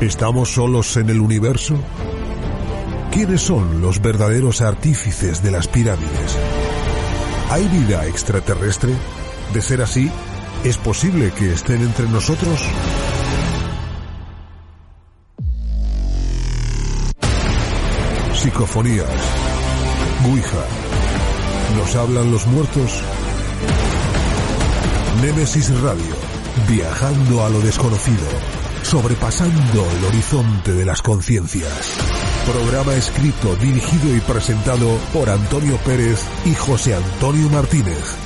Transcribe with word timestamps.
¿Estamos 0.00 0.54
solos 0.54 0.96
en 0.96 1.10
el 1.10 1.20
universo? 1.20 1.76
¿Quiénes 3.12 3.42
son 3.42 3.82
los 3.82 4.00
verdaderos 4.00 4.62
artífices 4.62 5.42
de 5.42 5.50
las 5.50 5.68
pirámides? 5.68 6.38
¿Hay 7.50 7.68
vida 7.68 8.06
extraterrestre? 8.06 8.94
De 9.52 9.60
ser 9.60 9.82
así, 9.82 10.10
¿es 10.64 10.78
posible 10.78 11.30
que 11.32 11.52
estén 11.52 11.82
entre 11.82 12.08
nosotros? 12.08 12.64
Psicofonías. 18.32 19.06
Ouija. 20.30 20.64
¿Nos 21.76 21.94
hablan 21.96 22.32
los 22.32 22.46
muertos? 22.46 23.02
Némesis 25.20 25.78
Radio. 25.82 26.16
Viajando 26.66 27.44
a 27.44 27.50
lo 27.50 27.60
desconocido. 27.60 28.26
Sobrepasando 28.82 29.86
el 29.98 30.04
horizonte 30.04 30.72
de 30.72 30.84
las 30.84 31.02
conciencias. 31.02 31.96
Programa 32.46 32.94
escrito, 32.94 33.56
dirigido 33.56 34.16
y 34.16 34.20
presentado 34.20 34.96
por 35.12 35.28
Antonio 35.30 35.76
Pérez 35.84 36.24
y 36.44 36.54
José 36.54 36.94
Antonio 36.94 37.50
Martínez. 37.50 38.16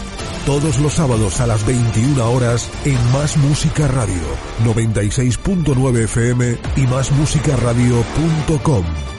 Todos 0.47 0.79
los 0.79 0.93
sábados 0.95 1.41
a 1.41 1.47
las 1.47 1.67
21 1.67 2.31
horas 2.31 2.71
en 2.85 3.13
Más 3.13 3.37
Música 3.39 3.89
Radio, 3.89 4.23
96.9 4.65 6.05
FM 6.05 6.59
y 6.77 6.87
másmusicaradio.com. 6.87 9.14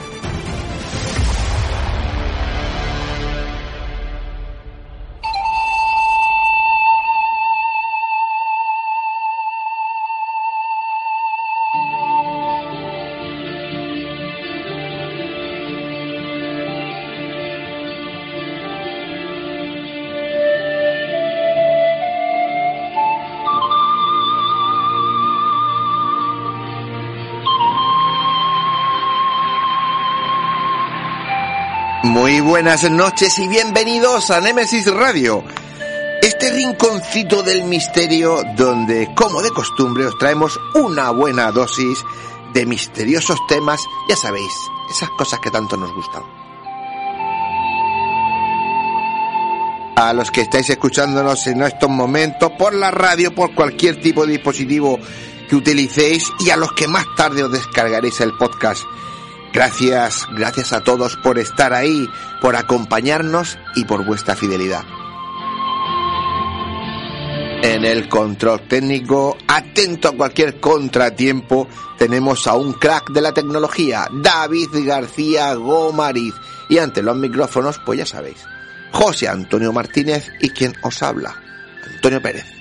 buenas 32.56 32.90
noches 32.90 33.38
y 33.38 33.48
bienvenidos 33.48 34.30
a 34.30 34.40
Nemesis 34.40 34.86
Radio. 34.90 35.44
Este 36.22 36.50
rinconcito 36.50 37.42
del 37.42 37.64
misterio 37.64 38.42
donde, 38.56 39.10
como 39.14 39.42
de 39.42 39.50
costumbre, 39.50 40.06
os 40.06 40.16
traemos 40.16 40.58
una 40.74 41.10
buena 41.10 41.52
dosis 41.52 42.02
de 42.54 42.64
misteriosos 42.64 43.38
temas, 43.46 43.78
ya 44.08 44.16
sabéis, 44.16 44.50
esas 44.90 45.10
cosas 45.10 45.38
que 45.40 45.50
tanto 45.50 45.76
nos 45.76 45.92
gustan. 45.92 46.22
A 49.96 50.14
los 50.14 50.30
que 50.30 50.40
estáis 50.40 50.70
escuchándonos 50.70 51.46
en 51.48 51.60
estos 51.60 51.90
momentos 51.90 52.52
por 52.52 52.72
la 52.72 52.90
radio, 52.90 53.34
por 53.34 53.54
cualquier 53.54 54.00
tipo 54.00 54.24
de 54.24 54.32
dispositivo 54.32 54.98
que 55.46 55.56
utilicéis 55.56 56.32
y 56.40 56.48
a 56.48 56.56
los 56.56 56.72
que 56.72 56.88
más 56.88 57.04
tarde 57.18 57.44
os 57.44 57.52
descargaréis 57.52 58.18
el 58.22 58.32
podcast 58.32 58.82
Gracias, 59.56 60.26
gracias 60.36 60.74
a 60.74 60.84
todos 60.84 61.16
por 61.16 61.38
estar 61.38 61.72
ahí, 61.72 62.10
por 62.42 62.56
acompañarnos 62.56 63.56
y 63.74 63.86
por 63.86 64.04
vuestra 64.04 64.36
fidelidad. 64.36 64.84
En 67.62 67.86
el 67.86 68.06
control 68.06 68.68
técnico, 68.68 69.34
atento 69.48 70.08
a 70.08 70.12
cualquier 70.12 70.60
contratiempo, 70.60 71.68
tenemos 71.96 72.46
a 72.46 72.54
un 72.54 72.74
crack 72.74 73.08
de 73.08 73.22
la 73.22 73.32
tecnología, 73.32 74.06
David 74.12 74.68
García 74.84 75.54
Gomariz. 75.54 76.34
Y 76.68 76.76
ante 76.76 77.02
los 77.02 77.16
micrófonos, 77.16 77.78
pues 77.78 78.00
ya 78.00 78.04
sabéis, 78.04 78.44
José 78.92 79.26
Antonio 79.26 79.72
Martínez 79.72 80.30
y 80.38 80.50
quien 80.50 80.74
os 80.82 81.02
habla, 81.02 81.34
Antonio 81.94 82.20
Pérez. 82.20 82.55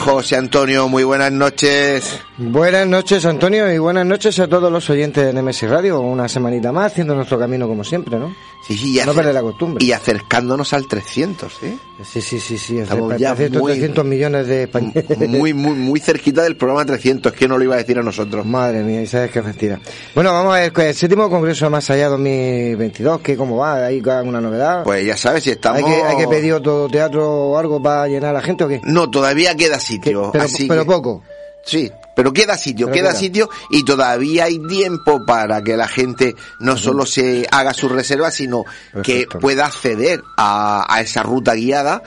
José 0.00 0.36
Antonio, 0.36 0.88
muy 0.88 1.04
buenas 1.04 1.30
noches. 1.30 2.18
Buenas 2.38 2.86
noches, 2.86 3.26
Antonio, 3.26 3.70
y 3.70 3.76
buenas 3.76 4.06
noches 4.06 4.38
a 4.40 4.48
todos 4.48 4.72
los 4.72 4.88
oyentes 4.88 5.26
de 5.26 5.32
Nemesis 5.34 5.68
Radio. 5.68 6.00
Una 6.00 6.26
semanita 6.26 6.72
más 6.72 6.92
haciendo 6.92 7.14
nuestro 7.14 7.38
camino 7.38 7.68
como 7.68 7.84
siempre, 7.84 8.18
¿no? 8.18 8.34
Sí, 8.66 8.76
sí, 8.76 8.98
y 8.98 9.04
no 9.04 9.12
perder 9.12 9.34
la 9.34 9.42
costumbre. 9.42 9.84
Y 9.84 9.92
acercándonos 9.92 10.72
al 10.72 10.86
300, 10.86 11.62
¿eh? 11.62 11.76
Sí, 12.02 12.22
sí, 12.22 12.40
sí, 12.40 12.56
sí. 12.56 12.78
Estamos 12.78 13.16
ya 13.18 13.32
hace 13.32 13.46
estos 13.46 13.60
muy- 13.60 13.72
300 13.72 14.04
millones 14.04 14.46
de 14.46 14.62
españoles. 14.64 15.04
Muy, 15.28 15.52
muy, 15.52 15.74
muy 15.74 16.00
cerquita 16.00 16.42
del 16.42 16.56
programa 16.56 16.84
300, 16.86 17.32
que 17.32 17.46
no 17.46 17.58
lo 17.58 17.64
iba 17.64 17.74
a 17.74 17.78
decir 17.78 17.98
a 17.98 18.02
nosotros. 18.02 18.46
Madre 18.46 18.82
mía, 18.82 19.02
y 19.02 19.06
sabes 19.06 19.30
qué 19.30 19.42
mentira. 19.42 19.80
Bueno, 20.14 20.32
vamos 20.32 20.54
a 20.56 20.60
ver, 20.60 20.72
el 20.78 20.94
séptimo 20.94 21.28
Congreso 21.28 21.66
de 21.66 21.70
Más 21.70 21.90
Allá 21.90 22.08
2022, 22.08 23.20
¿qué, 23.20 23.36
¿cómo 23.36 23.58
va? 23.58 23.84
¿Hay 23.86 24.02
alguna 24.06 24.40
novedad? 24.40 24.82
Pues 24.84 25.04
ya 25.06 25.16
sabes, 25.16 25.44
si 25.44 25.50
estamos... 25.50 25.78
¿Hay, 25.78 25.84
que, 25.84 26.02
¿Hay 26.02 26.16
que 26.16 26.28
pedir 26.28 26.54
otro 26.54 26.88
teatro 26.90 27.28
o 27.30 27.58
algo 27.58 27.82
para 27.82 28.08
llenar 28.08 28.30
a 28.30 28.38
la 28.38 28.42
gente 28.42 28.64
o 28.64 28.68
qué? 28.68 28.80
No, 28.84 29.10
todavía 29.10 29.54
queda 29.56 29.78
Sitio. 29.90 30.30
Pero, 30.32 30.44
así 30.44 30.66
pero 30.68 30.82
que- 30.82 30.90
poco. 30.90 31.22
Sí, 31.62 31.92
pero 32.16 32.32
queda 32.32 32.56
sitio, 32.56 32.86
Pero 32.86 32.94
queda 32.94 33.10
queda. 33.10 33.18
sitio 33.20 33.50
y 33.70 33.84
todavía 33.84 34.44
hay 34.44 34.58
tiempo 34.66 35.26
para 35.26 35.62
que 35.62 35.76
la 35.76 35.86
gente 35.86 36.34
no 36.58 36.78
solo 36.78 37.04
se 37.04 37.46
haga 37.50 37.74
su 37.74 37.86
reserva, 37.90 38.30
sino 38.30 38.64
que 39.02 39.26
pueda 39.40 39.66
acceder 39.66 40.22
a, 40.38 40.86
a 40.88 41.00
esa 41.02 41.22
ruta 41.22 41.54
guiada 41.54 42.02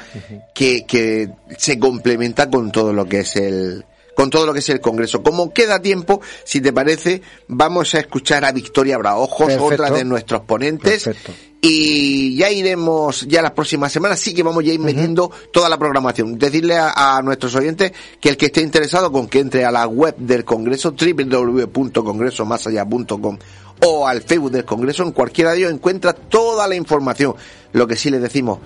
que, 0.56 0.86
que 0.88 1.30
se 1.56 1.78
complementa 1.78 2.50
con 2.50 2.72
todo 2.72 2.94
lo 2.94 3.06
que 3.06 3.20
es 3.20 3.36
el 3.36 3.86
con 4.16 4.32
todo 4.32 4.46
lo 4.48 4.54
que 4.54 4.60
es 4.60 4.70
el 4.70 4.82
Congreso. 4.82 5.22
Como 5.22 5.54
queda 5.54 5.80
tiempo, 5.80 6.20
si 6.44 6.60
te 6.60 6.74
parece, 6.74 7.22
vamos 7.48 7.94
a 7.94 8.00
escuchar 8.00 8.46
a 8.46 8.52
Victoria 8.52 8.98
Braojos, 8.98 9.48
Perfecto. 9.48 9.66
otra 9.66 9.90
de 9.92 10.04
nuestros 10.04 10.42
ponentes, 10.42 11.04
Perfecto. 11.04 11.32
Y 11.66 12.36
ya 12.36 12.52
iremos, 12.52 13.26
ya 13.26 13.42
las 13.42 13.52
próximas 13.52 13.90
semanas, 13.90 14.20
sí 14.20 14.34
que 14.34 14.44
vamos 14.44 14.66
ya 14.66 14.72
a 14.72 14.74
ir 14.74 14.82
metiendo 14.82 15.32
toda 15.50 15.70
la 15.70 15.78
programación. 15.78 16.38
Decirle 16.38 16.76
a, 16.78 17.16
a 17.18 17.22
nuestros 17.22 17.56
oyentes 17.56 17.94
que 18.20 18.28
el 18.28 18.36
que 18.36 18.48
esté 18.48 18.60
interesado 18.60 19.10
con 19.14 19.30
que 19.30 19.40
entre 19.40 19.64
a 19.64 19.72
la 19.72 19.88
web 19.88 20.14
del 20.18 20.44
Congreso, 20.44 20.92
www.congresomasallá.com 20.92 23.38
o 23.86 24.08
al 24.08 24.22
Facebook 24.24 24.52
del 24.52 24.66
Congreso, 24.66 25.04
en 25.04 25.14
cualquiera 25.14 25.52
de 25.52 25.60
ellos 25.60 25.72
encuentra 25.72 26.12
toda 26.12 26.68
la 26.68 26.76
información. 26.76 27.34
Lo 27.72 27.88
que 27.88 27.96
sí 27.96 28.10
les 28.10 28.22
decimos, 28.22 28.60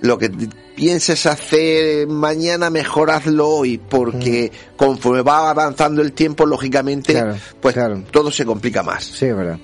lo 0.00 0.16
que 0.16 0.30
pienses 0.74 1.26
hacer 1.26 2.06
mañana, 2.06 2.70
mejor 2.70 3.10
hazlo 3.10 3.48
hoy, 3.48 3.76
porque 3.76 4.50
conforme 4.78 5.20
va 5.20 5.50
avanzando 5.50 6.00
el 6.00 6.12
tiempo, 6.12 6.46
lógicamente, 6.46 7.12
Claro, 7.12 7.36
pues 7.60 7.74
claro. 7.74 8.02
todo 8.10 8.30
se 8.30 8.46
complica 8.46 8.82
más. 8.82 9.04
Sí, 9.04 9.26
es 9.26 9.36
verdad. 9.36 9.58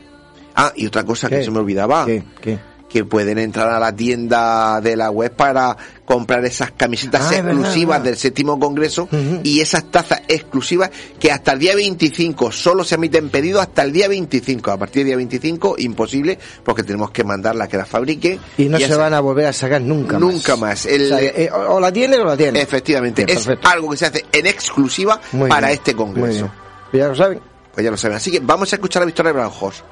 Ah, 0.57 0.73
y 0.75 0.87
otra 0.87 1.05
cosa 1.05 1.29
que 1.29 1.45
se 1.45 1.51
me 1.51 1.59
olvidaba 1.59 2.07
¿Qué? 2.07 2.23
¿Qué? 2.41 2.59
que 2.89 3.05
pueden 3.05 3.37
entrar 3.39 3.69
a 3.71 3.81
la 3.81 3.95
tienda 3.95 4.81
de 4.81 4.97
la 4.97 5.11
web 5.11 5.35
para 5.35 5.77
comprar 6.05 6.45
esas 6.45 6.71
camisetas 6.71 7.21
Ah, 7.27 7.31
verdad, 7.31 7.51
exclusivas 7.53 7.99
verdad. 7.99 8.05
del 8.05 8.17
séptimo 8.17 8.59
congreso 8.61 9.09
y 9.43 9.61
esas 9.61 9.91
tazas 9.91 10.23
exclusivas 10.29 10.91
que 11.19 11.33
hasta 11.33 11.53
el 11.53 11.59
día 11.59 11.75
25 11.75 12.53
solo 12.53 12.85
se 12.85 12.95
emiten 12.95 13.29
pedidos 13.29 13.61
hasta 13.63 13.83
el 13.83 13.93
día 13.93 14.07
25. 14.09 14.71
A 14.71 14.79
partir 14.79 15.01
del 15.01 15.07
día 15.09 15.17
25 15.17 15.75
imposible 15.79 16.39
porque 16.65 16.85
tenemos 16.85 17.11
que 17.11 17.25
mandarla 17.25 17.65
a 17.65 17.69
que 17.69 17.77
la 17.77 17.85
fabrique 17.87 18.39
Y 18.57 18.67
no 18.67 18.79
se 18.79 18.95
van 18.95 19.13
a 19.15 19.21
volver 19.21 19.47
a 19.47 19.53
sacar 19.53 19.81
nunca 19.83 20.19
más. 20.19 20.21
Nunca 20.33 20.57
más. 20.57 20.87
El- 20.87 21.13
O, 21.13 21.19
sea, 21.19 21.21
eh, 21.21 21.51
o- 21.53 21.75
o 21.75 21.81
la 21.81 21.93
tienen 21.93 22.21
o 22.21 22.25
la 22.25 22.37
tienen. 22.37 22.63
Efectivamente, 22.63 23.25
Bien, 23.25 23.37
es 23.37 23.49
algo 23.65 23.91
que 23.91 23.97
se 23.97 24.07
hace 24.07 24.25
en 24.33 24.47
exclusiva 24.47 25.21
Muy 25.33 25.51
para 25.51 25.67
bien, 25.67 25.79
este 25.81 25.93
congreso. 25.95 26.49
Pues 26.93 27.03
ya 27.03 27.09
lo 27.09 27.17
saben. 27.17 27.41
Pues 27.75 27.85
ya 27.85 27.91
lo 27.91 27.97
saben. 27.97 28.17
Así 28.17 28.31
que 28.31 28.39
vamos 28.39 28.73
a 28.73 28.77
escuchar 28.77 29.03
a 29.03 29.07
Victoria 29.07 29.33
Branjos. 29.33 29.83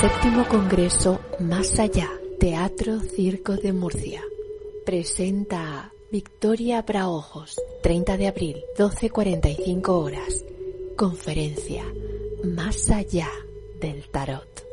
Séptimo 0.00 0.44
Congreso 0.46 1.18
Más 1.40 1.80
Allá, 1.80 2.08
Teatro 2.38 3.00
Circo 3.00 3.56
de 3.56 3.72
Murcia. 3.72 4.22
Presenta 4.86 5.92
Victoria 6.12 6.82
Braojos, 6.82 7.60
30 7.82 8.16
de 8.16 8.28
abril, 8.28 8.62
12.45 8.76 9.88
horas. 9.88 10.44
Conferencia 10.96 11.82
Más 12.44 12.92
Allá 12.92 13.26
del 13.80 14.08
Tarot. 14.08 14.64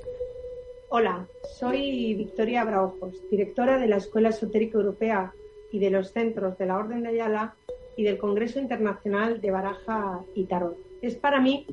Hola, 0.89 1.27
soy 1.57 2.13
Victoria 2.13 2.63
Braojos, 2.63 3.15
directora 3.31 3.79
de 3.79 3.87
la 3.87 3.97
Escuela 3.97 4.29
Esotérica 4.29 4.77
Europea 4.77 5.33
y 5.71 5.79
de 5.79 5.89
los 5.89 6.11
centros 6.11 6.55
de 6.59 6.67
la 6.67 6.77
Orden 6.77 7.01
de 7.01 7.09
Ayala 7.09 7.55
y 7.97 8.03
del 8.03 8.19
Congreso 8.19 8.59
Internacional 8.59 9.41
de 9.41 9.49
Baraja 9.49 10.19
y 10.35 10.45
Tarot. 10.45 10.77
Es 11.01 11.15
para 11.15 11.41
mí 11.41 11.65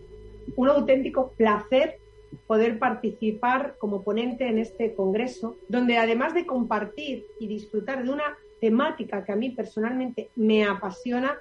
un 0.57 0.69
auténtico 0.71 1.33
placer 1.37 1.99
poder 2.47 2.79
participar 2.79 3.77
como 3.79 4.03
ponente 4.03 4.49
en 4.49 4.59
este 4.59 4.95
congreso, 4.95 5.57
donde 5.69 5.99
además 5.99 6.35
de 6.35 6.47
compartir 6.47 7.27
y 7.39 7.47
disfrutar 7.47 8.05
de 8.05 8.11
una 8.11 8.37
temática 8.61 9.25
que 9.25 9.33
a 9.33 9.37
mí 9.37 9.51
personalmente 9.51 10.31
me 10.37 10.65
apasiona, 10.65 11.37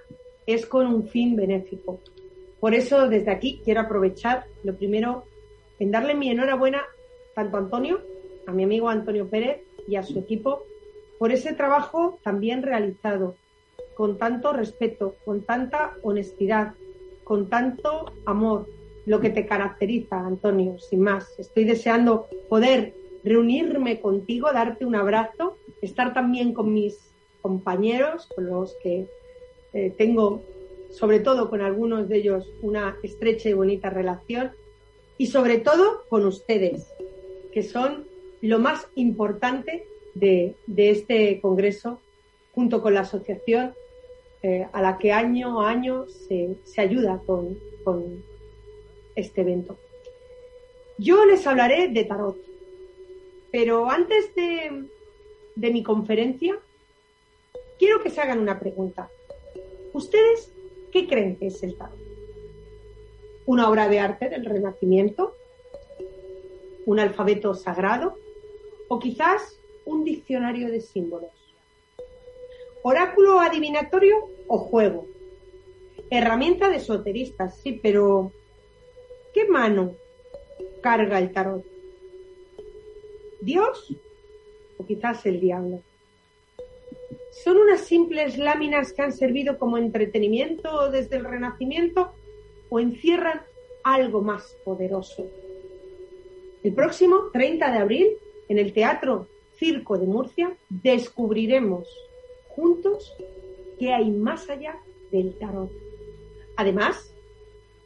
es 0.46 0.66
con 0.66 0.88
un 0.88 1.08
fin 1.08 1.36
benéfico. 1.36 2.00
Por 2.60 2.74
eso 2.74 3.08
desde 3.08 3.32
aquí 3.32 3.62
quiero 3.64 3.82
aprovechar 3.82 4.46
lo 4.64 4.76
primero 4.76 5.26
en 5.80 5.92
darle 5.92 6.14
mi 6.14 6.30
enhorabuena 6.30 6.84
tanto 7.34 7.58
a 7.58 7.60
Antonio, 7.60 8.02
a 8.48 8.52
mi 8.52 8.64
amigo 8.64 8.90
Antonio 8.90 9.28
Pérez 9.28 9.62
y 9.88 9.96
a 9.96 10.04
su 10.04 10.20
equipo 10.20 10.64
por 11.22 11.32
ese 11.32 11.54
trabajo 11.54 12.18
también 12.24 12.64
realizado 12.64 13.36
con 13.96 14.18
tanto 14.18 14.54
respeto, 14.54 15.16
con 15.24 15.42
tanta 15.42 15.94
honestidad, 16.02 16.74
con 17.24 17.48
tanto 17.48 18.12
amor, 18.26 18.68
lo 19.06 19.20
que 19.20 19.30
te 19.30 19.46
caracteriza, 19.46 20.20
Antonio, 20.20 20.80
sin 20.80 21.02
más. 21.02 21.38
Estoy 21.40 21.64
deseando 21.64 22.28
poder 22.50 22.94
reunirme 23.24 24.00
contigo, 24.00 24.52
darte 24.52 24.86
un 24.86 24.96
abrazo, 24.96 25.58
estar 25.82 26.14
también 26.14 26.54
con 26.54 26.74
mis 26.74 26.98
compañeros, 27.42 28.28
con 28.36 28.48
los 28.48 28.76
que 28.84 29.08
eh, 29.74 29.94
tengo, 29.98 30.42
sobre 30.92 31.20
todo 31.20 31.50
con 31.50 31.62
algunos 31.62 32.10
de 32.10 32.18
ellos, 32.18 32.50
una 32.62 32.98
estrecha 33.04 33.50
y 33.50 33.54
bonita 33.54 33.90
relación, 33.90 34.52
y 35.18 35.28
sobre 35.28 35.60
todo 35.60 36.04
con 36.10 36.26
ustedes, 36.26 36.92
que 37.52 37.64
son 37.64 38.06
lo 38.42 38.60
más 38.60 38.88
importante 38.96 39.86
de, 40.14 40.56
este 40.76 41.40
Congreso, 41.42 42.00
junto 42.54 42.82
con 42.82 42.94
la 42.94 43.02
asociación 43.02 43.74
eh, 44.44 44.68
a 44.72 44.82
la 44.82 44.98
que 44.98 45.12
año 45.12 45.62
a 45.62 45.70
año 45.70 46.06
se, 46.08 46.58
ayuda 46.78 47.22
con, 47.26 47.58
con 47.84 48.24
este 49.16 49.42
evento. 49.42 49.78
Yo 50.98 51.26
les 51.26 51.46
hablaré 51.48 51.88
de 51.88 52.04
tarot, 52.04 52.38
pero 53.52 53.90
antes 53.90 54.34
de, 54.36 54.86
de 55.56 55.72
mi 55.72 55.84
conferencia, 55.84 56.58
quiero 57.80 58.02
que 58.02 58.10
se 58.10 58.22
hagan 58.22 58.40
una 58.40 58.60
pregunta. 58.60 59.10
¿Ustedes 59.94 60.52
qué 60.92 61.08
creen 61.08 61.36
que 61.36 61.48
es 61.48 61.64
el 61.64 61.76
tarot? 61.76 61.98
¿Una 63.46 63.70
obra 63.70 63.88
de 63.90 64.00
arte 64.00 64.30
del 64.30 64.46
Renacimiento? 64.46 65.36
¿Un 66.86 67.00
alfabeto 67.00 67.54
sagrado? 67.54 68.16
¿O 68.88 69.00
quizás 69.00 69.58
un 69.86 70.04
diccionario 70.04 70.70
de 70.70 70.82
símbolos? 70.82 71.32
¿Oráculo 72.84 73.40
adivinatorio 73.40 74.30
o 74.48 74.58
juego? 74.58 75.08
Herramienta 76.10 76.70
de 76.70 76.78
esoteristas, 76.78 77.58
sí, 77.58 77.80
pero 77.82 78.32
¿qué 79.34 79.46
mano 79.46 79.96
carga 80.82 81.20
el 81.20 81.32
tarot? 81.32 81.66
¿Dios 83.42 83.96
o 84.78 84.86
quizás 84.86 85.26
el 85.26 85.40
diablo? 85.40 85.82
¿Son 87.44 87.58
unas 87.58 87.82
simples 87.82 88.38
láminas 88.38 88.94
que 88.94 89.02
han 89.02 89.14
servido 89.14 89.58
como 89.58 89.78
entretenimiento 89.78 90.92
desde 90.92 91.16
el 91.18 91.26
Renacimiento 91.26 92.12
o 92.70 92.80
encierran 92.80 93.42
algo 93.84 94.22
más 94.22 94.56
poderoso? 94.66 95.26
El 96.64 96.74
próximo 96.74 97.30
30 97.32 97.72
de 97.72 97.78
abril, 97.78 98.08
en 98.48 98.60
el 98.60 98.74
Teatro 98.74 99.28
Circo 99.56 99.98
de 99.98 100.06
Murcia, 100.06 100.56
descubriremos 100.70 101.88
juntos 102.50 103.16
qué 103.80 103.94
hay 103.94 104.12
más 104.12 104.50
allá 104.50 104.78
del 105.12 105.34
tarot. 105.40 105.72
Además, 106.58 107.12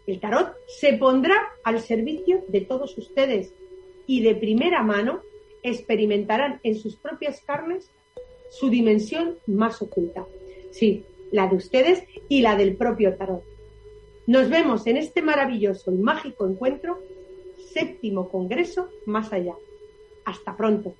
el 0.08 0.20
tarot 0.20 0.54
se 0.68 0.94
pondrá 0.94 1.36
al 1.64 1.82
servicio 1.82 2.44
de 2.48 2.62
todos 2.62 2.98
ustedes 2.98 3.54
y 4.08 4.22
de 4.22 4.36
primera 4.36 4.84
mano 4.84 5.22
experimentarán 5.64 6.60
en 6.64 6.76
sus 6.76 6.96
propias 6.96 7.42
carnes 7.42 7.90
su 8.52 8.70
dimensión 8.70 9.36
más 9.48 9.82
oculta. 9.82 10.26
Sí, 10.72 11.04
la 11.32 11.48
de 11.48 11.56
ustedes 11.56 12.04
y 12.30 12.42
la 12.42 12.56
del 12.56 12.76
propio 12.76 13.16
tarot. 13.16 13.44
Nos 14.28 14.50
vemos 14.50 14.88
en 14.88 14.98
este 14.98 15.22
maravilloso 15.22 15.92
y 15.92 15.98
mágico 15.98 16.48
encuentro, 16.48 17.00
séptimo 17.74 18.30
Congreso 18.30 18.90
Más 19.06 19.32
Allá. 19.34 19.54
Hasta 20.26 20.56
pronto. 20.56 20.96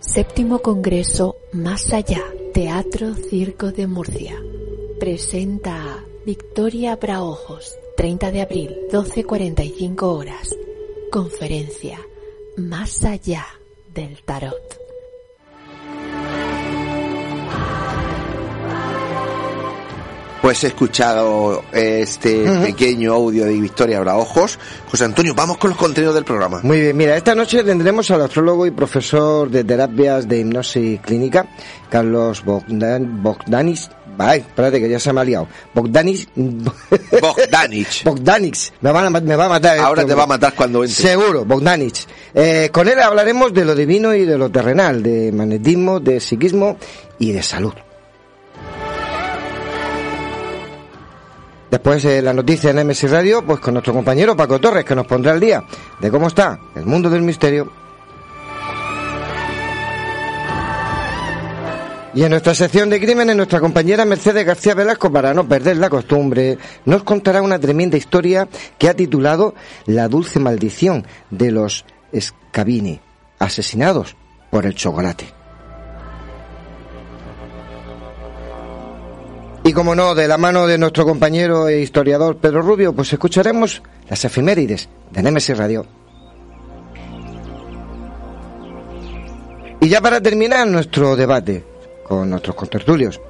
Séptimo 0.00 0.60
Congreso 0.60 1.36
Más 1.52 1.92
Allá, 1.92 2.22
Teatro 2.54 3.14
Circo 3.14 3.72
de 3.72 3.86
Murcia. 3.86 4.42
Presenta 4.98 6.05
Victoria 6.26 6.96
Braojos, 6.96 7.78
30 7.96 8.32
de 8.32 8.40
abril, 8.40 8.76
12.45 8.90 10.02
horas. 10.02 10.56
Conferencia 11.12 12.00
Más 12.56 13.04
Allá 13.04 13.46
del 13.94 14.20
Tarot. 14.24 14.85
Pues 20.46 20.62
he 20.62 20.68
escuchado 20.68 21.64
este 21.72 22.48
pequeño 22.62 23.14
audio 23.14 23.46
de 23.46 23.54
Victoria 23.54 23.98
Braojos. 23.98 24.60
José 24.88 25.04
Antonio, 25.04 25.34
vamos 25.34 25.58
con 25.58 25.70
los 25.70 25.76
contenidos 25.76 26.14
del 26.14 26.24
programa. 26.24 26.60
Muy 26.62 26.82
bien, 26.82 26.96
mira, 26.96 27.16
esta 27.16 27.34
noche 27.34 27.64
tendremos 27.64 28.08
al 28.12 28.22
astrólogo 28.22 28.64
y 28.64 28.70
profesor 28.70 29.50
de 29.50 29.64
terapias 29.64 30.28
de 30.28 30.38
hipnosis 30.38 31.00
clínica, 31.00 31.48
Carlos 31.90 32.44
Bogdan, 32.44 33.24
Bogdanis. 33.24 33.90
Ay, 34.18 34.38
espérate 34.38 34.78
que 34.78 34.88
ya 34.88 35.00
se 35.00 35.12
me 35.12 35.20
ha 35.20 35.24
liado. 35.24 35.48
Bogdanis. 35.74 36.28
Bogdanich. 36.36 38.04
Bogdanich. 38.04 38.72
Me, 38.82 38.92
va 38.92 39.04
a 39.04 39.48
matar. 39.48 39.80
Ahora 39.80 40.06
te 40.06 40.14
va 40.14 40.22
a 40.22 40.28
matar 40.28 40.54
cuando 40.54 40.84
entre. 40.84 40.94
Seguro, 40.94 41.44
Bogdanich. 41.44 42.06
Eh, 42.32 42.70
con 42.72 42.86
él 42.86 43.00
hablaremos 43.00 43.52
de 43.52 43.64
lo 43.64 43.74
divino 43.74 44.14
y 44.14 44.24
de 44.24 44.38
lo 44.38 44.48
terrenal, 44.48 45.02
de 45.02 45.32
magnetismo, 45.32 45.98
de 45.98 46.20
psiquismo 46.20 46.76
y 47.18 47.32
de 47.32 47.42
salud. 47.42 47.74
Después 51.70 52.02
de 52.04 52.22
la 52.22 52.32
noticia 52.32 52.70
en 52.70 52.86
MS 52.86 53.10
Radio, 53.10 53.44
pues 53.44 53.58
con 53.60 53.74
nuestro 53.74 53.92
compañero 53.92 54.36
Paco 54.36 54.60
Torres, 54.60 54.84
que 54.84 54.94
nos 54.94 55.06
pondrá 55.06 55.32
al 55.32 55.40
día 55.40 55.64
de 56.00 56.10
cómo 56.10 56.28
está 56.28 56.58
el 56.74 56.86
mundo 56.86 57.10
del 57.10 57.22
misterio. 57.22 57.70
Y 62.14 62.22
en 62.22 62.30
nuestra 62.30 62.54
sección 62.54 62.88
de 62.88 62.98
crímenes, 62.98 63.36
nuestra 63.36 63.60
compañera 63.60 64.06
Mercedes 64.06 64.46
García 64.46 64.74
Velasco, 64.74 65.12
para 65.12 65.34
no 65.34 65.46
perder 65.46 65.76
la 65.76 65.90
costumbre, 65.90 66.56
nos 66.86 67.02
contará 67.02 67.42
una 67.42 67.58
tremenda 67.58 67.98
historia 67.98 68.48
que 68.78 68.88
ha 68.88 68.94
titulado 68.94 69.54
La 69.84 70.08
dulce 70.08 70.40
maldición 70.40 71.06
de 71.30 71.50
los 71.50 71.84
Scabini, 72.18 73.00
asesinados 73.38 74.16
por 74.50 74.64
el 74.64 74.74
chocolate. 74.74 75.35
Y 79.66 79.72
como 79.72 79.96
no, 79.96 80.14
de 80.14 80.28
la 80.28 80.38
mano 80.38 80.68
de 80.68 80.78
nuestro 80.78 81.04
compañero 81.04 81.66
e 81.66 81.80
historiador 81.80 82.36
Pedro 82.36 82.62
Rubio, 82.62 82.92
pues 82.92 83.12
escucharemos 83.12 83.82
las 84.08 84.24
efemérides 84.24 84.88
de 85.10 85.22
Nemesis 85.24 85.58
Radio. 85.58 85.84
Y 89.80 89.88
ya 89.88 90.00
para 90.00 90.20
terminar 90.20 90.68
nuestro 90.68 91.16
debate 91.16 91.64
con 92.04 92.30
nuestros 92.30 92.54
contertulios, 92.54 93.20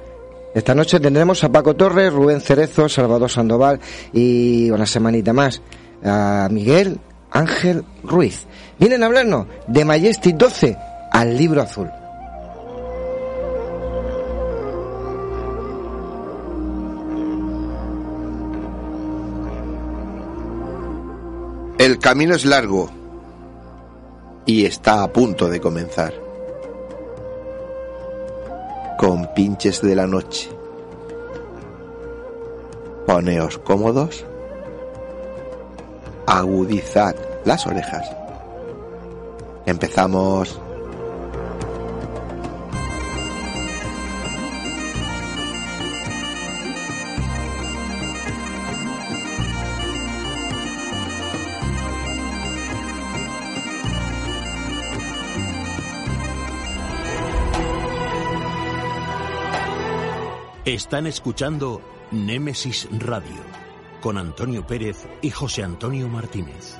esta 0.53 0.75
noche 0.75 0.99
tendremos 0.99 1.43
a 1.43 1.51
Paco 1.51 1.75
Torres, 1.75 2.13
Rubén 2.13 2.39
Cerezo, 2.39 2.87
Salvador 2.87 3.31
Sandoval 3.31 3.79
y 4.13 4.69
una 4.69 4.85
semanita 4.85 5.33
más 5.33 5.59
a 6.03 6.49
Miguel 6.51 6.99
Ángel 7.31 7.83
Ruiz. 8.03 8.45
Vienen 8.77 9.01
a 9.01 9.07
hablarnos 9.07 9.47
de 9.65 9.83
Majestic 9.85 10.37
12 10.37 10.77
al 11.11 11.35
libro 11.35 11.63
azul. 11.63 11.89
El 21.77 21.99
camino 21.99 22.33
es 22.33 22.43
largo 22.43 22.89
y 24.47 24.65
está 24.65 25.03
a 25.03 25.13
punto 25.13 25.47
de 25.47 25.61
comenzar. 25.61 26.11
Con 28.97 29.31
pinches 29.35 29.83
de 29.83 29.95
la 29.95 30.07
noche. 30.07 30.49
Poneos 33.05 33.59
cómodos. 33.59 34.25
Agudizad 36.25 37.15
las 37.45 37.67
orejas. 37.67 38.09
Empezamos. 39.67 40.59
Están 60.67 61.07
escuchando 61.07 61.81
Némesis 62.11 62.89
Radio 62.91 63.41
con 64.01 64.17
Antonio 64.17 64.67
Pérez 64.67 65.07
y 65.21 65.29
José 65.29 65.63
Antonio 65.63 66.09
Martínez. 66.09 66.75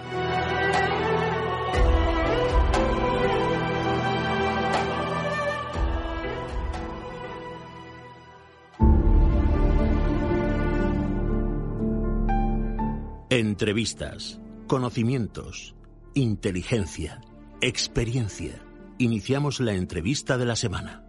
Entrevistas, 13.29 14.41
conocimientos, 14.67 15.75
inteligencia, 16.13 17.21
experiencia. 17.61 18.61
Iniciamos 18.97 19.61
la 19.61 19.75
entrevista 19.75 20.37
de 20.37 20.45
la 20.45 20.57
semana. 20.57 21.07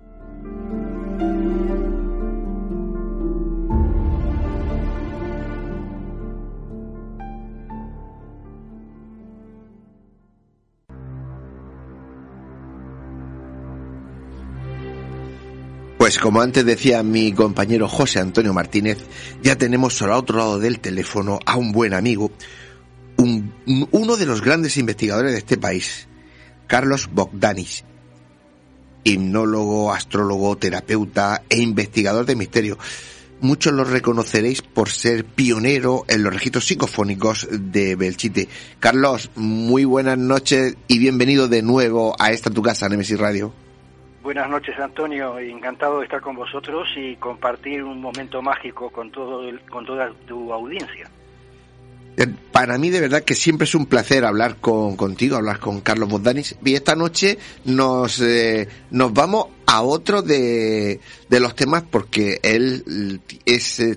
Pues 16.08 16.18
como 16.18 16.40
antes 16.40 16.64
decía 16.64 17.02
mi 17.02 17.32
compañero 17.32 17.86
José 17.86 18.18
Antonio 18.18 18.54
Martínez, 18.54 18.96
ya 19.42 19.58
tenemos 19.58 20.00
al 20.00 20.12
otro 20.12 20.38
lado 20.38 20.58
del 20.58 20.80
teléfono 20.80 21.38
a 21.44 21.56
un 21.56 21.70
buen 21.70 21.92
amigo, 21.92 22.30
un, 23.18 23.52
uno 23.90 24.16
de 24.16 24.24
los 24.24 24.40
grandes 24.40 24.78
investigadores 24.78 25.32
de 25.32 25.38
este 25.40 25.58
país, 25.58 26.08
Carlos 26.66 27.10
Bogdanis, 27.12 27.84
hipnólogo, 29.04 29.92
astrólogo, 29.92 30.56
terapeuta 30.56 31.42
e 31.50 31.58
investigador 31.58 32.24
de 32.24 32.36
misterio. 32.36 32.78
Muchos 33.42 33.74
lo 33.74 33.84
reconoceréis 33.84 34.62
por 34.62 34.88
ser 34.88 35.26
pionero 35.26 36.06
en 36.08 36.22
los 36.22 36.32
registros 36.32 36.64
psicofónicos 36.64 37.46
de 37.52 37.96
Belchite. 37.96 38.48
Carlos, 38.80 39.30
muy 39.36 39.84
buenas 39.84 40.16
noches 40.16 40.74
y 40.86 41.00
bienvenido 41.00 41.48
de 41.48 41.60
nuevo 41.60 42.16
a 42.18 42.32
esta 42.32 42.48
tu 42.48 42.62
casa, 42.62 42.88
Nemesis 42.88 43.18
Radio. 43.18 43.67
Buenas 44.28 44.50
noches, 44.50 44.78
Antonio. 44.78 45.38
Encantado 45.38 46.00
de 46.00 46.04
estar 46.04 46.20
con 46.20 46.37
vosotros 46.37 46.87
y 46.97 47.16
compartir 47.16 47.82
un 47.82 47.99
momento 47.99 48.42
mágico 48.42 48.90
con 48.90 49.11
todo 49.11 49.40
con 49.70 49.87
toda 49.87 50.12
tu 50.26 50.52
audiencia. 50.52 51.11
Eh, 52.18 52.26
para 52.52 52.76
mí 52.76 52.90
de 52.90 53.00
verdad 53.00 53.23
que 53.23 53.35
siempre 53.35 53.64
es 53.64 53.75
un 53.75 53.87
placer 53.87 54.26
hablar 54.26 54.56
con, 54.56 54.97
contigo, 54.97 55.37
hablar 55.37 55.61
con 55.61 55.80
Carlos 55.80 56.11
Bogdanis. 56.11 56.56
Y 56.62 56.75
esta 56.75 56.94
noche 56.94 57.38
nos, 57.64 58.20
eh, 58.20 58.68
nos 58.90 59.14
vamos 59.14 59.47
a 59.64 59.80
otro 59.80 60.20
de, 60.20 61.00
de 61.30 61.40
los 61.40 61.54
temas 61.54 61.85
porque 61.90 62.38
él 62.42 63.23
es 63.47 63.80
eh, 63.80 63.97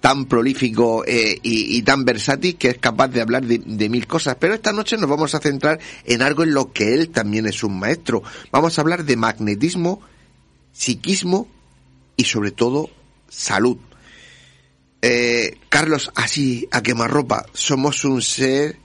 tan 0.00 0.24
prolífico 0.26 1.04
y, 1.06 1.82
tan 1.82 2.04
versátil 2.04 2.56
que 2.56 2.68
es 2.68 2.78
capaz 2.78 3.08
de 3.08 3.20
hablar 3.20 3.44
de, 3.44 3.58
de, 3.58 3.88
mil 3.88 4.06
cosas. 4.06 4.36
Pero 4.40 4.54
esta 4.54 4.72
noche 4.72 4.96
nos 4.96 5.08
vamos 5.10 5.34
a 5.34 5.40
centrar 5.40 5.78
en 6.04 6.22
algo 6.22 6.42
en 6.42 6.54
lo 6.54 6.72
que 6.72 6.94
él 6.94 7.10
también 7.10 7.46
es 7.46 7.62
un 7.62 7.78
maestro. 7.78 8.22
Vamos 8.50 8.78
a 8.78 8.82
hablar 8.82 9.04
de 9.04 9.16
magnetismo, 9.16 10.00
psiquismo 10.72 11.48
y 12.16 12.24
sobre 12.24 12.50
todo 12.50 12.90
salud. 13.28 13.78
Eh, 15.02 15.56
Carlos, 15.70 16.12
así 16.14 16.68
a 16.70 16.82
quemarropa, 16.82 17.46
somos 17.52 18.04
un 18.04 18.20
ser 18.20 18.76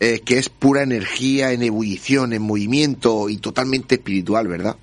eh, 0.00 0.20
que 0.24 0.38
es 0.38 0.48
pura 0.48 0.82
energía 0.82 1.52
en 1.52 1.62
ebullición, 1.62 2.32
en 2.32 2.42
movimiento 2.42 3.28
y 3.28 3.38
totalmente 3.38 3.94
espiritual, 3.94 4.48
¿verdad? 4.48 4.76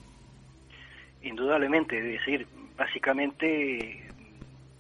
Indudablemente, 1.24 1.98
es 1.98 2.20
decir, 2.20 2.48
básicamente 2.78 4.10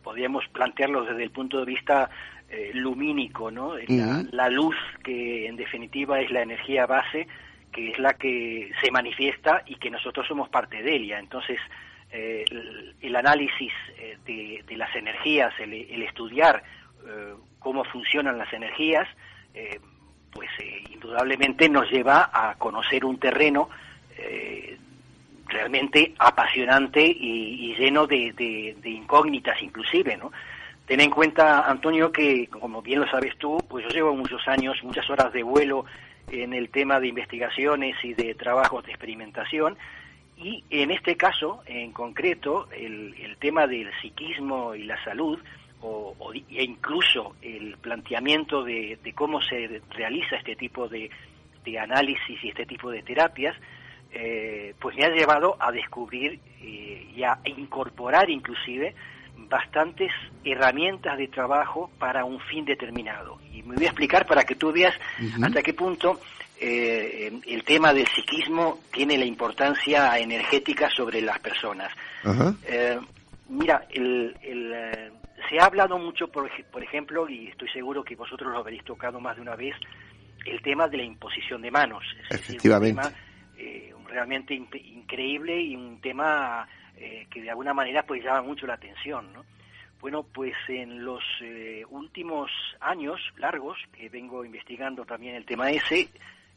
podríamos 0.03 0.48
plantearlo 0.50 1.03
desde 1.05 1.24
el 1.24 1.31
punto 1.31 1.60
de 1.60 1.65
vista 1.65 2.10
eh, 2.50 2.72
lumínico, 2.74 3.51
¿no? 3.51 3.75
La, 3.88 4.24
la, 4.31 4.50
luz 4.50 4.75
que 5.03 5.48
en 5.48 5.55
definitiva 5.55 6.20
es 6.20 6.31
la 6.31 6.41
energía 6.41 6.86
base, 6.86 7.27
que 7.72 7.91
es 7.91 8.00
la 8.00 8.13
que 8.13 8.72
se 8.84 8.91
manifiesta 8.91 9.63
y 9.65 9.75
que 9.75 9.89
nosotros 9.89 10.27
somos 10.27 10.50
parte 10.50 10.81
de 10.84 10.96
ella. 10.96 11.20
Entonces, 11.20 11.60
eh, 12.13 12.43
el, 13.00 13.15
análisis 13.15 13.72
eh, 13.98 14.17
de, 14.67 14.75
las 14.75 14.93
energías, 14.96 15.53
el, 15.60 16.03
estudiar 16.03 16.62
eh, 17.08 17.34
cómo 17.60 17.86
funcionan 17.86 18.38
las 18.38 18.51
energías, 18.51 19.08
pues 20.31 20.50
indudablemente 20.89 21.67
nos 21.67 21.89
lleva 21.91 22.29
a 22.34 22.55
conocer 22.55 23.03
un 23.03 23.17
terreno 23.17 23.70
realmente 25.51 26.13
apasionante 26.17 27.05
y, 27.05 27.75
lleno 27.75 28.08
de, 28.08 28.75
incógnitas 28.84 29.62
inclusive, 29.62 30.17
¿no? 30.17 30.31
Ten 30.86 31.00
en 31.00 31.12
cuenta, 31.12 31.70
Antonio, 31.70 32.12
que 32.12 32.48
como 32.48 32.81
bien 32.81 33.00
lo 33.00 33.08
sabes 33.10 33.38
tú, 33.38 33.58
pues 33.70 33.86
yo 33.86 33.91
llevo 33.91 34.15
muchos 34.15 34.46
años, 34.48 34.84
muchas 34.84 35.10
horas 35.10 35.31
de 35.31 35.43
vuelo 35.43 35.86
en 36.29 36.53
el 36.53 36.70
tema 36.70 37.00
de 37.00 37.08
investigaciones 37.08 37.96
y 38.03 38.13
de 38.13 38.36
trabajos 38.36 38.84
de 38.86 38.91
experimentación, 38.91 39.77
y 40.43 40.63
en 40.72 40.89
este 40.89 41.15
caso, 41.17 41.62
en 41.67 41.91
concreto, 41.91 42.67
el, 42.72 43.38
tema 43.39 43.67
del 43.67 43.91
psiquismo 44.01 44.74
y 44.74 44.84
la 44.84 45.01
salud, 45.03 45.39
o, 45.81 46.15
e 46.34 46.63
incluso 46.63 47.36
el 47.41 47.77
planteamiento 47.77 48.63
de, 48.63 48.98
cómo 49.15 49.41
se 49.41 49.81
realiza 49.91 50.38
este 50.38 50.55
tipo 50.55 50.88
de, 50.88 51.12
análisis 51.79 52.43
y 52.43 52.50
este 52.50 52.65
tipo 52.65 52.89
de 52.89 53.03
terapias, 53.03 53.55
eh, 54.13 54.74
pues 54.80 54.96
me 54.96 55.06
ha 55.06 55.10
llevado 55.10 55.56
a 55.60 55.72
descubrir 55.72 56.39
eh, 56.62 57.12
y 57.15 57.24
a 57.24 57.39
incorporar 57.46 58.30
inclusive 58.30 58.94
bastantes 59.50 60.12
herramientas 60.44 61.18
de 61.18 61.27
trabajo 61.27 61.89
para 62.00 62.25
un 62.25 62.39
fin 62.39 62.65
determinado. 62.65 63.39
Y 63.53 63.63
me 63.63 63.75
voy 63.75 63.86
a 63.86 63.89
explicar 63.89 64.25
para 64.25 64.44
que 64.44 64.56
tú 64.56 64.72
veas 64.72 64.94
hasta 65.41 65.62
qué 65.62 65.74
punto 65.74 66.20
eh, 66.63 67.41
el 67.48 67.63
tema 67.63 67.91
del 67.91 68.08
psiquismo 68.08 68.82
tiene 68.94 69.18
la 69.18 69.25
importancia 69.25 70.18
energética 70.20 70.91
sobre 70.91 71.20
las 71.20 71.39
personas. 71.39 71.91
Eh, 72.68 73.00
mira, 73.50 73.88
el, 73.89 74.36
eh, 74.44 75.12
se 75.50 75.60
ha 75.60 75.65
hablado 75.65 75.98
mucho, 75.98 76.27
por, 76.27 76.48
por, 76.72 76.84
ejemplo, 76.84 77.27
y 77.27 77.48
estoy 77.48 77.68
seguro 77.70 78.03
que 78.03 78.15
vosotros 78.15 78.51
lo 78.51 78.60
habréis 78.60 78.84
tocado 78.84 79.20
más 79.20 79.38
de 79.38 79.41
una 79.41 79.56
vez, 79.56 79.75
el 80.46 80.62
tema 80.62 80.88
de 80.88 80.98
la 80.98 81.03
imposición 81.03 81.63
de 81.63 81.72
manos. 81.72 82.03
Efectivamente. 82.30 83.01
un 83.01 83.08
tema 83.08 83.18
realmente 84.12 84.53
increíble 84.53 85.60
y 85.60 85.75
un 85.75 86.00
tema 86.01 86.68
que 86.96 87.41
de 87.41 87.50
alguna 87.50 87.74
manera 87.74 88.03
pues 88.03 88.24
llama 88.24 88.44
mucho 88.44 88.68
la 88.68 88.75
atención, 88.75 89.34
¿no? 89.34 89.44
Bueno, 90.01 90.24
pues 90.24 90.53
en 90.68 91.03
los 91.03 91.24
últimos 91.89 92.51
años 92.80 93.20
largos, 93.38 93.80
que 93.91 94.10
vengo 94.10 94.46
investigando 94.46 95.06
también 95.06 95.36
el 95.36 95.46
tema 95.46 95.72
ese, 95.72 96.10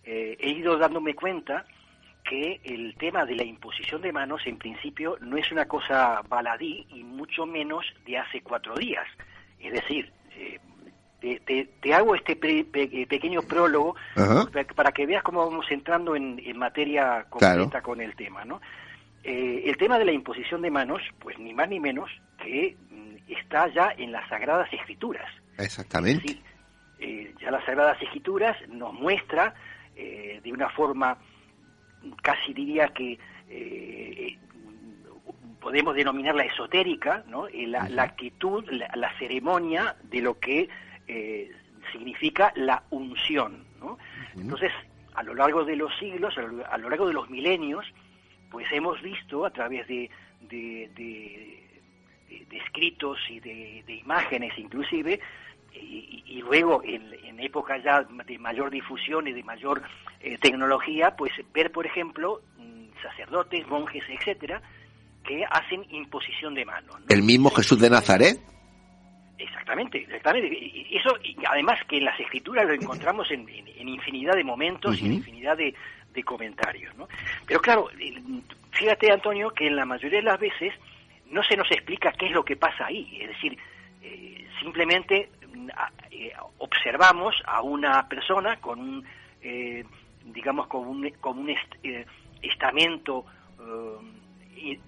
eh, 0.04 0.36
he 0.38 0.50
ido 0.50 0.76
dándome 0.76 1.14
cuenta 1.14 1.64
que 2.24 2.60
el 2.64 2.94
tema 2.96 3.24
de 3.24 3.36
la 3.36 3.44
imposición 3.44 4.02
de 4.02 4.12
manos 4.12 4.42
en 4.46 4.58
principio 4.58 5.16
no 5.20 5.36
es 5.36 5.50
una 5.50 5.66
cosa 5.66 6.22
baladí 6.28 6.86
y 6.90 7.02
mucho 7.02 7.46
menos 7.46 7.84
de 8.06 8.18
hace 8.18 8.40
cuatro 8.42 8.74
días. 8.76 9.06
Es 9.58 9.72
decir, 9.72 10.10
eh, 10.36 10.58
te, 11.44 11.94
hago 11.94 12.14
este 12.14 12.38
eh, 12.42 13.06
pequeño 13.06 13.42
prólogo 13.42 13.96
para 14.74 14.92
que 14.92 15.06
veas 15.06 15.22
cómo 15.22 15.44
vamos 15.44 15.66
entrando 15.70 16.16
en, 16.16 16.40
materia 16.56 17.26
concreta 17.28 17.82
con 17.82 18.00
el 18.00 18.14
tema. 18.14 18.44
¿no? 18.44 18.60
el 19.22 19.76
tema 19.78 19.98
de 19.98 20.04
la 20.04 20.12
imposición 20.12 20.60
de 20.60 20.70
manos, 20.70 21.00
pues 21.18 21.38
ni 21.38 21.54
más 21.54 21.68
ni 21.68 21.80
menos 21.80 22.10
que 22.42 22.76
mm, 22.90 23.32
está 23.32 23.68
ya 23.68 23.94
en 23.96 24.12
las 24.12 24.28
Sagradas 24.28 24.70
Escrituras. 24.72 25.30
Exactamente. 25.56 26.38
ya 27.40 27.50
las 27.50 27.64
Sagradas 27.64 28.00
Escrituras 28.02 28.56
nos 28.68 28.92
muestra 28.92 29.54
eh, 29.96 30.40
de 30.42 30.52
una 30.52 30.68
forma 30.70 31.16
casi 32.20 32.52
diría 32.52 32.88
que 32.88 33.16
eh, 33.48 34.36
podemos 35.60 35.94
denominarla 35.94 36.44
esotérica, 36.44 37.24
¿no? 37.28 37.46
Eh, 37.46 37.66
la, 37.68 38.02
actitud, 38.02 38.68
la, 38.70 39.18
ceremonia 39.18 39.94
de 40.02 40.20
lo 40.20 40.38
que 40.40 40.68
significa 41.92 42.52
la 42.56 42.82
unción. 42.90 43.64
¿no? 43.80 43.98
Entonces, 44.36 44.72
a 45.14 45.22
lo 45.22 45.34
largo 45.34 45.64
de 45.64 45.76
los 45.76 45.96
siglos, 45.98 46.36
a 46.36 46.78
lo, 46.78 46.88
largo 46.88 47.06
de 47.06 47.12
los 47.12 47.30
milenios, 47.30 47.84
pues 48.50 48.66
hemos 48.72 49.00
visto 49.02 49.44
a 49.44 49.50
través 49.50 49.86
de, 49.86 50.10
de, 50.40 51.60
escritos 52.50 53.18
y 53.28 53.40
de, 53.40 53.94
imágenes 54.00 54.52
inclusive, 54.58 55.20
y, 55.72 56.40
luego 56.40 56.82
en, 56.84 57.12
en 57.24 57.40
épocas 57.40 57.82
ya 57.82 58.02
de 58.02 58.38
mayor 58.38 58.70
difusión 58.70 59.26
y 59.26 59.32
de 59.32 59.42
mayor 59.42 59.82
eh, 60.20 60.38
tecnología, 60.38 61.16
pues 61.16 61.32
ver, 61.52 61.72
por 61.72 61.86
ejemplo, 61.86 62.42
mm, 62.58 63.02
sacerdotes, 63.02 63.66
monjes, 63.66 64.02
etcétera, 64.08 64.62
que 65.24 65.44
hacen 65.44 65.84
imposición 65.90 66.54
de 66.54 66.64
manos. 66.64 66.96
¿El 67.08 67.22
mismo 67.22 67.50
Jesús 67.50 67.78
de 67.80 67.90
Nazaret? 67.90 68.38
Exactamente, 69.38 69.98
exactamente. 69.98 70.56
Y 70.56 70.96
eso, 70.96 71.16
y 71.22 71.36
además 71.48 71.80
que 71.88 71.98
en 71.98 72.04
las 72.04 72.18
escrituras 72.18 72.66
lo 72.66 72.74
encontramos 72.74 73.30
en, 73.30 73.48
infinidad 73.88 74.34
de 74.34 74.44
momentos 74.44 75.00
y 75.00 75.06
en 75.06 75.14
infinidad 75.14 75.56
de, 75.56 75.74
comentarios, 76.24 76.96
¿no? 76.96 77.08
Pero 77.44 77.60
claro, 77.60 77.90
fíjate, 78.70 79.10
Antonio, 79.10 79.50
que 79.50 79.66
en 79.66 79.74
la 79.74 79.84
mayoría 79.84 80.20
de 80.20 80.24
las 80.24 80.38
veces 80.38 80.72
no 81.30 81.42
se 81.42 81.56
nos 81.56 81.68
explica 81.72 82.12
qué 82.12 82.26
es 82.26 82.32
lo 82.32 82.44
que 82.44 82.54
pasa 82.54 82.86
ahí. 82.86 83.18
Es 83.20 83.28
decir, 83.30 83.58
eh, 84.00 84.46
simplemente 84.60 85.28
eh, 86.10 86.32
observamos 86.58 87.34
a 87.44 87.62
una 87.62 88.08
persona 88.08 88.56
con 88.60 88.80
un, 88.80 89.04
eh, 89.42 89.84
digamos, 90.24 90.66
con 90.68 90.86
un, 90.86 91.10
con 91.20 91.38
un 91.38 91.50
eh, 91.50 92.06
estamento 92.42 93.24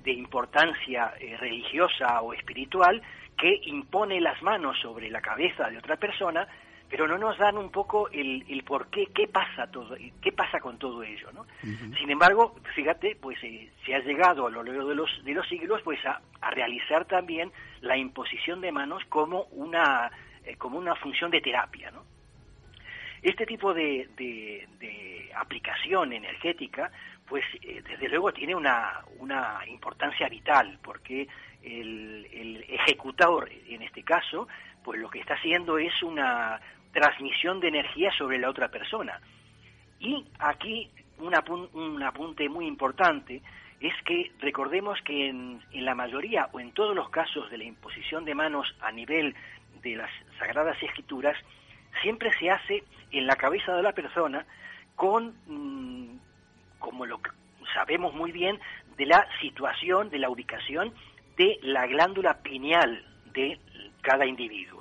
de 0.02 0.12
importancia 0.12 1.12
religiosa 1.38 2.20
o 2.22 2.32
espiritual 2.32 3.02
que 3.36 3.60
impone 3.64 4.20
las 4.20 4.40
manos 4.42 4.78
sobre 4.80 5.10
la 5.10 5.20
cabeza 5.20 5.68
de 5.68 5.78
otra 5.78 5.96
persona 5.96 6.46
pero 6.88 7.08
no 7.08 7.18
nos 7.18 7.36
dan 7.38 7.58
un 7.58 7.70
poco 7.70 8.08
el, 8.10 8.44
el 8.48 8.62
por 8.62 8.88
qué, 8.90 9.06
qué 9.12 9.26
pasa 9.26 9.66
todo, 9.66 9.96
qué 10.22 10.30
pasa 10.30 10.60
con 10.60 10.78
todo 10.78 11.02
ello, 11.02 11.32
¿no? 11.32 11.44
Sin 11.98 12.08
embargo, 12.08 12.54
fíjate, 12.76 13.16
pues 13.20 13.38
se 13.40 13.94
ha 13.94 13.98
llegado 13.98 14.46
a 14.46 14.50
lo 14.50 14.62
largo 14.62 14.88
de 14.88 14.94
los, 14.94 15.10
de 15.24 15.34
los 15.34 15.48
siglos, 15.48 15.82
pues 15.82 15.98
a, 16.06 16.20
a 16.40 16.50
realizar 16.50 17.04
también 17.04 17.50
la 17.80 17.96
imposición 17.96 18.60
de 18.60 18.70
manos 18.70 19.02
como 19.08 19.46
una 19.50 20.10
eh, 20.46 20.56
como 20.56 20.78
una 20.78 20.94
función 20.94 21.30
de 21.30 21.40
terapia. 21.40 21.90
¿no? 21.90 22.04
Este 23.20 23.44
tipo 23.46 23.74
de, 23.74 24.08
de, 24.16 24.66
aplicación 25.34 26.14
energética 26.14 26.90
pues 27.28 27.44
eh, 27.62 27.82
desde 27.88 28.08
luego 28.08 28.32
tiene 28.32 28.54
una, 28.54 29.02
una 29.18 29.60
importancia 29.66 30.28
vital, 30.28 30.78
porque 30.82 31.28
el, 31.62 32.26
el 32.32 32.64
ejecutador, 32.68 33.50
en 33.68 33.82
este 33.82 34.02
caso, 34.02 34.46
pues 34.84 35.00
lo 35.00 35.10
que 35.10 35.20
está 35.20 35.34
haciendo 35.34 35.78
es 35.78 36.02
una 36.02 36.60
transmisión 36.92 37.60
de 37.60 37.68
energía 37.68 38.10
sobre 38.16 38.38
la 38.38 38.48
otra 38.48 38.68
persona. 38.68 39.20
Y 39.98 40.24
aquí 40.38 40.90
un, 41.18 41.34
un 41.72 42.02
apunte 42.02 42.48
muy 42.48 42.66
importante 42.66 43.42
es 43.80 43.94
que 44.04 44.32
recordemos 44.40 44.98
que 45.02 45.28
en, 45.28 45.60
en, 45.72 45.84
la 45.84 45.94
mayoría 45.94 46.48
o 46.52 46.60
en 46.60 46.72
todos 46.72 46.94
los 46.94 47.10
casos 47.10 47.50
de 47.50 47.58
la 47.58 47.64
imposición 47.64 48.24
de 48.24 48.34
manos 48.34 48.74
a 48.80 48.90
nivel 48.92 49.34
de 49.82 49.96
las 49.96 50.10
Sagradas 50.38 50.82
Escrituras, 50.82 51.36
siempre 52.02 52.30
se 52.38 52.50
hace 52.50 52.84
en 53.10 53.26
la 53.26 53.36
cabeza 53.36 53.74
de 53.74 53.82
la 53.82 53.92
persona 53.92 54.46
con, 54.94 55.34
mm, 55.46 56.18
como 56.78 57.06
lo 57.06 57.20
sabemos 57.74 58.14
muy 58.14 58.32
bien, 58.32 58.58
de 58.96 59.06
la 59.06 59.26
situación, 59.40 60.08
de 60.10 60.18
la 60.18 60.30
ubicación 60.30 60.92
de 61.36 61.58
la 61.62 61.86
glándula 61.86 62.42
pineal 62.42 63.04
de 63.32 63.58
cada 64.00 64.24
individuo. 64.24 64.76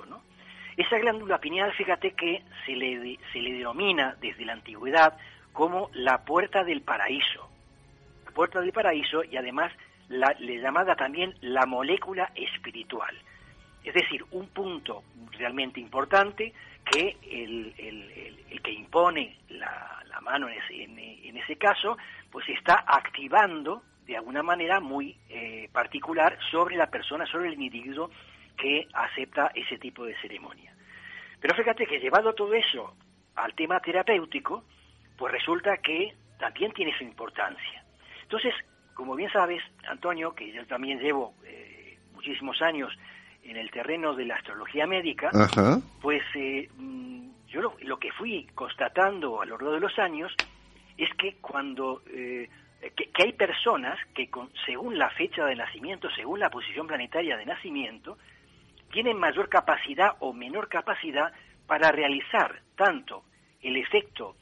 Esa 0.76 0.98
glándula 0.98 1.38
pineal, 1.38 1.72
fíjate 1.72 2.12
que 2.12 2.42
se 2.66 2.72
le, 2.72 3.18
se 3.32 3.38
le 3.38 3.52
denomina 3.54 4.14
desde 4.20 4.44
la 4.44 4.52
antigüedad 4.52 5.16
como 5.52 5.88
la 5.94 6.22
puerta 6.24 6.64
del 6.64 6.82
paraíso. 6.82 7.48
La 8.26 8.32
puerta 8.32 8.60
del 8.60 8.72
paraíso 8.72 9.24
y 9.24 9.38
además 9.38 9.72
la, 10.08 10.36
le 10.38 10.60
llamada 10.60 10.94
también 10.94 11.34
la 11.40 11.64
molécula 11.64 12.30
espiritual. 12.34 13.16
Es 13.86 13.94
decir, 13.94 14.24
un 14.32 14.48
punto 14.48 15.04
realmente 15.30 15.78
importante 15.78 16.52
que 16.84 17.16
el, 17.22 17.72
que 18.60 18.72
impone 18.72 19.38
la, 19.48 20.02
mano 20.22 20.48
en 20.48 20.58
ese, 20.58 20.82
en, 20.82 20.98
en 20.98 21.36
ese, 21.36 21.54
caso, 21.54 21.96
pues 22.32 22.48
está 22.48 22.84
activando 22.84 23.84
de 24.04 24.16
alguna 24.16 24.42
manera 24.42 24.80
muy 24.80 25.16
eh, 25.28 25.68
particular 25.72 26.36
sobre 26.50 26.74
la 26.74 26.88
persona, 26.88 27.26
sobre 27.26 27.46
el 27.46 27.54
individuo 27.54 28.10
que 28.56 28.88
acepta 28.92 29.52
ese 29.54 29.78
tipo 29.78 30.04
de 30.04 30.16
ceremonia. 30.20 30.74
Pero 31.38 31.54
fíjate 31.54 31.86
que 31.86 32.00
llevado 32.00 32.34
todo 32.34 32.54
eso 32.54 32.92
al 33.36 33.54
tema 33.54 33.78
terapéutico, 33.78 34.64
pues 35.16 35.32
resulta 35.32 35.76
que 35.76 36.12
también 36.40 36.72
tiene 36.72 36.96
su 36.98 37.04
importancia. 37.04 37.84
Entonces, 38.22 38.52
como 38.94 39.14
bien 39.14 39.30
sabes, 39.30 39.62
Antonio, 39.88 40.34
que 40.34 40.50
yo 40.50 40.66
también 40.66 40.98
llevo 40.98 41.34
eh, 41.44 41.98
muchísimos 42.14 42.60
años 42.62 42.92
en 43.48 43.56
el 43.56 43.70
terreno 43.70 44.14
de 44.14 44.24
la 44.24 44.36
astrología 44.36 44.86
médica, 44.86 45.30
Ajá. 45.32 45.80
pues 46.00 46.22
eh, 46.34 46.68
yo 47.48 47.60
lo, 47.60 47.74
lo, 47.80 47.98
que 47.98 48.12
fui 48.12 48.46
constatando 48.54 49.40
a 49.40 49.46
lo 49.46 49.56
largo 49.56 49.72
de 49.72 49.80
los 49.80 49.98
años 49.98 50.34
es 50.96 51.08
que 51.14 51.36
cuando 51.40 52.02
eh, 52.08 52.48
que, 52.80 53.10
que, 53.10 53.24
hay 53.24 53.32
personas 53.32 53.98
que 54.14 54.28
con, 54.28 54.50
según 54.64 54.98
la 54.98 55.10
fecha 55.10 55.44
de 55.46 55.54
nacimiento, 55.54 56.08
según 56.10 56.40
la 56.40 56.50
posición 56.50 56.86
planetaria 56.86 57.36
de 57.36 57.46
nacimiento, 57.46 58.18
tienen 58.90 59.18
mayor 59.18 59.48
capacidad 59.48 60.16
o 60.20 60.32
menor 60.32 60.68
capacidad 60.68 61.32
para 61.66 61.90
realizar 61.90 62.60
tanto 62.76 63.24
el 63.62 63.76
efecto 63.76 64.36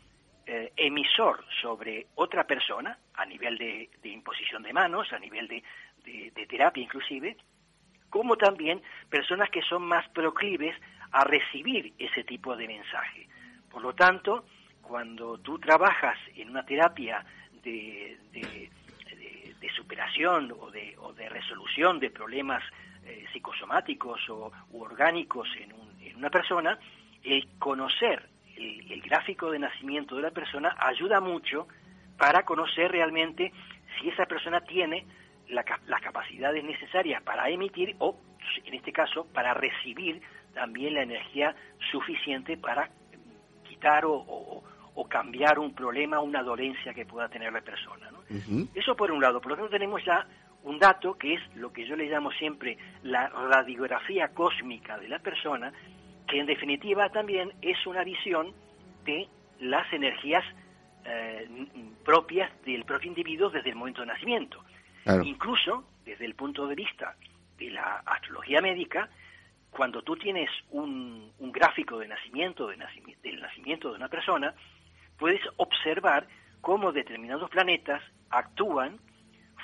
eh, 0.46 0.72
emisor 0.76 1.44
sobre 1.62 2.08
otra 2.16 2.44
persona, 2.44 2.98
a 3.14 3.24
nivel 3.24 3.56
de, 3.56 3.88
de, 4.02 4.08
imposición 4.10 4.62
de 4.62 4.72
manos, 4.72 5.12
a 5.12 5.18
nivel 5.18 5.48
de, 5.48 5.62
de, 6.04 6.32
de, 6.34 6.46
terapia 6.46 6.82
inclusive, 6.82 7.36
como 8.14 8.36
también 8.36 8.80
personas 9.10 9.50
que 9.50 9.60
son 9.62 9.82
más 9.82 10.08
proclives 10.10 10.76
a 11.10 11.24
recibir 11.24 11.94
ese 11.98 12.22
tipo 12.22 12.54
de 12.54 12.68
mensaje. 12.68 13.26
Por 13.68 13.82
lo 13.82 13.92
tanto, 13.92 14.44
cuando 14.80 15.38
tú 15.38 15.58
trabajas 15.58 16.16
en 16.36 16.50
una 16.50 16.64
terapia 16.64 17.26
de, 17.64 18.16
superación 19.74 20.54
o 20.60 20.70
de, 20.70 20.94
o 21.00 21.12
de 21.12 21.28
resolución 21.28 21.98
de 21.98 22.10
problemas 22.10 22.62
eh, 23.04 23.26
psicosomáticos 23.32 24.20
o 24.30 24.52
u 24.70 24.82
orgánicos 24.84 25.48
en, 25.58 25.72
un, 25.72 25.90
en 26.00 26.14
una 26.14 26.30
persona, 26.30 26.78
el 27.24 27.48
conocer 27.58 28.28
el, 28.56 29.02
gráfico 29.02 29.50
de 29.50 29.58
nacimiento 29.58 30.14
de 30.14 30.22
la 30.22 30.30
persona 30.30 30.76
ayuda 30.78 31.20
mucho 31.20 31.66
para 32.16 32.44
conocer 32.44 32.92
realmente 32.92 33.52
si 33.98 34.08
esa 34.08 34.26
persona 34.26 34.60
tiene 34.60 35.04
la, 35.48 35.64
las 35.86 36.00
capacidades 36.00 36.64
necesarias 36.64 37.22
para 37.22 37.48
emitir 37.48 37.96
o, 37.98 38.16
en 38.64 38.74
este 38.74 38.92
caso, 38.92 39.26
para 39.32 39.54
recibir 39.54 40.20
también 40.54 40.94
la 40.94 41.02
energía 41.02 41.54
suficiente 41.90 42.56
para 42.56 42.88
quitar 43.68 44.04
o, 44.04 44.14
o, 44.14 44.62
o 44.94 45.08
cambiar 45.08 45.58
un 45.58 45.74
problema, 45.74 46.20
una 46.20 46.42
dolencia 46.42 46.94
que 46.94 47.04
pueda 47.04 47.28
tener 47.28 47.52
la 47.52 47.60
persona. 47.60 48.10
¿no? 48.10 48.18
Uh 48.30 48.40
-huh. 48.40 48.68
Eso 48.74 48.96
por 48.96 49.10
un 49.10 49.20
lado. 49.20 49.40
Por 49.40 49.50
lo 49.50 49.56
tanto, 49.56 49.70
tenemos 49.70 50.04
ya 50.04 50.26
un 50.62 50.78
dato 50.78 51.14
que 51.14 51.34
es 51.34 51.56
lo 51.56 51.72
que 51.72 51.86
yo 51.86 51.96
le 51.96 52.06
llamo 52.06 52.30
siempre 52.32 52.78
la 53.02 53.28
radiografía 53.28 54.28
cósmica 54.28 54.98
de 54.98 55.08
la 55.08 55.18
persona, 55.18 55.72
que 56.26 56.40
en 56.40 56.46
definitiva 56.46 57.10
también 57.10 57.52
es 57.60 57.86
una 57.86 58.02
visión 58.02 58.52
de 59.04 59.28
las 59.60 59.92
energías 59.92 60.44
eh, 61.04 61.46
propias 62.04 62.50
del 62.64 62.84
propio 62.84 63.08
individuo 63.08 63.50
desde 63.50 63.70
el 63.70 63.76
momento 63.76 64.00
de 64.00 64.06
nacimiento. 64.06 64.64
Claro. 65.04 65.22
Incluso 65.22 65.84
desde 66.04 66.24
el 66.24 66.34
punto 66.34 66.66
de 66.66 66.74
vista 66.74 67.14
de 67.58 67.70
la 67.70 68.02
astrología 68.04 68.60
médica, 68.60 69.08
cuando 69.70 70.02
tú 70.02 70.16
tienes 70.16 70.50
un, 70.70 71.30
un 71.38 71.52
gráfico 71.52 71.98
de 71.98 72.08
nacimiento, 72.08 72.68
de 72.68 72.76
nacimiento, 72.76 73.22
del 73.22 73.40
nacimiento 73.40 73.90
de 73.90 73.96
una 73.96 74.08
persona, 74.08 74.54
puedes 75.18 75.40
observar 75.56 76.26
cómo 76.60 76.92
determinados 76.92 77.50
planetas 77.50 78.02
actúan, 78.30 78.98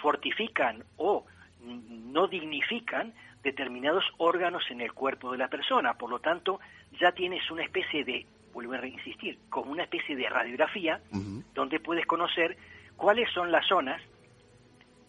fortifican 0.00 0.84
o 0.96 1.24
no 1.62 2.28
dignifican 2.28 3.12
determinados 3.42 4.04
órganos 4.18 4.62
en 4.70 4.80
el 4.80 4.92
cuerpo 4.92 5.32
de 5.32 5.38
la 5.38 5.48
persona. 5.48 5.94
Por 5.94 6.10
lo 6.10 6.18
tanto, 6.20 6.60
ya 7.00 7.12
tienes 7.12 7.50
una 7.50 7.62
especie 7.62 8.04
de, 8.04 8.26
vuelvo 8.52 8.74
a 8.74 8.86
insistir, 8.86 9.38
como 9.48 9.72
una 9.72 9.84
especie 9.84 10.16
de 10.16 10.28
radiografía 10.28 11.00
uh 11.12 11.16
-huh. 11.16 11.44
donde 11.54 11.80
puedes 11.80 12.06
conocer 12.06 12.56
cuáles 12.96 13.30
son 13.32 13.50
las 13.50 13.66
zonas 13.66 14.02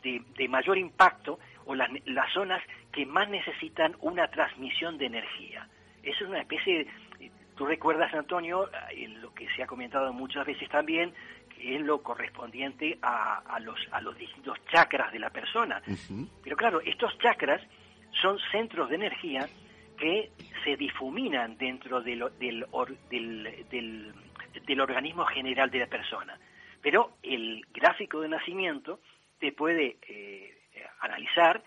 de, 0.04 0.22
de 0.38 0.48
mayor 0.48 0.78
impacto 0.78 1.40
o 1.66 1.76
las, 1.76 1.90
las, 2.06 2.32
zonas 2.34 2.62
que 2.92 3.06
más 3.06 3.30
necesitan 3.30 3.96
una 4.00 4.28
transmisión 4.28 4.98
de 4.98 5.06
energía. 5.06 5.68
Eso 6.04 6.24
es 6.24 6.30
una 6.30 6.42
especie 6.42 6.88
tú 7.62 7.68
recuerdas, 7.68 8.12
Antonio, 8.16 8.70
en 8.90 9.22
lo 9.22 9.32
que 9.36 9.48
se 9.56 9.62
ha 9.62 9.68
comentado 9.68 10.12
muchas 10.14 10.48
veces 10.48 10.68
también, 10.70 11.14
que 11.50 11.76
es 11.76 11.82
lo 11.82 12.02
correspondiente 12.02 12.98
a, 13.04 13.38
a 13.38 13.60
los, 13.60 13.80
a 13.92 14.02
los 14.02 14.18
distintos 14.18 14.58
chakras 14.72 15.12
de 15.12 15.20
la 15.20 15.30
persona. 15.30 15.80
Uh 15.86 15.92
-huh. 15.92 16.30
Pero 16.44 16.56
claro, 16.56 16.82
estos 16.82 17.16
chakras 17.20 17.62
son 18.20 18.40
centros 18.52 18.90
de 18.90 18.96
energía 18.96 19.48
que 19.96 20.32
se 20.64 20.76
difuminan 20.76 21.56
dentro 21.58 22.02
de 22.02 22.16
lo, 22.16 22.30
del, 22.32 22.66
or, 22.72 22.98
del, 23.10 23.68
del, 23.70 24.12
del, 24.66 24.82
organismo 24.82 25.24
general 25.26 25.70
de 25.70 25.80
la 25.80 25.88
persona. 25.88 26.40
Pero 26.82 27.18
el 27.22 27.64
gráfico 27.72 28.22
de 28.22 28.30
nacimiento 28.30 29.02
te 29.42 29.52
puede 29.52 29.98
eh, 30.08 30.54
analizar 31.02 31.62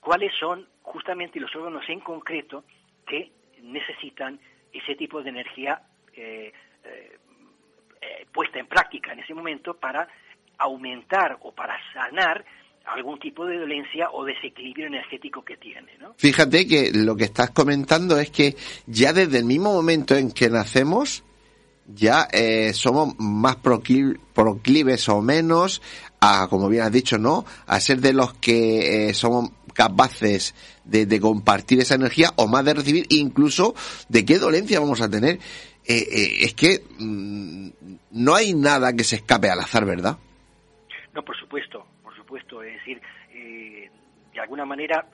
cuáles 0.00 0.32
son 0.38 0.66
justamente 0.82 1.38
los 1.40 1.54
órganos 1.54 1.88
en 1.88 2.00
concreto 2.00 2.64
que 3.06 3.30
necesitan 3.62 4.38
ese 4.72 4.96
tipo 4.96 5.22
de 5.22 5.30
energía 5.30 5.80
eh, 6.14 6.52
eh, 6.84 8.26
puesta 8.32 8.58
en 8.58 8.66
práctica 8.66 9.12
en 9.12 9.20
ese 9.20 9.32
momento 9.32 9.74
para 9.74 10.08
aumentar 10.58 11.38
o 11.42 11.52
para 11.52 11.78
sanar 11.92 12.44
algún 12.84 13.20
tipo 13.20 13.46
de 13.46 13.58
dolencia 13.58 14.10
o 14.10 14.24
desequilibrio 14.24 14.88
energético 14.88 15.44
que 15.44 15.56
tiene. 15.56 15.92
Fíjate 16.16 16.66
que 16.66 16.90
lo 16.92 17.14
que 17.14 17.24
estás 17.24 17.50
comentando 17.50 18.18
es 18.18 18.30
que 18.30 18.56
ya 18.86 19.12
desde 19.12 19.38
el 19.38 19.44
mismo 19.44 19.72
momento 19.72 20.16
en 20.16 20.32
que 20.32 20.48
nacemos, 20.48 21.22
ya 21.94 22.28
eh, 22.32 22.72
somos 22.72 23.14
más 23.18 23.56
proclives 23.56 25.08
o 25.08 25.22
menos 25.22 25.82
a, 26.20 26.48
como 26.48 26.68
bien 26.68 26.82
has 26.82 26.92
dicho, 26.92 27.18
¿no? 27.18 27.44
A 27.66 27.80
ser 27.80 28.00
de 28.00 28.12
los 28.12 28.34
que 28.34 29.08
eh, 29.08 29.14
somos 29.14 29.50
capaces 29.74 30.54
de, 30.84 31.06
de, 31.06 31.20
compartir 31.20 31.80
esa 31.80 31.94
energía 31.94 32.30
o 32.36 32.46
más 32.46 32.64
de 32.64 32.74
recibir, 32.74 33.06
incluso 33.08 33.74
de 34.08 34.24
qué 34.24 34.38
dolencia 34.38 34.80
vamos 34.80 35.00
a 35.00 35.08
tener. 35.08 35.38
Eh, 35.86 36.06
eh, 36.12 36.44
es 36.44 36.54
que 36.54 36.84
mmm, 36.98 37.68
no 38.12 38.34
hay 38.34 38.54
nada 38.54 38.92
que 38.92 39.04
se 39.04 39.16
escape 39.16 39.48
al 39.48 39.60
azar, 39.60 39.84
¿verdad? 39.86 40.18
No, 41.14 41.22
por 41.24 41.36
supuesto, 41.38 41.86
por 42.02 42.14
supuesto. 42.14 42.62
Es 42.62 42.74
decir, 42.74 43.00
eh, 43.32 43.90
de 44.32 44.40
alguna 44.40 44.64
manera, 44.64 45.08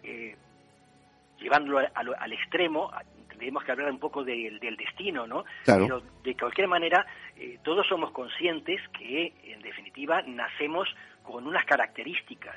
llevándolo 1.39 1.79
al, 1.79 2.15
al 2.19 2.33
extremo, 2.33 2.91
tenemos 3.37 3.65
que 3.65 3.73
hablar 3.73 3.91
un 3.91 3.99
poco 3.99 4.25
de, 4.25 4.59
del 4.61 4.77
destino, 4.77 5.27
¿no? 5.27 5.45
Claro. 5.65 5.83
Pero 5.83 6.03
de 6.23 6.37
cualquier 6.37 6.69
manera, 6.69 7.07
eh, 7.37 7.59
todos 7.63 7.87
somos 7.87 8.11
conscientes 8.11 8.81
que, 8.91 9.33
en 9.45 9.63
definitiva, 9.63 10.23
nacemos 10.23 10.89
con 11.23 11.47
unas 11.47 11.65
características. 11.65 12.57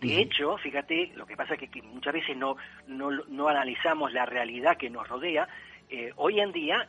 De 0.00 0.08
uh 0.08 0.10
-huh. 0.10 0.18
hecho, 0.20 0.56
fíjate, 0.58 1.12
lo 1.16 1.26
que 1.26 1.36
pasa 1.36 1.54
es 1.54 1.60
que, 1.60 1.68
que 1.68 1.82
muchas 1.82 2.12
veces 2.12 2.36
no, 2.36 2.56
no, 2.86 3.10
no, 3.10 3.48
analizamos 3.48 4.12
la 4.12 4.26
realidad 4.26 4.76
que 4.76 4.90
nos 4.90 5.08
rodea. 5.08 5.48
Eh, 5.90 6.12
hoy 6.16 6.40
en 6.40 6.52
día, 6.52 6.88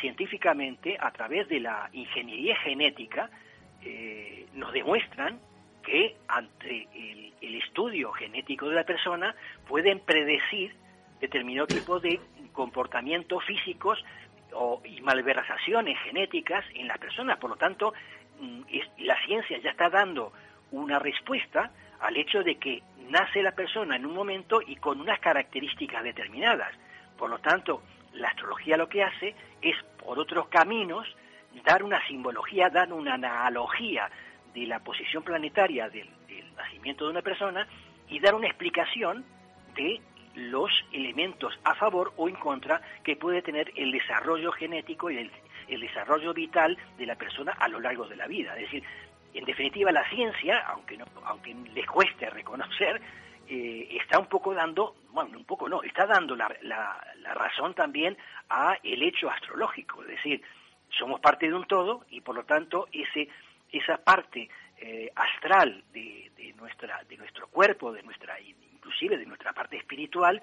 científicamente, 0.00 0.96
a 1.00 1.10
través 1.12 1.48
de 1.48 1.60
la 1.60 1.88
ingeniería 1.92 2.56
genética, 2.56 3.30
eh, 3.84 4.46
nos 4.54 4.72
demuestran 4.72 5.40
que 5.82 6.16
ante 6.28 6.88
el, 6.94 7.32
el, 7.40 7.54
estudio 7.56 8.12
genético 8.12 8.68
de 8.68 8.76
la 8.76 8.84
persona 8.84 9.34
pueden 9.66 9.98
predecir 10.00 10.74
determinado 11.20 11.66
tipo 11.66 11.98
de 12.00 12.20
comportamientos 12.52 13.44
físicos 13.44 14.02
o, 14.52 14.80
y 14.84 15.00
malversaciones 15.00 15.98
genéticas 16.00 16.64
en 16.74 16.88
las 16.88 16.98
personas. 16.98 17.38
Por 17.38 17.50
lo 17.50 17.56
tanto, 17.56 17.92
mm, 18.40 18.60
la 18.98 19.16
ciencia 19.24 19.58
ya 19.58 19.70
está 19.70 19.88
dando 19.88 20.32
una 20.70 20.98
respuesta 20.98 21.70
al 22.00 22.16
hecho 22.16 22.42
de 22.42 22.56
que 22.56 22.82
nace 23.08 23.42
la 23.42 23.52
persona 23.52 23.96
en 23.96 24.06
un 24.06 24.14
momento 24.14 24.60
y 24.66 24.76
con 24.76 25.00
unas 25.00 25.20
características 25.20 26.02
determinadas. 26.02 26.74
Por 27.16 27.30
lo 27.30 27.38
tanto, 27.38 27.82
la 28.14 28.28
astrología 28.28 28.76
lo 28.76 28.88
que 28.88 29.02
hace 29.02 29.34
es, 29.60 29.76
por 29.98 30.18
otros 30.18 30.48
caminos, 30.48 31.06
dar 31.64 31.82
una 31.82 32.04
simbología, 32.06 32.68
dar 32.70 32.92
una 32.92 33.14
analogía 33.14 34.10
de 34.54 34.66
la 34.66 34.80
posición 34.80 35.22
planetaria 35.22 35.88
del, 35.88 36.08
nacimiento 36.56 37.04
de 37.04 37.10
una 37.10 37.22
persona 37.22 37.66
y 38.08 38.20
dar 38.20 38.34
una 38.34 38.46
explicación 38.46 39.24
de 39.74 40.00
los 40.34 40.70
elementos 40.92 41.58
a 41.64 41.74
favor 41.74 42.12
o 42.16 42.28
en 42.28 42.36
contra 42.36 42.80
que 43.02 43.16
puede 43.16 43.42
tener 43.42 43.72
el 43.76 43.92
desarrollo 43.92 44.52
genético 44.52 45.10
y 45.10 45.18
el, 45.18 45.30
el, 45.68 45.80
desarrollo 45.80 46.32
vital 46.32 46.76
de 46.96 47.06
la 47.06 47.16
persona 47.16 47.52
a 47.52 47.68
lo 47.68 47.80
largo 47.80 48.06
de 48.06 48.16
la 48.16 48.26
vida. 48.26 48.54
Es 48.56 48.62
decir, 48.62 48.84
en 49.34 49.44
definitiva 49.44 49.92
la 49.92 50.08
ciencia, 50.08 50.58
aunque, 50.68 50.96
no, 50.96 51.04
aunque 51.24 51.54
les 51.74 51.86
cueste 51.86 52.28
reconocer, 52.30 53.00
eh, 53.48 53.88
está 54.00 54.18
un 54.18 54.26
poco 54.26 54.54
dando, 54.54 54.94
bueno, 55.10 55.38
un 55.38 55.44
poco 55.44 55.68
no, 55.68 55.82
está 55.82 56.06
dando 56.06 56.36
la, 56.36 56.54
la, 56.62 57.04
la 57.20 57.34
razón 57.34 57.74
también 57.74 58.16
a 58.48 58.78
el 58.82 59.02
hecho 59.02 59.30
astrológico, 59.30 60.02
es 60.02 60.08
decir, 60.08 60.42
somos 60.98 61.20
parte 61.20 61.48
de 61.48 61.54
un 61.54 61.66
todo 61.66 62.04
y 62.10 62.20
por 62.20 62.34
lo 62.34 62.44
tanto 62.44 62.88
ese, 62.92 63.28
esa 63.70 63.96
parte 63.98 64.48
eh, 64.78 65.10
astral 65.14 65.84
de, 65.92 66.30
de, 66.36 66.52
nuestra, 66.54 67.02
de 67.08 67.16
nuestro 67.16 67.48
cuerpo, 67.48 67.92
de 67.92 68.02
nuestra, 68.02 68.36
inclusive 68.92 69.18
de 69.18 69.26
nuestra 69.26 69.52
parte 69.52 69.76
espiritual, 69.76 70.40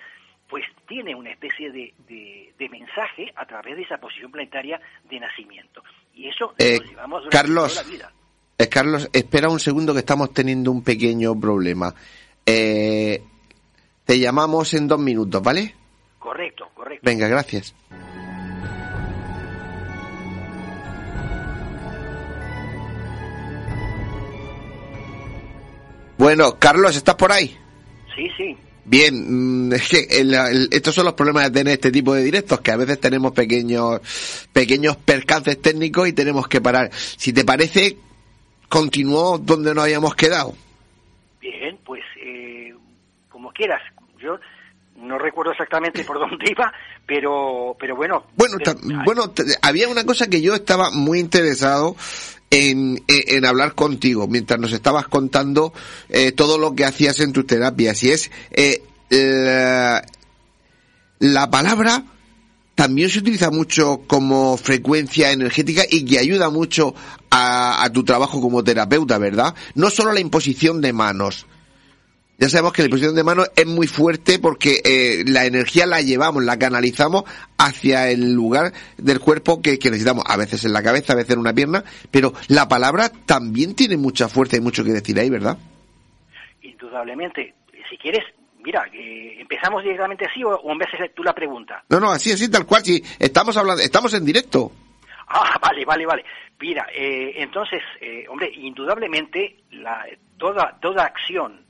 pues 0.49 0.63
tiene 0.87 1.13
una 1.15 1.31
especie 1.31 1.71
de, 1.71 1.93
de, 2.07 2.53
de, 2.57 2.69
mensaje 2.69 3.31
a 3.35 3.45
través 3.45 3.75
de 3.75 3.83
esa 3.83 3.97
posición 3.97 4.31
planetaria 4.31 4.79
de 5.09 5.19
nacimiento. 5.19 5.83
Y 6.15 6.27
eso 6.27 6.53
eh, 6.57 6.79
lo 6.79 6.89
llevamos 6.89 7.23
durante 7.23 7.37
Carlos, 7.37 7.73
toda 7.73 7.83
la 7.83 7.89
vida. 7.89 8.13
Eh, 8.57 8.67
Carlos, 8.67 9.09
espera 9.13 9.49
un 9.49 9.59
segundo 9.59 9.93
que 9.93 9.99
estamos 9.99 10.33
teniendo 10.33 10.71
un 10.71 10.83
pequeño 10.83 11.39
problema. 11.39 11.93
Eh, 12.45 13.21
te 14.05 14.19
llamamos 14.19 14.73
en 14.73 14.87
dos 14.87 14.99
minutos, 14.99 15.41
¿vale? 15.41 15.75
Correcto, 16.17 16.69
correcto. 16.73 17.01
Venga, 17.03 17.27
gracias. 17.27 17.75
Bueno, 26.17 26.59
Carlos, 26.59 26.97
¿estás 26.97 27.15
por 27.15 27.31
ahí? 27.31 27.57
Sí, 28.19 28.29
sí. 28.35 28.57
Bien, 28.83 29.67
mm, 29.69 29.73
es 29.73 29.87
que 29.87 30.07
el, 30.09 30.33
el, 30.33 30.67
estos 30.71 30.93
son 30.93 31.05
los 31.05 31.13
problemas 31.13 31.45
de 31.45 31.51
tener 31.51 31.73
este 31.73 31.91
tipo 31.91 32.13
de 32.13 32.23
directos, 32.23 32.59
que 32.59 32.71
a 32.71 32.75
veces 32.75 32.99
tenemos 32.99 33.31
pequeños, 33.31 34.01
pequeños 34.51 34.97
percances 34.97 35.61
técnicos 35.61 36.07
y 36.07 36.13
tenemos 36.13 36.47
que 36.47 36.59
parar. 36.59 36.89
Si 36.91 37.31
te 37.31 37.45
parece, 37.45 37.97
continuó 38.67 39.37
donde 39.37 39.73
nos 39.73 39.85
habíamos 39.85 40.15
quedado. 40.15 40.53
Bien, 41.39 41.77
pues 41.85 42.01
eh, 42.21 42.73
como 43.29 43.51
quieras. 43.51 43.81
Yo 44.17 44.37
no 44.97 45.17
recuerdo 45.17 45.53
exactamente 45.53 46.03
por 46.03 46.19
dónde 46.19 46.51
iba, 46.51 46.73
pero, 47.05 47.77
pero 47.79 47.95
bueno. 47.95 48.25
Bueno, 48.35 48.57
pero, 48.57 48.75
bueno, 49.05 49.33
había 49.61 49.87
una 49.87 50.03
cosa 50.03 50.27
que 50.27 50.41
yo 50.41 50.55
estaba 50.55 50.91
muy 50.91 51.19
interesado 51.19 51.95
en, 52.51 53.03
en, 53.07 53.23
en, 53.27 53.45
hablar 53.45 53.75
contigo 53.75 54.27
mientras 54.27 54.59
nos 54.59 54.71
estabas 54.71 55.07
contando 55.07 55.73
eh, 56.09 56.31
todo 56.31 56.57
lo 56.57 56.75
que 56.75 56.85
hacías 56.85 57.19
en 57.19 57.33
tus 57.33 57.45
terapias 57.45 58.03
y 58.03 58.11
es 58.11 58.31
eh, 58.51 58.83
la, 59.09 60.05
la, 61.19 61.49
palabra 61.49 62.03
también 62.75 63.09
se 63.09 63.19
utiliza 63.19 63.51
mucho 63.51 64.01
como 64.07 64.57
frecuencia 64.57 65.31
energética 65.31 65.83
y 65.89 66.05
que 66.05 66.19
ayuda 66.19 66.49
mucho 66.49 66.95
a, 67.29 67.83
a 67.83 67.91
tu 67.91 68.03
trabajo 68.03 68.39
como 68.39 68.63
terapeuta, 68.63 69.17
¿verdad? 69.17 69.53
No 69.75 69.89
solo 69.89 70.13
la 70.13 70.21
imposición 70.21 70.79
de 70.79 70.93
manos, 70.93 71.45
ya 72.39 72.47
sabemos 72.47 72.71
que 72.71 72.81
la 72.81 72.85
imposición 72.85 73.15
de 73.15 73.23
manos 73.25 73.51
es 73.53 73.65
muy 73.65 73.85
fuerte 73.85 74.39
porque 74.39 74.81
eh, 74.85 75.23
la 75.27 75.45
energía 75.45 75.85
la 75.85 76.01
llevamos, 76.01 76.41
la 76.41 76.57
canalizamos 76.57 77.25
hacia 77.57 78.09
el 78.09 78.31
lugar 78.31 78.71
del 78.97 79.19
cuerpo 79.19 79.61
que, 79.61 79.77
que, 79.77 79.89
necesitamos, 79.89 80.23
a 80.25 80.37
veces 80.37 80.63
en 80.63 80.71
la 80.71 80.81
cabeza, 80.81 81.11
a 81.11 81.15
veces 81.17 81.33
en 81.33 81.39
una 81.39 81.53
pierna, 81.53 81.83
pero 82.09 82.31
la 82.47 82.69
palabra 82.69 83.09
también 83.25 83.75
tiene 83.75 83.97
mucha 83.97 84.29
fuerza 84.29 84.55
y 84.55 84.61
mucho 84.61 84.85
que 84.85 84.91
decir 84.93 85.19
ahí, 85.19 85.29
¿verdad? 85.29 85.57
Indudablemente. 86.61 87.55
Si 87.89 87.97
quieres, 87.97 88.23
mira, 88.63 88.85
eh, 88.93 89.35
empezamos 89.41 89.83
directamente 89.83 90.25
así 90.25 90.41
o, 90.41 90.51
o 90.51 90.71
en 90.71 90.77
vez 90.77 90.87
de 90.97 91.09
tú 91.09 91.23
la 91.23 91.33
pregunta. 91.33 91.83
No, 91.89 91.99
no, 91.99 92.09
así, 92.09 92.31
así, 92.31 92.49
tal 92.49 92.65
cual, 92.65 92.85
sí, 92.85 93.03
estamos 93.19 93.57
hablando, 93.57 93.83
estamos 93.83 94.13
en 94.13 94.23
directo. 94.23 94.71
Ah, 95.27 95.59
vale, 95.61 95.83
vale, 95.83 96.05
vale. 96.05 96.25
Mira, 96.61 96.87
eh, 96.93 97.33
entonces, 97.35 97.81
eh, 97.99 98.25
hombre, 98.29 98.49
indudablemente 98.53 99.57
la, 99.71 100.05
toda, 100.37 100.77
toda 100.79 101.03
acción 101.03 101.67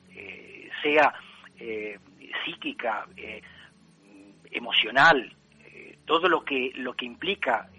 sea 0.81 1.13
eh, 1.59 1.99
psíquica, 2.43 3.05
eh, 3.17 3.41
emocional, 4.51 5.35
eh, 5.65 5.97
todo 6.05 6.27
lo 6.27 6.43
que, 6.43 6.71
lo 6.75 6.93
que 6.93 7.05
implica 7.05 7.69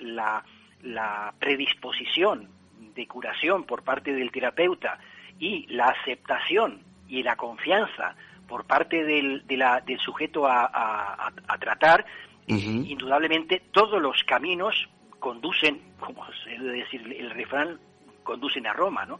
la, 0.00 0.44
la, 0.82 1.34
predisposición 1.38 2.48
de 2.94 3.06
curación 3.06 3.64
por 3.64 3.82
parte 3.82 4.12
del 4.12 4.30
terapeuta 4.30 4.98
y 5.38 5.66
la 5.68 5.86
aceptación 5.86 6.82
y 7.08 7.22
la 7.22 7.36
confianza 7.36 8.14
por 8.46 8.66
parte 8.66 9.04
del, 9.04 9.46
de 9.46 9.56
la, 9.56 9.80
del 9.80 9.98
sujeto 9.98 10.46
a, 10.46 10.64
a, 10.66 11.32
a 11.48 11.58
tratar, 11.58 12.04
uh 12.48 12.52
-huh. 12.52 12.88
indudablemente 12.88 13.62
todos 13.72 14.00
los 14.00 14.22
caminos 14.24 14.88
conducen, 15.18 15.80
como 15.98 16.24
se 16.44 16.50
debe 16.50 16.78
decir 16.78 17.00
el 17.18 17.30
refrán, 17.30 17.80
conducen 18.22 18.66
a 18.66 18.72
Roma, 18.72 19.06
¿no? 19.06 19.18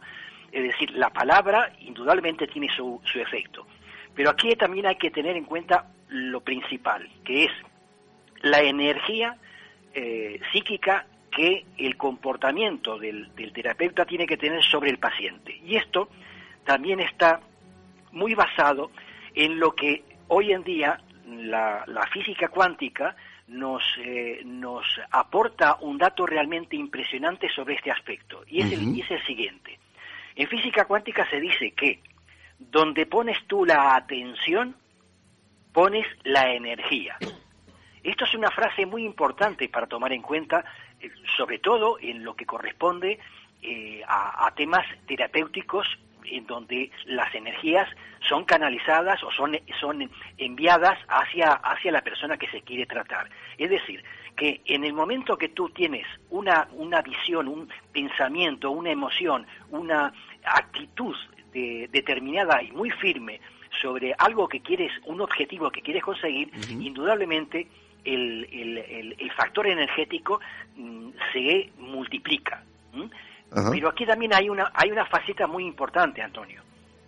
Es 0.55 0.63
decir, 0.63 0.91
la 0.91 1.09
palabra 1.09 1.73
indudablemente 1.81 2.47
tiene 2.47 2.69
su, 2.73 3.01
su 3.03 3.19
efecto. 3.19 3.67
Pero 4.15 4.29
aquí 4.29 4.55
también 4.55 4.85
hay 4.85 4.95
que 4.95 5.11
tener 5.11 5.35
en 5.35 5.43
cuenta 5.43 5.91
lo 6.07 6.39
principal, 6.39 7.09
que 7.25 7.43
es 7.43 7.51
la 8.41 8.61
energía 8.61 9.35
eh, 9.93 10.39
psíquica 10.53 11.07
que 11.29 11.65
el 11.77 11.97
comportamiento 11.97 12.97
del, 12.97 13.35
del, 13.35 13.51
terapeuta 13.51 14.05
tiene 14.05 14.25
que 14.25 14.37
tener 14.37 14.63
sobre 14.63 14.91
el 14.91 14.97
paciente. 14.97 15.59
Y 15.65 15.75
esto 15.75 16.07
también 16.63 17.01
está 17.01 17.41
muy 18.13 18.33
basado 18.33 18.91
en 19.33 19.59
lo 19.59 19.75
que 19.75 20.05
hoy 20.29 20.53
en 20.53 20.63
día 20.63 21.01
la, 21.27 21.83
la 21.85 22.07
física 22.07 22.47
cuántica 22.47 23.13
nos, 23.49 23.83
eh, 23.97 24.41
nos 24.45 24.85
aporta 25.11 25.75
un 25.81 25.97
dato 25.97 26.25
realmente 26.25 26.77
impresionante 26.77 27.49
sobre 27.49 27.75
este 27.75 27.91
aspecto. 27.91 28.45
Y 28.47 28.61
es, 28.61 28.67
uh 28.67 28.69
-huh. 28.69 28.89
el, 28.91 28.97
y 28.97 29.01
es 29.01 29.11
el 29.11 29.25
siguiente. 29.25 29.79
En 30.35 30.47
física 30.47 30.85
cuántica 30.85 31.27
se 31.29 31.39
dice 31.39 31.71
que 31.71 32.01
donde 32.59 33.05
pones 33.05 33.37
tú 33.47 33.65
la 33.65 33.95
atención, 33.95 34.75
pones 35.73 36.05
la 36.23 36.53
energía. 36.53 37.17
Esto 38.03 38.25
es 38.25 38.33
una 38.35 38.51
frase 38.51 38.85
muy 38.85 39.03
importante 39.03 39.67
para 39.67 39.87
tomar 39.87 40.13
en 40.13 40.21
cuenta, 40.21 40.63
eh, 40.99 41.09
sobre 41.35 41.59
todo 41.59 41.97
en 41.99 42.23
lo 42.23 42.35
que 42.35 42.45
corresponde 42.45 43.19
eh, 43.61 44.01
a, 44.07 44.45
a, 44.45 44.53
temas 44.53 44.85
terapéuticos 45.07 45.87
en 46.25 46.45
donde 46.45 46.91
las 47.05 47.33
energías 47.33 47.87
son 48.27 48.45
canalizadas 48.45 49.23
o 49.23 49.31
son, 49.31 49.57
son 49.79 50.09
enviadas 50.37 50.97
hacia, 51.07 51.53
hacia 51.53 51.91
la 51.91 52.01
persona 52.01 52.37
que 52.37 52.49
se 52.49 52.61
quiere 52.61 52.85
tratar. 52.85 53.29
Es 53.57 53.69
decir, 53.69 54.03
que 54.35 54.61
en 54.65 54.83
el 54.83 54.93
momento 54.93 55.37
que 55.37 55.49
tú 55.49 55.69
tienes 55.69 56.05
una, 56.29 56.67
una 56.73 57.01
visión, 57.01 57.47
un 57.47 57.69
pensamiento, 57.91 58.71
una 58.71 58.91
emoción, 58.91 59.45
una 59.71 60.13
actitud 60.43 61.15
de, 61.53 61.89
determinada 61.91 62.61
y 62.61 62.71
muy 62.71 62.91
firme 62.91 63.39
sobre 63.81 64.13
algo 64.17 64.47
que 64.47 64.61
quieres, 64.61 64.91
un 65.05 65.21
objetivo 65.21 65.69
que 65.71 65.81
quieres 65.81 66.03
conseguir, 66.03 66.49
uh 66.49 66.59
-huh. 66.59 66.85
indudablemente 66.85 67.67
el, 68.03 68.47
el, 68.51 68.77
el, 68.77 69.15
el, 69.17 69.31
factor 69.31 69.67
energético 69.67 70.39
mm, 70.75 71.09
se 71.33 71.69
multiplica. 71.79 72.63
Uh 72.93 73.07
-huh. 73.51 73.71
Pero 73.71 73.89
aquí 73.89 74.05
también 74.05 74.33
hay 74.33 74.49
una, 74.49 74.71
hay 74.73 74.91
una 74.91 75.05
faceta 75.05 75.47
muy 75.47 75.65
importante, 75.65 76.21
Antonio, 76.21 76.61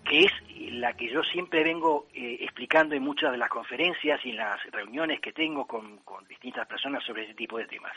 que 0.08 0.22
es 0.22 0.32
la 0.72 0.94
que 0.94 1.10
yo 1.10 1.24
siempre 1.24 1.64
vengo 1.64 2.08
eh, 2.14 2.38
explicando 2.42 2.96
en 2.96 3.04
muchas 3.04 3.32
de 3.32 3.38
las 3.38 3.50
conferencias 3.50 4.24
y 4.26 4.30
en 4.32 4.38
las 4.38 4.64
reuniones 4.72 5.20
que 5.20 5.34
tengo 5.34 5.66
con, 5.66 6.00
distintas 6.30 6.68
personas 6.68 7.04
sobre 7.04 7.24
ese 7.24 7.34
tipo 7.34 7.58
de 7.58 7.66
temas, 7.66 7.94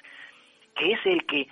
que 0.74 0.92
es 0.92 1.00
el 1.04 1.24
que 1.26 1.48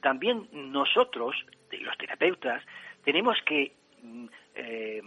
también 0.00 0.48
nosotros, 0.52 1.36
los 1.70 1.98
terapeutas, 1.98 2.62
tenemos 3.04 3.36
que 3.44 3.72
mm, 4.02 4.26
eh, 4.54 5.02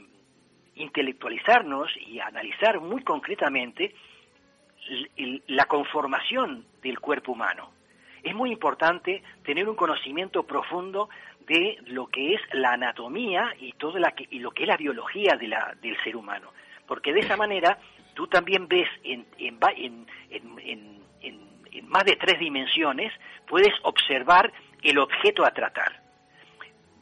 intelectualizarnos 0.76 1.92
y 1.98 2.20
analizar 2.20 2.80
muy 2.80 3.04
concretamente 3.04 3.94
la 5.48 5.66
conformación 5.66 6.66
del 6.82 7.00
cuerpo 7.00 7.34
humano. 7.34 7.72
Es 8.24 8.34
muy 8.34 8.52
importante 8.52 9.24
tener 9.44 9.68
un 9.68 9.76
conocimiento 9.76 10.44
profundo 10.44 11.10
de 11.50 11.78
lo 11.88 12.08
que 12.08 12.36
es 12.36 12.42
la 12.54 12.74
anatomía 12.74 13.54
y 13.60 13.74
todo 13.74 14.00
la 14.00 14.12
que, 14.12 14.26
y 14.30 14.40
lo 14.40 14.52
que 14.52 14.64
es 14.64 14.70
la 14.70 14.78
biología 14.78 15.36
de 15.36 15.50
la, 15.50 15.76
del 15.82 16.02
ser 16.04 16.16
humano. 16.16 16.54
Porque 16.88 17.12
de 17.12 17.20
esa 17.20 17.36
manera 17.36 17.78
tú 18.14 18.28
también 18.28 18.68
ves 18.68 18.88
en, 19.04 19.26
en, 19.38 19.60
en, 20.30 21.00
en 21.22 21.88
más 21.90 22.06
de 22.06 22.16
tres 22.16 22.40
dimensiones, 22.40 23.12
puedes 23.48 23.74
observar 23.84 24.52
el 24.82 24.98
objeto 25.00 25.46
a 25.46 25.52
tratar. 25.52 26.02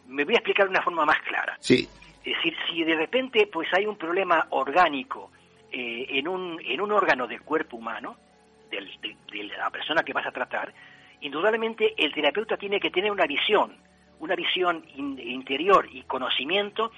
Me 0.08 0.24
voy 0.24 0.36
a 0.36 0.38
explicar 0.38 0.66
de 0.66 0.72
una 0.72 0.82
forma 0.82 1.06
más 1.06 1.22
clara. 1.22 1.58
Sí. 1.60 1.88
Es 2.24 2.36
decir, 2.36 2.56
si 2.68 2.84
de 2.84 2.96
repente 2.96 3.48
pues 3.48 3.68
hay 3.74 3.86
un 3.86 3.98
problema 3.98 4.48
orgánico 4.52 5.32
eh, 5.72 6.06
en, 6.10 6.28
un, 6.28 6.60
en 6.64 6.82
un 6.82 6.92
órgano 6.92 7.28
del 7.28 7.42
cuerpo 7.42 7.78
humano, 7.78 8.18
del, 8.70 8.90
de, 9.02 9.44
la 9.44 9.70
persona 9.70 10.04
que 10.04 10.14
vas 10.14 10.26
a 10.26 10.32
tratar, 10.32 10.74
indudablemente 11.22 11.94
el 11.98 12.14
terapeuta 12.14 12.58
tiene 12.58 12.80
que 12.80 12.92
tener 12.92 13.12
una 13.12 13.26
visión, 13.26 13.76
una 14.20 14.36
visión 14.36 14.84
interior 14.96 15.88
y 15.92 16.04
conocimiento 16.04 16.92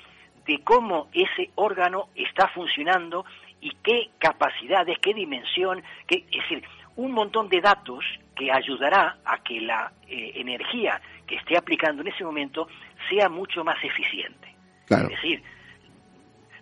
de 0.45 0.59
cómo 0.63 1.09
ese 1.13 1.51
órgano 1.55 2.09
está 2.15 2.47
funcionando 2.49 3.25
y 3.61 3.71
qué 3.83 4.09
capacidades, 4.17 4.97
qué 4.99 5.13
dimensión, 5.13 5.83
qué, 6.07 6.25
es 6.31 6.41
decir, 6.41 6.63
un 6.95 7.11
montón 7.11 7.49
de 7.49 7.61
datos 7.61 8.03
que 8.35 8.51
ayudará 8.51 9.17
a 9.25 9.43
que 9.43 9.61
la 9.61 9.91
eh, 10.07 10.31
energía 10.35 11.01
que 11.27 11.35
esté 11.35 11.57
aplicando 11.57 12.01
en 12.01 12.07
ese 12.07 12.23
momento 12.23 12.67
sea 13.09 13.29
mucho 13.29 13.63
más 13.63 13.77
eficiente. 13.83 14.55
Es 14.89 15.07
decir, 15.09 15.43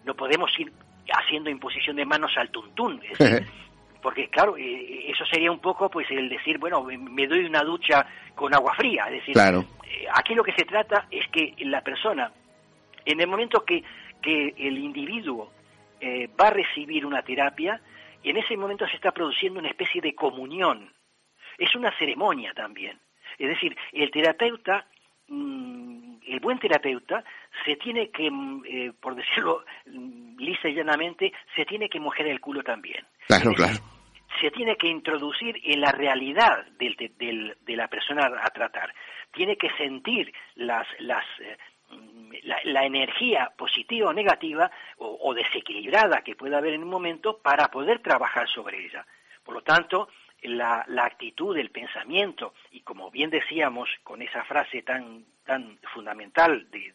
no 0.03 0.13
podemos 0.15 0.51
ir 0.59 0.71
haciendo 1.13 1.49
imposición 1.49 1.95
de 1.95 2.05
manos 2.05 2.31
al 2.35 2.49
tuntún, 2.49 3.01
porque 4.01 4.29
claro, 4.29 4.57
eh, 4.57 5.09
eso 5.09 5.25
sería 5.25 5.51
un 5.51 5.59
poco 5.59 5.89
pues 5.89 6.09
el 6.11 6.29
decir, 6.29 6.57
bueno, 6.57 6.83
me 6.83 7.27
doy 7.27 7.45
una 7.45 7.63
ducha 7.63 8.05
con 8.35 8.53
agua 8.53 8.73
fría, 8.75 9.05
es 9.05 9.13
decir, 9.13 9.35
eh, 9.37 10.07
aquí 10.13 10.35
lo 10.35 10.43
que 10.43 10.53
se 10.53 10.65
trata 10.65 11.07
es 11.11 11.27
que 11.29 11.53
la 11.59 11.81
persona, 11.81 12.31
en 13.05 13.19
el 13.19 13.27
momento 13.27 13.63
que, 13.65 13.83
que 14.21 14.53
el 14.57 14.77
individuo 14.77 15.51
va 16.39 16.49
a 16.49 16.51
recibir 16.51 17.07
una 17.07 17.23
terapia, 17.23 17.81
y 18.23 18.29
en 18.29 18.37
ese 18.37 18.57
momento 18.57 18.87
se 18.87 18.95
está 18.95 19.11
produciendo 19.11 19.59
una 19.59 19.69
especie 19.69 20.01
de 20.01 20.15
comunión. 20.15 20.91
Es 21.57 21.73
una 21.75 21.97
ceremonia 21.97 22.53
también. 22.53 22.99
Es 23.37 23.49
decir, 23.49 23.75
el 23.91 24.11
terapeuta, 24.11 24.87
mm, 25.27 26.17
el 26.27 26.39
buen 26.39 26.59
terapeuta, 26.59 27.23
se 27.65 27.75
tiene 27.77 28.09
que, 28.09 28.29
mm, 28.29 28.63
eh, 28.67 28.91
por 28.99 29.15
decirlo 29.15 29.63
lisa 30.37 30.69
y 30.69 30.73
llanamente, 30.73 31.31
se 31.55 31.65
tiene 31.65 31.89
que 31.89 31.99
mojar 31.99 32.27
el 32.27 32.39
culo 32.39 32.63
también. 32.63 33.05
Claro, 33.27 33.53
claro. 33.53 33.79
Se 34.41 34.51
tiene 34.51 34.75
que 34.75 34.87
introducir 34.87 35.59
en 35.63 35.81
la 35.81 35.91
realidad 35.91 36.65
del, 36.77 36.95
de 37.59 37.75
la 37.75 37.87
persona 37.87 38.31
a 38.41 38.49
tratar. 38.51 38.93
Tiene 39.33 39.57
que 39.57 39.69
sentir 39.77 40.33
las, 40.55 40.87
las 40.99 41.25
eh, 41.39 41.57
la, 42.63 42.85
energía 42.85 43.51
positiva 43.57 44.09
o 44.09 44.13
negativa 44.13 44.69
o, 44.97 45.33
desequilibrada 45.33 46.21
que 46.21 46.35
pueda 46.35 46.57
haber 46.57 46.73
en 46.73 46.83
un 46.83 46.89
momento 46.89 47.37
para 47.37 47.69
poder 47.69 47.99
trabajar 47.99 48.47
sobre 48.47 48.85
ella. 48.85 49.05
Por 49.43 49.55
lo 49.55 49.61
tanto, 49.61 50.09
la, 50.41 50.85
actitud, 51.03 51.57
el 51.57 51.71
pensamiento, 51.71 52.53
y 52.71 52.81
como 52.81 53.09
bien 53.11 53.29
decíamos 53.29 53.89
con 54.03 54.21
esa 54.21 54.43
frase 54.43 54.81
tan, 54.83 55.25
tan 55.45 55.79
fundamental 55.93 56.69
de, 56.69 56.93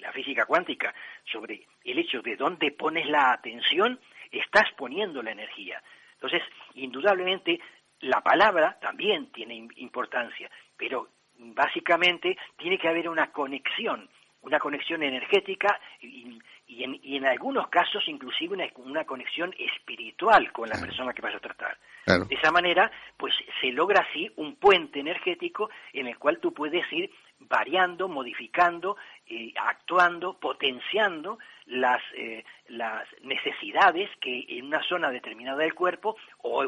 la 0.00 0.12
física 0.12 0.46
cuántica 0.46 0.92
sobre 1.24 1.64
el 1.84 1.96
hecho 1.96 2.22
de 2.22 2.34
dónde 2.34 2.72
pones 2.72 3.06
la 3.06 3.32
atención, 3.32 4.00
estás 4.32 4.70
poniendo 4.76 5.22
la 5.22 5.32
energía. 5.32 5.82
Entonces, 6.14 6.42
indudablemente, 6.74 7.60
la 8.00 8.20
palabra 8.20 8.78
también 8.80 9.30
tiene 9.32 9.68
importancia, 9.76 10.50
pero 10.76 11.08
básicamente 11.36 12.36
tiene 12.56 12.78
que 12.78 12.88
haber 12.88 13.08
una 13.08 13.30
conexión 13.30 14.08
una 14.42 14.58
conexión 14.58 15.02
energética 15.02 15.80
y, 16.00 16.38
en, 16.68 17.26
algunos 17.26 17.68
casos 17.68 18.02
inclusive 18.08 18.56
una, 18.76 19.04
conexión 19.04 19.54
espiritual 19.58 20.50
con 20.52 20.68
la 20.68 20.78
persona 20.78 21.12
que 21.12 21.22
vas 21.22 21.34
a 21.34 21.40
tratar. 21.40 21.78
De 22.06 22.34
esa 22.34 22.50
manera, 22.50 22.90
pues 23.16 23.32
se 23.60 23.70
logra 23.70 24.04
así 24.08 24.30
un 24.36 24.56
puente 24.56 24.98
energético 24.98 25.70
en 25.92 26.08
el 26.08 26.18
cual 26.18 26.38
tú 26.40 26.52
puedes 26.52 26.90
ir 26.92 27.10
variando, 27.38 28.08
modificando, 28.08 28.96
eh, 29.28 29.52
actuando, 29.56 30.34
potenciando 30.38 31.38
las, 31.72 32.02
eh, 32.14 32.44
las 32.68 33.06
necesidades 33.22 34.10
que 34.20 34.46
en 34.48 34.66
una 34.66 34.82
zona 34.82 35.10
determinada 35.10 35.58
del 35.58 35.74
cuerpo 35.74 36.16
o, 36.42 36.64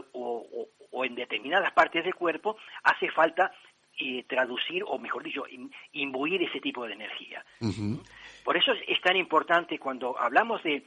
o 0.94 1.04
en 1.04 1.14
determinadas 1.14 1.72
partes 1.72 2.04
del 2.04 2.14
cuerpo 2.14 2.56
hace 2.82 3.10
falta 3.10 3.52
eh, 3.98 4.24
traducir, 4.28 4.82
o 4.86 4.98
mejor 4.98 5.22
dicho, 5.22 5.44
imbuir 5.92 6.42
ese 6.42 6.60
tipo 6.60 6.84
de 6.84 6.94
energía. 6.94 7.44
Por 8.42 8.56
eso 8.56 8.72
es, 8.72 9.00
tan 9.00 9.16
importante 9.16 9.78
cuando 9.78 10.18
hablamos 10.18 10.62
de, 10.64 10.82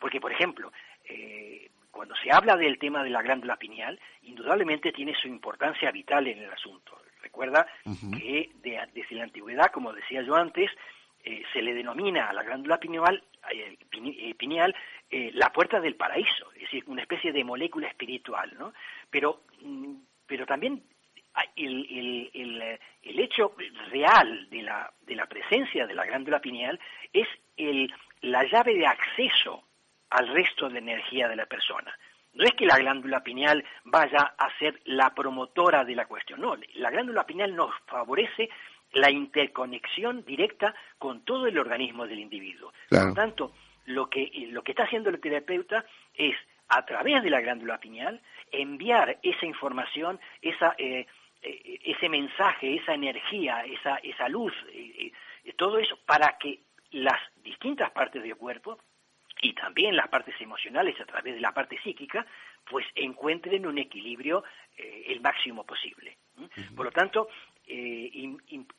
porque 0.00 0.20
por 0.20 0.32
ejemplo, 0.32 0.72
eh, 1.04 1.70
cuando 1.92 2.16
se 2.16 2.32
habla 2.32 2.56
del 2.56 2.78
tema 2.78 3.04
de 3.04 3.10
la 3.10 3.22
glándula 3.22 3.56
pineal, 3.56 3.98
indudablemente 4.22 4.90
tiene 4.90 5.14
su 5.14 5.28
importancia 5.28 5.92
vital 5.92 6.26
en 6.26 6.38
el 6.38 6.50
asunto. 6.50 6.98
Recuerda 7.22 7.66
que 8.18 8.50
desde 8.62 9.14
la 9.14 9.24
antigüedad, 9.24 9.70
como 9.70 9.92
decía 9.92 10.22
yo 10.22 10.34
antes, 10.34 10.70
eh, 11.26 11.42
se 11.52 11.60
le 11.60 11.74
denomina 11.74 12.30
a 12.30 12.32
la 12.32 12.42
glándula 12.42 12.78
pineal, 12.78 13.22
pineal 14.38 14.74
la 15.10 15.52
puerta 15.52 15.80
del 15.80 15.96
paraíso, 15.96 16.50
es 16.54 16.62
decir, 16.62 16.84
una 16.86 17.02
especie 17.02 17.32
de 17.32 17.44
molécula 17.44 17.88
espiritual, 17.88 18.52
¿no? 18.58 18.72
Pero, 19.10 19.42
mm, 19.60 19.94
pero 20.26 20.46
también 20.46 20.82
Ah, 21.36 21.44
el, 21.54 22.30
el, 22.32 22.78
el, 23.02 23.20
hecho 23.20 23.54
real 23.90 24.48
de 24.48 24.62
la, 24.62 24.90
de 25.02 25.14
la 25.14 25.26
presencia 25.26 25.86
de 25.86 25.94
la 25.94 26.06
glándula 26.06 26.40
pineal 26.40 26.80
es 27.12 27.28
el, 27.58 27.92
la 28.22 28.42
llave 28.44 28.74
de 28.74 28.86
acceso 28.86 29.62
al 30.08 30.28
resto 30.28 30.70
de 30.70 30.78
energía 30.78 31.28
de 31.28 31.36
la 31.36 31.44
persona. 31.44 31.94
No 32.32 32.44
es 32.44 32.54
que 32.54 32.64
la 32.64 32.78
glándula 32.78 33.22
pineal 33.22 33.62
vaya 33.84 34.34
a 34.38 34.58
ser 34.58 34.80
la 34.86 35.14
promotora 35.14 35.84
de 35.84 35.94
la 35.94 36.06
cuestión, 36.06 36.40
no, 36.40 36.56
la 36.76 36.90
glándula 36.90 37.26
pineal 37.26 37.54
nos 37.54 37.70
favorece 37.84 38.48
la 38.92 39.10
interconexión 39.10 40.24
directa 40.24 40.74
con 40.98 41.24
todo 41.24 41.46
el 41.46 41.58
organismo 41.58 42.06
del 42.06 42.20
individuo. 42.20 42.72
Por 42.88 43.08
lo 43.08 43.14
tanto, 43.14 43.52
lo 43.86 44.08
que, 44.08 44.30
lo 44.50 44.62
que 44.62 44.72
está 44.72 44.84
haciendo 44.84 45.10
el 45.10 45.20
terapeuta 45.20 45.84
es, 46.14 46.36
a 46.68 46.84
través 46.84 47.22
de 47.22 47.30
la 47.30 47.40
glándula 47.40 47.78
pineal, 47.78 48.20
enviar 48.50 49.18
esa 49.22 49.46
información, 49.46 50.18
esa, 50.40 50.74
eh, 50.78 51.06
eh, 51.42 51.78
ese 51.84 52.08
mensaje, 52.08 52.76
esa 52.76 52.94
energía, 52.94 53.64
esa, 53.64 53.96
esa 53.96 54.28
luz, 54.28 54.52
eh, 54.72 55.12
eh, 55.44 55.52
todo 55.52 55.78
eso 55.78 55.96
para 56.04 56.36
que 56.38 56.60
las 56.90 57.20
distintas 57.42 57.90
partes 57.92 58.22
del 58.22 58.36
cuerpo 58.36 58.78
y 59.40 59.52
también 59.52 59.94
las 59.94 60.08
partes 60.08 60.34
emocionales 60.40 61.00
a 61.00 61.04
través 61.04 61.34
de 61.34 61.40
la 61.40 61.52
parte 61.52 61.78
psíquica, 61.82 62.26
pues 62.68 62.84
encuentren 62.94 63.66
un 63.66 63.78
equilibrio 63.78 64.42
el 64.76 65.20
máximo 65.20 65.64
posible. 65.64 66.16
Por 66.74 66.86
lo 66.86 66.90
tanto, 66.90 67.28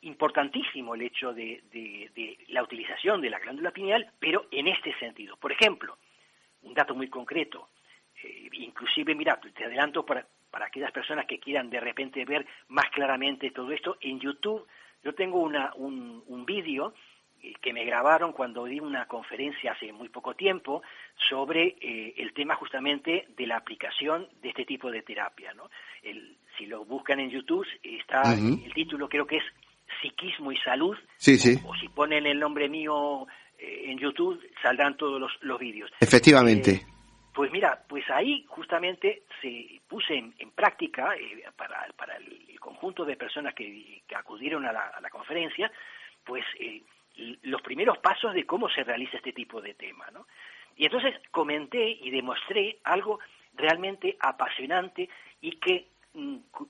importantísimo 0.02 0.94
el 0.94 1.02
hecho 1.02 1.32
de, 1.32 1.62
la 2.48 2.62
utilización 2.62 3.20
de 3.20 3.30
la 3.30 3.38
glándula 3.38 3.70
pineal, 3.70 4.12
pero 4.18 4.46
en 4.50 4.68
este 4.68 4.94
sentido. 4.98 5.36
Por 5.36 5.52
ejemplo, 5.52 5.98
un 6.62 6.74
dato 6.74 6.94
muy 6.94 7.08
concreto, 7.08 7.68
inclusive, 8.52 9.14
mira, 9.14 9.38
te 9.40 9.64
adelanto 9.64 10.04
para, 10.04 10.26
aquellas 10.52 10.90
personas 10.90 11.26
que 11.26 11.38
quieran 11.38 11.70
de 11.70 11.80
repente 11.80 12.24
ver 12.24 12.46
más 12.68 12.90
claramente 12.90 13.50
todo 13.50 13.70
esto, 13.72 13.96
en 14.00 14.18
YouTube 14.18 14.66
yo 15.04 15.14
tengo 15.14 15.38
una, 15.40 15.72
un, 15.76 16.24
un 16.26 16.44
vídeo 16.44 16.92
eh, 17.40 17.54
que 17.60 17.72
me 17.72 17.84
grabaron 17.84 18.32
cuando 18.32 18.64
di 18.64 18.80
una 18.80 19.06
conferencia 19.06 19.72
hace 19.72 19.92
muy 19.92 20.08
poco 20.08 20.34
tiempo 20.34 20.82
sobre 21.28 21.76
eh, 21.80 22.14
el 22.16 22.32
tema 22.32 22.56
justamente 22.56 23.26
de 23.36 23.46
la 23.46 23.56
aplicación 23.56 24.28
de 24.42 24.48
este 24.48 24.64
tipo 24.64 24.90
de 24.90 25.02
terapia. 25.02 25.54
¿no? 25.54 25.70
Si 26.58 26.66
lo 26.66 26.84
buscan 26.84 27.20
en 27.20 27.30
YouTube, 27.30 27.66
está 27.82 28.34
el 28.34 28.72
título 28.74 29.08
creo 29.08 29.26
que 29.26 29.38
es 29.38 29.44
Psiquismo 30.02 30.52
y 30.52 30.56
Salud, 30.58 30.96
sí, 31.16 31.38
sí. 31.38 31.58
O, 31.64 31.74
si 31.76 31.88
ponen 31.88 32.26
el 32.26 32.38
nombre 32.38 32.68
mío 32.68 33.26
eh, 33.58 33.84
en 33.86 33.98
YouTube, 33.98 34.40
saldrán 34.62 34.96
todos 34.96 35.20
los, 35.20 35.32
los 35.40 35.58
vídeos. 35.58 35.90
Efectivamente. 36.00 36.84
Pues 37.34 37.52
mira, 37.52 37.84
pues 37.88 38.04
ahí 38.10 38.44
justamente 38.48 39.22
se 39.40 39.80
puse 39.86 40.14
en, 40.14 40.50
práctica 40.50 41.14
eh, 41.14 41.44
para, 41.56 41.86
para 41.96 42.16
el, 42.16 42.58
conjunto 42.58 43.04
de 43.04 43.16
personas 43.16 43.54
que, 43.54 44.02
acudieron 44.14 44.66
a 44.66 44.72
la, 44.72 45.10
conferencia, 45.10 45.70
pues 46.24 46.44
eh, 46.58 46.82
los 47.42 47.62
primeros 47.62 47.98
pasos 47.98 48.34
de 48.34 48.44
cómo 48.44 48.68
se 48.68 48.82
realiza 48.82 49.16
este 49.16 49.32
tipo 49.32 49.60
de 49.60 49.74
tema, 49.74 50.06
¿no? 50.12 50.26
Y 50.76 50.84
entonces 50.84 51.14
comenté 51.30 51.88
y 51.88 52.10
demostré 52.10 52.78
algo 52.84 53.20
realmente 53.54 54.16
apasionante 54.20 55.08
y 55.40 55.52
que 55.58 55.88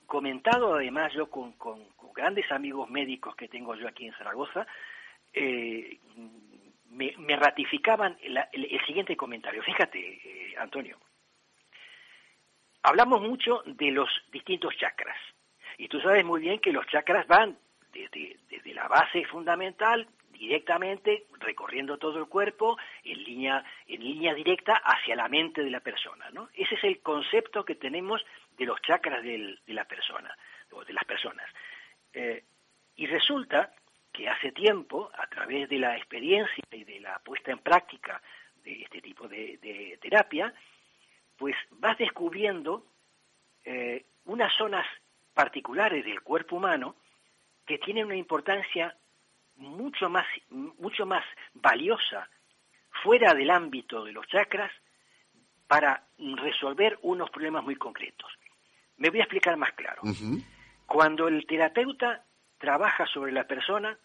comentado 0.05 0.75
además 0.75 1.13
yo 1.13 1.29
con, 1.29 1.53
con, 1.53 1.87
grandes 2.13 2.51
amigos 2.51 2.89
médicos 2.89 3.35
que 3.35 3.47
tengo 3.47 3.75
yo 3.75 3.87
aquí 3.87 4.05
en 4.05 4.13
Zaragoza, 4.13 4.67
eh, 5.31 5.99
me, 6.89 7.35
ratificaban 7.37 8.17
el, 8.21 8.85
siguiente 8.85 9.15
comentario. 9.15 9.63
Fíjate, 9.63 9.99
eh, 9.99 10.55
Antonio, 10.57 10.97
hablamos 12.83 13.21
mucho 13.21 13.61
de 13.65 13.91
los 13.91 14.09
distintos 14.31 14.75
chakras. 14.77 15.17
Y 15.77 15.87
tú 15.87 16.01
sabes 16.01 16.25
muy 16.25 16.41
bien 16.41 16.59
que 16.59 16.73
los 16.73 16.85
chakras 16.87 17.25
van 17.27 17.57
desde, 17.93 18.37
desde 18.49 18.73
la 18.73 18.87
base 18.87 19.23
fundamental 19.25 20.07
directamente 20.31 21.25
recorriendo 21.39 21.97
todo 21.97 22.17
el 22.17 22.27
cuerpo 22.27 22.77
en 23.03 23.23
línea 23.23 23.63
en 23.87 24.01
línea 24.01 24.33
directa 24.33 24.73
hacia 24.73 25.15
la 25.15 25.27
mente 25.27 25.61
de 25.61 25.69
la 25.69 25.81
persona 25.81 26.29
¿no? 26.31 26.47
ese 26.55 26.75
es 26.75 26.83
el 26.85 27.01
concepto 27.01 27.65
que 27.65 27.75
tenemos 27.75 28.25
de 28.59 28.65
los 28.65 28.81
chakras 28.81 29.23
de 29.23 29.57
la 29.67 29.85
persona 29.85 30.35
o 30.71 30.83
de 30.83 30.93
las 30.93 31.05
personas 31.05 31.47
eh, 32.13 32.43
y 32.97 33.07
resulta 33.07 33.73
que 34.11 34.27
hace 34.27 34.51
tiempo 34.51 35.09
a 35.17 35.27
través 35.27 35.69
de 35.69 35.79
la 35.79 35.95
experiencia 35.95 36.63
y 36.71 36.83
de 36.83 36.99
la 36.99 37.17
puesta 37.19 37.51
en 37.51 37.59
práctica 37.59 38.21
de 38.63 38.81
este 38.83 39.01
tipo 39.01 39.27
de, 39.27 39.57
de 39.57 39.97
terapia 40.01 40.53
pues 41.37 41.55
vas 41.71 41.97
descubriendo 41.97 42.85
eh, 43.63 44.05
unas 44.25 44.53
zonas 44.57 44.85
particulares 45.33 46.03
del 46.03 46.21
cuerpo 46.21 46.57
humano 46.57 46.97
que 47.65 47.77
tienen 47.77 48.05
una 48.05 48.15
importancia 48.15 48.95
mucho 49.55 50.09
más, 50.09 50.25
mucho 50.49 51.05
más 51.05 51.23
valiosa 51.53 52.29
fuera 53.03 53.33
del 53.33 53.49
ámbito 53.49 54.03
de 54.03 54.11
los 54.11 54.27
chakras 54.27 54.71
para 55.67 56.03
resolver 56.17 56.97
unos 57.03 57.29
problemas 57.29 57.63
muy 57.63 57.75
concretos. 57.75 58.31
Me 58.99 59.09
voy 59.09 59.19
a 59.19 59.23
explicar 59.23 59.57
más 59.57 59.71
claro. 59.73 60.01
Cuando 60.85 61.27
el 61.27 61.45
terapeuta 61.47 62.23
trabaja 62.57 63.05
sobre 63.07 63.31
la 63.31 63.45
persona, 63.45 63.97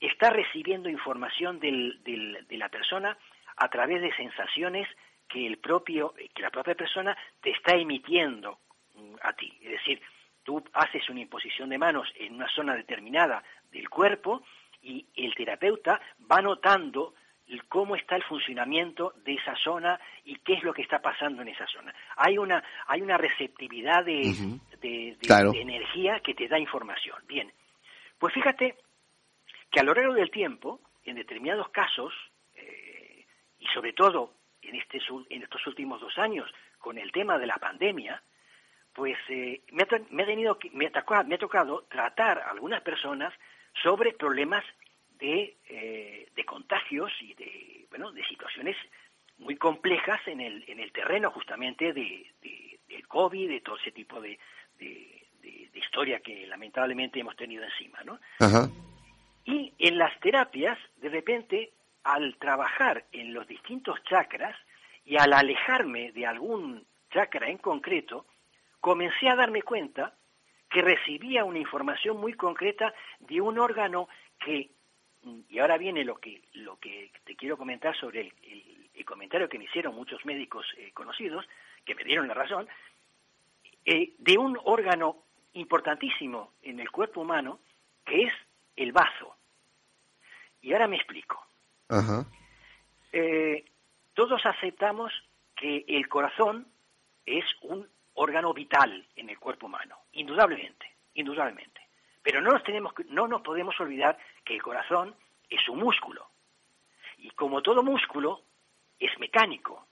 está 0.00 0.30
recibiendo 0.30 0.88
información 0.88 1.60
del, 1.60 2.02
de 2.02 2.56
la 2.56 2.68
persona 2.68 3.16
a 3.56 3.68
través 3.68 4.00
de 4.00 4.14
sensaciones 4.16 4.88
que 5.28 5.46
el 5.46 5.58
propio, 5.58 6.14
que 6.34 6.42
la 6.42 6.50
propia 6.50 6.74
persona 6.74 7.16
te 7.40 7.50
está 7.50 7.76
emitiendo 7.76 8.58
mm, 8.94 9.14
a 9.22 9.32
ti. 9.34 9.52
Es 9.62 9.72
decir, 9.72 10.00
tú 10.42 10.64
haces 10.72 11.08
una 11.10 11.20
imposición 11.20 11.68
de 11.68 11.78
manos 11.78 12.08
en 12.16 12.34
una 12.34 12.48
zona 12.48 12.74
determinada 12.74 13.44
del 13.70 13.90
cuerpo 13.90 14.42
y 14.80 15.06
el 15.16 15.34
terapeuta 15.34 16.00
va 16.30 16.40
notando 16.40 17.14
cómo 17.68 17.96
está 17.96 18.16
el 18.16 18.22
funcionamiento 18.24 19.14
de 19.24 19.34
esa 19.34 19.54
zona 19.56 19.98
y 20.24 20.36
qué 20.36 20.54
es 20.54 20.62
lo 20.62 20.72
que 20.72 20.82
está 20.82 21.00
pasando 21.00 21.42
en 21.42 21.48
esa 21.48 21.66
zona. 21.66 21.94
Hay 22.16 22.38
una, 22.38 22.62
hay 22.86 23.00
una 23.00 23.16
receptividad 23.16 24.04
de, 24.04 24.58
de, 24.80 25.16
energía 25.60 26.20
que 26.20 26.34
te 26.34 26.48
da 26.48 26.58
información. 26.58 27.16
Bien, 27.26 27.50
pues 28.18 28.34
fíjate 28.34 28.76
que 29.70 29.80
a 29.80 29.82
lo 29.82 29.94
largo 29.94 30.14
del 30.14 30.30
tiempo, 30.30 30.80
en 31.04 31.16
determinados 31.16 31.68
casos, 31.70 32.12
eh, 32.54 33.24
y 33.58 33.66
sobre 33.68 33.92
todo 33.92 34.34
en, 34.62 34.74
este, 34.74 34.98
en 35.30 35.42
estos 35.42 35.66
últimos 35.66 36.00
dos 36.00 36.16
años 36.18 36.50
con 36.78 36.98
el 36.98 37.10
tema 37.12 37.38
de 37.38 37.46
la 37.46 37.56
pandemia, 37.56 38.22
pues 38.92 39.16
eh, 39.28 39.62
me, 39.72 39.84
ha, 39.84 39.86
me, 40.10 40.22
ha 40.22 40.26
tenido, 40.26 40.58
me, 40.72 40.86
ha 40.86 41.22
me 41.22 41.34
ha 41.34 41.38
tocado 41.38 41.84
tratar 41.88 42.38
a 42.40 42.50
algunas 42.50 42.82
personas 42.82 43.32
sobre 43.82 44.12
problemas 44.12 44.64
de, 45.18 45.56
eh, 45.68 46.28
de 46.34 46.44
contagios 46.44 47.12
y 47.20 47.34
de, 47.34 47.86
bueno, 47.90 48.12
de 48.12 48.24
situaciones 48.26 48.76
muy 49.38 49.56
complejas 49.56 50.20
en 50.26 50.40
el, 50.40 50.64
en 50.68 50.80
el 50.80 50.92
terreno 50.92 51.30
justamente 51.30 51.92
de, 51.92 52.26
de, 52.42 52.80
del 52.88 53.06
COVID, 53.06 53.48
de 53.48 53.60
todo 53.60 53.76
ese 53.76 53.92
tipo 53.92 54.20
de, 54.20 54.38
de, 54.78 55.26
de, 55.42 55.78
historia 55.78 56.20
que 56.20 56.46
lamentablemente 56.46 57.20
hemos 57.20 57.36
tenido 57.36 57.64
encima, 57.64 58.02
¿no? 58.04 58.18
Y 59.44 59.72
en 59.78 59.96
las 59.96 60.18
terapias, 60.20 60.76
de 60.96 61.08
repente, 61.08 61.72
al 62.02 62.36
trabajar 62.36 63.06
en 63.12 63.32
los 63.32 63.46
distintos 63.46 64.02
chakras 64.04 64.56
y 65.04 65.16
al 65.16 65.32
alejarme 65.32 66.12
de 66.12 66.26
algún 66.26 66.84
chakra 67.10 67.48
en 67.48 67.58
concreto, 67.58 68.26
comencé 68.80 69.28
a 69.28 69.36
darme 69.36 69.62
cuenta 69.62 70.14
que 70.68 70.82
recibía 70.82 71.44
una 71.44 71.58
información 71.58 72.18
muy 72.18 72.34
concreta 72.34 72.92
de 73.20 73.40
un 73.40 73.58
órgano 73.58 74.08
que, 74.38 74.70
y 75.48 75.58
ahora 75.58 75.78
viene 75.78 76.04
lo 76.04 76.16
que, 76.16 76.42
lo 76.54 76.78
que 76.78 77.10
te 77.24 77.36
quiero 77.36 77.56
comentar 77.56 77.96
sobre 77.96 78.32
el, 78.42 79.04
comentario 79.04 79.48
que 79.48 79.58
me 79.58 79.64
hicieron 79.64 79.94
muchos 79.94 80.24
médicos 80.26 80.66
eh, 80.76 80.92
conocidos, 80.92 81.46
que 81.84 81.94
me 81.94 82.04
dieron 82.04 82.28
la 82.28 82.34
razón, 82.34 82.68
eh, 83.84 84.12
de 84.18 84.36
un 84.36 84.58
órgano 84.64 85.24
importantísimo 85.54 86.52
en 86.62 86.78
el 86.78 86.90
cuerpo 86.90 87.22
humano, 87.22 87.60
que 88.04 88.24
es 88.24 88.32
el 88.76 88.92
bazo. 88.92 89.34
Y 90.60 90.72
ahora 90.72 90.88
me 90.88 90.96
explico. 90.96 91.42
Eh, 93.12 93.64
todos 94.12 94.44
aceptamos 94.44 95.12
que 95.56 95.84
el 95.88 96.06
corazón 96.08 96.68
es 97.24 97.44
un 97.62 97.88
órgano 98.14 98.52
vital 98.52 99.06
en 99.16 99.30
el 99.30 99.38
cuerpo 99.38 99.66
humano, 99.66 99.96
indudablemente, 100.12 100.96
indudablemente. 101.14 101.87
Pero 102.28 102.42
no 102.42 102.50
nos, 102.50 102.62
tenemos, 102.62 102.92
no 103.08 103.26
nos 103.26 103.40
podemos 103.40 103.74
olvidar 103.80 104.18
que 104.44 104.54
el 104.54 104.60
corazón 104.60 105.14
es 105.48 105.66
un 105.70 105.78
músculo. 105.78 106.28
Y 107.16 107.30
como 107.30 107.62
todo 107.62 107.82
músculo, 107.82 108.42
es 108.98 109.18
mecánico, 109.18 109.86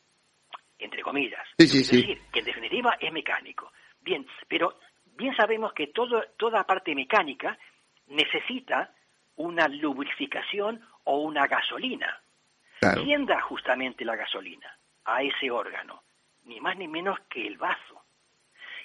entre 0.78 1.00
comillas. 1.00 1.48
es 1.56 1.72
decir, 1.72 2.20
que 2.30 2.40
en 2.40 2.44
definitiva 2.44 2.98
es 3.00 3.10
mecánico. 3.10 3.72
Bien, 4.02 4.26
pero 4.48 4.78
bien 5.16 5.34
sabemos 5.34 5.72
que 5.72 5.86
todo, 5.86 6.22
toda 6.36 6.64
parte 6.64 6.94
mecánica 6.94 7.56
necesita 8.08 8.92
una 9.36 9.66
lubrificación 9.68 10.86
o 11.04 11.20
una 11.20 11.46
gasolina. 11.46 12.20
¿Quién 13.02 13.24
da 13.24 13.40
justamente 13.40 14.04
la 14.04 14.14
gasolina 14.14 14.76
a 15.06 15.22
ese 15.22 15.50
órgano? 15.50 16.02
Ni 16.44 16.60
más 16.60 16.76
ni 16.76 16.86
menos 16.86 17.18
que 17.30 17.46
el 17.46 17.56
bazo. 17.56 18.02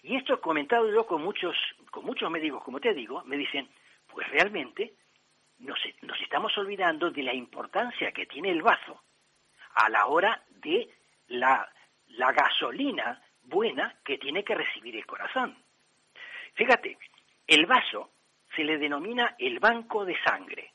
Y 0.04 0.16
esto 0.16 0.42
comentado 0.42 0.92
yo 0.92 1.06
con 1.06 1.22
muchos, 1.22 1.56
con 1.92 2.06
muchos 2.06 2.30
médicos, 2.32 2.64
como 2.64 2.80
te 2.80 2.94
digo, 2.94 3.24
me 3.26 3.38
dicen, 3.38 3.70
pues 4.08 4.28
realmente 4.30 4.94
nos, 5.60 5.80
nos 6.02 6.20
estamos 6.22 6.58
olvidando 6.58 7.12
de 7.12 7.24
la 7.24 7.34
importancia 7.34 8.12
que 8.12 8.26
tiene 8.26 8.50
el 8.50 8.62
bazo 8.62 9.02
a 9.76 9.90
la 9.90 10.08
hora 10.08 10.44
de 10.50 10.90
la, 11.28 11.70
la 12.08 12.32
gasolina 12.32 13.22
buena 13.44 13.96
que 14.04 14.18
tiene 14.18 14.44
que 14.44 14.56
recibir 14.56 14.96
el 14.96 15.06
corazón. 15.06 15.56
Fíjate, 16.54 16.98
el 17.48 17.66
vaso 17.66 18.12
se 18.56 18.64
le 18.64 18.78
denomina 18.78 19.36
el 19.38 19.60
banco 19.60 20.04
de 20.04 20.18
sangre, 20.24 20.74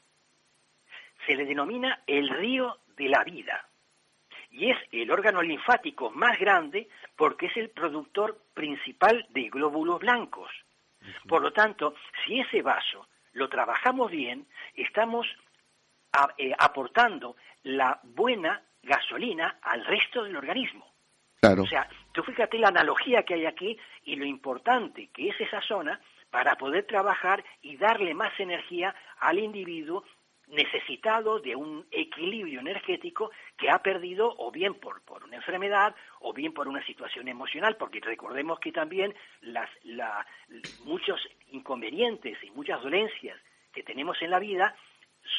se 1.27 1.35
le 1.35 1.45
denomina 1.45 2.03
el 2.07 2.29
río 2.29 2.79
de 2.97 3.09
la 3.09 3.25
vida 3.25 3.69
y 4.57 4.71
es 4.71 4.79
el 4.90 5.11
órgano 5.11 5.42
linfático 5.42 6.11
más 6.11 6.38
grande 6.38 6.88
porque 7.14 7.47
es 7.47 7.57
el 7.59 7.71
productor 7.71 8.38
principal 8.55 9.27
de 9.31 9.51
glóbulos 9.51 10.01
blancos. 10.01 10.51
Por 11.29 11.42
lo 11.42 11.53
tanto, 11.53 11.95
si 12.25 12.40
ese 12.40 12.62
vaso 12.62 13.07
lo 13.33 13.49
trabajamos 13.51 14.11
bien, 14.11 14.47
estamos 14.75 15.27
eh, 16.38 16.53
aportando 16.59 17.37
la 17.64 18.01
buena 18.03 18.62
gasolina 18.83 19.59
al 19.61 19.85
resto 19.85 20.25
del 20.25 20.37
organismo. 20.37 20.87
O 21.42 21.66
sea, 21.66 21.88
tú 22.12 22.23
fíjate 22.23 22.59
la 22.59 22.69
analogía 22.69 23.23
que 23.23 23.35
hay 23.35 23.47
aquí 23.47 23.79
y 24.05 24.16
lo 24.16 24.25
importante 24.25 25.09
que 25.09 25.29
es 25.29 25.40
esa 25.40 25.61
zona 25.61 26.01
para 26.31 26.57
poder 26.57 26.87
trabajar 26.87 27.45
y 27.62 27.77
darle 27.77 28.14
más 28.14 28.33
energía 28.40 28.95
al 29.21 29.38
individuo 29.38 30.03
necesitado 30.49 31.41
de 31.41 31.57
un 31.57 31.87
equilibrio 31.91 32.61
energético 32.61 33.31
que 33.57 33.71
ha 33.71 33.79
perdido 33.81 34.33
o 34.39 34.51
bien 34.51 34.75
por, 34.75 35.03
por 35.03 35.25
una 35.25 35.37
enfermedad 35.37 35.95
o 36.21 36.33
bien 36.33 36.53
por 36.53 36.69
una 36.69 36.85
situación 36.87 37.29
emocional, 37.29 37.77
porque 37.77 38.01
recordemos 38.01 38.61
que 38.61 38.73
también 38.73 39.15
las, 39.41 39.69
la, 39.85 40.27
muchos 40.85 41.21
inconvenientes 41.51 42.39
y 42.43 42.51
muchas 42.51 42.83
dolencias 42.83 43.39
que 43.73 43.83
tenemos 43.83 44.20
en 44.23 44.31
la 44.31 44.39
vida 44.39 44.75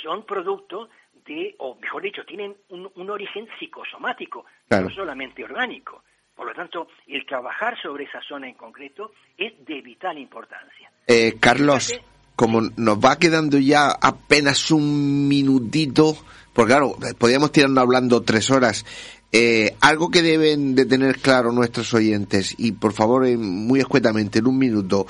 son 0.04 0.26
producto 0.26 0.90
de, 1.26 1.56
o 1.60 1.76
mejor 1.76 2.04
dicho, 2.04 2.26
tienen 2.26 2.56
un, 2.70 2.92
un 2.96 3.10
origen 3.10 3.48
psicosomático, 3.58 4.46
no 4.70 4.90
solamente 4.90 5.44
orgánico. 5.44 6.04
Por 6.36 6.46
lo 6.46 6.54
tanto, 6.54 6.90
el 7.08 7.26
trabajar 7.26 7.82
sobre 7.82 8.04
esa 8.04 8.22
zona 8.22 8.48
en 8.48 8.54
concreto 8.54 9.12
es 9.36 9.54
de 9.66 9.82
vital 9.82 10.20
importancia. 10.20 10.92
Eh, 11.08 11.40
Carlos, 11.40 12.00
como 12.38 12.62
nos 12.62 13.00
va 13.00 13.18
quedando 13.18 13.58
ya 13.58 13.90
apenas 13.90 14.70
un 14.70 15.28
minutito, 15.28 16.16
porque 16.54 16.72
claro, 16.72 16.96
podríamos 17.18 17.52
tirarnos 17.52 17.82
hablando 17.82 18.22
tres 18.22 18.52
horas. 18.52 18.86
Eh, 19.32 19.76
algo 19.82 20.12
que 20.12 20.22
deben 20.22 20.76
de 20.76 20.86
tener 20.86 21.18
claro 21.18 21.52
nuestros 21.52 21.94
oyentes, 21.96 22.54
y 22.60 22.74
por 22.74 22.94
favor, 22.94 23.28
muy 23.38 23.80
escuetamente, 23.80 24.38
en 24.38 24.48
un 24.48 24.60
minuto, 24.60 25.08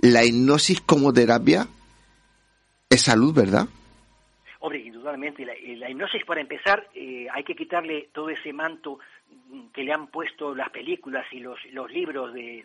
la 0.00 0.24
hipnosis 0.24 0.80
como 0.80 1.12
terapia 1.12 1.68
es 2.90 3.00
salud, 3.00 3.32
¿verdad? 3.32 3.68
Hombre, 4.58 4.80
indudablemente, 4.80 5.46
la, 5.46 5.88
hipnosis, 5.88 6.24
para 6.24 6.40
empezar, 6.40 6.88
eh, 6.92 7.28
hay 7.32 7.44
que 7.44 7.54
quitarle 7.54 8.08
todo 8.12 8.30
ese 8.30 8.52
manto 8.52 8.98
que 9.72 9.84
le 9.84 9.92
han 9.92 10.08
puesto 10.08 10.56
las 10.56 10.70
películas 10.70 11.24
y 11.30 11.38
los, 11.38 11.56
los 11.70 11.88
libros 11.92 12.34
de, 12.34 12.64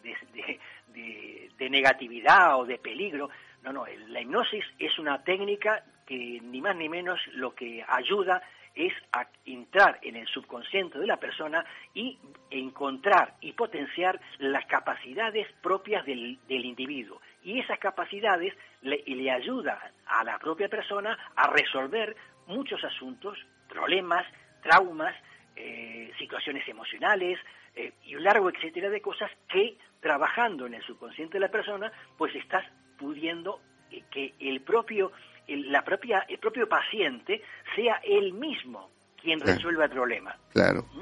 de 1.60 1.70
negatividad 1.70 2.60
o 2.60 2.66
de 2.66 2.80
peligro 2.80 3.30
no, 3.64 3.74
no, 3.74 3.86
la 4.08 4.22
hipnosis 4.22 4.64
es 4.78 4.98
una 5.00 5.24
técnica 5.24 5.84
que 6.06 6.40
ni 6.42 6.62
más 6.62 6.76
ni 6.76 6.90
menos 6.90 7.20
lo 7.34 7.54
que 7.54 7.84
ayuda 7.88 8.42
es 8.76 8.94
a 9.12 9.28
entrar 9.46 10.00
en 10.02 10.16
el 10.16 10.28
subconsciente 10.28 11.00
de 11.00 11.08
la 11.08 11.18
persona 11.18 11.66
y 11.94 12.18
encontrar 12.50 13.36
y 13.42 13.54
potenciar 13.54 14.20
las 14.38 14.66
capacidades 14.68 15.48
propias 15.62 16.06
del, 16.06 16.40
individuo, 16.48 17.22
y 17.44 17.60
esas 17.60 17.80
capacidades 17.80 18.54
le, 18.82 19.04
le 19.06 19.32
ayudan 19.32 19.78
a 20.06 20.24
la 20.24 20.40
propia 20.40 20.70
persona 20.70 21.18
a 21.36 21.48
resolver 21.48 22.16
muchos 22.48 22.84
asuntos, 22.84 23.38
problemas, 23.68 24.26
traumas, 24.62 25.16
eh, 25.56 26.12
situaciones 26.18 26.68
emocionales 26.68 27.38
eh, 27.76 27.94
y 28.06 28.16
un 28.16 28.24
largo 28.24 28.50
etcétera 28.50 28.90
de 28.90 29.02
cosas 29.02 29.30
que 29.50 29.78
trabajando 30.00 30.66
en 30.66 30.76
el 30.76 30.84
subconsciente 30.84 31.34
de 31.34 31.42
la 31.42 31.52
persona, 31.52 31.92
pues 32.18 32.34
estás 32.36 32.66
pudiendo 33.00 33.60
eh, 33.92 34.04
que 34.12 34.34
el 34.40 34.62
propio, 34.62 35.12
el, 35.48 35.72
la 35.72 35.84
propia, 35.84 36.26
el 36.28 36.38
propio 36.38 36.68
paciente 36.68 37.42
sea 37.76 38.02
él 38.04 38.34
mismo 38.34 38.90
quien 39.22 39.40
resuelva 39.40 39.86
el 39.86 39.92
problema. 39.92 40.38
Claro. 40.54 40.86
¿Mm? 40.94 41.00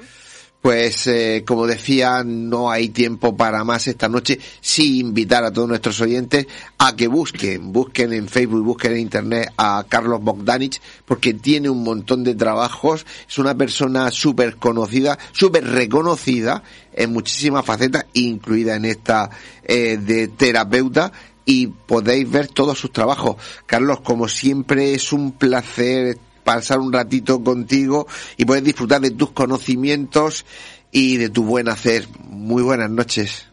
Pues 0.61 1.07
eh, 1.07 1.43
como 1.47 1.67
decía, 1.67 2.23
no 2.25 2.71
hay 2.71 2.89
tiempo 2.89 3.37
para 3.37 3.63
más 3.63 3.87
esta 3.87 4.09
noche, 4.09 4.39
sí 4.59 4.99
invitar 4.99 5.43
a 5.43 5.53
todos 5.53 5.69
nuestros 5.69 6.01
oyentes 6.01 6.47
a 6.79 6.95
que 6.95 7.07
busquen, 7.07 7.71
busquen 7.71 8.11
en 8.11 8.27
Facebook, 8.27 8.65
busquen 8.65 8.93
en 8.93 8.97
Internet 8.97 9.53
a 9.55 9.85
Carlos 9.87 10.21
Bogdanich, 10.21 10.81
porque 11.05 11.35
tiene 11.35 11.69
un 11.69 11.83
montón 11.83 12.23
de 12.23 12.35
trabajos, 12.35 13.05
es 13.29 13.37
una 13.37 13.55
persona 13.55 14.09
súper 14.09 14.57
conocida, 14.57 15.17
súper 15.31 15.63
reconocida 15.63 16.63
en 16.91 17.13
muchísimas 17.13 17.63
facetas, 17.63 18.07
incluida 18.13 18.75
en 18.75 18.85
esta 18.85 19.29
eh, 19.63 19.97
de 19.97 20.27
terapeuta, 20.27 21.13
y 21.47 21.67
podéis 21.67 22.29
ver 22.29 22.47
todos 22.49 22.77
sus 22.77 22.91
trabajos. 22.91 23.37
Carlos, 23.65 24.01
como 24.01 24.27
siempre, 24.27 24.93
es 24.93 25.13
un 25.13 25.31
placer 25.31 26.17
pasar 26.43 26.79
un 26.79 26.93
ratito 26.93 27.43
contigo 27.43 28.05
y 28.37 28.45
poder 28.45 28.63
disfrutar 28.63 29.01
de 29.01 29.11
tus 29.11 29.31
conocimientos 29.31 30.45
y 30.91 31.17
de 31.17 31.29
tu 31.29 31.43
buen 31.43 31.69
hacer. 31.69 32.03
Muy 32.29 32.61
buenas 32.63 32.89
noches. 32.89 33.49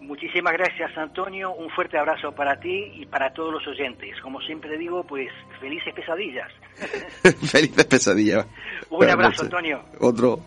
Muchísimas 0.00 0.52
gracias, 0.52 0.96
Antonio. 0.96 1.52
Un 1.54 1.70
fuerte 1.70 1.98
abrazo 1.98 2.32
para 2.32 2.60
ti 2.60 2.92
y 2.94 3.06
para 3.06 3.32
todos 3.32 3.52
los 3.52 3.66
oyentes. 3.66 4.20
Como 4.22 4.40
siempre 4.42 4.76
digo, 4.76 5.02
pues 5.04 5.30
felices 5.58 5.94
pesadillas. 5.94 6.50
felices 7.50 7.84
pesadillas. 7.86 8.46
Un 8.90 9.08
abrazo, 9.08 9.42
Antonio. 9.42 9.82
Otro. 10.00 10.40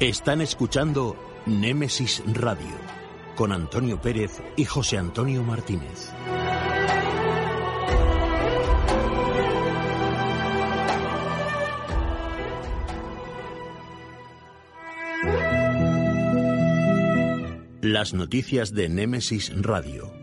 Están 0.00 0.40
escuchando 0.40 1.14
Némesis 1.44 2.22
Radio 2.32 2.74
con 3.36 3.52
Antonio 3.52 4.00
Pérez 4.00 4.40
y 4.56 4.64
José 4.64 4.96
Antonio 4.96 5.42
Martínez. 5.42 6.10
Las 17.82 18.14
noticias 18.14 18.72
de 18.72 18.88
Némesis 18.88 19.52
Radio 19.54 20.19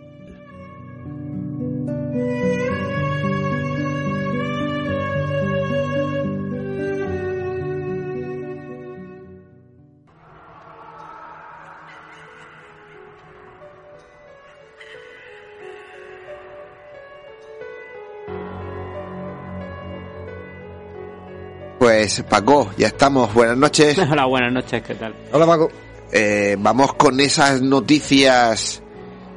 Pues 21.88 22.22
Paco, 22.30 22.72
ya 22.78 22.88
estamos. 22.88 23.34
Buenas 23.34 23.56
noches. 23.56 23.98
Hola, 24.12 24.26
buenas 24.26 24.52
noches, 24.52 24.84
¿qué 24.84 24.94
tal? 24.96 25.16
Hola 25.32 25.46
Paco. 25.46 25.72
Eh, 26.12 26.58
vamos 26.60 26.96
con 26.96 27.18
esas 27.22 27.62
noticias 27.62 28.84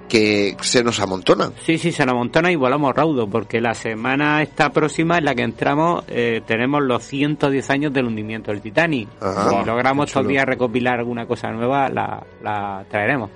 que 0.09 0.57
se 0.61 0.83
nos 0.83 0.99
amontonan. 0.99 1.53
Sí, 1.65 1.79
sí, 1.79 1.93
se 1.93 2.05
nos 2.05 2.15
amontona 2.15 2.51
y 2.51 2.57
volamos 2.57 2.93
raudo, 2.93 3.31
porque 3.31 3.61
la 3.61 3.73
semana 3.75 4.43
esta 4.43 4.71
próxima 4.71 5.19
en 5.19 5.27
la 5.27 5.37
que 5.37 5.43
entramos 5.43 6.03
eh, 6.09 6.43
tenemos 6.45 6.83
los 6.83 7.05
110 7.05 7.71
años 7.71 7.93
del 7.93 8.07
hundimiento 8.07 8.51
del 8.51 8.61
Titanic. 8.61 9.09
si 9.21 9.65
logramos 9.65 10.11
todavía 10.11 10.45
recopilar 10.45 10.99
alguna 10.99 11.27
cosa 11.27 11.53
nueva, 11.53 11.89
la, 11.89 12.21
la 12.43 12.85
traeremos, 12.91 13.31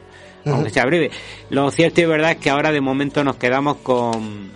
aunque 0.44 0.70
sea 0.70 0.86
breve. 0.86 1.12
Lo 1.50 1.70
cierto 1.70 2.00
y 2.00 2.06
verdad 2.06 2.32
es 2.32 2.38
que 2.38 2.50
ahora 2.50 2.72
de 2.72 2.80
momento 2.80 3.22
nos 3.22 3.36
quedamos 3.36 3.76
con 3.76 4.50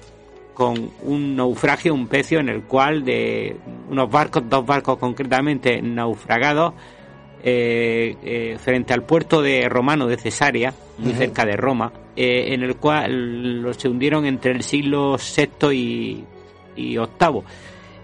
con 0.59 0.91
un 1.03 1.37
naufragio, 1.37 1.95
un 1.95 2.09
pecio 2.09 2.41
en 2.41 2.49
el 2.49 2.65
cual 2.65 3.05
de 3.05 3.57
unos 3.91 4.11
barcos, 4.11 4.45
dos 4.49 4.65
barcos 4.65 4.99
concretamente 4.99 5.81
naufragados 5.83 6.75
eh, 7.43 8.17
eh, 8.25 8.57
frente 8.59 8.93
al 8.93 9.05
puerto 9.05 9.41
de 9.41 9.69
Romano 9.69 10.09
de 10.09 10.17
Cesarea, 10.17 10.75
muy 10.99 11.13
cerca 11.13 11.45
de 11.45 11.57
Roma, 11.57 11.93
eh, 12.17 12.53
en 12.53 12.63
el 12.63 12.77
cual 12.77 13.63
los 13.63 13.77
se 13.77 13.89
hundieron 13.89 14.27
entre 14.27 14.51
el 14.51 14.65
siglo 14.65 15.17
VI 15.17 15.73
y, 15.73 16.25
y 16.75 16.99
VIII. 16.99 17.43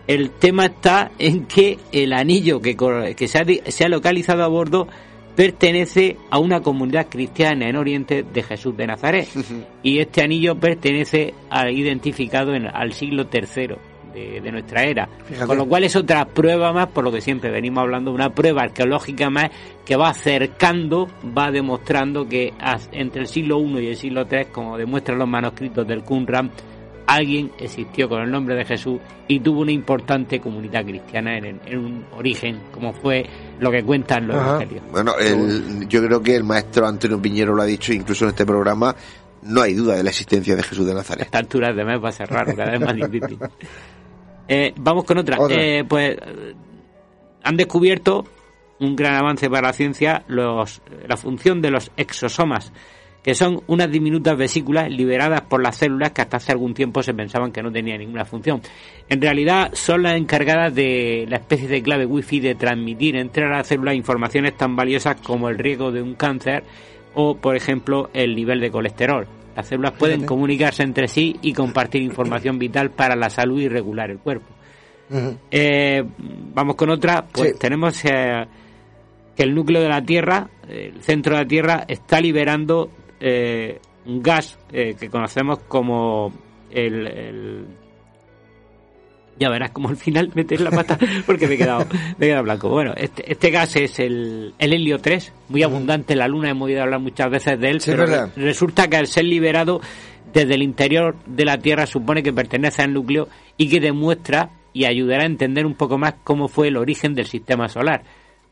El 0.07 0.30
tema 0.30 0.66
está 0.66 1.11
en 1.18 1.47
que 1.47 1.78
el 1.91 2.12
anillo 2.12 2.61
que, 2.61 2.76
que 3.16 3.26
se, 3.26 3.39
ha, 3.39 3.45
se 3.70 3.85
ha 3.85 3.89
localizado 3.89 4.45
a 4.45 4.49
bordo 4.49 4.87
pertenece 5.35 6.16
a 6.30 6.39
una 6.39 6.61
comunidad 6.61 7.09
cristiana 7.09 7.68
en 7.68 7.74
Oriente 7.74 8.22
de 8.22 8.43
Jesús 8.43 8.76
de 8.76 8.87
Nazaret. 8.87 9.28
y 9.82 9.99
este 9.99 10.22
anillo 10.22 10.55
pertenece 10.55 11.35
a, 11.51 11.70
identificado 11.70 12.55
en, 12.55 12.68
al 12.68 12.93
siglo 12.93 13.26
III 13.32 13.93
de, 14.15 14.53
nuestra 14.53 14.85
era. 14.85 15.09
Con 15.47 15.59
lo 15.59 15.67
cual 15.67 15.85
es 15.85 15.97
otra 15.97 16.25
prueba 16.25 16.73
más, 16.73 16.89
por 16.89 17.05
lo 17.05 17.12
que 17.12 17.21
siempre 17.21 17.51
venimos 17.51 17.83
hablando, 17.83 18.12
una 18.12 18.31
prueba 18.31 18.62
arqueológica 18.62 19.31
más 19.31 19.51
que 19.85 19.97
va 19.97 20.11
acercando, 20.11 21.09
va 21.37 21.51
demostrando 21.51 22.29
que 22.29 22.53
entre 22.93 23.23
el 23.23 23.29
siglo 23.29 23.61
I 23.61 23.81
y 23.81 23.87
el 23.89 23.97
siglo 23.97 24.27
III, 24.31 24.47
como 24.53 24.79
demuestran 24.79 25.19
los 25.19 25.29
manuscritos 25.29 25.87
del 25.87 26.03
Qumran, 26.03 26.51
alguien 27.07 27.51
existió 27.59 28.09
con 28.09 28.23
el 28.23 28.31
nombre 28.31 28.55
de 28.55 28.65
Jesús 28.65 28.99
y 29.29 29.41
tuvo 29.41 29.61
una 29.61 29.73
importante 29.73 30.41
comunidad 30.41 30.85
cristiana 30.85 31.37
en, 31.37 31.61
un 31.77 32.05
origen, 32.17 32.61
como 32.73 32.93
fue 32.93 33.27
lo 33.59 33.71
que 33.71 33.83
cuentan 33.83 34.27
los 34.27 34.37
evangelios. 34.37 34.85
Bueno, 34.91 35.12
yo 35.89 36.05
creo 36.05 36.23
que 36.23 36.37
el 36.37 36.45
maestro 36.45 36.87
Antonio 36.87 37.21
Piñero 37.21 37.55
lo 37.55 37.62
ha 37.62 37.67
dicho 37.67 37.93
incluso 37.93 38.25
en 38.25 38.31
este 38.31 38.47
programa, 38.47 38.95
no 39.43 39.61
hay 39.61 39.75
duda 39.75 39.97
de 39.97 40.03
la 40.03 40.11
existencia 40.11 40.57
de 40.57 40.62
Jesús 40.62 40.87
de 40.87 40.95
Nazaret. 40.95 41.23
A 41.23 41.25
esta 41.25 41.39
altura 41.39 41.73
de 41.73 41.85
mes 41.85 42.03
va 42.03 42.09
a 42.09 42.12
ser 42.12 42.29
raro, 42.31 42.57
cada 42.57 42.71
vez 42.73 42.81
más 42.81 42.97
difícil. 42.97 43.39
Eh, 44.49 44.72
vamos 44.76 45.05
con 45.05 45.18
otra. 45.18 45.38
Eh, 45.51 45.84
pues 45.88 46.16
han 47.42 47.57
descubierto 47.57 48.24
un 48.80 48.97
gran 48.97 49.14
avance 49.14 49.49
para 49.49 49.68
la 49.68 49.72
ciencia 49.72 50.24
los, 50.28 50.82
la 51.07 51.16
función 51.16 51.62
de 51.62 51.70
los 51.70 51.90
exosomas 51.97 52.72
que 53.24 53.34
son 53.34 53.62
unas 53.68 53.90
diminutas 53.90 54.36
vesículas 54.36 54.90
liberadas 54.90 55.40
por 55.40 55.62
las 55.62 55.76
células 55.76 56.12
que 56.12 56.20
hasta 56.20 56.36
hace 56.36 56.53
algún 56.53 56.74
tiempo 56.74 57.03
se 57.03 57.14
pensaban 57.14 57.53
que 57.53 57.62
no 57.62 57.72
tenían 57.72 58.01
ninguna 58.01 58.26
función. 58.26 58.61
En 59.09 59.22
realidad 59.22 59.70
son 59.72 60.03
las 60.03 60.16
encargadas 60.16 60.74
de 60.74 61.24
la 61.26 61.36
especie 61.36 61.66
de 61.66 61.82
clave 61.82 62.05
wifi 62.05 62.40
de 62.40 62.55
transmitir 62.55 63.16
entre 63.16 63.49
las 63.49 63.66
células 63.66 63.95
informaciones 63.95 64.59
tan 64.59 64.76
valiosas 64.76 65.16
como 65.22 65.49
el 65.49 65.57
riesgo 65.57 65.90
de 65.90 66.03
un 66.03 66.14
cáncer 66.16 66.64
o, 67.14 67.38
por 67.38 67.57
ejemplo, 67.57 68.11
el 68.12 68.36
nivel 68.36 68.61
de 68.61 68.70
colesterol. 68.70 69.26
Las 69.55 69.68
células 69.68 69.92
pueden 69.92 70.24
comunicarse 70.26 70.82
entre 70.82 71.07
sí 71.09 71.36
y 71.42 71.52
compartir 71.52 72.02
información 72.02 72.59
vital 72.59 72.90
para 72.90 73.14
la 73.14 73.30
salud 73.30 73.61
y 73.61 73.68
regular 73.68 74.11
el 74.11 74.18
cuerpo. 74.18 74.46
Eh, 75.50 76.02
vamos 76.55 76.76
con 76.76 76.90
otra. 76.90 77.24
Pues 77.30 77.59
tenemos 77.59 78.05
eh, 78.05 78.46
que 79.36 79.42
el 79.42 79.55
núcleo 79.55 79.82
de 79.82 79.88
la 79.88 80.02
Tierra, 80.02 80.48
el 80.68 81.00
centro 81.02 81.36
de 81.36 81.42
la 81.42 81.48
Tierra, 81.48 81.84
está 81.86 82.20
liberando 82.20 82.90
eh, 83.20 83.80
un 84.07 84.22
gas 84.22 84.59
que 84.70 85.09
conocemos 85.09 85.61
como 85.68 86.32
el, 86.70 87.66
ya 89.39 89.49
verás 89.49 89.70
como 89.70 89.89
al 89.89 89.97
final 89.97 90.30
meter 90.35 90.61
la 90.61 90.70
pata 90.70 90.99
porque 91.26 91.47
me 91.47 91.55
he 91.55 91.59
quedado, 91.59 91.87
me 92.18 92.26
he 92.26 92.28
quedado 92.28 92.45
blanco. 92.45 92.68
Bueno, 92.68 92.93
este, 92.97 93.30
este 93.30 93.51
gas 93.51 93.76
es 93.76 93.99
el, 93.99 94.55
el 94.59 94.72
helio 94.72 94.99
3, 94.99 95.32
muy 95.49 95.62
abundante 95.62 96.12
en 96.12 96.20
la 96.20 96.28
Luna, 96.28 96.51
hemos 96.51 96.66
oído 96.66 96.82
hablar 96.82 97.01
muchas 97.01 97.30
veces 97.30 97.59
de 97.61 97.70
él, 97.70 97.82
pero 97.85 98.30
resulta 98.37 98.89
que 98.89 98.97
al 98.97 99.07
ser 99.07 99.24
liberado 99.24 99.80
desde 100.32 100.55
el 100.55 100.62
interior 100.62 101.16
de 101.26 101.45
la 101.45 101.59
Tierra 101.59 101.87
supone 101.87 102.22
que 102.22 102.32
pertenece 102.32 102.82
al 102.82 102.93
núcleo 102.93 103.28
y 103.57 103.68
que 103.68 103.80
demuestra 103.80 104.51
y 104.72 104.87
ayudará 104.87 105.22
a 105.22 105.26
entender 105.26 105.66
un 105.66 105.74
poco 105.74 105.99
más 105.99 106.14
cómo 106.24 106.49
fue 106.49 106.68
el 106.68 106.76
origen 106.76 107.14
del 107.14 107.26
sistema 107.26 107.68
solar 107.68 108.03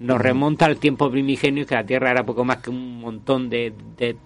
nos 0.02 0.20
remonta 0.20 0.66
al 0.66 0.76
tiempo 0.78 1.10
primigenio 1.10 1.66
que 1.66 1.74
la 1.74 1.84
Tierra 1.84 2.10
era 2.10 2.24
poco 2.24 2.44
más 2.44 2.58
que 2.58 2.70
un 2.70 3.00
montón 3.00 3.48
de, 3.48 3.72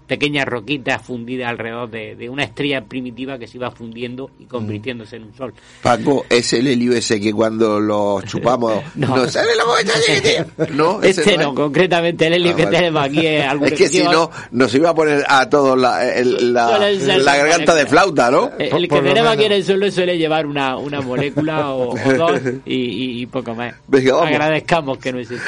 pequeñas 0.07 0.47
roquitas 0.47 1.03
fundidas 1.03 1.51
alrededor 1.51 1.91
de, 1.91 2.29
una 2.31 2.45
estrella 2.45 2.85
primitiva 2.85 3.39
que 3.39 3.47
se 3.47 3.59
iba 3.59 3.71
fundiendo 3.71 4.31
y 4.39 4.45
convirtiéndose 4.45 5.17
en 5.17 5.25
un 5.25 5.35
sol. 5.35 5.55
Paco, 5.83 6.25
es 6.29 6.53
el 6.55 6.67
helio 6.67 6.95
ese 6.95 7.21
que 7.21 7.33
cuando 7.33 7.79
lo 7.79 8.23
chupamos 8.23 8.83
no. 8.95 9.17
nos 9.17 9.33
sale 9.33 9.55
la 9.55 9.65
boca 9.65 10.73
No, 10.73 11.03
este 11.03 11.37
no, 11.37 11.55
concretamente 11.55 12.27
el 12.27 12.35
helio 12.35 12.53
ah, 12.53 12.57
que 12.57 12.67
tenemos 12.67 13.05
aquí 13.05 13.27
es 13.27 13.45
algo 13.49 13.67
Es 13.67 13.75
que 13.75 13.89
si 13.89 14.03
no, 14.03 14.31
nos 14.51 14.75
iba 14.75 14.91
a 14.91 14.95
poner 14.95 15.25
a 15.29 15.49
todos 15.49 15.79
la, 15.79 16.01
la, 16.23 17.37
garganta 17.37 17.75
de 17.75 17.87
flauta, 17.87 18.31
¿no? 18.31 18.51
El, 18.59 18.89
que 18.89 19.01
tenemos 19.01 19.33
aquí 19.33 19.45
en 19.45 19.53
el 19.53 19.65
suelo 19.65 19.91
suele 19.91 20.17
llevar 20.17 20.47
una, 20.47 20.77
una 20.77 21.01
molécula 21.01 21.75
o, 21.75 21.95
dos 22.17 22.41
y, 22.65 23.27
poco 23.27 23.55
más. 23.55 23.75
Agradezcamos 23.93 24.99
que 24.99 25.13
no 25.13 25.19
existe. 25.19 25.45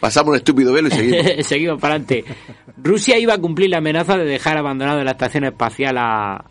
Pasamos 0.00 0.30
un 0.30 0.36
estúpido 0.36 0.72
velo 0.72 0.88
y 0.88 0.90
seguimos. 0.90 1.26
seguimos 1.46 1.80
para 1.80 1.94
adelante. 1.94 2.24
Rusia 2.76 3.18
iba 3.18 3.34
a 3.34 3.38
cumplir 3.38 3.70
la 3.70 3.78
amenaza 3.78 4.16
de 4.16 4.24
dejar 4.24 4.56
abandonado 4.56 5.02
la 5.04 5.12
Estación 5.12 5.44
Espacial 5.44 5.96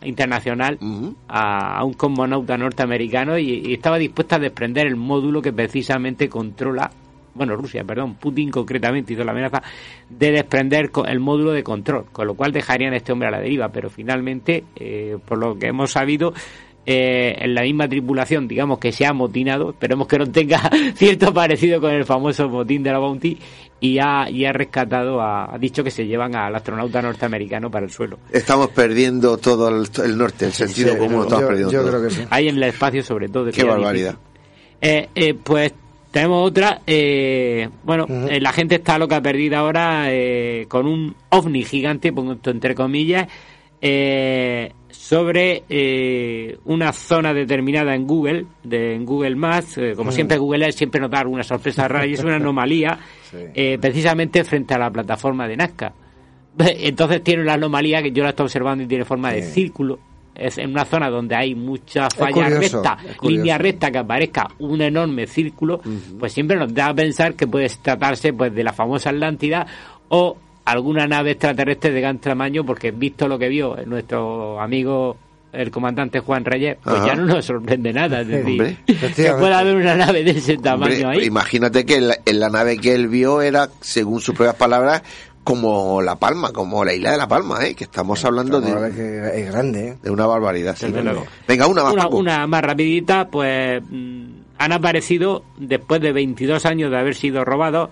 Internacional 0.03 0.79
a, 1.27 1.83
un 1.83 1.93
cosmonauta 1.93 2.57
norteamericano 2.57 3.37
y, 3.37 3.73
estaba 3.73 3.97
dispuesta 3.97 4.37
a 4.37 4.39
desprender 4.39 4.87
el 4.87 4.95
módulo 4.95 5.41
que 5.41 5.53
precisamente 5.53 6.29
controla 6.29 6.91
bueno, 7.33 7.55
Rusia, 7.55 7.85
perdón, 7.85 8.15
Putin 8.15 8.51
concretamente 8.51 9.13
hizo 9.13 9.23
la 9.23 9.31
amenaza 9.31 9.63
de 10.09 10.31
desprender 10.31 10.91
el 11.07 11.19
módulo 11.21 11.51
de 11.51 11.63
control, 11.63 12.07
con 12.11 12.27
lo 12.27 12.33
cual 12.33 12.51
dejarían 12.51 12.93
a 12.93 12.97
este 12.97 13.13
hombre 13.13 13.29
a 13.29 13.31
la 13.31 13.39
deriva, 13.39 13.69
pero 13.69 13.89
finalmente, 13.89 14.65
eh, 14.75 15.17
por 15.25 15.37
lo 15.37 15.57
que 15.57 15.67
hemos 15.67 15.91
sabido, 15.91 16.33
eh, 16.83 17.35
en 17.37 17.53
la 17.53 17.61
misma 17.61 17.87
tripulación, 17.87 18.47
digamos 18.47 18.79
que 18.79 18.91
se 18.91 19.05
ha 19.05 19.13
motinado, 19.13 19.69
esperemos 19.69 20.07
que 20.07 20.17
no 20.17 20.31
tenga 20.31 20.59
cierto 20.95 21.31
parecido 21.31 21.79
con 21.79 21.91
el 21.91 22.05
famoso 22.05 22.49
motín 22.49 22.81
de 22.81 22.91
la 22.91 22.97
Bounty, 22.97 23.37
y 23.79 23.99
ha, 23.99 24.29
y 24.29 24.45
ha 24.45 24.53
rescatado, 24.53 25.21
ha, 25.21 25.55
dicho 25.59 25.83
que 25.83 25.91
se 25.91 26.05
llevan 26.05 26.35
al 26.35 26.55
astronauta 26.55 27.01
norteamericano 27.01 27.69
para 27.69 27.85
el 27.85 27.91
suelo. 27.91 28.19
Estamos 28.31 28.69
perdiendo 28.69 29.37
todo 29.37 29.69
el, 29.69 30.17
norte, 30.17 30.45
el 30.45 30.53
sentido 30.53 30.97
común, 30.97 31.23
estamos 31.23 31.45
perdiendo 31.45 31.87
Creo 31.87 32.03
que 32.03 32.09
sí. 32.09 32.21
Ahí 32.29 32.47
en 32.47 32.57
el 32.57 32.63
espacio 32.63 33.03
sobre 33.03 33.29
todo. 33.29 33.51
Qué 33.51 33.63
barbaridad. 33.63 34.15
Eh, 34.79 35.09
eh, 35.13 35.33
pues 35.35 35.73
tenemos 36.11 36.47
otra, 36.47 36.81
bueno, 37.83 38.05
la 38.07 38.53
gente 38.53 38.75
está 38.75 38.97
loca 38.97 39.21
perdida 39.21 39.59
ahora 39.59 40.07
con 40.67 40.85
un 40.85 41.15
ovni 41.29 41.63
gigante, 41.63 42.11
pongo 42.11 42.33
esto 42.33 42.51
entre 42.51 42.75
comillas, 42.75 43.27
eh, 43.81 44.71
sobre 45.11 45.63
eh, 45.67 46.57
una 46.65 46.93
zona 46.93 47.33
determinada 47.33 47.95
en 47.95 48.07
Google, 48.07 48.45
de, 48.63 48.95
en 48.95 49.03
Google 49.03 49.35
Maps, 49.35 49.77
eh, 49.77 49.93
como 49.93 50.11
mm. 50.11 50.13
siempre 50.13 50.37
Google 50.37 50.71
siempre 50.71 51.01
nos 51.01 51.11
da 51.11 51.19
alguna 51.19 51.43
sorpresa 51.43 51.87
rara 51.87 52.05
y 52.05 52.13
es 52.13 52.23
una 52.23 52.35
anomalía 52.37 52.97
eh, 53.33 53.77
precisamente 53.77 54.43
frente 54.43 54.73
a 54.73 54.77
la 54.77 54.89
plataforma 54.89 55.47
de 55.47 55.57
Nazca. 55.57 55.93
Entonces 56.57 57.23
tiene 57.23 57.41
una 57.41 57.55
anomalía 57.55 58.01
que 58.01 58.11
yo 58.11 58.23
la 58.23 58.29
estoy 58.29 58.45
observando 58.45 58.83
y 58.83 58.87
tiene 58.87 59.03
forma 59.03 59.33
de 59.33 59.41
círculo. 59.41 59.99
Es 60.33 60.57
en 60.57 60.69
una 60.69 60.85
zona 60.85 61.09
donde 61.09 61.35
hay 61.35 61.55
mucha 61.55 62.07
falla 62.09 62.47
recta, 62.47 62.97
línea 63.21 63.57
recta 63.57 63.91
que 63.91 63.97
aparezca 63.97 64.47
un 64.59 64.81
enorme 64.81 65.27
círculo, 65.27 65.81
pues 66.17 66.31
siempre 66.31 66.57
nos 66.57 66.73
da 66.73 66.87
a 66.87 66.93
pensar 66.93 67.35
que 67.35 67.47
puede 67.47 67.67
tratarse 67.81 68.31
pues 68.31 68.55
de 68.55 68.63
la 68.63 68.71
famosa 68.71 69.09
Atlántida 69.09 69.67
o 70.07 70.37
alguna 70.65 71.07
nave 71.07 71.31
extraterrestre 71.31 71.91
de 71.91 72.01
gran 72.01 72.19
tamaño, 72.19 72.65
porque 72.65 72.91
visto 72.91 73.27
lo 73.27 73.37
que 73.39 73.49
vio 73.49 73.77
nuestro 73.85 74.59
amigo 74.59 75.17
el 75.53 75.71
comandante 75.71 76.19
Juan 76.19 76.45
Reyes, 76.45 76.77
pues 76.83 77.05
ya 77.05 77.15
no 77.15 77.25
nos 77.25 77.45
sorprende 77.45 77.91
nada. 77.91 78.21
Es 78.21 78.27
decir, 78.27 78.77
que 78.85 79.33
pueda 79.33 79.59
haber 79.59 79.75
una 79.75 79.95
nave 79.95 80.23
de 80.23 80.31
ese 80.31 80.57
tamaño 80.57 81.09
ahí. 81.09 81.25
Imagínate 81.25 81.85
que 81.85 81.95
en 81.97 82.39
la, 82.39 82.49
nave 82.49 82.77
que 82.77 82.95
él 82.95 83.07
vio 83.07 83.41
era, 83.41 83.69
según 83.81 84.21
sus 84.21 84.35
propias 84.35 84.55
palabras, 84.55 85.03
como 85.43 86.01
La 86.01 86.15
Palma, 86.15 86.53
como 86.53 86.85
la 86.85 86.93
isla 86.93 87.11
de 87.11 87.17
La 87.17 87.27
Palma, 87.27 87.65
¿eh? 87.65 87.75
que 87.75 87.83
estamos 87.83 88.23
hablando 88.23 88.61
de... 88.61 89.41
es 89.41 89.51
grande, 89.51 89.89
¿eh? 89.89 89.97
De 90.01 90.09
una 90.09 90.25
barbaridad. 90.25 90.77
Venga, 91.47 91.67
una 91.67 91.83
más. 91.83 92.05
Una, 92.11 92.47
más 92.47 92.61
rapidita, 92.61 93.27
pues 93.27 93.81
mm, 93.89 94.25
han 94.57 94.71
aparecido, 94.71 95.43
después 95.57 95.99
de 96.01 96.13
22 96.13 96.65
años 96.65 96.91
de 96.91 96.97
haber 96.97 97.15
sido 97.15 97.43
robados, 97.43 97.89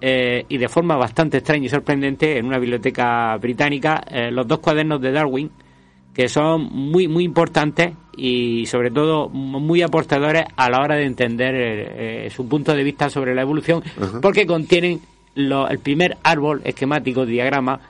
eh, 0.00 0.44
y 0.48 0.58
de 0.58 0.68
forma 0.68 0.96
bastante 0.96 1.38
extraña 1.38 1.66
y 1.66 1.68
sorprendente 1.68 2.38
en 2.38 2.46
una 2.46 2.58
biblioteca 2.58 3.36
británica 3.36 4.02
eh, 4.08 4.30
los 4.30 4.46
dos 4.46 4.60
cuadernos 4.60 5.00
de 5.00 5.12
Darwin 5.12 5.50
que 6.14 6.28
son 6.28 6.62
muy 6.72 7.08
muy 7.08 7.24
importantes 7.24 7.94
y 8.16 8.66
sobre 8.66 8.90
todo 8.90 9.28
muy 9.28 9.82
aportadores 9.82 10.44
a 10.56 10.70
la 10.70 10.80
hora 10.80 10.96
de 10.96 11.04
entender 11.04 11.54
eh, 11.56 12.30
su 12.30 12.48
punto 12.48 12.74
de 12.74 12.84
vista 12.84 13.10
sobre 13.10 13.34
la 13.34 13.42
evolución 13.42 13.82
porque 14.22 14.46
contienen 14.46 15.00
el 15.34 15.78
primer 15.80 16.16
árbol 16.22 16.62
esquemático 16.64 17.26
diagrama 17.26 17.80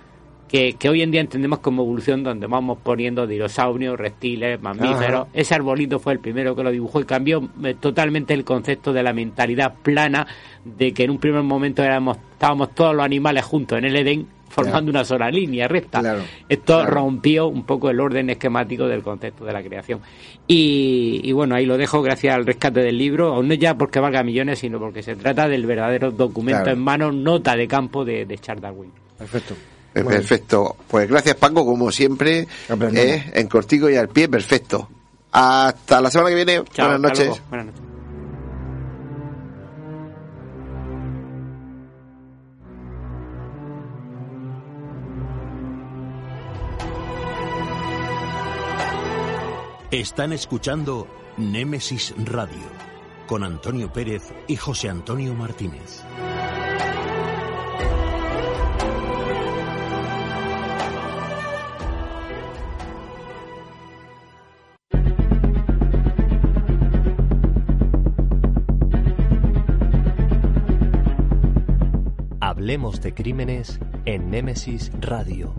que, 0.48 0.88
hoy 0.88 1.02
en 1.02 1.10
día 1.10 1.20
entendemos 1.20 1.58
como 1.58 1.82
evolución, 1.82 2.24
donde 2.24 2.46
vamos 2.46 2.78
poniendo 2.82 3.26
dinosaurios, 3.26 3.98
reptiles, 3.98 4.60
mamíferos. 4.60 5.28
Ese 5.34 5.54
arbolito 5.54 5.98
fue 5.98 6.14
el 6.14 6.20
primero 6.20 6.56
que 6.56 6.64
lo 6.64 6.70
dibujó 6.70 7.00
y 7.00 7.04
cambió 7.04 7.48
eh, 7.62 7.74
totalmente 7.78 8.32
el 8.32 8.44
concepto 8.44 8.92
de 8.92 9.02
la 9.02 9.12
mentalidad 9.12 9.74
plana, 9.82 10.26
de 10.64 10.92
que 10.92 11.04
en 11.04 11.10
un 11.10 11.18
primer 11.18 11.42
momento 11.42 11.82
éramos, 11.82 12.16
estábamos 12.32 12.74
todos 12.74 12.94
los 12.94 13.04
animales 13.04 13.44
juntos 13.44 13.78
en 13.78 13.84
el 13.84 13.96
Edén, 13.96 14.26
formando 14.48 14.90
una 14.90 15.04
sola 15.04 15.30
línea 15.30 15.68
recta. 15.68 16.16
Esto 16.48 16.86
rompió 16.86 17.46
un 17.46 17.64
poco 17.64 17.90
el 17.90 18.00
orden 18.00 18.30
esquemático 18.30 18.88
del 18.88 19.02
concepto 19.02 19.44
de 19.44 19.52
la 19.52 19.62
creación. 19.62 20.00
Y, 20.46 21.30
bueno, 21.32 21.54
ahí 21.54 21.66
lo 21.66 21.76
dejo 21.76 22.00
gracias 22.00 22.34
al 22.34 22.46
rescate 22.46 22.80
del 22.80 22.96
libro, 22.96 23.42
no 23.42 23.54
ya 23.54 23.76
porque 23.76 24.00
valga 24.00 24.22
millones, 24.22 24.60
sino 24.60 24.78
porque 24.78 25.02
se 25.02 25.14
trata 25.14 25.46
del 25.46 25.66
verdadero 25.66 26.10
documento 26.10 26.70
en 26.70 26.80
mano, 26.80 27.12
nota 27.12 27.54
de 27.54 27.68
campo 27.68 28.04
de, 28.04 28.24
de 28.24 28.38
Charles 28.38 28.62
Darwin. 28.62 28.90
Perfecto. 29.18 29.54
Perfecto. 30.04 30.76
Pues 30.88 31.08
gracias 31.08 31.36
Paco, 31.36 31.64
como 31.64 31.90
siempre, 31.90 32.46
eh, 32.94 33.30
en 33.34 33.48
cortico 33.48 33.88
y 33.88 33.96
al 33.96 34.08
pie, 34.08 34.28
perfecto. 34.28 34.88
Hasta 35.32 36.00
la 36.00 36.10
semana 36.10 36.30
que 36.30 36.36
viene. 36.36 36.60
Buenas 36.60 37.00
noches. 37.00 37.42
Buenas 37.48 37.66
noches. 37.66 37.88
Están 49.90 50.34
escuchando 50.34 51.08
Némesis 51.38 52.12
Radio 52.18 52.68
con 53.26 53.42
Antonio 53.42 53.90
Pérez 53.90 54.34
y 54.46 54.54
José 54.54 54.90
Antonio 54.90 55.32
Martínez. 55.32 56.04
Hablemos 72.58 73.00
de 73.00 73.14
crímenes 73.14 73.78
en 74.04 74.32
Némesis 74.32 74.90
Radio. 75.00 75.54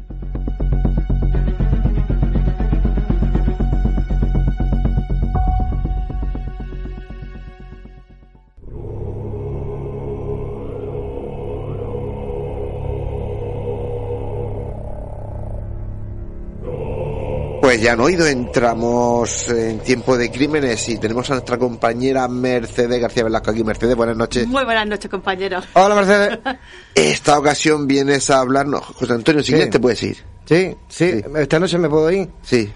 Pues 17.69 17.83
ya 17.83 17.93
han 17.93 17.99
oído, 17.99 18.25
entramos 18.25 19.47
en 19.47 19.77
tiempo 19.81 20.17
de 20.17 20.31
crímenes 20.31 20.89
y 20.89 20.97
tenemos 20.97 21.29
a 21.29 21.33
nuestra 21.33 21.59
compañera 21.59 22.27
Mercedes 22.27 22.99
García 22.99 23.23
Velasco 23.23 23.51
aquí. 23.51 23.63
Mercedes, 23.63 23.95
buenas 23.95 24.17
noches. 24.17 24.47
Muy 24.47 24.65
buenas 24.65 24.87
noches, 24.87 25.07
compañero. 25.07 25.61
Hola, 25.73 25.93
Mercedes. 25.93 26.39
Esta 26.95 27.37
ocasión 27.37 27.85
vienes 27.85 28.31
a 28.31 28.39
hablarnos. 28.39 28.83
José 28.83 29.13
Antonio, 29.13 29.43
si 29.43 29.53
te 29.69 29.79
puedes 29.79 30.01
ir. 30.01 30.17
Sí, 30.45 30.75
sí, 30.87 31.21
esta 31.37 31.59
noche 31.59 31.77
me 31.77 31.87
puedo 31.89 32.09
ir. 32.09 32.27
Sí. 32.41 32.73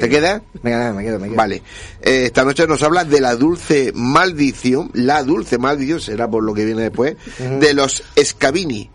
¿Te 0.00 0.08
queda? 0.08 0.42
Me 0.60 0.72
quedo, 0.72 0.94
me 0.94 1.04
quedo, 1.04 1.18
me 1.20 1.26
quedo. 1.28 1.36
Vale. 1.36 1.62
Eh, 2.02 2.24
esta 2.24 2.44
noche 2.44 2.66
nos 2.66 2.82
habla 2.82 3.04
de 3.04 3.20
la 3.20 3.36
dulce 3.36 3.92
maldición, 3.94 4.90
la 4.94 5.22
dulce 5.22 5.56
maldición, 5.56 6.00
será 6.00 6.28
por 6.28 6.42
lo 6.42 6.52
que 6.52 6.64
viene 6.64 6.82
después, 6.82 7.16
de 7.38 7.74
los 7.74 8.02
Scavini 8.20 8.90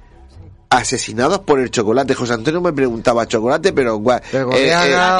asesinados 0.71 1.39
por 1.39 1.59
el 1.59 1.69
chocolate. 1.69 2.15
José 2.15 2.33
Antonio 2.33 2.61
me 2.61 2.71
preguntaba 2.71 3.27
chocolate, 3.27 3.73
pero 3.73 4.01
pero 4.31 4.53
eh, 4.53 4.69
eh, 4.69 4.73
ah, 4.73 5.17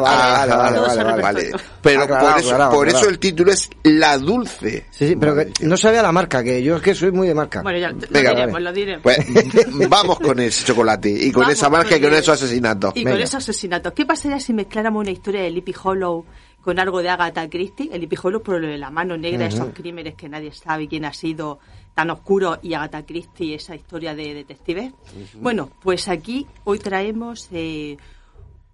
vale, 0.00 0.48
vale, 0.48 0.78
vale, 0.80 1.22
vale, 1.22 1.50
Pero 1.82 2.02
ah, 2.02 2.18
por, 2.18 2.40
eso, 2.40 2.70
por 2.70 2.88
eso 2.88 3.08
el 3.08 3.18
título 3.18 3.52
es 3.52 3.68
La 3.82 4.16
Dulce. 4.16 4.86
Sí, 4.90 5.08
sí, 5.08 5.16
pero 5.16 5.36
que 5.36 5.52
no 5.60 5.76
sabía 5.76 6.02
la 6.02 6.10
marca, 6.10 6.42
que 6.42 6.62
yo 6.62 6.76
es 6.76 6.82
que 6.82 6.94
soy 6.94 7.12
muy 7.12 7.28
de 7.28 7.34
marca. 7.34 7.60
Bueno, 7.60 7.78
ya 7.78 7.90
lo 7.90 7.98
diremos, 8.00 8.62
lo 8.62 8.72
diremos. 8.72 9.02
Pues, 9.02 9.18
vamos 9.90 10.18
con 10.20 10.40
ese 10.40 10.64
chocolate 10.64 11.10
y 11.10 11.30
con 11.30 11.50
esa 11.50 11.68
marca 11.68 11.94
y 11.98 12.00
con 12.00 12.14
esos 12.14 12.42
asesinatos. 12.42 12.96
Y 12.96 13.04
con 13.04 13.20
esos 13.20 13.34
asesinatos. 13.34 13.92
¿Qué 13.92 14.06
pasaría 14.06 14.40
si 14.40 14.54
mezcláramos 14.54 15.02
una 15.02 15.10
historia 15.10 15.42
de 15.42 15.50
Lippy 15.50 15.74
Hollow 15.84 16.24
con 16.62 16.80
algo 16.80 17.02
de 17.02 17.10
Agatha 17.10 17.48
Christie, 17.48 17.90
el 17.92 18.02
hipijuelo 18.02 18.42
por 18.42 18.60
lo 18.60 18.66
de 18.66 18.78
la 18.78 18.90
mano 18.90 19.16
negra, 19.16 19.46
esos 19.46 19.68
crímenes 19.72 20.14
que 20.14 20.28
nadie 20.28 20.50
sabe 20.52 20.88
quién 20.88 21.04
ha 21.04 21.12
sido 21.12 21.60
tan 21.96 22.10
oscuro 22.10 22.58
y 22.60 22.74
Agatha 22.74 23.06
Christie, 23.06 23.54
esa 23.54 23.74
historia 23.74 24.14
de 24.14 24.34
detectives. 24.34 24.92
Bueno, 25.40 25.70
pues 25.80 26.08
aquí 26.08 26.46
hoy 26.64 26.78
traemos 26.78 27.48
eh, 27.52 27.96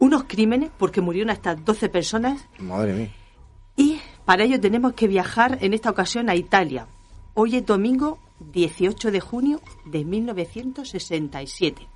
unos 0.00 0.24
crímenes 0.24 0.72
porque 0.76 1.00
murieron 1.00 1.30
hasta 1.30 1.54
12 1.54 1.88
personas. 1.88 2.48
Madre 2.58 2.92
mía. 2.94 3.10
Y 3.76 4.00
para 4.24 4.42
ello 4.42 4.58
tenemos 4.60 4.94
que 4.94 5.06
viajar 5.06 5.58
en 5.60 5.72
esta 5.72 5.88
ocasión 5.88 6.28
a 6.30 6.34
Italia. 6.34 6.88
Hoy 7.34 7.54
es 7.54 7.64
domingo 7.64 8.18
18 8.52 9.12
de 9.12 9.20
junio 9.20 9.60
de 9.84 10.04
1967. 10.04 11.86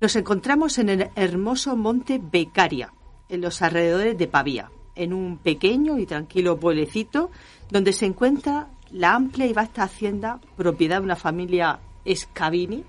Nos 0.00 0.16
encontramos 0.16 0.78
en 0.78 0.88
el 0.88 1.10
hermoso 1.14 1.76
monte 1.76 2.20
Beccaria, 2.20 2.92
en 3.28 3.40
los 3.40 3.62
alrededores 3.62 4.18
de 4.18 4.26
Pavía, 4.26 4.72
en 4.96 5.12
un 5.12 5.38
pequeño 5.38 5.96
y 5.98 6.06
tranquilo 6.06 6.58
pueblecito 6.58 7.30
donde 7.70 7.92
se 7.92 8.06
encuentra 8.06 8.73
la 8.94 9.14
amplia 9.14 9.46
y 9.46 9.52
vasta 9.52 9.82
hacienda 9.82 10.40
propiedad 10.56 10.98
de 10.98 11.04
una 11.04 11.16
familia 11.16 11.80
Scavini, 12.06 12.84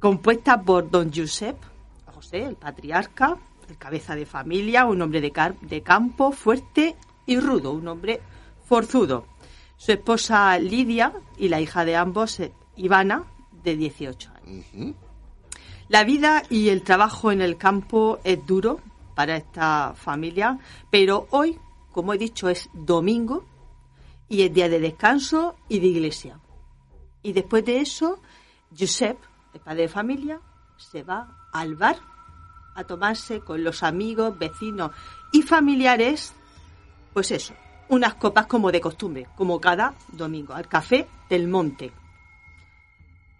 compuesta 0.00 0.60
por 0.60 0.90
don 0.90 1.12
Giuseppe, 1.12 1.64
José, 2.12 2.42
el 2.42 2.56
patriarca, 2.56 3.36
el 3.68 3.78
cabeza 3.78 4.16
de 4.16 4.26
familia, 4.26 4.86
un 4.86 5.00
hombre 5.02 5.20
de, 5.20 5.54
de 5.62 5.82
campo 5.82 6.32
fuerte 6.32 6.96
y 7.26 7.38
rudo, 7.38 7.70
un 7.70 7.86
hombre 7.86 8.20
forzudo, 8.66 9.24
su 9.76 9.92
esposa 9.92 10.58
Lidia 10.58 11.12
y 11.38 11.48
la 11.48 11.60
hija 11.60 11.84
de 11.84 11.94
ambos, 11.94 12.40
eh, 12.40 12.52
Ivana, 12.76 13.24
de 13.62 13.76
18 13.76 14.30
años. 14.42 14.94
La 15.88 16.02
vida 16.02 16.42
y 16.50 16.70
el 16.70 16.82
trabajo 16.82 17.30
en 17.30 17.40
el 17.40 17.56
campo 17.56 18.18
es 18.24 18.44
duro 18.44 18.80
para 19.14 19.36
esta 19.36 19.94
familia, 19.94 20.58
pero 20.90 21.28
hoy, 21.30 21.56
como 21.92 22.14
he 22.14 22.18
dicho, 22.18 22.48
es 22.48 22.68
domingo 22.72 23.44
y 24.30 24.42
es 24.42 24.54
día 24.54 24.70
de 24.70 24.80
descanso 24.80 25.56
y 25.68 25.78
de 25.80 25.88
iglesia. 25.88 26.40
Y 27.22 27.34
después 27.34 27.62
de 27.66 27.80
eso, 27.80 28.22
Josep, 28.76 29.18
el 29.52 29.60
padre 29.60 29.82
de 29.82 29.88
familia, 29.88 30.40
se 30.78 31.02
va 31.02 31.48
al 31.52 31.74
bar 31.74 31.98
a 32.74 32.84
tomarse 32.84 33.40
con 33.40 33.62
los 33.62 33.82
amigos, 33.82 34.38
vecinos 34.38 34.92
y 35.32 35.42
familiares, 35.42 36.32
pues 37.12 37.30
eso, 37.30 37.52
unas 37.88 38.14
copas 38.14 38.46
como 38.46 38.72
de 38.72 38.80
costumbre, 38.80 39.26
como 39.36 39.60
cada 39.60 39.92
domingo, 40.12 40.54
al 40.54 40.66
café 40.66 41.06
del 41.28 41.46
monte. 41.46 41.92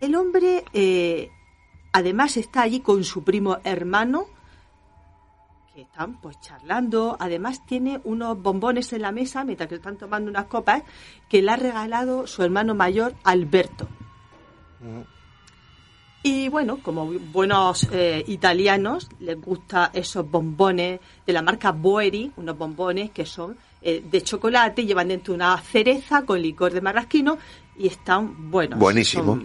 El 0.01 0.15
hombre 0.15 0.65
eh, 0.75 1.31
Además 1.93 2.37
está 2.37 2.63
allí 2.63 2.81
con 2.81 3.05
su 3.05 3.25
primo 3.25 3.59
hermano, 3.65 4.27
que 5.75 5.83
están 5.83 6.21
pues 6.21 6.41
charlando. 6.41 7.17
Además 7.19 7.65
tiene 7.67 8.01
unos 8.05 8.41
bombones 8.41 8.93
en 8.93 9.03
la 9.03 9.13
mesa 9.13 9.45
mientras 9.45 9.69
que 9.69 9.77
están 9.77 9.97
tomando 9.97 10.31
unas 10.31 10.47
copas 10.47 10.83
que 11.29 11.43
le 11.43 11.51
ha 11.51 11.57
regalado 11.57 12.27
su 12.27 12.43
hermano 12.43 12.75
mayor 12.75 13.15
Alberto. 13.25 13.89
Y 16.23 16.49
bueno, 16.49 16.79
como 16.83 17.07
buenos 17.07 17.89
eh, 17.93 18.23
italianos, 18.27 19.09
les 19.21 19.41
gusta 19.41 19.91
esos 19.95 20.31
bombones 20.31 21.01
de 21.27 21.33
la 21.33 21.41
marca 21.41 21.73
Boeri, 21.73 22.31
unos 22.37 22.59
bombones 22.59 23.11
que 23.11 23.25
son 23.25 23.57
eh, 23.81 24.05
de 24.05 24.23
chocolate, 24.23 24.85
llevan 24.85 25.09
dentro 25.09 25.33
una 25.33 25.57
cereza 25.59 26.27
con 26.27 26.43
licor 26.43 26.73
de 26.73 26.83
marrasquino 26.83 27.39
y 27.79 27.87
están 27.87 28.51
buenos. 28.51 28.79
Buenísimo. 28.79 29.41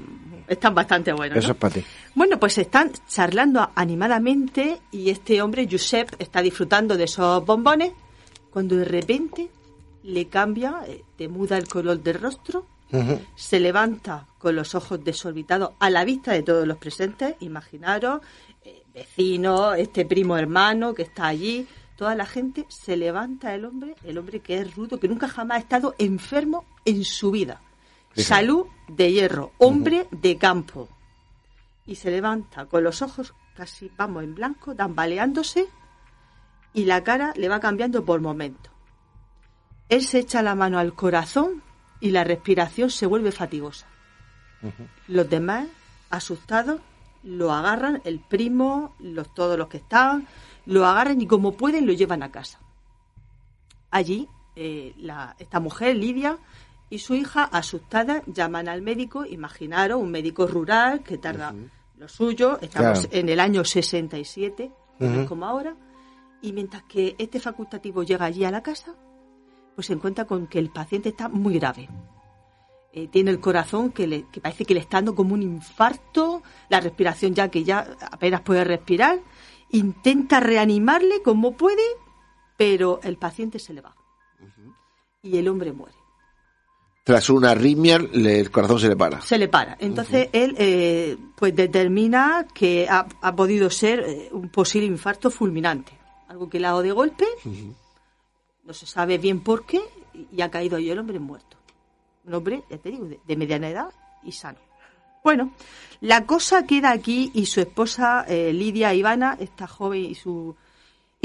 Están 0.48 0.76
bastante 0.76 1.12
buenos. 1.14 1.38
Eso 1.38 1.52
es 1.52 1.58
para 1.58 1.74
ti. 1.74 1.84
Bueno, 2.14 2.40
pues 2.40 2.58
están 2.58 2.92
charlando 3.08 3.70
animadamente 3.76 4.80
y 4.92 5.10
este 5.10 5.42
hombre, 5.42 5.68
Josep, 5.70 6.14
está 6.20 6.42
disfrutando 6.42 6.98
de 6.98 7.06
esos 7.06 7.46
bombones 7.46 7.92
cuando 8.52 8.78
de 8.78 8.86
repente 8.86 9.50
le 10.04 10.28
cambia, 10.28 10.82
eh, 10.88 11.04
te 11.18 11.28
muda 11.28 11.58
el 11.58 11.68
color 11.68 12.02
del 12.02 12.20
rostro, 12.20 12.66
se 13.36 13.60
levanta 13.60 14.26
con 14.38 14.56
los 14.56 14.74
ojos 14.74 15.04
desorbitados 15.04 15.72
a 15.80 15.90
la 15.90 16.06
vista 16.06 16.32
de 16.32 16.44
todos 16.44 16.66
los 16.66 16.78
presentes, 16.78 17.36
imaginaros, 17.42 18.22
eh, 18.64 18.84
vecinos, 18.94 19.78
este 19.78 20.06
primo 20.06 20.38
hermano 20.38 20.94
que 20.94 21.02
está 21.02 21.28
allí, 21.28 21.68
toda 21.98 22.16
la 22.16 22.26
gente, 22.26 22.66
se 22.70 22.96
levanta 22.96 23.54
el 23.54 23.66
hombre, 23.66 23.96
el 24.06 24.18
hombre 24.18 24.40
que 24.40 24.60
es 24.60 24.76
rudo, 24.76 25.00
que 25.00 25.10
nunca 25.10 25.28
jamás 25.28 25.58
ha 25.58 25.62
estado 25.62 25.96
enfermo 25.98 26.64
en 26.86 27.04
su 27.04 27.32
vida. 27.32 27.60
Salud 28.16 28.68
de 28.88 29.12
hierro, 29.12 29.52
hombre 29.58 30.08
de 30.12 30.38
campo. 30.38 30.88
Y 31.86 31.96
se 31.96 32.12
levanta 32.12 32.66
con 32.66 32.84
los 32.84 33.02
ojos 33.02 33.34
casi, 33.56 33.92
vamos, 33.98 34.24
en 34.24 34.36
blanco, 34.36 34.76
tambaleándose, 34.76 35.68
y 36.74 36.86
la 36.86 37.04
cara 37.04 37.34
le 37.36 37.50
va 37.50 37.60
cambiando 37.60 38.04
por 38.04 38.22
momentos. 38.22 38.72
Él 39.90 40.04
se 40.04 40.20
echa 40.20 40.42
la 40.42 40.56
mano 40.56 40.80
al 40.80 40.94
corazón 40.94 41.62
y 42.00 42.12
la 42.12 42.24
respiración 42.24 42.90
se 42.90 43.06
vuelve 43.06 43.32
fatigosa. 43.32 43.88
Los 45.08 45.30
demás, 45.30 45.68
asustados, 46.10 46.82
lo 47.24 47.52
agarran, 47.52 48.02
el 48.04 48.20
primo, 48.20 48.96
los, 49.00 49.34
todos 49.34 49.58
los 49.58 49.68
que 49.68 49.78
están, 49.78 50.28
lo 50.66 50.86
agarran 50.86 51.22
y 51.22 51.28
como 51.28 51.54
pueden 51.54 51.86
lo 51.86 51.94
llevan 51.94 52.24
a 52.24 52.32
casa. 52.32 52.60
Allí, 53.92 54.28
eh, 54.56 54.94
la, 54.98 55.36
esta 55.40 55.60
mujer, 55.60 55.96
Lidia, 55.96 56.38
y 56.96 57.00
su 57.00 57.14
hija, 57.14 57.44
asustada, 57.44 58.24
llaman 58.26 58.70
al 58.70 58.82
médico, 58.82 59.26
imaginaros, 59.26 60.02
un 60.02 60.12
médico 60.12 60.48
rural 60.48 61.04
que 61.04 61.18
tarda 61.18 61.54
lo 61.98 62.08
suyo, 62.08 62.58
estamos 62.62 63.10
en 63.12 63.28
el 63.28 63.42
año 63.42 63.66
67, 63.66 64.72
como 65.28 65.46
ahora, 65.46 65.76
y 66.42 66.54
mientras 66.54 66.84
que 66.84 67.16
este 67.18 67.42
facultativo 67.42 68.04
llega 68.04 68.24
allí 68.24 68.46
a 68.46 68.52
la 68.52 68.64
casa, 68.64 68.96
pues 69.76 69.88
se 69.88 69.94
encuentra 69.94 70.24
con 70.24 70.48
que 70.48 70.58
el 70.58 70.70
paciente 70.70 71.10
está 71.10 71.28
muy 71.28 71.60
grave. 71.60 71.90
Eh, 72.94 73.10
tiene 73.10 73.32
el 73.32 73.42
corazón 73.42 73.92
que, 73.92 74.08
le, 74.08 74.30
que 74.30 74.40
parece 74.40 74.64
que 74.64 74.74
le 74.74 74.80
está 74.80 74.98
dando 74.98 75.16
como 75.16 75.34
un 75.34 75.44
infarto, 75.44 76.44
la 76.70 76.80
respiración 76.80 77.34
ya 77.34 77.50
que 77.50 77.66
ya 77.66 77.98
apenas 78.10 78.40
puede 78.40 78.64
respirar, 78.64 79.20
intenta 79.70 80.40
reanimarle 80.40 81.22
como 81.22 81.58
puede, 81.58 81.84
pero 82.56 83.02
el 83.04 83.18
paciente 83.18 83.60
se 83.60 83.74
le 83.74 83.82
va. 83.82 83.94
Y 85.22 85.38
el 85.40 85.50
hombre 85.50 85.74
muere 85.74 86.05
tras 87.06 87.30
una 87.30 87.52
arritmia 87.52 87.98
el 87.98 88.50
corazón 88.50 88.80
se 88.80 88.90
le 88.90 88.96
para. 88.96 89.22
Se 89.22 89.38
le 89.38 89.48
para. 89.48 89.78
Entonces 89.80 90.28
él 90.34 90.56
eh, 90.58 91.16
pues 91.36 91.56
determina 91.56 92.48
que 92.52 92.88
ha, 92.90 93.36
podido 93.36 93.70
ser 93.70 94.00
eh, 94.00 94.30
un 94.32 94.50
posible 94.50 94.88
infarto 94.88 95.30
fulminante. 95.30 95.92
Algo 96.28 96.50
que 96.50 96.60
le 96.60 96.66
ha 96.66 96.72
dado 96.72 96.82
de 96.82 96.92
golpe, 96.92 97.26
no 98.64 98.74
se 98.74 98.88
sabe 98.88 99.20
bien 99.20 99.42
por 99.42 99.68
qué, 99.68 99.82
y 100.36 100.42
ha 100.42 100.50
caído 100.50 100.78
ahí 100.78 100.90
el 100.90 100.98
hombre 100.98 101.20
muerto. 101.20 101.58
Un 102.26 102.34
hombre, 102.34 102.64
ya 102.72 102.80
te 102.80 102.90
digo, 102.90 103.06
de, 103.06 103.36
mediana 103.36 103.70
edad 103.70 103.90
y 104.24 104.32
sano. 104.32 104.58
Bueno, 105.24 105.54
la 106.02 106.26
cosa 106.26 106.66
queda 106.66 106.92
aquí 106.92 107.30
y 107.36 107.46
su 107.46 107.62
esposa 107.62 108.26
eh, 108.28 108.52
Lidia 108.52 108.96
Ivana, 108.96 109.38
esta 109.40 109.68
joven 109.68 110.06
y 110.06 110.16
su 110.16 110.56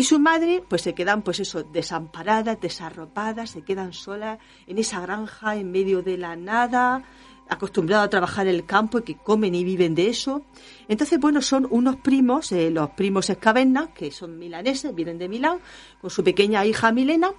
y 0.00 0.02
su 0.02 0.18
madre, 0.18 0.64
pues 0.66 0.80
se 0.80 0.94
quedan, 0.94 1.20
pues 1.20 1.40
eso, 1.40 1.62
desamparadas, 1.62 2.58
desarropadas, 2.58 3.50
se 3.50 3.60
quedan 3.60 3.92
solas 3.92 4.38
en 4.66 4.78
esa 4.78 4.98
granja 4.98 5.56
en 5.56 5.70
medio 5.70 6.00
de 6.00 6.16
la 6.16 6.36
nada, 6.36 7.04
acostumbradas 7.50 8.06
a 8.06 8.08
trabajar 8.08 8.46
en 8.46 8.54
el 8.54 8.64
campo 8.64 9.00
y 9.00 9.02
que 9.02 9.18
comen 9.18 9.54
y 9.54 9.62
viven 9.62 9.94
de 9.94 10.08
eso. 10.08 10.46
Entonces, 10.88 11.20
bueno, 11.20 11.42
son 11.42 11.66
unos 11.68 11.96
primos, 11.96 12.50
eh, 12.50 12.70
los 12.70 12.88
primos 12.92 13.28
Escavenna, 13.28 13.92
que 13.92 14.10
son 14.10 14.38
milaneses, 14.38 14.94
vienen 14.94 15.18
de 15.18 15.28
Milán, 15.28 15.58
con 16.00 16.08
su 16.08 16.24
pequeña 16.24 16.64
hija 16.64 16.92
Milena, 16.92 17.32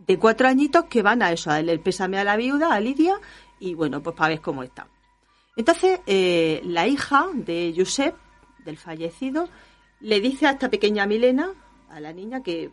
de 0.00 0.18
cuatro 0.18 0.48
añitos, 0.48 0.86
que 0.86 1.02
van 1.02 1.22
a 1.22 1.30
eso, 1.30 1.48
a 1.48 1.54
darle 1.54 1.70
el 1.70 1.80
pésame 1.80 2.18
a 2.18 2.24
la 2.24 2.36
viuda, 2.36 2.74
a 2.74 2.80
Lidia, 2.80 3.20
y 3.60 3.74
bueno, 3.74 4.02
pues 4.02 4.16
para 4.16 4.30
ver 4.30 4.40
cómo 4.40 4.64
está. 4.64 4.88
Entonces, 5.54 6.00
eh, 6.08 6.60
la 6.64 6.88
hija 6.88 7.28
de 7.34 7.72
Josep, 7.76 8.16
del 8.64 8.78
fallecido, 8.78 9.48
le 10.00 10.20
dice 10.20 10.48
a 10.48 10.50
esta 10.50 10.68
pequeña 10.68 11.06
Milena, 11.06 11.52
a 11.90 12.00
la 12.00 12.12
niña 12.12 12.42
que, 12.42 12.70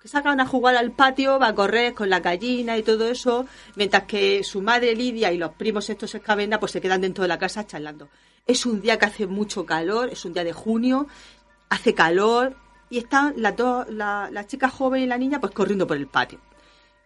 que 0.00 0.08
salgan 0.08 0.40
a 0.40 0.46
jugar 0.46 0.76
al 0.76 0.92
patio, 0.92 1.38
va 1.38 1.48
a 1.48 1.54
correr 1.54 1.94
con 1.94 2.10
la 2.10 2.20
gallina 2.20 2.76
y 2.76 2.82
todo 2.82 3.08
eso, 3.08 3.46
mientras 3.76 4.04
que 4.04 4.44
su 4.44 4.62
madre 4.62 4.94
Lidia 4.94 5.32
y 5.32 5.38
los 5.38 5.54
primos 5.54 5.90
estos 5.90 6.14
escabena 6.14 6.60
pues 6.60 6.72
se 6.72 6.80
quedan 6.80 7.00
dentro 7.00 7.22
de 7.22 7.28
la 7.28 7.38
casa 7.38 7.66
charlando. 7.66 8.08
Es 8.46 8.64
un 8.66 8.80
día 8.80 8.98
que 8.98 9.06
hace 9.06 9.26
mucho 9.26 9.66
calor, 9.66 10.10
es 10.10 10.24
un 10.24 10.32
día 10.32 10.44
de 10.44 10.52
junio, 10.52 11.06
hace 11.68 11.94
calor 11.94 12.56
y 12.90 12.98
están 12.98 13.34
las 13.36 13.56
dos, 13.56 13.88
la, 13.90 14.28
la 14.32 14.46
chica 14.46 14.68
joven 14.68 15.02
y 15.02 15.06
la 15.06 15.18
niña 15.18 15.40
pues 15.40 15.52
corriendo 15.52 15.86
por 15.86 15.96
el 15.96 16.06
patio. 16.06 16.40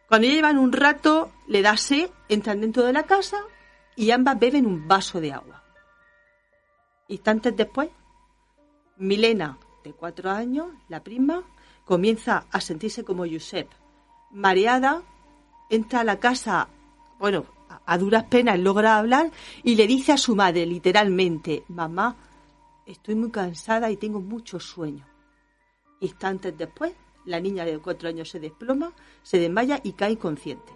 Cuando 0.08 0.28
llevan 0.28 0.58
un 0.58 0.72
rato, 0.72 1.32
le 1.48 1.62
da 1.62 1.76
sed, 1.76 2.10
entran 2.28 2.60
dentro 2.60 2.84
de 2.84 2.92
la 2.92 3.04
casa 3.04 3.38
y 3.96 4.10
ambas 4.10 4.38
beben 4.38 4.66
un 4.66 4.86
vaso 4.86 5.20
de 5.20 5.32
agua. 5.32 5.64
Instantes 7.08 7.56
después, 7.56 7.88
Milena 8.96 9.58
de 9.83 9.93
cuatro 9.93 10.30
años, 10.30 10.68
la 10.89 11.03
prima, 11.03 11.43
comienza 11.85 12.47
a 12.51 12.61
sentirse 12.61 13.05
como 13.05 13.26
Josep. 13.26 13.68
Mareada, 14.30 15.03
entra 15.68 16.01
a 16.01 16.05
la 16.05 16.18
casa, 16.18 16.68
bueno, 17.18 17.45
a 17.87 17.99
duras 17.99 18.24
penas 18.24 18.59
logra 18.59 18.99
hablar 18.99 19.30
y 19.62 19.74
le 19.74 19.87
dice 19.87 20.12
a 20.12 20.18
su 20.18 20.37
madre 20.37 20.66
literalmente, 20.66 21.64
mamá, 21.68 22.16
estoy 22.87 23.14
muy 23.14 23.30
cansada 23.30 23.91
y 23.91 23.97
tengo 23.97 24.20
mucho 24.20 24.61
sueño. 24.61 25.07
Instantes 26.01 26.57
después, 26.57 26.93
La 27.24 27.39
niña 27.39 27.64
de 27.64 27.78
cuatro 27.78 28.09
años 28.09 28.28
se 28.28 28.41
desploma, 28.41 28.93
se 29.22 29.39
desmaya 29.39 29.80
y 29.83 29.93
cae 29.93 30.12
inconsciente. 30.12 30.72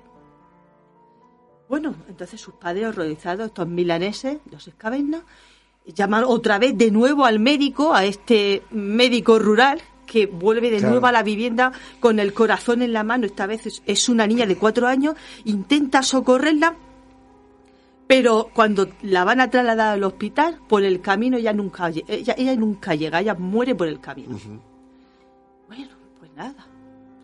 Bueno, 1.69 1.97
entonces 2.09 2.41
sus 2.41 2.55
padres 2.55 2.87
horrorizados, 2.87 3.49
estos 3.49 3.67
milaneses, 3.67 4.39
los 4.51 4.69
escabenas, 4.69 5.23
llaman 5.87 6.25
otra 6.27 6.59
vez 6.59 6.77
de 6.77 6.91
nuevo 6.91 7.25
al 7.25 7.39
médico, 7.39 7.95
a 7.95 8.05
este 8.05 8.63
médico 8.71 9.39
rural, 9.39 9.81
que 10.07 10.27
vuelve 10.27 10.71
de 10.71 10.81
nuevo 10.81 11.07
a 11.07 11.13
la 11.13 11.23
vivienda 11.23 11.73
con 12.01 12.19
el 12.19 12.33
corazón 12.33 12.83
en 12.83 12.93
la 12.93 13.05
mano. 13.05 13.27
Esta 13.27 13.47
vez 13.47 13.83
es, 13.85 14.09
una 14.09 14.27
niña 14.27 14.47
de 14.47 14.57
cuatro 14.57 14.87
años, 14.87 15.17
intenta 15.45 16.03
socorrerla, 16.03 16.77
pero 18.07 18.51
cuando 18.55 18.89
la 19.03 19.25
van 19.25 19.41
a 19.41 19.51
trasladar 19.51 19.95
al 19.95 20.05
hospital, 20.05 20.61
por 20.69 20.85
el 20.85 21.01
camino 21.01 21.37
ella 21.37 21.53
nunca, 21.53 21.89
ella, 21.89 22.57
nunca 22.57 22.95
llega, 22.95 23.21
ella 23.21 23.35
muere 23.35 23.75
por 23.75 23.89
el 23.89 24.01
camino. 24.01 24.39
Bueno, 25.67 25.91
pues 26.19 26.31
nada. 26.37 26.67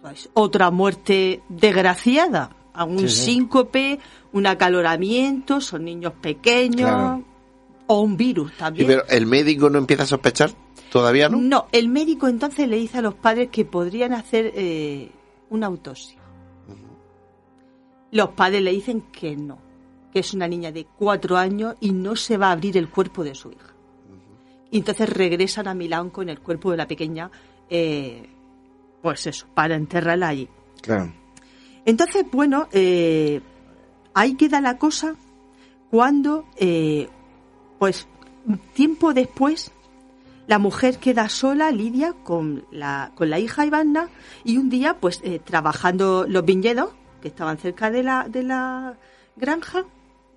Pues 0.02 0.28
otra 0.34 0.70
muerte 0.70 1.42
desgraciada. 1.48 2.56
A 2.74 2.84
un 2.84 3.06
síncope, 3.06 4.00
un 4.32 4.46
acaloramiento, 4.46 5.60
son 5.60 5.84
niños 5.84 6.14
pequeños. 6.22 7.22
O 7.92 8.00
un 8.00 8.16
virus 8.16 8.56
también. 8.56 8.86
pero 8.86 9.06
el 9.08 9.26
médico 9.26 9.68
no 9.68 9.76
empieza 9.76 10.04
a 10.04 10.06
sospechar 10.06 10.50
todavía, 10.90 11.28
¿no? 11.28 11.36
No, 11.38 11.66
el 11.72 11.88
médico 11.88 12.26
entonces 12.26 12.66
le 12.66 12.76
dice 12.76 12.98
a 12.98 13.02
los 13.02 13.12
padres 13.12 13.50
que 13.50 13.66
podrían 13.66 14.14
hacer 14.14 14.50
eh, 14.54 15.10
una 15.50 15.66
autopsia. 15.66 16.18
Los 18.10 18.30
padres 18.30 18.62
le 18.62 18.72
dicen 18.72 19.02
que 19.12 19.36
no, 19.36 19.58
que 20.10 20.20
es 20.20 20.32
una 20.32 20.48
niña 20.48 20.72
de 20.72 20.86
cuatro 20.86 21.36
años 21.36 21.74
y 21.80 21.92
no 21.92 22.16
se 22.16 22.38
va 22.38 22.48
a 22.48 22.52
abrir 22.52 22.78
el 22.78 22.88
cuerpo 22.88 23.24
de 23.24 23.34
su 23.34 23.50
hija. 23.50 23.74
Y 24.70 24.78
entonces 24.78 25.06
regresan 25.10 25.68
a 25.68 25.74
Milán 25.74 26.08
con 26.08 26.30
el 26.30 26.40
cuerpo 26.40 26.70
de 26.70 26.78
la 26.78 26.88
pequeña, 26.88 27.30
eh, 27.68 28.26
pues 29.02 29.26
eso, 29.26 29.46
para 29.52 29.74
enterrarla 29.74 30.28
allí. 30.28 30.48
Claro. 30.80 31.12
Entonces, 31.84 32.24
bueno, 32.32 32.68
eh, 32.72 33.42
ahí 34.14 34.34
queda 34.34 34.62
la 34.62 34.78
cosa 34.78 35.14
cuando 35.90 36.46
pues 37.82 38.06
tiempo 38.74 39.12
después, 39.12 39.72
la 40.46 40.60
mujer 40.60 40.98
queda 40.98 41.28
sola, 41.28 41.72
Lidia, 41.72 42.12
con 42.12 42.64
la, 42.70 43.10
con 43.16 43.28
la 43.28 43.40
hija 43.40 43.66
Ivana, 43.66 44.08
y 44.44 44.58
un 44.58 44.70
día, 44.70 45.00
pues 45.00 45.20
eh, 45.24 45.40
trabajando 45.40 46.24
los 46.28 46.44
viñedos, 46.44 46.90
que 47.20 47.26
estaban 47.26 47.58
cerca 47.58 47.90
de 47.90 48.04
la, 48.04 48.28
de 48.28 48.44
la 48.44 48.96
granja, 49.34 49.84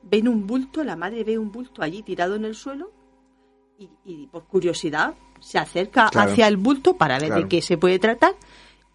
ven 0.02 0.28
un 0.28 0.48
bulto, 0.48 0.84
la 0.84 0.96
madre 0.96 1.24
ve 1.24 1.38
un 1.38 1.52
bulto 1.52 1.84
allí 1.84 2.02
tirado 2.02 2.34
en 2.34 2.46
el 2.46 2.56
suelo, 2.56 2.90
y, 3.78 4.26
por 4.26 4.46
curiosidad 4.46 5.14
se 5.40 5.60
acerca 5.60 6.08
hacia 6.16 6.48
el 6.48 6.58
bulto 6.58 6.98
para 6.98 7.20
ver 7.20 7.32
de 7.32 7.48
qué 7.48 7.62
se 7.62 7.78
puede 7.78 8.00
tratar, 8.00 8.34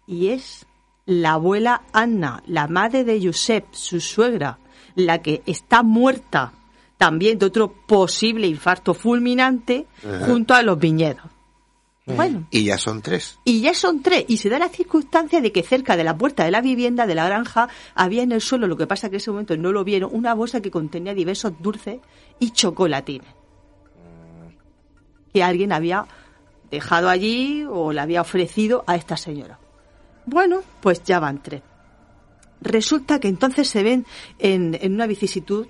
y 0.05 0.27
es 0.27 0.65
la 1.05 1.35
abuela 1.35 1.83
Anna, 1.93 2.43
la 2.47 2.67
madre 2.67 3.05
de 3.05 3.25
Josep, 3.25 3.65
su 3.71 4.01
suegra, 4.01 4.59
la 4.95 5.21
que 5.21 5.41
está 5.45 5.83
muerta 5.83 6.51
también 7.01 7.39
de 7.39 7.47
otro 7.47 7.73
posible 7.87 8.45
infarto 8.45 8.93
fulminante 8.93 9.87
junto 10.27 10.53
a 10.53 10.61
los 10.61 10.77
viñedos. 10.77 11.25
Bueno. 12.05 12.47
Y 12.51 12.65
ya 12.65 12.77
son 12.77 13.01
tres. 13.01 13.39
Y 13.43 13.61
ya 13.61 13.73
son 13.73 14.03
tres. 14.03 14.25
Y 14.27 14.37
se 14.37 14.49
da 14.49 14.59
la 14.59 14.69
circunstancia 14.69 15.41
de 15.41 15.51
que 15.51 15.63
cerca 15.63 15.97
de 15.97 16.03
la 16.03 16.15
puerta 16.15 16.45
de 16.45 16.51
la 16.51 16.61
vivienda, 16.61 17.07
de 17.07 17.15
la 17.15 17.25
granja, 17.25 17.69
había 17.95 18.21
en 18.21 18.31
el 18.31 18.39
suelo, 18.39 18.67
lo 18.67 18.77
que 18.77 18.85
pasa 18.85 19.09
que 19.09 19.15
en 19.15 19.17
ese 19.17 19.31
momento 19.31 19.57
no 19.57 19.71
lo 19.71 19.83
vieron, 19.83 20.11
una 20.13 20.35
bolsa 20.35 20.61
que 20.61 20.69
contenía 20.69 21.15
diversos 21.15 21.53
dulces 21.59 22.01
y 22.37 22.51
chocolatines. 22.51 23.33
Que 25.33 25.41
alguien 25.41 25.71
había 25.71 26.05
dejado 26.69 27.09
allí 27.09 27.65
o 27.67 27.93
le 27.93 28.01
había 28.01 28.21
ofrecido 28.21 28.83
a 28.85 28.95
esta 28.95 29.17
señora. 29.17 29.59
Bueno, 30.27 30.61
pues 30.81 31.01
ya 31.03 31.19
van 31.19 31.41
tres. 31.41 31.63
Resulta 32.61 33.19
que 33.19 33.27
entonces 33.27 33.67
se 33.67 33.81
ven 33.81 34.05
en, 34.37 34.77
en 34.79 34.93
una 34.93 35.07
vicisitud 35.07 35.65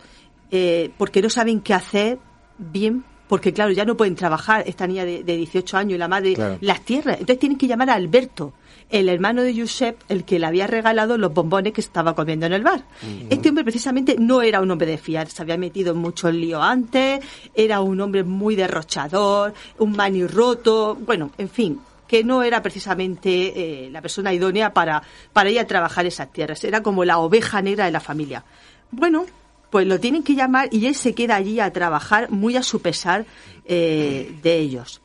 eh, 0.51 0.91
porque 0.97 1.21
no 1.21 1.29
saben 1.29 1.61
qué 1.61 1.73
hacer 1.73 2.19
bien 2.57 3.03
porque 3.31 3.53
claro, 3.53 3.71
ya 3.71 3.85
no 3.85 3.95
pueden 3.95 4.15
trabajar 4.15 4.65
esta 4.67 4.85
niña 4.85 5.05
de, 5.05 5.23
18 5.23 5.77
años 5.77 5.95
y 5.95 5.97
la 5.97 6.09
madre 6.09 6.35
las 6.59 6.81
tierras. 6.81 7.13
Entonces 7.13 7.39
tienen 7.39 7.57
que 7.57 7.65
llamar 7.65 7.89
a 7.89 7.93
Alberto, 7.93 8.51
el 8.89 9.07
hermano 9.07 9.41
de 9.41 9.57
Josep, 9.57 9.97
el 10.09 10.25
que 10.25 10.37
le 10.37 10.47
había 10.47 10.67
regalado 10.67 11.17
los 11.17 11.33
bombones 11.33 11.71
que 11.71 11.79
estaba 11.79 12.13
comiendo 12.13 12.45
en 12.47 12.51
el 12.51 12.61
bar. 12.61 12.83
Este 13.29 13.47
hombre 13.47 13.63
precisamente 13.63 14.17
no 14.19 14.41
era 14.41 14.59
un 14.59 14.69
hombre 14.69 14.85
de 14.85 14.97
fiar, 14.97 15.29
se 15.29 15.41
había 15.41 15.55
metido 15.55 15.93
en 15.93 15.99
mucho 15.99 16.29
lío 16.29 16.61
antes, 16.61 17.23
era 17.55 17.79
un 17.79 18.01
hombre 18.01 18.25
muy 18.25 18.57
derrochador, 18.57 19.53
un 19.77 19.97
roto 20.27 20.97
bueno, 20.99 21.31
en 21.37 21.47
fin, 21.47 21.79
que 22.05 22.25
no 22.25 22.43
era 22.43 22.61
precisamente 22.61 23.85
eh, 23.85 23.89
la 23.91 24.01
persona 24.01 24.33
idónea 24.33 24.73
para, 24.73 25.01
para 25.31 25.49
ir 25.49 25.57
a 25.61 25.65
trabajar 25.65 26.05
esas 26.05 26.33
tierras. 26.33 26.61
Era 26.65 26.83
como 26.83 27.05
la 27.05 27.19
oveja 27.19 27.61
negra 27.61 27.85
de 27.85 27.91
la 27.91 28.01
familia. 28.01 28.43
Bueno, 28.91 29.25
pues 29.71 29.87
lo 29.87 29.99
tienen 29.99 30.21
que 30.21 30.35
llamar 30.35 30.67
y 30.71 30.85
él 30.85 30.95
se 30.95 31.15
queda 31.15 31.37
allí 31.37 31.59
a 31.59 31.71
trabajar 31.71 32.29
muy 32.29 32.57
a 32.57 32.63
su 32.63 32.81
pesar 32.81 33.25
eh, 33.65 34.37
de 34.43 34.57
ellos. 34.57 35.01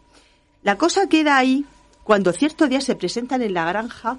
La 0.62 0.76
cosa 0.76 1.08
queda 1.08 1.38
ahí 1.38 1.64
cuando 2.02 2.32
cierto 2.32 2.66
día 2.66 2.80
se 2.80 2.96
presentan 2.96 3.42
en 3.42 3.54
la 3.54 3.64
granja 3.64 4.18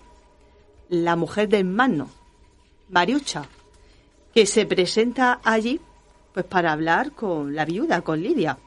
la 0.89 1.17
mujer 1.17 1.49
del 1.49 1.65
mano, 1.65 2.09
Mariucha, 2.89 3.43
que 4.33 4.45
se 4.45 4.65
presenta 4.65 5.41
allí 5.43 5.81
pues 6.33 6.45
para 6.45 6.71
hablar 6.71 7.11
con 7.11 7.53
la 7.53 7.65
viuda, 7.65 8.01
con 8.01 8.21
Lidia. 8.21 8.57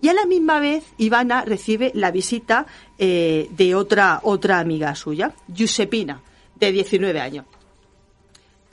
Y 0.00 0.08
a 0.08 0.14
la 0.14 0.26
misma 0.26 0.58
vez 0.58 0.84
Ivana 0.98 1.44
recibe 1.44 1.92
la 1.94 2.10
visita 2.10 2.66
eh, 2.98 3.48
de 3.52 3.74
otra, 3.76 4.20
otra 4.24 4.58
amiga 4.58 4.94
suya, 4.96 5.32
Giuseppina, 5.46 6.20
de 6.56 6.72
19 6.72 7.20
años 7.20 7.44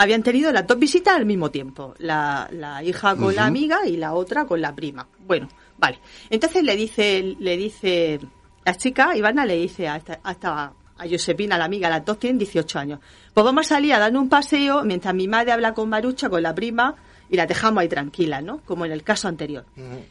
habían 0.01 0.23
tenido 0.23 0.51
las 0.51 0.65
dos 0.65 0.79
visitas 0.79 1.15
al 1.15 1.27
mismo 1.27 1.51
tiempo, 1.51 1.93
la, 1.99 2.49
hija 2.83 3.15
con 3.15 3.35
la 3.35 3.45
amiga 3.45 3.85
y 3.85 3.97
la 3.97 4.13
otra 4.13 4.45
con 4.45 4.59
la 4.59 4.73
prima. 4.73 5.07
Bueno, 5.27 5.47
vale. 5.77 5.99
Entonces 6.31 6.63
le 6.63 6.75
dice, 6.75 7.35
le 7.37 7.55
dice, 7.55 8.19
la 8.65 8.75
chica, 8.75 9.15
Ivana 9.15 9.45
le 9.45 9.57
dice 9.57 9.87
a 9.87 9.97
esta, 9.97 10.19
a, 10.23 10.73
a 10.97 11.07
Josepina, 11.07 11.55
la 11.55 11.65
amiga, 11.65 11.87
las 11.87 12.03
dos 12.03 12.17
tienen 12.17 12.39
18 12.39 12.79
años. 12.79 12.99
Pues 13.31 13.43
vamos 13.43 13.67
a 13.67 13.75
salir 13.75 13.93
a 13.93 13.99
dar 13.99 14.17
un 14.17 14.27
paseo 14.27 14.83
mientras 14.83 15.13
mi 15.13 15.27
madre 15.27 15.51
habla 15.51 15.75
con 15.75 15.87
Marucha, 15.87 16.31
con 16.31 16.41
la 16.41 16.55
prima, 16.55 16.95
y 17.29 17.35
la 17.35 17.45
dejamos 17.45 17.81
ahí 17.81 17.87
tranquila, 17.87 18.41
¿no? 18.41 18.61
Como 18.65 18.87
en 18.87 18.91
el 18.93 19.03
caso 19.03 19.27
anterior. 19.27 19.65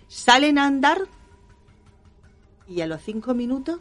Salen 0.07 0.57
a 0.59 0.66
andar 0.66 1.03
y 2.68 2.80
a 2.80 2.86
los 2.86 3.03
cinco 3.03 3.34
minutos 3.34 3.80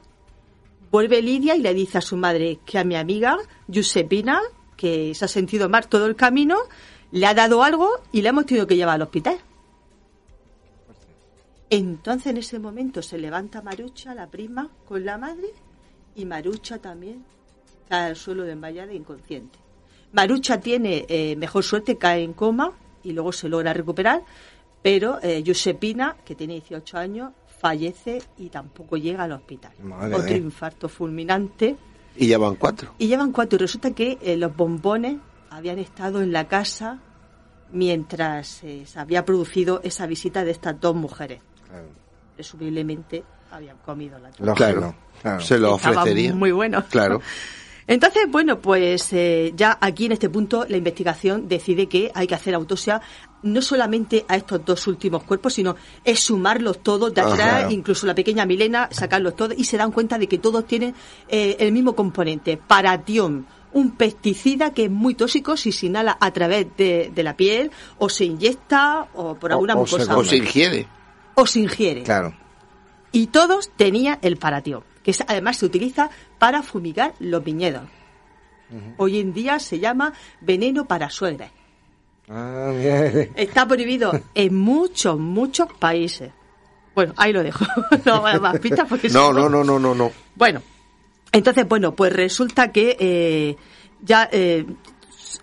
vuelve 0.89 1.21
Lidia 1.21 1.55
y 1.55 1.61
le 1.61 1.75
dice 1.75 1.99
a 1.99 2.01
su 2.01 2.17
madre 2.17 2.57
que 2.65 2.79
a 2.79 2.83
mi 2.83 2.95
amiga 2.95 3.37
Josepina 3.71 4.41
que 4.79 5.13
se 5.13 5.25
ha 5.25 5.27
sentido 5.27 5.67
mal 5.67 5.89
todo 5.89 6.05
el 6.05 6.15
camino, 6.15 6.55
le 7.11 7.25
ha 7.25 7.33
dado 7.33 7.63
algo 7.63 7.89
y 8.13 8.21
le 8.21 8.29
hemos 8.29 8.45
tenido 8.45 8.65
que 8.65 8.77
llevar 8.77 8.95
al 8.95 9.01
hospital. 9.01 9.37
Entonces 11.69 12.27
en 12.27 12.37
ese 12.37 12.59
momento 12.59 13.01
se 13.01 13.17
levanta 13.17 13.61
Marucha, 13.61 14.15
la 14.15 14.27
prima, 14.27 14.69
con 14.87 15.03
la 15.03 15.17
madre, 15.17 15.49
y 16.15 16.23
Marucha 16.23 16.77
también 16.77 17.25
cae 17.89 18.07
al 18.07 18.15
suelo 18.15 18.43
de 18.43 18.53
envallada 18.53 18.93
inconsciente. 18.93 19.59
Marucha 20.13 20.61
tiene 20.61 21.05
eh, 21.09 21.35
mejor 21.35 21.65
suerte, 21.65 21.97
cae 21.97 22.23
en 22.23 22.31
coma 22.31 22.71
y 23.03 23.11
luego 23.11 23.33
se 23.33 23.49
logra 23.49 23.73
recuperar, 23.73 24.23
pero 24.81 25.19
eh, 25.21 25.43
Giuseppina, 25.43 26.15
que 26.23 26.35
tiene 26.35 26.53
18 26.53 26.97
años, 26.97 27.33
fallece 27.59 28.21
y 28.37 28.47
tampoco 28.47 28.95
llega 28.95 29.25
al 29.25 29.33
hospital. 29.33 29.73
Otro 30.13 30.35
infarto 30.37 30.87
fulminante 30.87 31.75
y 32.19 32.27
llevan 32.27 32.55
cuatro. 32.55 32.93
Y 32.97 33.07
llevan 33.07 33.31
cuatro. 33.31 33.55
Y 33.55 33.59
resulta 33.59 33.91
que 33.91 34.17
eh, 34.21 34.35
los 34.35 34.53
bombones 34.55 35.17
habían 35.49 35.79
estado 35.79 36.21
en 36.21 36.33
la 36.33 36.49
casa 36.49 36.99
mientras 37.71 38.61
eh, 38.63 38.83
se 38.85 38.99
había 38.99 39.23
producido 39.23 39.79
esa 39.83 40.05
visita 40.05 40.43
de 40.43 40.51
estas 40.51 40.79
dos 40.79 40.95
mujeres. 40.95 41.41
Presumiblemente 42.35 43.23
habían 43.51 43.77
comido 43.77 44.19
la 44.19 44.53
Claro, 44.53 44.95
se 45.39 45.57
lo 45.57 45.75
ofrecerían. 45.75 46.37
Muy 46.37 46.51
bueno. 46.51 46.83
Claro. 46.89 47.21
Entonces, 47.87 48.25
bueno, 48.29 48.59
pues 48.59 49.11
eh, 49.13 49.51
ya 49.55 49.77
aquí 49.81 50.05
en 50.05 50.11
este 50.11 50.29
punto 50.29 50.63
la 50.69 50.77
investigación 50.77 51.47
decide 51.47 51.87
que 51.87 52.11
hay 52.13 52.27
que 52.27 52.35
hacer 52.35 52.53
autopsia 52.53 53.01
no 53.43 53.61
solamente 53.61 54.25
a 54.27 54.35
estos 54.35 54.63
dos 54.65 54.87
últimos 54.87 55.23
cuerpos, 55.23 55.53
sino 55.53 55.75
es 56.03 56.19
sumarlos 56.19 56.79
todos 56.79 57.13
de 57.13 57.21
atrás, 57.21 57.71
incluso 57.71 58.05
la 58.05 58.15
pequeña 58.15 58.45
Milena, 58.45 58.89
sacarlos 58.91 59.35
todos 59.35 59.57
y 59.57 59.63
se 59.63 59.77
dan 59.77 59.91
cuenta 59.91 60.17
de 60.17 60.27
que 60.27 60.37
todos 60.37 60.65
tienen 60.65 60.93
eh, 61.27 61.57
el 61.59 61.71
mismo 61.71 61.95
componente, 61.95 62.57
paratión, 62.57 63.47
un 63.71 63.91
pesticida 63.91 64.73
que 64.73 64.85
es 64.85 64.91
muy 64.91 65.13
tóxico 65.13 65.55
si 65.55 65.71
se 65.71 65.85
inhala 65.85 66.17
a 66.19 66.31
través 66.31 66.67
de, 66.75 67.11
la 67.15 67.35
piel 67.35 67.71
o 67.97 68.09
se 68.09 68.25
inyecta 68.25 69.07
o 69.13 69.35
por 69.35 69.51
alguna 69.51 69.75
o, 69.75 69.81
O 69.81 70.23
se 70.23 70.37
ingiere. 70.37 70.87
O 71.35 71.45
se 71.45 71.59
ingiere. 71.59 72.03
Claro. 72.03 72.33
Y 73.11 73.27
todos 73.27 73.71
tenían 73.75 74.19
el 74.21 74.37
paratión 74.37 74.83
que 75.03 75.13
además 75.27 75.57
se 75.57 75.65
utiliza 75.65 76.09
para 76.37 76.61
fumigar 76.63 77.13
los 77.19 77.43
viñedos. 77.43 77.83
Hoy 78.97 79.19
en 79.19 79.33
día 79.33 79.57
se 79.57 79.79
llama 79.79 80.13
veneno 80.41 80.85
para 80.85 81.09
suegras. 81.09 81.51
Ah, 82.29 82.71
Está 83.35 83.67
prohibido 83.67 84.11
en 84.35 84.55
muchos, 84.55 85.17
muchos 85.17 85.67
países. 85.73 86.31
Bueno, 86.93 87.13
ahí 87.17 87.33
lo 87.33 87.41
dejo. 87.41 87.65
no 88.05 89.33
no, 89.33 89.49
no, 89.49 89.63
no, 89.63 89.79
no, 89.79 89.95
no, 89.95 90.11
Bueno, 90.35 90.61
Entonces, 91.31 91.67
bueno, 91.67 91.95
pues 91.95 92.13
resulta 92.13 92.71
que 92.71 92.97
eh, 92.99 93.55
ya 94.01 94.29
eh, 94.31 94.65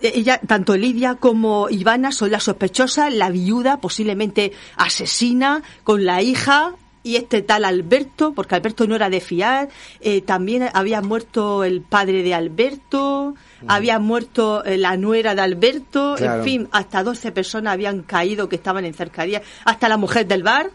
ella, 0.00 0.40
tanto 0.46 0.76
Lidia 0.76 1.16
como 1.16 1.68
Ivana 1.70 2.12
son 2.12 2.30
las 2.30 2.44
sospechosas, 2.44 3.12
la 3.12 3.30
viuda 3.30 3.80
posiblemente 3.80 4.52
asesina 4.76 5.62
con 5.84 6.04
la 6.04 6.22
hija 6.22 6.74
y 7.02 7.16
este 7.16 7.40
tal 7.42 7.64
Alberto, 7.64 8.32
porque 8.34 8.56
Alberto 8.56 8.86
no 8.86 8.96
era 8.96 9.08
de 9.08 9.20
fiar, 9.20 9.68
eh, 10.00 10.22
también 10.22 10.68
había 10.74 11.00
muerto 11.02 11.62
el 11.62 11.80
padre 11.80 12.24
de 12.24 12.34
Alberto, 12.34 13.36
había 13.66 13.98
muerto 13.98 14.64
eh, 14.64 14.76
la 14.76 14.96
nuera 14.96 15.34
de 15.34 15.42
Alberto, 15.42 16.16
en 16.18 16.44
fin, 16.44 16.68
hasta 16.72 17.02
12 17.02 17.32
personas 17.32 17.72
habían 17.72 18.02
caído 18.02 18.48
que 18.48 18.56
estaban 18.56 18.84
en 18.84 18.94
cercanía, 18.94 19.42
hasta 19.64 19.88
la 19.88 19.96
mujer 19.96 20.26
del 20.26 20.42
bar 20.42 20.70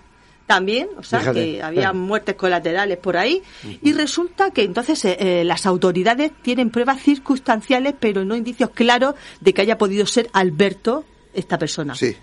también, 0.48 0.90
o 0.98 1.04
sea, 1.04 1.32
que 1.32 1.64
había 1.64 1.94
muertes 1.94 2.36
colaterales 2.36 2.98
por 2.98 3.16
ahí, 3.16 3.42
y 3.82 3.94
resulta 3.94 4.52
que 4.52 4.64
entonces 4.64 5.06
eh, 5.06 5.44
las 5.46 5.66
autoridades 5.66 6.32
tienen 6.42 6.72
pruebas 6.72 7.02
circunstanciales, 7.02 7.94
pero 8.00 8.26
no 8.26 8.36
indicios 8.36 8.72
claros 8.72 9.16
de 9.40 9.54
que 9.54 9.62
haya 9.62 9.78
podido 9.78 10.06
ser 10.06 10.30
Alberto 10.34 11.06
esta 11.34 11.58
persona. 11.58 11.96
Sí. 11.96 12.16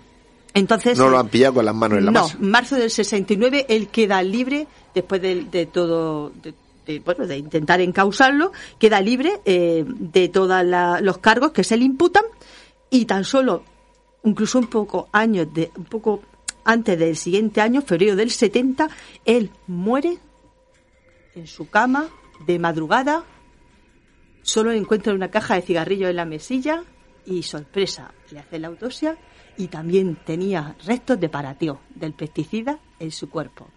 Entonces, 0.53 0.97
no 0.97 1.09
lo 1.09 1.19
han 1.19 1.27
pillado 1.27 1.55
con 1.55 1.65
las 1.65 1.75
manos 1.75 1.99
en 1.99 2.05
la 2.05 2.11
no, 2.11 2.21
masa. 2.23 2.37
marzo 2.39 2.75
del 2.75 2.89
69 2.89 3.67
él 3.69 3.87
queda 3.87 4.21
libre 4.23 4.67
después 4.93 5.21
de, 5.21 5.69
todo, 5.71 6.31
de, 6.41 6.53
bueno, 6.97 7.27
de 7.27 7.37
intentar 7.37 7.81
encausarlo, 7.81 8.51
queda 8.79 8.99
libre 9.01 9.41
eh, 9.45 9.85
de 9.87 10.29
todos 10.29 10.63
los 11.01 11.17
cargos 11.19 11.51
que 11.51 11.63
se 11.63 11.77
le 11.77 11.85
imputan 11.85 12.23
y 12.89 13.05
tan 13.05 13.23
solo, 13.23 13.63
incluso 14.23 14.57
un 14.59 14.67
poco 14.67 15.09
años 15.11 15.53
de, 15.53 15.71
un 15.77 15.85
poco 15.85 16.21
antes 16.65 16.97
del 16.97 17.15
siguiente 17.15 17.61
año, 17.61 17.81
febrero 17.81 18.15
del 18.15 18.31
70, 18.31 18.89
él 19.25 19.51
muere 19.67 20.17
en 21.35 21.47
su 21.47 21.69
cama 21.69 22.07
de 22.45 22.59
madrugada, 22.59 23.23
solo 24.41 24.71
encuentra 24.71 25.13
una 25.13 25.29
caja 25.29 25.55
de 25.55 25.61
cigarrillos 25.61 26.09
en 26.09 26.15
la 26.15 26.25
mesilla 26.25 26.83
y 27.25 27.43
sorpresa, 27.43 28.11
le 28.31 28.39
hace 28.39 28.59
la 28.59 28.67
autopsia 28.67 29.17
y 29.57 29.67
también 29.67 30.15
tenía 30.25 30.75
restos 30.85 31.19
de 31.19 31.29
parateo 31.29 31.81
del 31.93 32.13
pesticida 32.13 32.79
en 32.99 33.11
su 33.11 33.29
cuerpo. 33.29 33.67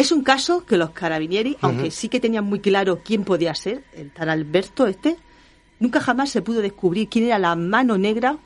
Es 0.00 0.12
un 0.12 0.22
caso 0.22 0.64
que 0.64 0.78
los 0.78 0.90
carabinieri, 0.90 1.58
aunque 1.60 1.90
sí 1.90 2.08
que 2.08 2.20
tenían 2.20 2.46
muy 2.46 2.60
claro 2.60 3.00
quién 3.04 3.22
podía 3.22 3.54
ser, 3.54 3.84
el 3.92 4.10
tal 4.10 4.30
Alberto 4.30 4.86
este, 4.86 5.18
nunca 5.78 6.00
jamás 6.00 6.30
se 6.30 6.40
pudo 6.40 6.62
descubrir 6.62 7.10
quién 7.10 7.26
era 7.26 7.38
la 7.38 7.54
mano 7.54 7.98
negra 7.98 8.38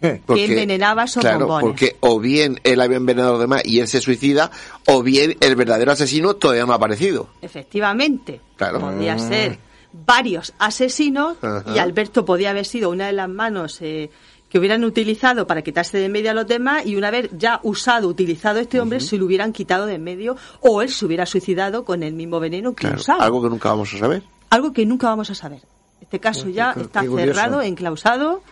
que 0.00 0.20
envenenaba 0.28 1.02
a 1.02 1.04
esos 1.06 1.20
claro, 1.20 1.48
porque 1.60 1.96
o 1.98 2.20
bien 2.20 2.60
él 2.62 2.80
había 2.80 2.98
envenenado 2.98 3.30
a 3.30 3.32
los 3.32 3.40
demás 3.40 3.62
y 3.64 3.80
él 3.80 3.88
se 3.88 4.00
suicida, 4.00 4.52
o 4.86 5.02
bien 5.02 5.36
el 5.40 5.56
verdadero 5.56 5.90
asesino 5.90 6.36
todavía 6.36 6.64
no 6.64 6.72
ha 6.72 6.76
aparecido. 6.76 7.28
Efectivamente. 7.42 8.40
Claro. 8.54 8.78
Podía 8.78 9.18
ser 9.18 9.58
varios 9.92 10.54
asesinos 10.60 11.38
y 11.74 11.78
Alberto 11.78 12.24
podía 12.24 12.50
haber 12.50 12.66
sido 12.66 12.90
una 12.90 13.08
de 13.08 13.14
las 13.14 13.28
manos 13.28 13.78
eh, 13.80 14.10
que 14.48 14.58
hubieran 14.58 14.84
utilizado 14.84 15.46
para 15.46 15.62
quitarse 15.62 15.98
de 15.98 16.06
en 16.06 16.12
medio 16.12 16.30
a 16.30 16.34
los 16.34 16.46
demás 16.46 16.86
y 16.86 16.96
una 16.96 17.10
vez 17.10 17.30
ya 17.32 17.60
usado, 17.62 18.08
utilizado 18.08 18.58
este 18.58 18.80
hombre, 18.80 19.00
se 19.00 19.18
lo 19.18 19.26
hubieran 19.26 19.52
quitado 19.52 19.86
de 19.86 19.94
en 19.94 20.04
medio 20.04 20.36
o 20.60 20.82
él 20.82 20.88
se 20.88 21.04
hubiera 21.04 21.26
suicidado 21.26 21.84
con 21.84 22.02
el 22.02 22.14
mismo 22.14 22.40
veneno 22.40 22.74
que 22.74 22.86
usaba. 22.86 23.24
Algo 23.24 23.42
que 23.42 23.50
nunca 23.50 23.68
vamos 23.70 23.92
a 23.94 23.98
saber. 23.98 24.22
Algo 24.50 24.72
que 24.72 24.86
nunca 24.86 25.08
vamos 25.08 25.30
a 25.30 25.34
saber. 25.34 25.60
Este 26.00 26.20
caso 26.20 26.48
ya 26.48 26.72
está 26.72 27.02
cerrado, 27.02 27.60
enclausado 27.60 28.42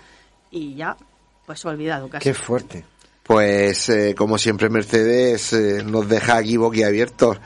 y 0.51 0.74
ya, 0.74 0.97
pues 1.47 1.64
olvidado 1.64 2.09
casi. 2.09 2.24
Qué 2.24 2.34
fuerte. 2.34 2.84
Pues, 3.22 3.88
eh, 3.88 4.14
como 4.16 4.38
siempre, 4.38 4.68
Mercedes 4.68 5.53
eh, 5.53 5.82
nos 5.84 6.09
deja 6.09 6.36
aquí 6.36 6.57
boquiabiertos. 6.57 7.38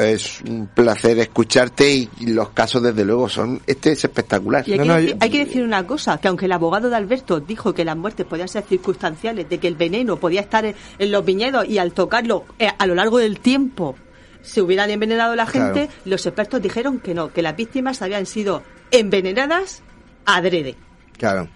Es 0.00 0.40
un 0.40 0.66
placer 0.66 1.18
escucharte 1.20 1.88
y 1.88 2.26
los 2.26 2.48
casos 2.50 2.82
desde 2.82 3.04
luego 3.04 3.28
son 3.28 3.60
este 3.66 3.92
es 3.92 4.02
espectacular. 4.02 4.68
Y 4.68 4.72
hay, 4.72 5.30
que 5.30 5.44
decir, 5.44 5.62
una 5.62 5.86
cosa, 5.86 6.18
que 6.18 6.26
aunque 6.26 6.46
el 6.46 6.52
abogado 6.52 6.90
de 6.90 6.96
Alberto 6.96 7.38
dijo 7.38 7.72
que 7.72 7.84
las 7.84 7.96
muertes 7.96 8.26
podían 8.26 8.48
ser 8.48 8.64
circunstanciales, 8.64 9.48
de 9.48 9.58
que 9.58 9.68
el 9.68 9.76
veneno 9.76 10.16
podía 10.16 10.40
estar 10.40 10.64
en, 10.64 10.74
los 11.12 11.24
viñedos 11.24 11.68
y 11.68 11.78
al 11.78 11.92
tocarlo 11.92 12.44
eh, 12.58 12.68
a 12.76 12.86
lo 12.86 12.96
largo 12.96 13.18
del 13.18 13.38
tiempo 13.38 13.94
se 14.42 14.60
hubieran 14.60 14.90
envenenado 14.90 15.36
la 15.36 15.46
gente, 15.46 15.88
los 16.04 16.26
expertos 16.26 16.60
dijeron 16.60 16.98
que 16.98 17.14
no, 17.14 17.32
que 17.32 17.40
las 17.40 17.56
víctimas 17.56 18.02
habían 18.02 18.26
sido 18.26 18.62
envenenadas 18.90 19.82
adrede. 20.26 20.74
Claro. 21.16 21.48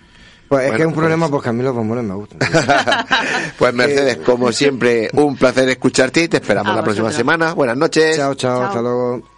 Pues 0.48 0.70
es 0.70 0.76
que 0.76 0.82
es 0.82 0.88
un 0.88 0.94
problema 0.94 1.26
pues- 1.26 1.32
porque 1.32 1.48
a 1.50 1.52
mí 1.52 1.62
los 1.62 1.74
bombones 1.74 2.04
me 2.04 2.14
gustan. 2.14 2.38
pues 3.58 3.74
Mercedes, 3.74 4.18
como 4.18 4.50
siempre, 4.52 5.10
un 5.12 5.36
placer 5.36 5.68
escucharte 5.68 6.22
y 6.22 6.28
te 6.28 6.38
esperamos 6.38 6.74
la 6.74 6.82
próxima 6.82 7.12
semana. 7.12 7.52
Buenas 7.54 7.76
noches. 7.76 8.16
chao, 8.16 8.34
chao. 8.34 8.62
hasta 8.62 8.80
luego. 8.80 9.37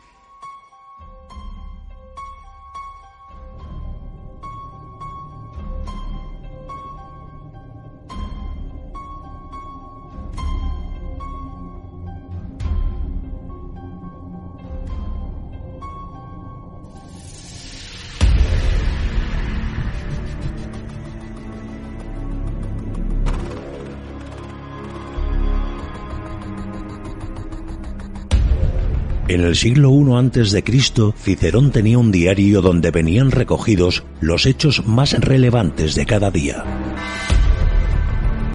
En 29.30 29.42
el 29.42 29.54
siglo 29.54 29.92
I 29.92 30.18
antes 30.18 30.50
de 30.50 30.64
Cristo, 30.64 31.14
Cicerón 31.16 31.70
tenía 31.70 31.98
un 31.98 32.10
diario 32.10 32.62
donde 32.62 32.90
venían 32.90 33.30
recogidos 33.30 34.02
los 34.20 34.44
hechos 34.44 34.84
más 34.88 35.12
relevantes 35.12 35.94
de 35.94 36.04
cada 36.04 36.32
día. 36.32 36.64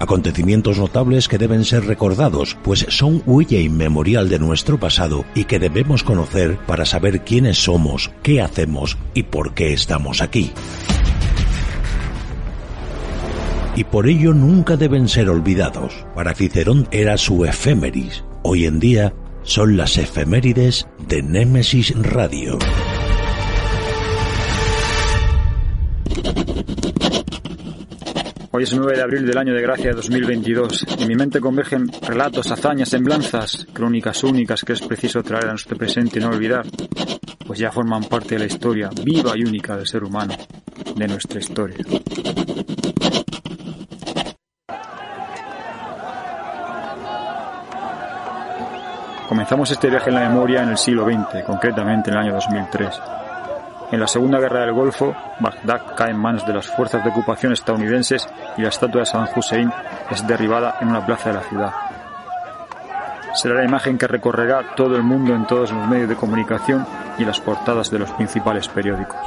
Acontecimientos 0.01 0.78
notables 0.78 1.30
que 1.30 1.38
deben 1.38 1.63
ser 1.63 1.86
recordados, 1.86 2.57
pues 2.61 2.86
son 2.89 3.23
huella 3.26 3.57
inmemorial 3.57 4.28
de 4.28 4.38
nuestro 4.38 4.78
pasado 4.78 5.23
y 5.34 5.45
que 5.45 5.59
debemos 5.59 6.03
conocer 6.03 6.57
para 6.67 6.84
saber 6.84 7.23
quiénes 7.23 7.57
somos, 7.57 8.11
qué 8.21 8.41
hacemos 8.41 8.97
y 9.13 9.23
por 9.23 9.53
qué 9.53 9.71
estamos 9.71 10.21
aquí. 10.21 10.51
Y 13.78 13.86
por 13.86 14.09
ello 14.09 14.34
nunca 14.34 14.76
deben 14.76 15.07
ser 15.07 15.30
olvidados. 15.30 16.05
Para 16.13 16.36
Cicerón 16.36 16.86
era 16.91 17.17
su 17.17 17.45
efémeris. 17.45 18.26
Hoy 18.43 18.65
en 18.65 18.80
día 18.82 19.13
son 19.46 19.78
las 19.78 19.98
efemérides 19.98 20.88
de 21.08 21.22
Némesis 21.22 21.93
Radio. 21.96 22.58
Hoy 28.52 28.64
es 28.64 28.74
9 28.74 28.96
de 28.96 29.02
abril 29.02 29.26
del 29.26 29.38
año 29.38 29.54
de 29.54 29.62
gracia 29.62 29.89
de 29.91 29.96
2022 29.98 30.86
y 30.98 31.04
en 31.04 31.08
mi 31.10 31.16
mente 31.16 31.39
convergen 31.39 31.91
relatos, 32.02 32.52
hazañas, 32.52 32.89
semblanzas, 32.89 33.68
crónicas 33.72 34.24
únicas 34.24 34.64
que 34.64 34.74
es 34.74 34.82
preciso 34.82 35.22
traer 35.22 35.46
a 35.46 35.50
nuestro 35.52 35.78
presente 35.78 36.20
y 36.20 36.22
no 36.22 36.30
olvidar, 36.30 36.66
pues 37.46 37.60
ya 37.60 37.72
forman 37.72 38.06
parte 38.06 38.36
de 38.36 38.39
la 38.39 38.46
historia 38.46 38.89
viva 39.04 39.34
y 39.36 39.43
única 39.43 39.78
del 39.78 39.86
ser 39.86 40.04
humano, 40.04 40.36
de 40.96 41.08
nuestra 41.08 41.39
historia. 41.39 41.78
Comenzamos 49.28 49.71
este 49.71 49.89
viaje 49.89 50.09
en 50.09 50.15
la 50.15 50.30
memoria 50.30 50.61
en 50.61 50.69
el 50.69 50.78
siglo 50.78 51.03
XX, 51.05 51.43
concretamente 51.45 52.11
en 52.11 52.17
el 52.17 52.23
año 52.23 52.34
2003. 52.34 53.01
En 53.91 53.99
la 53.99 54.07
Segunda 54.07 54.39
Guerra 54.39 54.61
del 54.61 54.73
Golfo, 54.73 55.15
Bagdad 55.39 55.95
cae 55.95 56.11
en 56.11 56.17
manos 56.17 56.45
de 56.45 56.53
las 56.53 56.67
fuerzas 56.67 57.03
de 57.03 57.09
ocupación 57.09 57.51
estadounidenses 57.51 58.30
y 58.55 58.61
la 58.61 58.69
estatua 58.69 59.01
de 59.01 59.05
Saddam 59.05 59.30
Hussein 59.36 59.71
es 60.11 60.28
derribada 60.28 60.78
en 60.80 60.89
una 60.89 61.03
plaza 61.05 61.30
de 61.30 61.36
la 61.36 61.41
ciudad. 61.41 61.71
Será 63.34 63.55
la 63.55 63.65
imagen 63.65 63.97
que 63.97 64.07
recorrerá 64.07 64.76
todo 64.76 64.95
el 64.95 65.03
mundo 65.03 65.34
en 65.34 65.45
todos 65.45 65.71
los 65.71 65.88
medios 65.88 66.09
de 66.09 66.15
comunicación 66.15 66.86
y 67.17 67.26
las 67.26 67.39
portadas 67.39 67.89
de 67.89 67.99
los 67.99 68.11
principales 68.11 68.67
periódicos. 68.67 69.17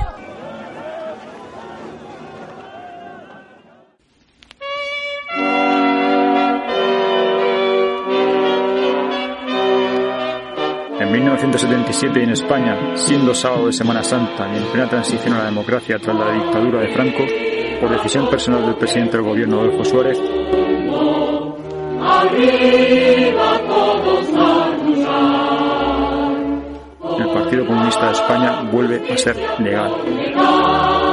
1977 11.58 12.22
en 12.22 12.30
España, 12.30 12.96
siendo 12.96 13.34
sábado 13.34 13.66
de 13.66 13.72
Semana 13.72 14.04
Santa 14.04 14.48
y 14.54 14.58
en 14.58 14.64
plena 14.66 14.88
transición 14.88 15.34
a 15.34 15.38
la 15.38 15.44
democracia 15.46 15.98
tras 15.98 16.16
la 16.16 16.30
dictadura 16.30 16.80
de 16.80 16.92
Franco, 16.92 17.24
por 17.80 17.90
decisión 17.90 18.30
personal 18.30 18.64
del 18.64 18.76
presidente 18.76 19.16
del 19.16 19.26
gobierno 19.26 19.60
Adolfo 19.60 19.84
Suárez, 19.84 20.20
el 27.18 27.28
Partido 27.34 27.66
Comunista 27.66 28.06
de 28.06 28.12
España 28.12 28.62
vuelve 28.70 29.12
a 29.12 29.16
ser 29.16 29.36
legal. 29.58 31.07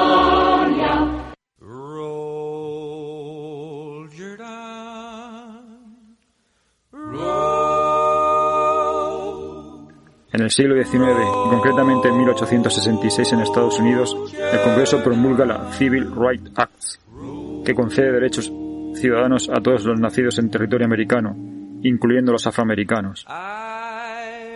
En 10.36 10.42
el 10.42 10.52
siglo 10.52 10.76
XIX, 10.76 11.14
y 11.48 11.50
concretamente 11.50 12.10
en 12.10 12.18
1866 12.18 13.32
en 13.32 13.40
Estados 13.40 13.80
Unidos, 13.80 14.18
el 14.52 14.60
Congreso 14.60 15.02
promulga 15.02 15.46
la 15.46 15.72
Civil 15.72 16.12
Rights 16.14 16.52
Act, 16.56 17.64
que 17.64 17.74
concede 17.74 18.12
derechos 18.12 18.52
ciudadanos 18.96 19.50
a 19.50 19.62
todos 19.62 19.86
los 19.86 19.98
nacidos 19.98 20.38
en 20.40 20.50
territorio 20.50 20.88
americano, 20.88 21.38
incluyendo 21.84 22.34
los 22.34 22.46
afroamericanos. 22.48 23.26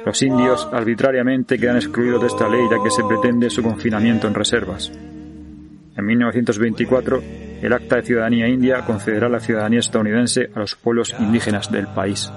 Los 0.05 0.21
indios 0.21 0.67
arbitrariamente 0.69 1.57
quedan 1.57 1.77
excluidos 1.77 2.19
de 2.19 2.27
esta 2.27 2.49
ley 2.49 2.67
ya 2.69 2.83
que 2.83 2.91
se 2.91 3.05
pretende 3.05 3.49
su 3.49 3.63
confinamiento 3.63 4.27
en 4.27 4.33
reservas. 4.33 4.91
En 5.95 6.05
1924, 6.05 7.23
el 7.61 7.71
Acta 7.71 7.95
de 7.95 8.01
Ciudadanía 8.01 8.49
India 8.49 8.83
concederá 8.85 9.29
la 9.29 9.39
ciudadanía 9.39 9.79
estadounidense 9.79 10.49
a 10.53 10.59
los 10.59 10.75
pueblos 10.75 11.15
indígenas 11.17 11.71
del 11.71 11.87
país. 11.87 12.29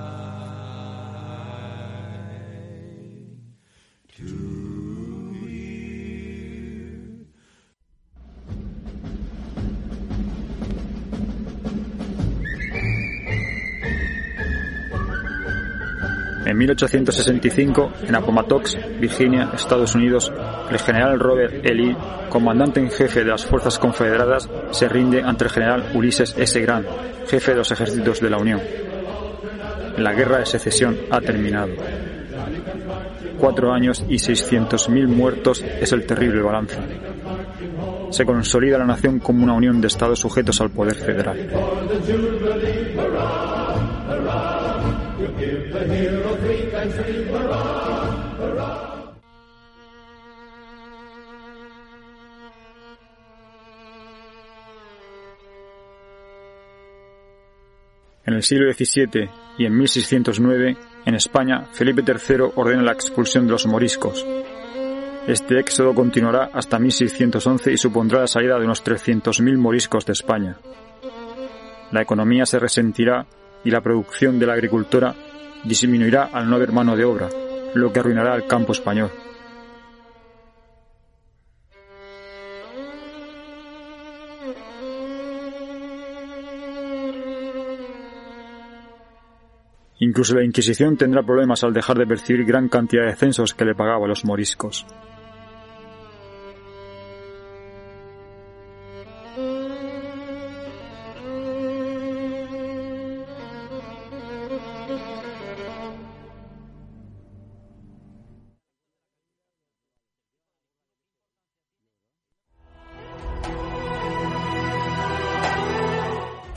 En 16.44 16.58
1865, 16.58 17.92
en 18.08 18.14
Appomattox, 18.14 18.76
Virginia, 18.98 19.50
Estados 19.54 19.94
Unidos, 19.94 20.32
el 20.70 20.78
general 20.78 21.20
Robert 21.20 21.64
E. 21.64 21.74
Lee, 21.74 21.96
comandante 22.28 22.80
en 22.80 22.90
jefe 22.90 23.20
de 23.20 23.30
las 23.30 23.44
fuerzas 23.44 23.78
confederadas, 23.78 24.48
se 24.72 24.88
rinde 24.88 25.22
ante 25.22 25.44
el 25.44 25.50
general 25.50 25.90
Ulysses 25.94 26.34
S. 26.36 26.60
Grant, 26.60 26.86
jefe 27.28 27.52
de 27.52 27.58
los 27.58 27.70
ejércitos 27.70 28.20
de 28.20 28.30
la 28.30 28.38
Unión. 28.38 28.60
La 29.98 30.12
guerra 30.12 30.38
de 30.38 30.46
secesión 30.46 30.98
ha 31.10 31.20
terminado. 31.20 31.72
Cuatro 33.38 33.72
años 33.72 34.04
y 34.08 34.14
600.000 34.14 35.06
muertos 35.06 35.62
es 35.62 35.92
el 35.92 36.06
terrible 36.06 36.42
balance. 36.42 36.78
Se 38.10 38.24
consolida 38.24 38.78
la 38.78 38.84
nación 38.84 39.20
como 39.20 39.44
una 39.44 39.54
unión 39.54 39.80
de 39.80 39.86
estados 39.86 40.20
sujetos 40.20 40.60
al 40.60 40.70
poder 40.70 40.94
federal. 40.94 41.48
En 58.24 58.34
el 58.34 58.42
siglo 58.44 58.72
XVII 58.72 59.28
y 59.58 59.66
en 59.66 59.76
1609, 59.76 60.76
en 61.04 61.14
España, 61.14 61.64
Felipe 61.72 62.02
III 62.06 62.52
ordena 62.54 62.82
la 62.82 62.92
expulsión 62.92 63.46
de 63.46 63.52
los 63.52 63.66
moriscos. 63.66 64.24
Este 65.26 65.58
éxodo 65.58 65.94
continuará 65.94 66.50
hasta 66.52 66.78
1611 66.78 67.72
y 67.72 67.76
supondrá 67.76 68.20
la 68.20 68.26
salida 68.26 68.58
de 68.58 68.64
unos 68.64 68.84
300.000 68.84 69.56
moriscos 69.56 70.06
de 70.06 70.12
España. 70.12 70.56
La 71.90 72.02
economía 72.02 72.46
se 72.46 72.58
resentirá 72.58 73.26
y 73.64 73.70
la 73.70 73.80
producción 73.80 74.38
de 74.38 74.46
la 74.46 74.54
agricultura 74.54 75.14
disminuirá 75.64 76.30
al 76.32 76.48
no 76.48 76.56
haber 76.56 76.72
mano 76.72 76.96
de 76.96 77.04
obra, 77.04 77.28
lo 77.74 77.92
que 77.92 78.00
arruinará 78.00 78.34
al 78.34 78.46
campo 78.46 78.72
español. 78.72 79.10
Incluso 89.98 90.34
la 90.34 90.44
Inquisición 90.44 90.96
tendrá 90.96 91.22
problemas 91.22 91.62
al 91.62 91.72
dejar 91.72 91.96
de 91.96 92.08
percibir 92.08 92.44
gran 92.44 92.68
cantidad 92.68 93.06
de 93.06 93.14
censos 93.14 93.54
que 93.54 93.64
le 93.64 93.76
pagaba 93.76 94.06
a 94.06 94.08
los 94.08 94.24
moriscos. 94.24 94.84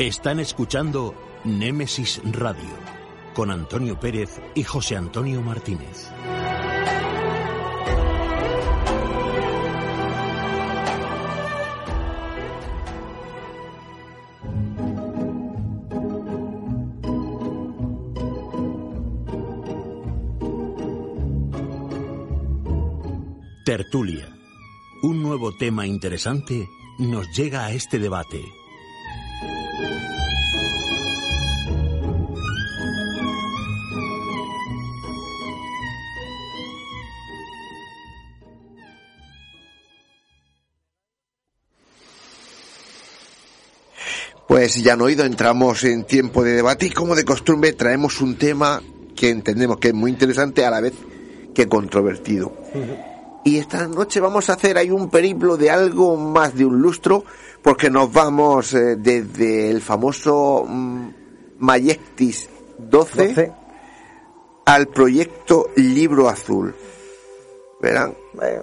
Están 0.06 0.40
escuchando 0.40 1.16
Némesis 1.46 2.22
Radio 2.26 2.70
con 3.34 3.50
Antonio 3.50 4.00
Pérez 4.00 4.40
y 4.54 4.62
José 4.62 4.96
Antonio 4.96 5.42
Martínez. 5.42 6.12
Tertulia. 23.66 24.30
Un 25.02 25.24
nuevo 25.24 25.52
tema 25.58 25.88
interesante 25.88 26.68
nos 27.00 27.36
llega 27.36 27.66
a 27.66 27.72
este 27.72 27.98
debate. 27.98 28.65
Pues 44.56 44.82
ya 44.82 44.96
no 44.96 45.04
oído, 45.04 45.26
entramos 45.26 45.84
en 45.84 46.06
tiempo 46.06 46.44
de 46.44 46.54
debate 46.54 46.86
y 46.86 46.90
como 46.90 47.14
de 47.14 47.26
costumbre 47.26 47.74
traemos 47.74 48.22
un 48.22 48.38
tema 48.38 48.82
que 49.16 49.30
entendemos 49.30 49.78
que 49.80 49.90
es 49.90 49.94
muy 49.94 50.12
interesante 50.12 50.64
a 50.66 50.72
la 50.72 50.80
vez 50.80 50.94
que 51.54 51.68
controvertido. 51.68 52.54
Y 53.46 53.60
esta 53.60 53.88
noche 53.88 54.20
vamos 54.20 54.50
a 54.50 54.54
hacer 54.54 54.76
ahí 54.76 54.90
un 54.90 55.08
periplo 55.08 55.56
de 55.56 55.70
algo 55.70 56.18
más 56.18 56.56
de 56.56 56.66
un 56.66 56.82
lustro 56.82 57.24
porque 57.62 57.92
nos 57.92 58.12
vamos 58.12 58.74
eh, 58.74 58.96
desde 58.96 59.70
el 59.70 59.82
famoso 59.82 60.66
mm, 60.68 61.10
Majestis 61.60 62.50
12, 62.80 63.28
12 63.28 63.52
al 64.66 64.88
proyecto 64.88 65.70
Libro 65.76 66.28
Azul. 66.28 66.74
Verán, 67.80 68.16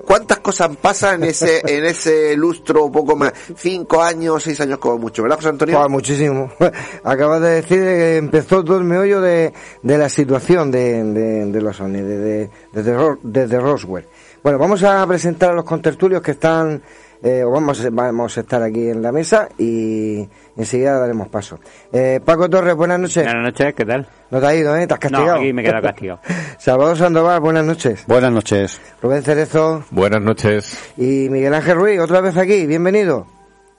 ¿cuántas 0.04 0.40
cosas 0.40 0.76
pasan 0.78 1.22
en 1.22 1.30
ese, 1.30 1.62
en 1.64 1.84
ese 1.84 2.36
lustro 2.36 2.90
poco 2.90 3.14
más? 3.14 3.32
Cinco 3.56 4.02
años, 4.02 4.42
seis 4.42 4.60
años 4.62 4.78
como 4.78 4.98
mucho, 4.98 5.22
¿verdad, 5.22 5.36
José 5.36 5.48
Antonio? 5.50 5.88
Muchísimo. 5.88 6.50
Acabas 7.04 7.40
de 7.40 7.50
decir 7.50 7.78
que 7.78 8.16
empezó 8.16 8.64
todo 8.64 8.78
el 8.78 8.84
meollo 8.84 9.20
de, 9.20 9.52
de 9.80 9.98
la 9.98 10.08
situación 10.08 10.72
de, 10.72 11.04
de, 11.52 11.60
los 11.60 11.80
ONI, 11.80 12.00
desde, 12.00 12.50
desde, 12.72 12.96
desde 13.22 13.60
Roswell. 13.60 14.06
Bueno, 14.42 14.58
vamos 14.58 14.82
a 14.82 15.06
presentar 15.06 15.50
a 15.50 15.54
los 15.54 15.64
contertulios 15.64 16.20
que 16.20 16.32
están 16.32 16.82
eh, 17.24 17.44
vamos, 17.44 17.88
vamos 17.92 18.36
a 18.36 18.40
estar 18.40 18.60
aquí 18.60 18.88
en 18.88 19.00
la 19.00 19.12
mesa 19.12 19.48
y 19.56 20.28
enseguida 20.56 20.98
daremos 20.98 21.28
paso. 21.28 21.60
Eh, 21.92 22.20
Paco 22.24 22.50
Torres, 22.50 22.74
buenas 22.74 22.98
noches. 22.98 23.24
Buenas 23.24 23.44
noches, 23.44 23.74
¿qué 23.74 23.84
tal? 23.84 24.08
No 24.30 24.40
te 24.40 24.46
has 24.46 24.54
ido, 24.54 24.76
¿eh? 24.76 24.86
¿Te 24.88 24.94
has 24.94 25.00
castigado? 25.00 25.26
No, 25.26 25.34
aquí 25.34 25.52
me 25.52 25.62
he 25.62 25.64
quedado 25.64 25.82
castigado. 25.82 26.20
Salvador 26.58 26.96
Sandoval, 26.96 27.40
buenas 27.40 27.64
noches. 27.64 28.04
Buenas 28.08 28.32
noches. 28.32 28.80
Rubén 29.00 29.22
Cerezo. 29.22 29.84
Buenas 29.90 30.20
noches. 30.20 30.92
Y 30.96 31.28
Miguel 31.30 31.54
Ángel 31.54 31.76
Ruiz, 31.76 32.00
otra 32.00 32.20
vez 32.20 32.36
aquí, 32.36 32.66
bienvenido. 32.66 33.28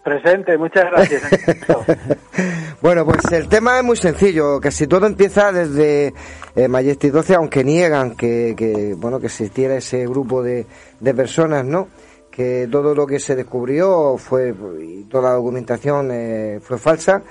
Presente, 0.03 0.57
muchas 0.57 0.86
gracias. 0.91 1.24
bueno, 2.82 3.05
pues 3.05 3.30
el 3.32 3.49
tema 3.49 3.78
es 3.78 3.84
muy 3.84 3.97
sencillo, 3.97 4.61
que 4.61 4.72
si 4.72 4.88
todo 4.88 5.05
empieza 5.05 5.51
desde 5.51 6.14
eh, 6.55 6.67
Majestic 6.67 7.11
12, 7.11 7.35
aunque 7.35 7.63
niegan 7.63 8.15
que, 8.15 8.53
que, 8.57 8.95
bueno, 8.97 9.19
que 9.19 9.27
existiera 9.27 9.75
ese 9.75 10.05
grupo 10.07 10.43
de, 10.43 10.65
de 10.99 11.13
personas, 11.13 11.65
¿no? 11.65 11.87
que 12.33 12.67
todo 12.71 12.95
lo 12.95 13.05
que 13.05 13.19
se 13.19 13.35
descubrió 13.35 14.17
fue 14.17 14.55
y 14.81 15.03
toda 15.03 15.29
la 15.29 15.35
documentación 15.35 16.09
eh, 16.11 16.59
fue 16.63 16.79
falsa, 16.79 17.21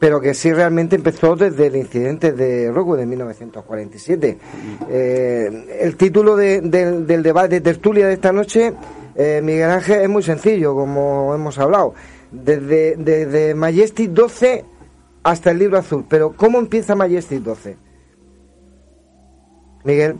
pero 0.00 0.20
que 0.20 0.34
sí 0.34 0.52
realmente 0.52 0.96
empezó 0.96 1.36
desde 1.36 1.68
el 1.68 1.76
incidente 1.76 2.32
de 2.32 2.70
Rockwell 2.72 2.98
de 3.00 3.06
1947. 3.06 4.38
Eh, 4.88 5.78
el 5.80 5.96
título 5.96 6.34
del, 6.34 6.70
debate 7.06 7.56
de 7.56 7.60
tertulia 7.60 8.08
de 8.08 8.14
esta 8.14 8.32
noche, 8.32 8.74
eh, 9.14 9.40
Miguel 9.44 9.70
Ángel, 9.70 10.00
es 10.02 10.08
muy 10.08 10.24
sencillo, 10.24 10.74
como 10.74 11.32
hemos 11.34 11.56
hablado. 11.58 11.94
Desde, 12.32 12.96
desde 12.96 13.54
Majestic 13.54 14.10
12 14.10 14.64
hasta 15.22 15.52
el 15.52 15.58
libro 15.58 15.78
azul. 15.78 16.04
Pero 16.08 16.32
¿cómo 16.36 16.58
empieza 16.58 16.96
Majestic 16.96 17.42
12? 17.42 17.87
Miguel. 19.84 20.16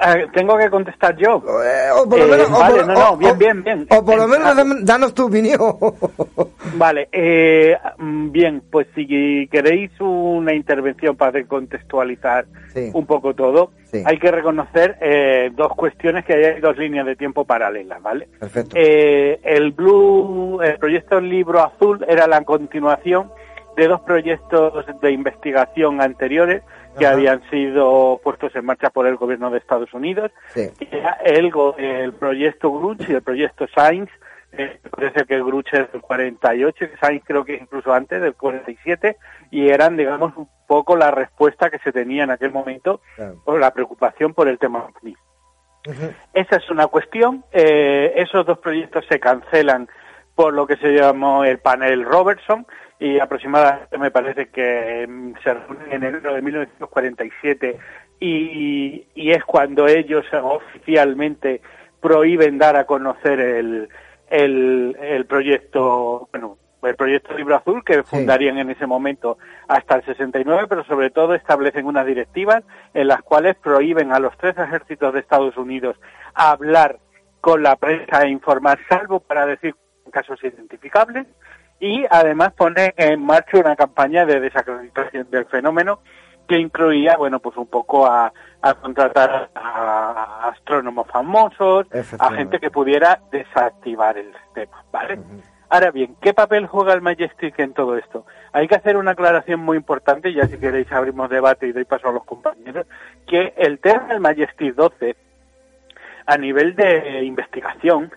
Eh, 0.00 0.26
tengo 0.34 0.58
que 0.58 0.68
contestar 0.68 1.16
yo. 1.16 1.42
Eh, 1.64 1.90
o 1.94 2.08
por 2.08 2.18
lo 2.18 2.26
menos, 2.26 2.50
vale, 2.50 2.84
no, 2.84 2.94
no, 2.94 3.16
bien, 3.16 3.38
bien, 3.38 3.62
bien. 3.62 3.86
O 3.90 4.04
por 4.04 4.16
lo 4.16 4.26
menos 4.26 4.84
danos 4.84 5.14
tu 5.14 5.26
opinión. 5.26 5.60
Vale, 6.76 7.08
eh, 7.12 7.76
mm, 7.98 8.32
bien, 8.32 8.62
pues 8.70 8.88
si 8.94 9.06
queréis 9.48 9.92
una 10.00 10.52
intervención 10.52 11.16
para 11.16 11.44
contextualizar 11.44 12.46
un 12.92 13.06
poco 13.06 13.34
todo, 13.34 13.70
hay 14.04 14.18
que 14.18 14.32
reconocer 14.32 14.98
dos 15.54 15.68
cuestiones 15.76 16.24
que 16.24 16.34
hay 16.34 16.60
dos 16.60 16.76
líneas 16.76 17.06
de 17.06 17.14
tiempo 17.14 17.44
paralelas, 17.44 18.02
¿vale? 18.02 18.26
Perfecto. 18.40 18.74
el 18.76 19.70
Blue, 19.70 20.60
el 20.62 20.78
proyecto 20.78 21.20
Libro 21.20 21.62
Azul 21.62 22.04
era 22.08 22.26
la 22.26 22.42
continuación 22.42 23.30
de 23.76 23.86
dos 23.86 24.00
proyectos 24.00 24.84
de 25.00 25.12
investigación 25.12 26.00
anteriores 26.00 26.62
que 26.98 27.06
habían 27.06 27.42
sido 27.50 28.20
puestos 28.22 28.54
en 28.56 28.64
marcha 28.64 28.90
por 28.90 29.06
el 29.06 29.16
gobierno 29.16 29.50
de 29.50 29.58
Estados 29.58 29.92
Unidos. 29.94 30.30
el, 30.54 31.52
el 31.78 32.12
proyecto 32.12 32.72
Gruch 32.72 33.08
y 33.08 33.12
el 33.12 33.22
proyecto 33.22 33.66
Science. 33.68 34.12
Eh, 34.56 34.78
parece 34.90 35.24
que 35.24 35.42
Gruch 35.42 35.72
es 35.72 35.90
del 35.90 36.00
48, 36.00 36.78
que 36.78 36.96
Science 36.96 37.24
creo 37.26 37.44
que 37.44 37.56
incluso 37.56 37.92
antes, 37.92 38.20
del 38.20 38.34
47, 38.34 39.16
y 39.50 39.68
eran, 39.68 39.96
digamos, 39.96 40.36
un 40.36 40.48
poco 40.68 40.96
la 40.96 41.10
respuesta 41.10 41.70
que 41.70 41.78
se 41.80 41.92
tenía 41.92 42.24
en 42.24 42.30
aquel 42.30 42.52
momento 42.52 43.00
por 43.44 43.58
la 43.58 43.72
preocupación 43.72 44.32
por 44.32 44.48
el 44.48 44.58
tema 44.58 44.84
ovni. 44.84 45.16
Esa 46.32 46.56
es 46.56 46.70
una 46.70 46.86
cuestión. 46.86 47.44
Eh, 47.52 48.14
esos 48.16 48.46
dos 48.46 48.58
proyectos 48.58 49.04
se 49.08 49.20
cancelan 49.20 49.88
por 50.34 50.52
lo 50.52 50.66
que 50.66 50.76
se 50.76 50.92
llamó 50.92 51.44
el 51.44 51.58
panel 51.58 52.04
Robertson, 52.04 52.66
y 52.98 53.18
aproximadamente 53.18 53.98
me 53.98 54.10
parece 54.10 54.48
que 54.48 55.06
mm, 55.08 55.32
se 55.42 55.54
reúnen 55.54 55.92
en 55.92 56.04
enero 56.04 56.34
de 56.34 56.42
1947 56.42 57.78
y, 58.20 59.06
y 59.14 59.30
es 59.30 59.44
cuando 59.44 59.86
ellos 59.86 60.24
oficialmente 60.32 61.60
prohíben 62.00 62.58
dar 62.58 62.76
a 62.76 62.84
conocer 62.84 63.40
el, 63.40 63.88
el, 64.30 64.96
el 65.00 65.26
proyecto, 65.26 66.28
bueno, 66.30 66.58
el 66.82 66.96
proyecto 66.96 67.34
Libro 67.34 67.56
Azul 67.56 67.82
que 67.84 68.02
fundarían 68.02 68.58
en 68.58 68.70
ese 68.70 68.86
momento 68.86 69.38
hasta 69.68 69.96
el 69.96 70.04
69, 70.04 70.66
pero 70.68 70.84
sobre 70.84 71.10
todo 71.10 71.34
establecen 71.34 71.86
unas 71.86 72.06
directivas 72.06 72.62
en 72.92 73.08
las 73.08 73.22
cuales 73.22 73.56
prohíben 73.56 74.12
a 74.12 74.18
los 74.18 74.36
tres 74.36 74.56
ejércitos 74.58 75.14
de 75.14 75.20
Estados 75.20 75.56
Unidos 75.56 75.96
hablar 76.34 76.98
con 77.40 77.62
la 77.62 77.76
prensa 77.76 78.22
e 78.22 78.30
informar, 78.30 78.78
salvo 78.88 79.20
para 79.20 79.46
decir 79.46 79.74
casos 80.10 80.42
identificables, 80.42 81.26
y 81.80 82.04
además 82.10 82.52
pone 82.52 82.94
en 82.96 83.24
marcha 83.24 83.58
una 83.58 83.76
campaña 83.76 84.24
de 84.24 84.40
desacreditación 84.40 85.30
del 85.30 85.46
fenómeno 85.46 86.00
que 86.46 86.58
incluía, 86.58 87.16
bueno, 87.16 87.40
pues 87.40 87.56
un 87.56 87.66
poco 87.66 88.06
a, 88.06 88.32
contratar 88.80 89.50
a, 89.54 90.48
astrónomos 90.48 91.06
famosos, 91.08 91.86
a 92.18 92.32
gente 92.32 92.58
que 92.58 92.70
pudiera 92.70 93.20
desactivar 93.30 94.18
el 94.18 94.32
sistema, 94.44 94.84
¿vale? 94.92 95.18
Ahora 95.70 95.90
bien, 95.90 96.16
¿qué 96.20 96.34
papel 96.34 96.66
juega 96.66 96.92
el 96.92 97.00
Majestic 97.00 97.58
en 97.58 97.72
todo 97.72 97.96
esto? 97.96 98.26
Hay 98.52 98.68
que 98.68 98.76
hacer 98.76 98.96
una 98.96 99.12
aclaración 99.12 99.60
muy 99.60 99.76
importante, 99.76 100.32
ya 100.32 100.46
si 100.46 100.58
queréis 100.58 100.90
abrimos 100.92 101.30
debate 101.30 101.66
y 101.66 101.72
doy 101.72 101.84
paso 101.84 102.08
a 102.08 102.12
los 102.12 102.24
compañeros, 102.24 102.86
que 103.26 103.54
el 103.56 103.78
tema 103.78 104.04
del 104.06 104.20
Majestic 104.20 104.74
12, 104.74 105.16
a 106.26 106.36
nivel 106.36 106.76
de 106.76 107.24
investigación, 107.24 108.12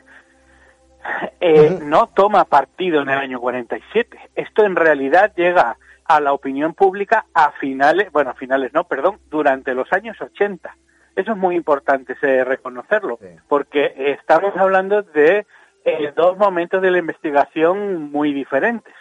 eh, 1.39 1.79
no 1.81 2.07
toma 2.07 2.45
partido 2.45 3.01
en 3.01 3.09
el 3.09 3.17
año 3.17 3.39
47. 3.39 4.17
Esto 4.35 4.65
en 4.65 4.75
realidad 4.75 5.33
llega 5.35 5.77
a 6.05 6.19
la 6.21 6.33
opinión 6.33 6.73
pública 6.73 7.25
a 7.33 7.51
finales, 7.51 8.11
bueno, 8.11 8.31
a 8.31 8.35
finales 8.35 8.73
no, 8.73 8.85
perdón, 8.85 9.19
durante 9.29 9.73
los 9.73 9.91
años 9.91 10.19
80. 10.19 10.75
Eso 11.15 11.31
es 11.31 11.37
muy 11.37 11.55
importante 11.55 12.15
reconocerlo, 12.43 13.17
porque 13.47 13.93
estamos 13.97 14.55
hablando 14.55 15.01
de 15.01 15.45
eh, 15.83 16.13
dos 16.15 16.37
momentos 16.37 16.81
de 16.81 16.91
la 16.91 16.99
investigación 16.99 18.11
muy 18.11 18.33
diferentes, 18.33 18.93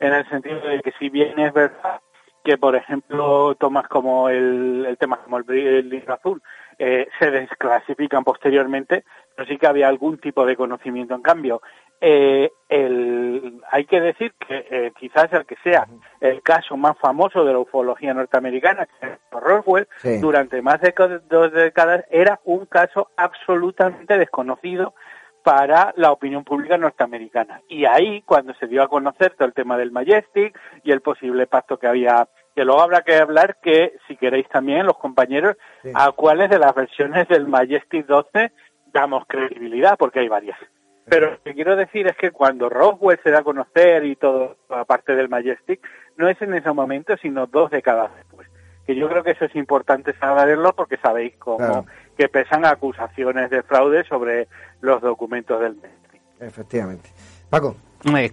en 0.00 0.12
el 0.12 0.28
sentido 0.28 0.60
de 0.60 0.80
que 0.80 0.92
si 0.98 1.08
bien 1.08 1.38
es 1.38 1.52
verdad 1.52 2.00
que, 2.42 2.56
por 2.56 2.74
ejemplo, 2.74 3.54
tomas 3.56 3.86
como 3.88 4.28
el, 4.28 4.86
el 4.88 4.98
tema 4.98 5.18
como 5.18 5.38
el, 5.38 5.88
libro 5.88 6.14
azul, 6.14 6.42
eh, 6.78 7.06
se 7.18 7.30
desclasifican 7.30 8.24
posteriormente, 8.24 9.04
pero 9.34 9.48
sí 9.48 9.58
que 9.58 9.66
había 9.66 9.88
algún 9.88 10.18
tipo 10.18 10.44
de 10.44 10.56
conocimiento. 10.56 11.14
En 11.14 11.22
cambio, 11.22 11.62
eh, 12.00 12.50
el, 12.68 13.60
hay 13.70 13.84
que 13.84 14.00
decir 14.00 14.32
que 14.46 14.66
eh, 14.70 14.92
quizás 14.98 15.30
el 15.32 15.44
que 15.44 15.56
sea 15.62 15.86
el 16.20 16.40
caso 16.42 16.76
más 16.76 16.96
famoso 16.98 17.44
de 17.44 17.52
la 17.52 17.58
ufología 17.58 18.14
norteamericana, 18.14 18.86
que 18.86 19.06
es 19.06 19.18
Roswell, 19.30 19.86
durante 20.20 20.62
más 20.62 20.80
de 20.80 20.94
dos 21.28 21.52
décadas 21.52 22.04
era 22.10 22.40
un 22.44 22.64
caso 22.66 23.10
absolutamente 23.16 24.16
desconocido 24.16 24.94
para 25.42 25.92
la 25.96 26.12
opinión 26.12 26.44
pública 26.44 26.76
norteamericana. 26.76 27.62
Y 27.68 27.84
ahí, 27.84 28.22
cuando 28.22 28.54
se 28.54 28.66
dio 28.66 28.82
a 28.82 28.88
conocer 28.88 29.34
todo 29.34 29.48
el 29.48 29.54
tema 29.54 29.76
del 29.76 29.90
Majestic 29.90 30.58
y 30.84 30.92
el 30.92 31.00
posible 31.00 31.46
pacto 31.46 31.78
que 31.78 31.86
había, 31.86 32.28
que 32.54 32.64
luego 32.64 32.82
habrá 32.82 33.02
que 33.02 33.16
hablar 33.16 33.56
que, 33.62 33.94
si 34.06 34.16
queréis 34.16 34.48
también, 34.48 34.86
los 34.86 34.98
compañeros, 34.98 35.56
a 35.94 36.12
cuáles 36.12 36.50
de 36.50 36.58
las 36.58 36.74
versiones 36.74 37.28
del 37.28 37.46
Majestic 37.46 38.06
12 38.06 38.52
damos 38.92 39.24
credibilidad, 39.26 39.96
porque 39.98 40.20
hay 40.20 40.28
varias. 40.28 40.58
Pero 41.06 41.32
lo 41.32 41.42
que 41.42 41.54
quiero 41.54 41.76
decir 41.76 42.06
es 42.06 42.16
que 42.16 42.30
cuando 42.30 42.68
Roswell 42.68 43.18
se 43.22 43.30
da 43.30 43.40
a 43.40 43.44
conocer 43.44 44.04
y 44.04 44.16
todo, 44.16 44.56
aparte 44.68 45.16
del 45.16 45.28
Majestic, 45.28 45.80
no 46.16 46.28
es 46.28 46.40
en 46.40 46.54
ese 46.54 46.72
momento, 46.72 47.16
sino 47.16 47.46
dos 47.46 47.70
décadas 47.70 48.14
después. 48.16 48.48
Que 48.86 48.94
yo 48.94 49.08
creo 49.08 49.22
que 49.22 49.32
eso 49.32 49.44
es 49.44 49.56
importante 49.56 50.14
saberlo 50.18 50.72
porque 50.74 50.96
sabéis 50.98 51.36
cómo 51.38 51.86
que 52.16 52.28
pesan 52.28 52.64
acusaciones 52.64 53.50
de 53.50 53.62
fraude 53.62 54.04
sobre 54.04 54.48
los 54.80 55.00
documentos 55.00 55.60
del 55.60 55.76
Majestic. 55.76 56.20
Efectivamente. 56.40 57.10
Paco. 57.48 57.76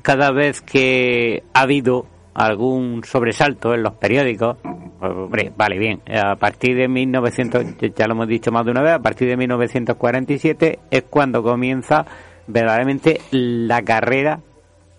Cada 0.01 0.31
vez 0.31 0.61
que 0.61 1.43
ha 1.53 1.61
habido 1.61 2.05
algún 2.37 3.03
sobresalto 3.03 3.73
en 3.73 3.81
los 3.81 3.95
periódicos, 3.95 4.57
pues, 4.99 5.11
hombre, 5.11 5.51
vale, 5.57 5.79
bien, 5.79 6.01
a 6.07 6.35
partir 6.35 6.77
de 6.77 6.87
1900, 6.87 7.77
ya 7.95 8.07
lo 8.07 8.13
hemos 8.13 8.27
dicho 8.27 8.51
más 8.51 8.63
de 8.63 8.71
una 8.71 8.83
vez, 8.83 8.93
a 8.93 8.99
partir 8.99 9.27
de 9.27 9.35
1947 9.35 10.79
es 10.91 11.03
cuando 11.09 11.41
comienza 11.41 12.05
verdaderamente 12.45 13.21
la 13.31 13.81
carrera 13.81 14.39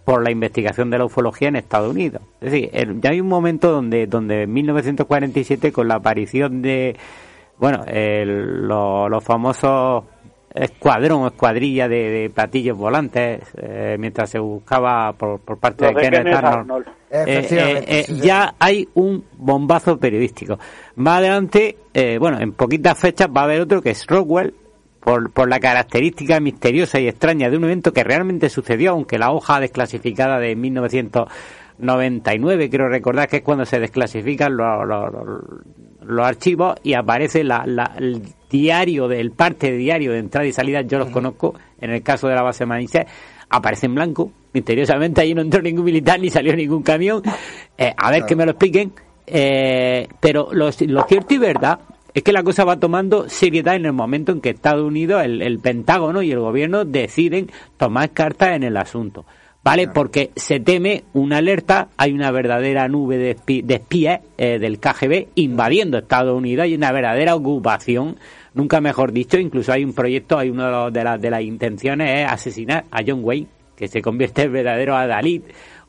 por 0.05 0.24
la 0.24 0.32
investigación 0.32 0.91
de 0.91 0.99
la 0.99 1.05
ufología 1.05 1.49
en 1.49 1.57
Estados 1.57 1.93
Unidos. 1.93 2.22
Es 2.41 2.51
decir, 2.51 2.70
ya 3.01 3.11
hay 3.11 3.20
un 3.20 3.28
momento 3.28 3.70
donde, 3.70 4.07
donde 4.07 4.43
en 4.43 4.53
1947, 4.53 5.70
con 5.70 5.86
la 5.86 5.97
aparición 5.97 6.61
de, 6.61 6.97
bueno, 7.59 7.84
los 7.86 9.22
famosos 9.22 10.05
escuadrón 10.59 11.22
o 11.22 11.28
escuadrilla 11.28 11.88
de, 11.88 12.30
platillos 12.34 12.76
volantes 12.76 13.40
eh, 13.56 13.96
mientras 13.98 14.28
se 14.30 14.38
buscaba 14.38 15.12
por, 15.12 15.40
parte 15.59 15.86
de, 15.86 15.94
Kenneth 15.94 16.34
Arnold, 16.34 16.86
eh, 17.11 17.84
eh, 17.88 18.04
ya 18.22 18.54
hay 18.59 18.86
un 18.94 19.24
bombazo 19.36 19.98
periodístico. 19.98 20.59
Más 20.96 21.18
adelante 21.18 21.76
bueno 22.20 22.40
en 22.40 22.52
poquitas 22.52 22.98
fechas 22.98 23.28
va 23.28 23.42
a 23.42 23.44
haber 23.44 23.61
otro 23.61 23.82
que 23.82 23.90
es 23.90 24.06
Rockwell 24.06 24.54
por, 25.00 25.30
por 25.32 25.48
la 25.48 25.61
característica 25.61 26.40
misteriosa 26.40 26.98
y 27.00 27.09
extraña 27.09 27.50
de 27.50 27.56
un 27.56 27.64
evento 27.64 27.92
que 27.92 28.04
realmente 28.04 28.48
sucedió 28.48 28.92
aunque 28.92 29.18
la 29.18 29.32
hoja 29.32 29.59
desclasificada 29.61 30.38
de 30.38 30.56
1999 30.56 32.70
quiero 32.70 32.89
recordar 32.89 33.28
que 33.28 33.39
es 33.39 33.43
cuando 33.43 33.64
se 33.64 33.80
desclasifican 33.80 34.56
los, 34.56 34.86
los, 34.86 35.12
archivos 36.24 36.76
y 36.82 36.94
aparece 36.94 37.44
la, 37.44 37.64
la, 37.66 37.94
el 37.97 38.22
diario, 38.51 39.09
del 39.09 39.30
parte 39.32 39.70
de 39.70 39.76
diario 39.76 40.12
de 40.12 40.18
entrada 40.18 40.47
y 40.47 40.52
salida, 40.52 40.82
yo 40.82 40.98
los 40.98 41.10
conozco, 41.10 41.55
en 41.80 41.90
el 41.90 42.02
caso 42.02 42.28
de 42.28 42.35
la 42.35 42.43
base 42.43 42.66
Manises, 42.66 43.06
aparece 43.51 43.86
en 43.86 43.94
blanco, 43.94 44.32
misteriosamente 44.52 45.20
ahí 45.20 45.35
no 45.35 45.43
entró 45.43 45.62
ningún 45.62 45.85
militar 45.85 46.20
ni 46.20 46.30
salió 46.30 46.55
ningún 46.56 46.82
camión, 46.82 47.22
eh, 47.76 47.93
a 47.97 48.10
ver 48.10 48.24
que 48.24 48.36
me 48.36 48.44
lo 48.44 48.52
expliquen, 48.52 48.93
eh, 49.26 50.09
pero 50.20 50.48
lo, 50.52 50.72
cierto 50.72 51.35
y 51.35 51.39
verdad 51.39 51.80
es 52.14 52.22
que 52.22 52.32
la 52.32 52.43
cosa 52.43 52.64
va 52.64 52.80
tomando 52.80 53.28
seriedad 53.28 53.76
en 53.76 53.86
el 53.86 53.93
momento 53.93 54.32
en 54.32 54.40
que 54.40 54.51
Estados 54.51 54.85
Unidos, 54.85 55.22
el, 55.22 55.43
el 55.43 55.59
Pentágono 55.59 56.22
y 56.22 56.32
el 56.32 56.40
gobierno 56.40 56.85
deciden 56.85 57.51
tomar 57.76 58.10
cartas 58.10 58.56
en 58.56 58.64
el 58.64 58.76
asunto. 58.76 59.26
¿Vale? 59.69 59.86
Porque 59.86 60.31
se 60.35 60.61
teme 60.61 61.05
una 61.12 61.36
alerta, 61.36 61.89
hay 61.99 62.12
una 62.12 62.31
verdadera 62.31 62.89
nube 62.89 63.19
de, 63.19 63.74
espías 63.74 64.20
eh, 64.39 64.59
del 64.59 64.81
KGB 64.81 65.27
invadiendo 65.35 65.99
Estados 65.99 66.35
Unidos, 66.35 66.65
hay 66.65 66.74
una 66.74 66.90
verdadera 66.90 67.35
ocupación, 67.35 68.16
nunca 68.55 68.81
mejor 68.81 69.12
dicho, 69.12 69.39
incluso 69.39 69.70
hay 69.70 69.85
un 69.85 69.93
proyecto, 69.93 70.39
hay 70.39 70.49
una 70.49 70.89
de 70.89 71.05
las, 71.05 71.20
de 71.20 71.31
las 71.31 71.43
intenciones 71.43 72.20
es 72.20 72.32
asesinar 72.32 72.86
a 72.90 73.03
John 73.07 73.20
Wayne, 73.23 73.47
que 73.77 73.89
se 73.89 74.01
convierte 74.01 74.45
en 74.45 74.55
verdadero 74.55 74.97
adalid 74.97 75.43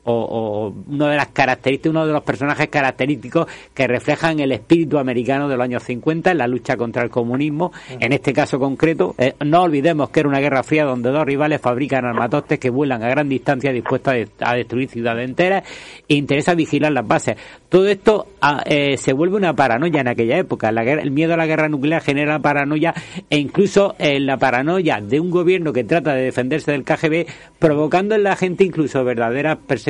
o, 0.03 0.73
uno 0.87 1.07
de 1.07 1.15
las 1.15 1.27
características, 1.27 1.89
uno 1.91 2.05
de 2.05 2.13
los 2.13 2.23
personajes 2.23 2.67
característicos 2.67 3.47
que 3.73 3.87
reflejan 3.87 4.39
el 4.39 4.51
espíritu 4.51 4.97
americano 4.97 5.47
de 5.47 5.55
los 5.55 5.63
años 5.63 5.83
50 5.83 6.31
en 6.31 6.37
la 6.37 6.47
lucha 6.47 6.77
contra 6.77 7.03
el 7.03 7.09
comunismo. 7.09 7.71
En 7.99 8.13
este 8.13 8.33
caso 8.33 8.59
concreto, 8.59 9.15
eh, 9.17 9.35
no 9.45 9.63
olvidemos 9.63 10.09
que 10.09 10.21
era 10.21 10.29
una 10.29 10.39
guerra 10.39 10.63
fría 10.63 10.85
donde 10.85 11.11
dos 11.11 11.25
rivales 11.25 11.61
fabrican 11.61 12.05
armatostes 12.05 12.59
que 12.59 12.69
vuelan 12.69 13.03
a 13.03 13.09
gran 13.09 13.29
distancia 13.29 13.71
dispuestos 13.71 14.13
a, 14.39 14.55
destruir 14.55 14.89
ciudades 14.89 15.27
enteras 15.29 15.63
e 16.07 16.15
interesa 16.15 16.55
vigilar 16.55 16.91
las 16.91 17.07
bases. 17.07 17.37
Todo 17.69 17.87
esto 17.87 18.27
ah, 18.41 18.63
eh, 18.65 18.97
se 18.97 19.13
vuelve 19.13 19.37
una 19.37 19.53
paranoia 19.53 20.01
en 20.01 20.07
aquella 20.07 20.37
época. 20.37 20.71
La 20.71 20.83
el 20.89 21.11
miedo 21.11 21.35
a 21.35 21.37
la 21.37 21.45
guerra 21.45 21.69
nuclear 21.69 22.01
genera 22.01 22.39
paranoia 22.39 22.95
e 23.29 23.37
incluso 23.37 23.95
en 23.99 24.25
la 24.25 24.37
paranoia 24.37 24.99
de 25.01 25.19
un 25.19 25.29
gobierno 25.29 25.71
que 25.71 25.83
trata 25.83 26.13
de 26.13 26.23
defenderse 26.23 26.71
del 26.71 26.83
KGB, 26.83 27.27
provocando 27.59 28.15
en 28.15 28.23
la 28.23 28.35
gente 28.35 28.63
incluso 28.63 29.03
verdaderas 29.03 29.57
persecuciones. 29.67 29.88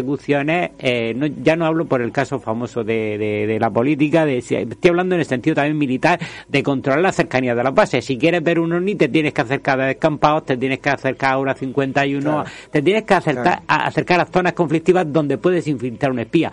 Eh, 0.80 1.14
no, 1.16 1.28
ya 1.28 1.56
no 1.56 1.66
hablo 1.66 1.86
por 1.86 2.02
el 2.02 2.12
caso 2.12 2.40
famoso 2.40 2.84
de, 2.84 3.18
de, 3.18 3.60
la 3.60 3.70
política, 3.70 4.26
de, 4.26 4.38
estoy 4.38 4.90
hablando 4.90 5.16
en 5.16 5.22
el 5.22 5.26
sentido 5.26 5.56
también 5.56 5.78
militar, 5.78 6.20
de 6.48 6.64
controlar 6.64 7.02
la 7.02 7.12
cercanía 7.12 7.56
de 7.56 7.64
las 7.64 7.74
bases. 7.74 8.06
Si 8.06 8.18
quieres 8.18 8.44
ver 8.44 8.60
un 8.60 8.74
OVNI, 8.74 8.96
te 8.96 9.08
tienes 9.10 9.34
que 9.34 9.42
acercar 9.42 9.80
a 9.82 9.88
descampados, 9.88 10.46
te 10.46 10.58
tienes 10.58 10.80
que 10.80 10.90
acercar 10.90 11.34
a 11.34 11.38
Hora 11.38 11.54
51, 11.54 12.44
te 12.72 12.82
tienes 12.82 13.04
que 13.04 13.14
acercar, 13.14 13.62
a 13.68 13.86
acercar 13.86 14.22
a 14.22 14.26
zonas 14.26 14.54
conflictivas 14.54 15.12
donde 15.12 15.38
puedes 15.38 15.68
infiltrar 15.68 16.12
un 16.12 16.20
espía 16.20 16.52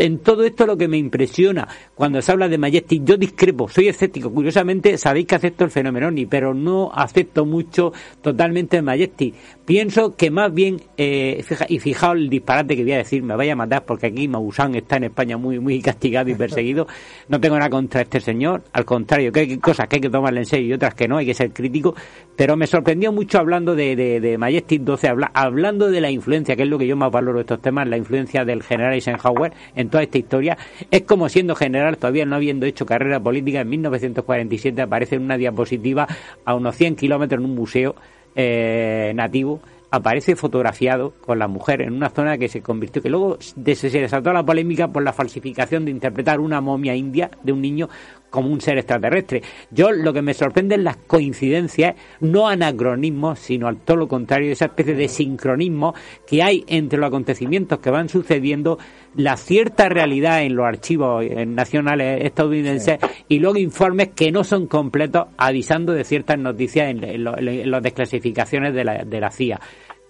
en 0.00 0.18
todo 0.18 0.44
esto 0.44 0.66
lo 0.66 0.78
que 0.78 0.88
me 0.88 0.96
impresiona 0.96 1.68
cuando 1.94 2.22
se 2.22 2.32
habla 2.32 2.48
de 2.48 2.56
Majestic, 2.56 3.04
yo 3.04 3.18
discrepo, 3.18 3.68
soy 3.68 3.88
escéptico. 3.88 4.32
Curiosamente, 4.32 4.96
sabéis 4.96 5.26
que 5.26 5.34
acepto 5.34 5.64
el 5.64 5.70
fenómeno 5.70 6.10
pero 6.28 6.54
no 6.54 6.90
acepto 6.92 7.44
mucho 7.44 7.92
totalmente 8.22 8.80
Majestic. 8.80 9.34
Pienso 9.66 10.16
que 10.16 10.30
más 10.30 10.52
bien, 10.52 10.80
eh, 10.96 11.44
y 11.68 11.78
fijaos 11.78 12.16
el 12.16 12.30
disparate 12.30 12.74
que 12.74 12.82
voy 12.82 12.92
a 12.92 12.98
decir, 12.98 13.22
me 13.22 13.36
vaya 13.36 13.52
a 13.52 13.56
matar 13.56 13.84
porque 13.84 14.06
aquí 14.06 14.26
Maussan 14.26 14.74
está 14.74 14.96
en 14.96 15.04
España 15.04 15.36
muy 15.36 15.60
muy 15.60 15.80
castigado 15.82 16.30
y 16.30 16.34
perseguido. 16.34 16.86
No 17.28 17.38
tengo 17.38 17.56
nada 17.56 17.68
contra 17.68 18.00
este 18.00 18.20
señor, 18.20 18.64
al 18.72 18.86
contrario, 18.86 19.30
que 19.30 19.40
hay 19.40 19.58
cosas 19.58 19.86
que 19.86 19.96
hay 19.96 20.00
que 20.00 20.10
tomarle 20.10 20.40
en 20.40 20.46
serio 20.46 20.68
y 20.68 20.72
otras 20.72 20.94
que 20.94 21.06
no, 21.06 21.18
hay 21.18 21.26
que 21.26 21.34
ser 21.34 21.52
crítico. 21.52 21.94
Pero 22.34 22.56
me 22.56 22.66
sorprendió 22.66 23.12
mucho 23.12 23.38
hablando 23.38 23.74
de, 23.74 23.94
de, 23.94 24.38
Majestic 24.38 24.80
12, 24.80 25.08
hablando 25.34 25.90
de 25.90 26.00
la 26.00 26.10
influencia, 26.10 26.56
que 26.56 26.62
es 26.62 26.68
lo 26.68 26.78
que 26.78 26.86
yo 26.86 26.96
más 26.96 27.12
valoro 27.12 27.38
de 27.38 27.42
estos 27.42 27.60
temas, 27.60 27.86
la 27.86 27.98
influencia 27.98 28.46
del 28.46 28.62
general 28.62 28.94
Eisenhower 28.94 29.52
en 29.74 29.89
toda 29.90 30.02
esta 30.02 30.18
historia. 30.18 30.56
Es 30.90 31.02
como 31.02 31.28
siendo 31.28 31.54
general, 31.54 31.98
todavía 31.98 32.24
no 32.24 32.36
habiendo 32.36 32.66
hecho 32.66 32.86
carrera 32.86 33.20
política, 33.20 33.60
en 33.60 33.68
1947 33.68 34.80
aparece 34.80 35.16
en 35.16 35.22
una 35.22 35.36
diapositiva 35.36 36.06
a 36.44 36.54
unos 36.54 36.76
100 36.76 36.96
kilómetros 36.96 37.40
en 37.40 37.50
un 37.50 37.54
museo 37.54 37.94
eh, 38.34 39.12
nativo 39.14 39.60
aparece 39.90 40.36
fotografiado 40.36 41.14
con 41.20 41.38
la 41.38 41.48
mujer 41.48 41.82
en 41.82 41.92
una 41.92 42.10
zona 42.10 42.38
que 42.38 42.48
se 42.48 42.62
convirtió, 42.62 43.02
que 43.02 43.10
luego 43.10 43.38
se 43.40 43.90
desató 43.90 44.32
la 44.32 44.44
polémica 44.44 44.88
por 44.88 45.02
la 45.02 45.12
falsificación 45.12 45.84
de 45.84 45.90
interpretar 45.90 46.40
una 46.40 46.60
momia 46.60 46.94
india 46.94 47.30
de 47.42 47.52
un 47.52 47.60
niño 47.60 47.88
como 48.30 48.48
un 48.48 48.60
ser 48.60 48.78
extraterrestre. 48.78 49.42
Yo 49.70 49.90
lo 49.90 50.12
que 50.12 50.22
me 50.22 50.34
sorprende 50.34 50.76
es 50.76 50.80
las 50.80 50.96
coincidencias, 50.96 51.96
no 52.20 52.48
anacronismos, 52.48 53.38
sino 53.38 53.68
al 53.68 53.78
todo 53.78 53.96
lo 53.98 54.08
contrario, 54.08 54.52
esa 54.52 54.66
especie 54.66 54.94
de 54.94 55.08
sincronismo 55.08 55.94
que 56.26 56.42
hay 56.42 56.64
entre 56.68 56.98
los 56.98 57.08
acontecimientos 57.08 57.80
que 57.80 57.90
van 57.90 58.08
sucediendo, 58.08 58.78
la 59.16 59.36
cierta 59.36 59.88
realidad 59.88 60.42
en 60.42 60.54
los 60.54 60.66
archivos 60.66 61.24
nacionales 61.46 62.24
estadounidenses 62.24 62.98
y 63.28 63.38
luego 63.38 63.58
informes 63.58 64.10
que 64.14 64.30
no 64.30 64.44
son 64.44 64.66
completos 64.66 65.26
avisando 65.36 65.92
de 65.92 66.04
ciertas 66.04 66.38
noticias 66.38 66.90
en, 66.90 67.24
las 67.24 67.82
desclasificaciones 67.82 68.74
de 68.74 68.84
la, 68.84 69.04
de 69.04 69.20
la 69.20 69.30
CIA. 69.30 69.60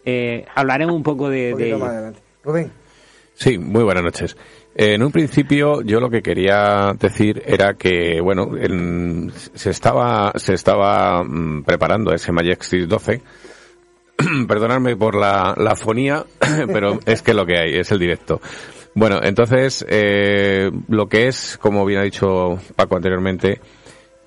Eh, 0.04 0.44
hablaremos 0.54 0.94
un 0.94 1.02
poco 1.02 1.28
de... 1.28 2.12
Rubén. 2.42 2.70
Sí, 3.34 3.58
muy 3.58 3.82
buenas 3.84 4.02
noches. 4.02 4.36
En 4.74 5.02
un 5.02 5.10
principio 5.10 5.82
yo 5.82 6.00
lo 6.00 6.10
que 6.10 6.22
quería 6.22 6.92
decir 6.98 7.42
era 7.44 7.74
que, 7.74 8.20
bueno, 8.20 8.50
se 9.54 9.70
estaba, 9.70 10.32
se 10.36 10.54
estaba 10.54 11.24
mm, 11.24 11.64
preparando 11.64 12.14
ese 12.14 12.32
Majestic 12.32 12.86
12. 12.86 13.20
Perdonadme 14.48 14.96
por 14.96 15.16
la, 15.16 15.54
la 15.56 15.74
fonía, 15.74 16.24
pero 16.72 17.00
es 17.04 17.22
que 17.22 17.34
lo 17.34 17.46
que 17.46 17.58
hay, 17.58 17.78
es 17.78 17.90
el 17.90 17.98
directo. 17.98 18.40
Bueno, 18.94 19.20
entonces, 19.22 19.84
eh, 19.88 20.70
lo 20.88 21.08
que 21.08 21.28
es, 21.28 21.58
como 21.60 21.84
bien 21.84 22.00
ha 22.00 22.04
dicho 22.04 22.58
Paco 22.76 22.96
anteriormente, 22.96 23.60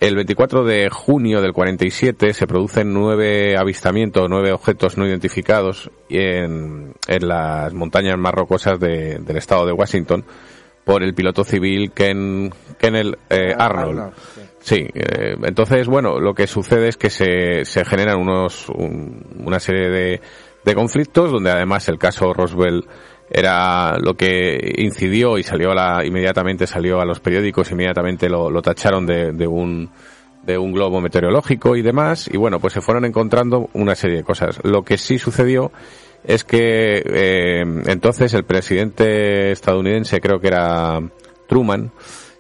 el 0.08 0.16
24 0.16 0.66
de 0.66 0.90
junio 0.90 1.42
del 1.42 1.54
47 1.54 2.34
se 2.34 2.46
producen 2.46 2.94
nueve 2.94 3.56
avistamientos, 3.58 4.30
nueve 4.30 4.52
objetos 4.52 4.98
no 4.98 5.08
identificados 5.08 5.90
en, 6.10 6.94
en 7.08 7.28
las 7.28 7.74
montañas 7.74 8.18
más 8.18 8.34
rocosas 8.34 8.82
del 8.82 9.38
estado 9.38 9.66
de 9.66 9.72
Washington 9.72 10.26
por 10.84 11.04
el 11.04 11.14
piloto 11.14 11.46
civil 11.46 11.94
Ken, 11.94 12.54
Kennel 12.78 13.18
eh, 13.30 13.54
ah, 13.58 13.66
Arnold. 13.66 14.12
Sí, 14.60 14.86
eh, 14.94 15.38
entonces, 15.42 15.88
bueno, 15.88 16.20
lo 16.20 16.34
que 16.34 16.48
sucede 16.48 16.90
es 16.90 16.98
que 16.98 17.10
se, 17.10 17.64
se 17.64 17.86
generan 17.86 18.20
unos, 18.20 18.68
una 18.70 19.62
serie 19.62 19.90
de, 19.90 20.22
de 20.66 20.76
conflictos 20.76 21.32
donde 21.32 21.52
además 21.52 21.88
el 21.88 21.98
caso 21.98 22.34
Roswell 22.34 22.86
era 23.34 23.98
lo 23.98 24.14
que 24.14 24.76
incidió 24.78 25.38
y 25.38 25.44
salió 25.44 25.72
a 25.72 25.76
la, 25.76 26.06
inmediatamente 26.06 26.68
salió 26.68 27.02
a 27.02 27.06
los 27.06 27.20
periódicos, 27.20 27.72
inmediatamente 27.72 28.30
lo, 28.30 28.52
lo 28.52 28.62
tacharon 28.62 29.06
de, 29.06 29.32
de 29.32 29.48
un 29.48 29.90
de 30.44 30.58
un 30.58 30.74
globo 30.74 31.00
meteorológico 31.00 31.76
y 31.76 31.82
demás, 31.82 32.30
y 32.32 32.38
bueno, 32.38 32.60
pues 32.60 32.74
se 32.74 32.82
fueron 32.82 33.06
encontrando 33.06 33.70
una 33.74 33.96
serie 33.96 34.18
de 34.18 34.24
cosas. 34.24 34.60
Lo 34.64 34.84
que 34.84 34.98
sí 34.98 35.18
sucedió 35.18 35.72
es 36.24 36.44
que 36.44 37.02
eh, 37.06 37.64
entonces 37.86 38.34
el 38.34 38.44
presidente 38.44 39.52
estadounidense, 39.52 40.20
creo 40.20 40.40
que 40.40 40.48
era 40.48 41.00
Truman, 41.48 41.92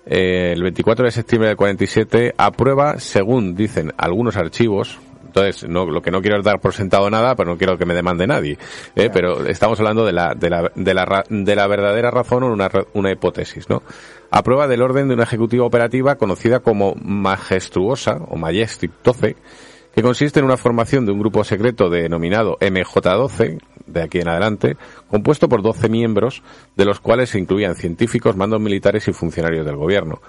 eh, 0.05 0.51
el 0.53 0.63
24 0.63 1.05
de 1.05 1.11
septiembre 1.11 1.47
del 1.49 1.57
47 1.57 2.33
aprueba, 2.37 2.99
según 2.99 3.55
dicen 3.55 3.93
algunos 3.97 4.35
archivos, 4.35 4.99
entonces, 5.33 5.67
no, 5.67 5.85
lo 5.85 6.01
que 6.01 6.11
no 6.11 6.21
quiero 6.21 6.37
es 6.37 6.45
dar 6.45 6.59
por 6.59 6.73
sentado 6.73 7.09
nada, 7.09 7.35
pero 7.35 7.51
no 7.51 7.57
quiero 7.57 7.75
que 7.75 7.85
me 7.85 7.95
demande 7.95 8.27
nadie. 8.27 8.59
¿eh? 8.95 9.09
Pero 9.11 9.47
estamos 9.47 9.79
hablando 9.79 10.05
de 10.05 10.13
la, 10.13 10.35
de 10.35 10.49
la, 10.49 10.71
de 10.75 10.93
la, 10.93 11.23
de 11.27 11.55
la 11.55 11.67
verdadera 11.67 12.11
razón 12.11 12.43
o 12.43 12.53
una, 12.53 12.69
una 12.93 13.11
hipótesis, 13.11 13.67
¿no? 13.67 13.81
Aprueba 14.29 14.67
del 14.67 14.83
orden 14.83 15.07
de 15.07 15.15
una 15.15 15.23
ejecutiva 15.23 15.65
operativa 15.65 16.15
conocida 16.15 16.59
como 16.59 16.93
Majestuosa 17.01 18.17
o 18.29 18.37
Majestic 18.37 18.91
12, 19.03 19.35
que 19.93 20.01
consiste 20.03 20.39
en 20.39 20.45
una 20.45 20.57
formación 20.57 21.05
de 21.05 21.11
un 21.11 21.19
grupo 21.19 21.43
secreto 21.43 21.89
denominado 21.89 22.57
MJ12, 22.59 23.59
de 23.87 24.01
aquí 24.01 24.19
en 24.19 24.27
adelante, 24.27 24.77
compuesto 25.07 25.49
por 25.49 25.61
12 25.61 25.89
miembros, 25.89 26.43
de 26.75 26.85
los 26.85 26.99
cuales 26.99 27.31
se 27.31 27.39
incluían 27.39 27.75
científicos, 27.75 28.35
mandos 28.35 28.61
militares 28.61 29.07
y 29.07 29.13
funcionarios 29.13 29.65
del 29.65 29.77
gobierno. 29.77 30.21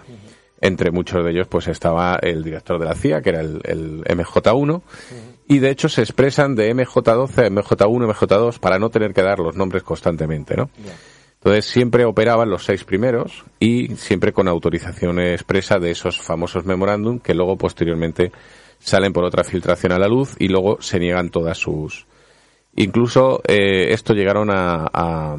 Entre 0.64 0.90
muchos 0.90 1.22
de 1.22 1.30
ellos, 1.30 1.46
pues 1.46 1.68
estaba 1.68 2.18
el 2.22 2.42
director 2.42 2.78
de 2.78 2.86
la 2.86 2.94
CIA, 2.94 3.20
que 3.20 3.28
era 3.28 3.40
el, 3.42 4.02
MJ1, 4.02 4.80
y 5.46 5.58
de 5.58 5.68
hecho 5.68 5.90
se 5.90 6.00
expresan 6.00 6.54
de 6.54 6.74
MJ12 6.74 7.50
MJ1, 7.50 8.14
MJ2 8.14 8.58
para 8.60 8.78
no 8.78 8.88
tener 8.88 9.12
que 9.12 9.20
dar 9.20 9.40
los 9.40 9.56
nombres 9.56 9.82
constantemente, 9.82 10.56
¿no? 10.56 10.70
Entonces 11.34 11.66
siempre 11.66 12.06
operaban 12.06 12.48
los 12.48 12.64
seis 12.64 12.82
primeros 12.84 13.44
y 13.60 13.94
siempre 13.96 14.32
con 14.32 14.48
autorización 14.48 15.20
expresa 15.20 15.78
de 15.78 15.90
esos 15.90 16.18
famosos 16.18 16.64
memorándum 16.64 17.18
que 17.18 17.34
luego 17.34 17.58
posteriormente 17.58 18.32
salen 18.78 19.12
por 19.12 19.24
otra 19.24 19.44
filtración 19.44 19.92
a 19.92 19.98
la 19.98 20.08
luz 20.08 20.34
y 20.38 20.48
luego 20.48 20.80
se 20.80 20.98
niegan 20.98 21.28
todas 21.28 21.58
sus. 21.58 22.06
Incluso 22.76 23.42
eh, 23.46 23.92
esto 23.92 24.14
llegaron 24.14 24.48
a, 24.50 24.88
a, 24.90 25.36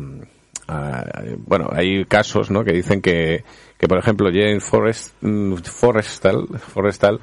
bueno, 1.40 1.70
hay 1.72 2.06
casos, 2.06 2.52
¿no? 2.52 2.64
Que 2.64 2.74
dicen 2.74 3.02
que 3.02 3.44
que 3.78 3.88
por 3.88 3.98
ejemplo 3.98 4.30
James 4.32 4.64
Forrest, 4.64 5.14
mm, 5.22 5.56
Forrestal, 5.56 6.48
Forrestal 6.60 7.20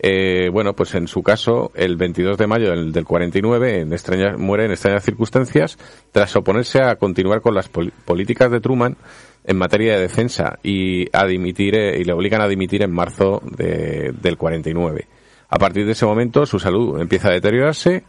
eh, 0.00 0.48
bueno, 0.52 0.74
pues 0.74 0.94
en 0.94 1.08
su 1.08 1.22
caso, 1.22 1.72
el 1.74 1.96
22 1.96 2.38
de 2.38 2.46
mayo 2.46 2.70
del, 2.70 2.92
del 2.92 3.04
49, 3.04 3.80
en 3.80 3.92
extrañas, 3.92 4.38
muere 4.38 4.64
en 4.64 4.70
extrañas 4.70 5.04
circunstancias, 5.04 5.76
tras 6.12 6.36
oponerse 6.36 6.80
a 6.80 6.94
continuar 6.96 7.40
con 7.40 7.54
las 7.54 7.68
políticas 7.68 8.50
de 8.50 8.60
Truman 8.60 8.96
en 9.44 9.56
materia 9.56 9.94
de 9.94 10.02
defensa 10.02 10.58
y 10.62 11.08
a 11.12 11.26
dimitir, 11.26 11.74
eh, 11.74 11.98
y 11.98 12.04
le 12.04 12.12
obligan 12.12 12.40
a 12.40 12.48
dimitir 12.48 12.82
en 12.82 12.92
marzo 12.92 13.42
de, 13.44 14.12
del 14.20 14.36
49. 14.36 15.08
A 15.48 15.58
partir 15.58 15.84
de 15.84 15.92
ese 15.92 16.06
momento, 16.06 16.46
su 16.46 16.60
salud 16.60 17.00
empieza 17.00 17.28
a 17.28 17.32
deteriorarse 17.32 18.04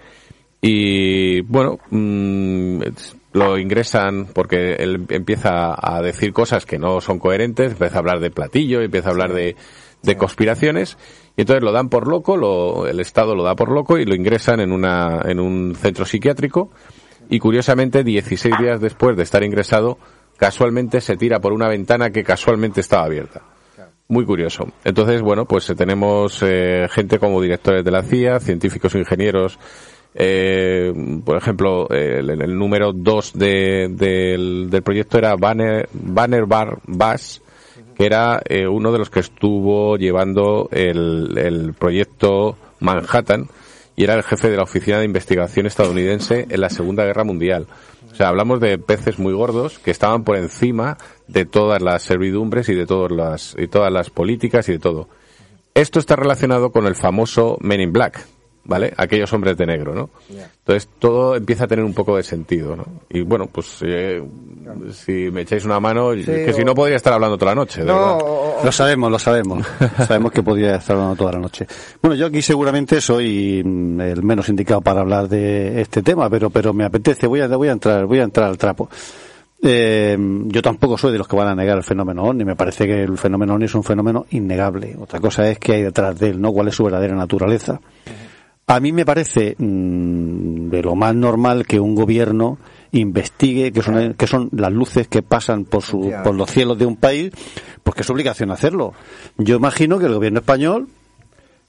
y, 0.62 1.42
bueno, 1.42 1.80
mmm, 1.90 2.82
lo 3.34 3.58
ingresan 3.58 4.28
porque 4.34 4.74
él 4.74 5.06
empieza 5.10 5.76
a 5.78 6.02
decir 6.02 6.34
cosas 6.34 6.66
que 6.66 6.80
no 6.80 7.00
son 7.02 7.20
coherentes, 7.20 7.74
empieza 7.74 7.96
a 7.96 8.00
hablar 8.00 8.20
de 8.20 8.32
platillo, 8.32 8.82
empieza 8.82 9.10
a 9.10 9.12
hablar 9.12 9.34
de, 9.34 9.56
de 10.04 10.18
conspiraciones, 10.18 10.98
y 11.38 11.42
entonces 11.42 11.64
lo 11.64 11.72
dan 11.72 11.90
por 11.90 12.08
loco, 12.08 12.36
lo, 12.36 12.88
el 12.88 13.00
Estado 13.00 13.36
lo 13.36 13.44
da 13.44 13.56
por 13.56 13.72
loco 13.72 13.98
y 13.98 14.06
lo 14.06 14.16
ingresan 14.16 14.60
en, 14.60 14.72
una, 14.72 15.22
en 15.26 15.40
un 15.40 15.76
centro 15.76 16.06
psiquiátrico, 16.06 16.72
y 17.30 17.40
curiosamente, 17.40 18.04
16 18.04 18.56
días 18.60 18.82
después 18.82 19.16
de 19.16 19.24
estar 19.24 19.44
ingresado, 19.44 20.00
casualmente 20.38 21.00
se 21.00 21.16
tira 21.16 21.40
por 21.40 21.54
una 21.54 21.68
ventana 21.68 22.10
que 22.10 22.24
casualmente 22.24 22.82
estaba 22.82 23.06
abierta. 23.06 23.42
Muy 24.08 24.26
curioso. 24.26 24.68
Entonces, 24.84 25.22
bueno, 25.22 25.46
pues 25.46 25.72
tenemos 25.78 26.42
eh, 26.42 26.88
gente 26.90 27.20
como 27.20 27.40
directores 27.40 27.86
de 27.86 27.92
la 27.92 28.02
CIA, 28.02 28.40
científicos, 28.40 28.96
ingenieros, 28.96 29.60
Eh, 30.16 30.92
por 31.24 31.38
ejemplo, 31.38 31.88
el, 31.90 32.58
número 32.58 32.94
2 32.94 33.34
de, 33.34 33.88
del, 33.92 34.70
del, 34.70 34.84
proyecto 34.84 35.18
era 35.18 35.36
Banner, 35.36 35.88
Banner 35.94 36.46
Bar 36.46 36.80
Bass, 36.86 37.42
que 37.96 38.06
era 38.06 38.42
eh, 38.46 38.68
uno 38.68 38.92
de 38.92 39.00
los 39.00 39.10
que 39.10 39.20
estuvo 39.20 39.98
llevando 39.98 40.68
el, 40.72 41.38
el 41.38 41.74
proyecto 41.74 42.58
Manhattan 42.80 43.48
y 43.96 44.06
era 44.06 44.16
el 44.16 44.24
jefe 44.24 44.50
de 44.50 44.56
la 44.56 44.64
Oficina 44.64 45.00
de 45.00 45.06
Investigación 45.06 45.66
estadounidense 45.66 46.48
en 46.50 46.62
la 46.62 46.70
Segunda 46.70 47.04
Guerra 47.04 47.26
Mundial. 47.26 47.68
O 48.10 48.16
sea, 48.16 48.30
hablamos 48.30 48.60
de 48.62 48.78
peces 48.78 49.20
muy 49.20 49.34
gordos 49.34 49.78
que 49.80 49.92
estaban 49.92 50.24
por 50.24 50.38
encima 50.38 50.98
de 51.28 51.46
todas 51.46 51.82
las 51.82 52.04
servidumbres 52.04 52.70
y 52.70 52.76
de 52.76 52.86
todas 52.86 53.12
las, 53.12 53.56
y 53.58 53.68
todas 53.68 53.92
las 53.92 54.10
políticas 54.10 54.70
y 54.70 54.74
de 54.74 54.80
todo. 54.80 55.10
Esto 55.74 56.00
está 56.00 56.16
relacionado 56.16 56.72
con 56.72 56.88
el 56.88 56.96
famoso 56.96 57.58
Men 57.60 57.82
in 57.82 57.92
Black, 57.92 58.26
¿vale? 58.64 58.94
Aquellos 58.98 59.32
hombres 59.34 59.58
de 59.58 59.66
negro, 59.66 59.94
¿no? 59.94 60.10
Entonces 60.30 60.90
todo 61.00 61.36
empieza 61.36 61.66
a 61.66 61.68
tener 61.68 61.84
un 61.84 61.94
poco 61.94 62.16
de 62.16 62.24
sentido, 62.24 62.76
¿no? 62.76 62.86
Y 63.10 63.22
bueno, 63.22 63.48
pues 63.48 63.80
eh, 63.82 64.22
si 64.94 65.32
me 65.32 65.42
echáis 65.42 65.66
una 65.66 65.80
mano, 65.80 66.12
que 66.12 66.54
si 66.54 66.64
no 66.64 66.76
podría 66.76 66.98
estar 66.98 67.14
hablando 67.14 67.38
toda 67.38 67.52
la 67.52 67.62
noche, 67.62 67.84
Lo 67.84 68.72
sabemos, 68.72 69.12
lo 69.12 69.20
sabemos. 69.20 69.66
sabemos 70.08 70.32
que 70.32 70.44
podría 70.44 70.76
estar 70.76 70.96
hablando 70.96 71.16
toda 71.16 71.34
la 71.34 71.40
noche. 71.40 71.66
Bueno, 72.02 72.16
yo 72.16 72.28
aquí 72.28 72.42
seguramente 72.42 73.02
soy 73.02 73.64
mm, 73.64 74.02
el 74.02 74.24
menos 74.24 74.50
indicado 74.50 74.82
para 74.82 75.02
hablar 75.02 75.28
de 75.28 75.82
este 75.82 76.04
tema, 76.04 76.30
pero 76.30 76.50
pero 76.50 76.74
me 76.74 76.86
apetece, 76.86 77.28
voy 77.28 77.42
a 77.42 77.48
voy 77.48 77.70
a 77.70 77.72
entrar, 77.72 78.06
voy 78.06 78.20
a 78.20 78.24
entrar 78.24 78.50
al 78.50 78.58
trapo. 78.58 78.90
Eh, 79.62 80.18
yo 80.46 80.62
tampoco 80.62 80.98
soy 80.98 81.12
de 81.12 81.18
los 81.18 81.28
que 81.28 81.36
van 81.36 81.48
a 81.48 81.56
negar 81.56 81.78
el 81.78 81.84
fenómeno 81.84 82.24
OVNI. 82.24 82.46
Me 82.46 82.56
parece 82.56 82.86
que 82.86 83.04
el 83.04 83.18
fenómeno 83.18 83.56
OVNI 83.56 83.66
es 83.66 83.76
un 83.76 83.84
fenómeno 83.84 84.26
innegable. 84.32 84.96
Otra 85.00 85.20
cosa 85.20 85.50
es 85.50 85.60
que 85.60 85.74
hay 85.74 85.84
detrás 85.84 86.18
de 86.18 86.30
él, 86.30 86.42
¿no? 86.42 86.54
¿Cuál 86.54 86.70
es 86.70 86.76
su 86.76 86.84
verdadera 86.84 87.16
naturaleza? 87.16 87.80
A 88.70 88.80
mí 88.80 88.92
me 88.92 89.04
parece 89.04 89.56
mm, 89.58 90.70
de 90.70 90.84
lo 90.84 90.94
más 90.96 91.16
normal 91.16 91.66
que 91.66 91.80
un 91.80 91.96
gobierno 91.96 92.60
investigue 92.92 93.72
que 93.72 93.82
son, 93.82 94.14
que 94.14 94.28
son 94.28 94.50
las 94.52 94.72
luces 94.72 95.08
que 95.08 95.24
pasan 95.24 95.66
por, 95.66 95.82
su, 95.82 96.14
por 96.24 96.36
los 96.36 96.52
cielos 96.52 96.78
de 96.78 96.86
un 96.86 96.96
país, 96.96 97.32
pues 97.82 97.96
que 97.96 98.04
es 98.04 98.10
obligación 98.12 98.52
hacerlo. 98.52 98.94
Yo 99.40 99.56
imagino 99.56 99.98
que 99.98 100.06
el 100.06 100.14
gobierno 100.14 100.42
español, 100.42 100.88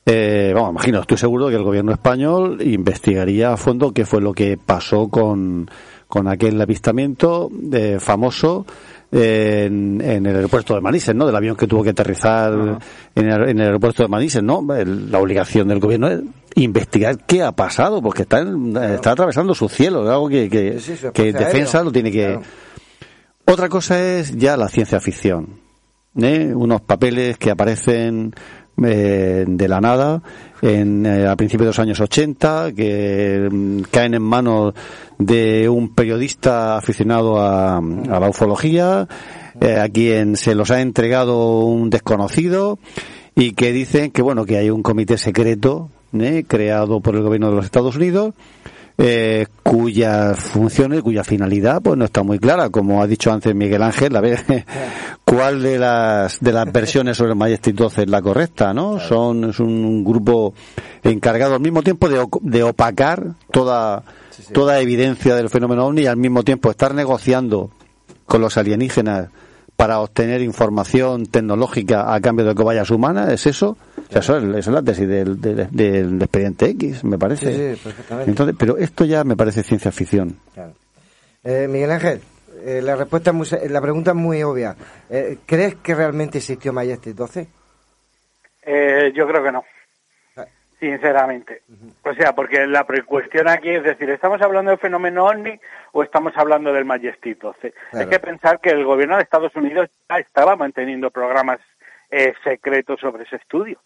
eh, 0.05 0.53
vamos, 0.55 0.73
imagino, 0.73 1.01
estoy 1.01 1.17
seguro 1.17 1.49
que 1.49 1.55
el 1.55 1.63
gobierno 1.63 1.93
español 1.93 2.61
investigaría 2.61 3.55
a 3.55 3.57
fondo 3.57 3.93
qué 3.93 4.05
fue 4.05 4.21
lo 4.21 4.35
que 4.35 4.59
pasó 4.59 5.09
con, 5.09 5.71
con 6.07 6.29
aquel 6.29 6.61
avistamiento 6.61 7.49
eh, 7.73 7.97
famoso 7.99 8.67
en, 9.13 10.01
el 10.01 10.27
aeropuerto 10.27 10.75
de 10.75 10.81
Manises, 10.81 11.15
¿no? 11.15 11.27
Del 11.27 11.37
avión 11.37 11.57
que 11.57 11.67
tuvo 11.67 11.83
que 11.83 11.91
aterrizar 11.91 12.53
en, 13.15 13.29
el, 13.29 13.61
aeropuerto 13.61 14.03
de 14.03 14.09
Manises, 14.09 14.43
¿no? 14.43 14.65
la 14.67 15.19
obligación 15.19 15.69
del 15.69 15.81
gobierno 15.81 16.09
es 16.09 16.21
investigar 16.55 17.19
qué 17.27 17.43
ha 17.43 17.53
pasado, 17.53 18.03
porque 18.03 18.23
está, 18.23 18.45
está 18.95 19.13
atravesando 19.13 19.55
su 19.55 19.69
cielo, 19.69 20.09
algo 20.11 20.29
que, 20.29 20.49
que, 20.49 21.33
defensa 21.33 21.83
lo 21.83 21.93
tiene 21.93 22.11
que... 22.11 22.39
Otra 23.47 23.69
cosa 23.69 24.01
es 24.01 24.37
ya 24.37 24.57
la 24.57 24.69
ciencia 24.69 25.01
ficción, 25.01 25.61
¿eh? 26.17 26.53
Unos 26.55 26.83
papeles 26.83 27.37
que 27.37 27.51
aparecen 27.51 28.33
eh, 28.85 29.45
de 29.47 29.69
la 29.69 29.81
nada 29.81 30.23
en, 30.63 31.05
eh, 31.05 31.27
a 31.27 31.37
principios 31.37 31.67
de 31.67 31.69
los 31.69 31.79
años 31.79 32.01
80 32.01 32.73
que 32.75 33.49
mm, 33.51 33.81
caen 33.91 34.15
en 34.15 34.23
manos 34.23 34.75
de 35.19 35.69
un 35.69 35.95
periodista 35.95 36.77
aficionado 36.77 37.41
a, 37.41 37.81
la 37.81 38.29
ufología 38.29 39.07
eh, 39.61 39.77
a 39.79 39.89
quien 39.89 40.37
se 40.37 40.55
los 40.55 40.71
ha 40.71 40.81
entregado 40.81 41.61
un 41.61 41.91
desconocido 41.91 42.79
y 43.35 43.53
que 43.53 43.73
dicen 43.73 44.11
que 44.11 44.23
bueno 44.23 44.47
que 44.47 44.57
hay 44.57 44.71
un 44.71 44.83
comité 44.83 45.19
secreto 45.19 45.91
creado 46.49 47.01
por 47.01 47.15
el 47.15 47.23
gobierno 47.23 47.51
de 47.51 47.57
los 47.57 47.65
Estados 47.65 47.97
Unidos 47.97 48.35
eh, 48.99 49.47
cuyas 49.63 50.39
funciones, 50.39 51.03
cuya 51.03 51.25
finalidad, 51.25 51.81
pues 51.83 51.97
no 51.97 52.05
está 52.05 52.23
muy 52.23 52.39
clara, 52.39 52.71
como 52.71 53.03
ha 53.03 53.07
dicho 53.07 53.33
antes 53.33 53.55
Miguel 53.55 53.83
Ángel, 53.83 54.15
a 54.17 54.21
ver 54.21 54.41
cuál 55.25 55.63
de 55.63 55.79
las 55.79 56.39
de 56.41 56.53
las 56.53 56.71
versiones 56.71 57.17
sobre 57.17 57.35
Majestic 57.35 57.75
12 57.75 58.03
es 58.03 58.11
la 58.11 58.21
correcta, 58.21 58.75
¿no? 58.75 58.99
Son 59.01 59.51
es 59.51 59.61
un 59.61 60.05
grupo 60.05 60.55
encargado 61.03 61.55
al 61.55 61.61
mismo 61.61 61.83
tiempo 61.83 62.09
de, 62.09 62.27
de 62.43 62.63
opacar 62.63 63.35
toda 63.51 64.03
toda 64.53 64.81
evidencia 64.81 65.35
del 65.35 65.49
fenómeno 65.49 65.87
ovni 65.87 66.03
y 66.03 66.07
al 66.07 66.17
mismo 66.17 66.43
tiempo 66.43 66.71
estar 66.71 66.95
negociando 66.95 67.71
con 68.27 68.41
los 68.41 68.57
alienígenas 68.57 69.29
para 69.81 70.01
obtener 70.01 70.43
información 70.43 71.25
tecnológica 71.25 72.13
a 72.15 72.21
cambio 72.21 72.45
de 72.45 72.55
cobayas 72.55 72.91
humanas, 72.91 73.31
¿es 73.31 73.47
eso? 73.47 73.79
Eso 74.19 74.39
es, 74.39 74.67
la 74.67 74.83
tesis 74.83 75.09
del, 75.09 75.41
del, 75.41 76.21
expediente 76.21 76.67
X, 76.71 77.05
me 77.05 77.19
parece. 77.19 77.77
Sí, 77.77 77.81
perfectamente. 77.83 78.31
Entonces, 78.31 78.57
pero 78.59 78.77
esto 78.77 79.05
ya 79.05 79.23
me 79.23 79.37
parece 79.37 79.63
ciencia 79.63 79.93
ficción. 79.93 80.37
Eh, 81.45 81.67
Miguel 81.69 81.93
Ángel, 81.93 82.21
eh, 82.65 82.81
la 82.83 82.97
respuesta 82.97 83.33
la 83.69 83.81
pregunta 83.81 84.11
es 84.11 84.17
muy 84.17 84.43
obvia. 84.43 84.75
Eh, 85.09 85.39
¿Crees 85.47 85.77
que 85.77 85.95
realmente 85.95 86.39
existió 86.39 86.73
Majestic 86.73 87.15
12? 87.15 87.49
yo 89.15 89.27
creo 89.27 89.43
que 89.43 89.51
no. 89.51 89.65
Ah. 90.37 90.45
Sinceramente. 90.79 91.63
O 92.05 92.15
sea, 92.15 92.33
porque 92.35 92.67
la 92.67 92.85
cuestión 93.05 93.49
aquí 93.49 93.71
es 93.71 93.83
decir, 93.83 94.09
¿estamos 94.11 94.41
hablando 94.43 94.71
del 94.71 94.79
fenómeno 94.79 95.25
OVNI 95.25 95.59
o 95.93 96.03
estamos 96.05 96.33
hablando 96.37 96.73
del 96.73 96.85
Majestic 96.85 97.39
12? 97.41 97.75
Hay 97.93 98.07
que 98.07 98.21
pensar 98.21 98.61
que 98.61 98.71
el 98.71 98.85
gobierno 98.85 99.17
de 99.17 99.23
Estados 99.23 99.55
Unidos 99.57 99.89
ya 100.09 100.19
estaba 100.19 100.55
manteniendo 100.55 101.11
programas 101.11 101.59
secretos 102.45 103.01
sobre 103.01 103.25
ese 103.25 103.37
estudio. 103.37 103.81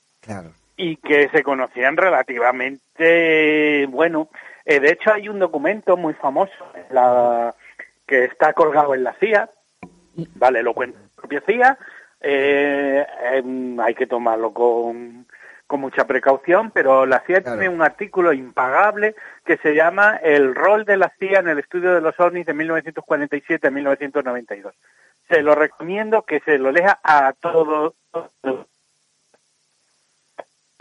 Y 0.77 0.97
que 0.97 1.29
se 1.29 1.43
conocían 1.43 1.97
relativamente, 1.97 3.87
bueno, 3.87 4.29
eh, 4.65 4.81
de 4.81 4.93
hecho 4.93 5.13
hay 5.13 5.29
un 5.29 5.39
documento 5.39 5.97
muy 5.97 6.15
famoso 6.15 6.53
la, 6.91 7.55
que 8.07 8.25
está 8.25 8.53
colgado 8.53 8.95
en 8.95 9.05
la 9.05 9.15
CIA, 9.15 9.49
vale, 10.35 10.63
lo 10.63 10.75
cuenta 10.75 10.99
la 10.99 11.09
propia 11.17 11.43
CIA, 11.47 11.79
eh, 12.21 13.07
em, 13.33 13.79
hay 13.79 13.95
que 13.95 14.07
tomarlo 14.07 14.53
con, 14.53 15.27
con 15.67 15.81
mucha 15.81 16.07
precaución, 16.07 16.71
pero 16.71 17.07
la 17.07 17.23
CIA 17.27 17.43
tiene 17.43 17.69
un 17.69 17.83
artículo 17.83 18.33
impagable 18.33 19.15
que 19.45 19.57
se 19.59 19.75
llama 19.75 20.19
El 20.23 20.55
rol 20.55 20.85
de 20.85 20.97
la 20.97 21.13
CIA 21.19 21.41
en 21.41 21.49
el 21.49 21.59
estudio 21.59 21.95
de 21.95 22.01
los 22.01 22.19
ovnis 22.21 22.47
de 22.47 22.55
1947-1992. 22.55 24.73
Se 25.29 25.43
lo 25.43 25.55
recomiendo 25.55 26.23
que 26.23 26.41
se 26.41 26.59
lo 26.59 26.71
lea 26.71 27.01
a 27.03 27.33
todos 27.33 27.95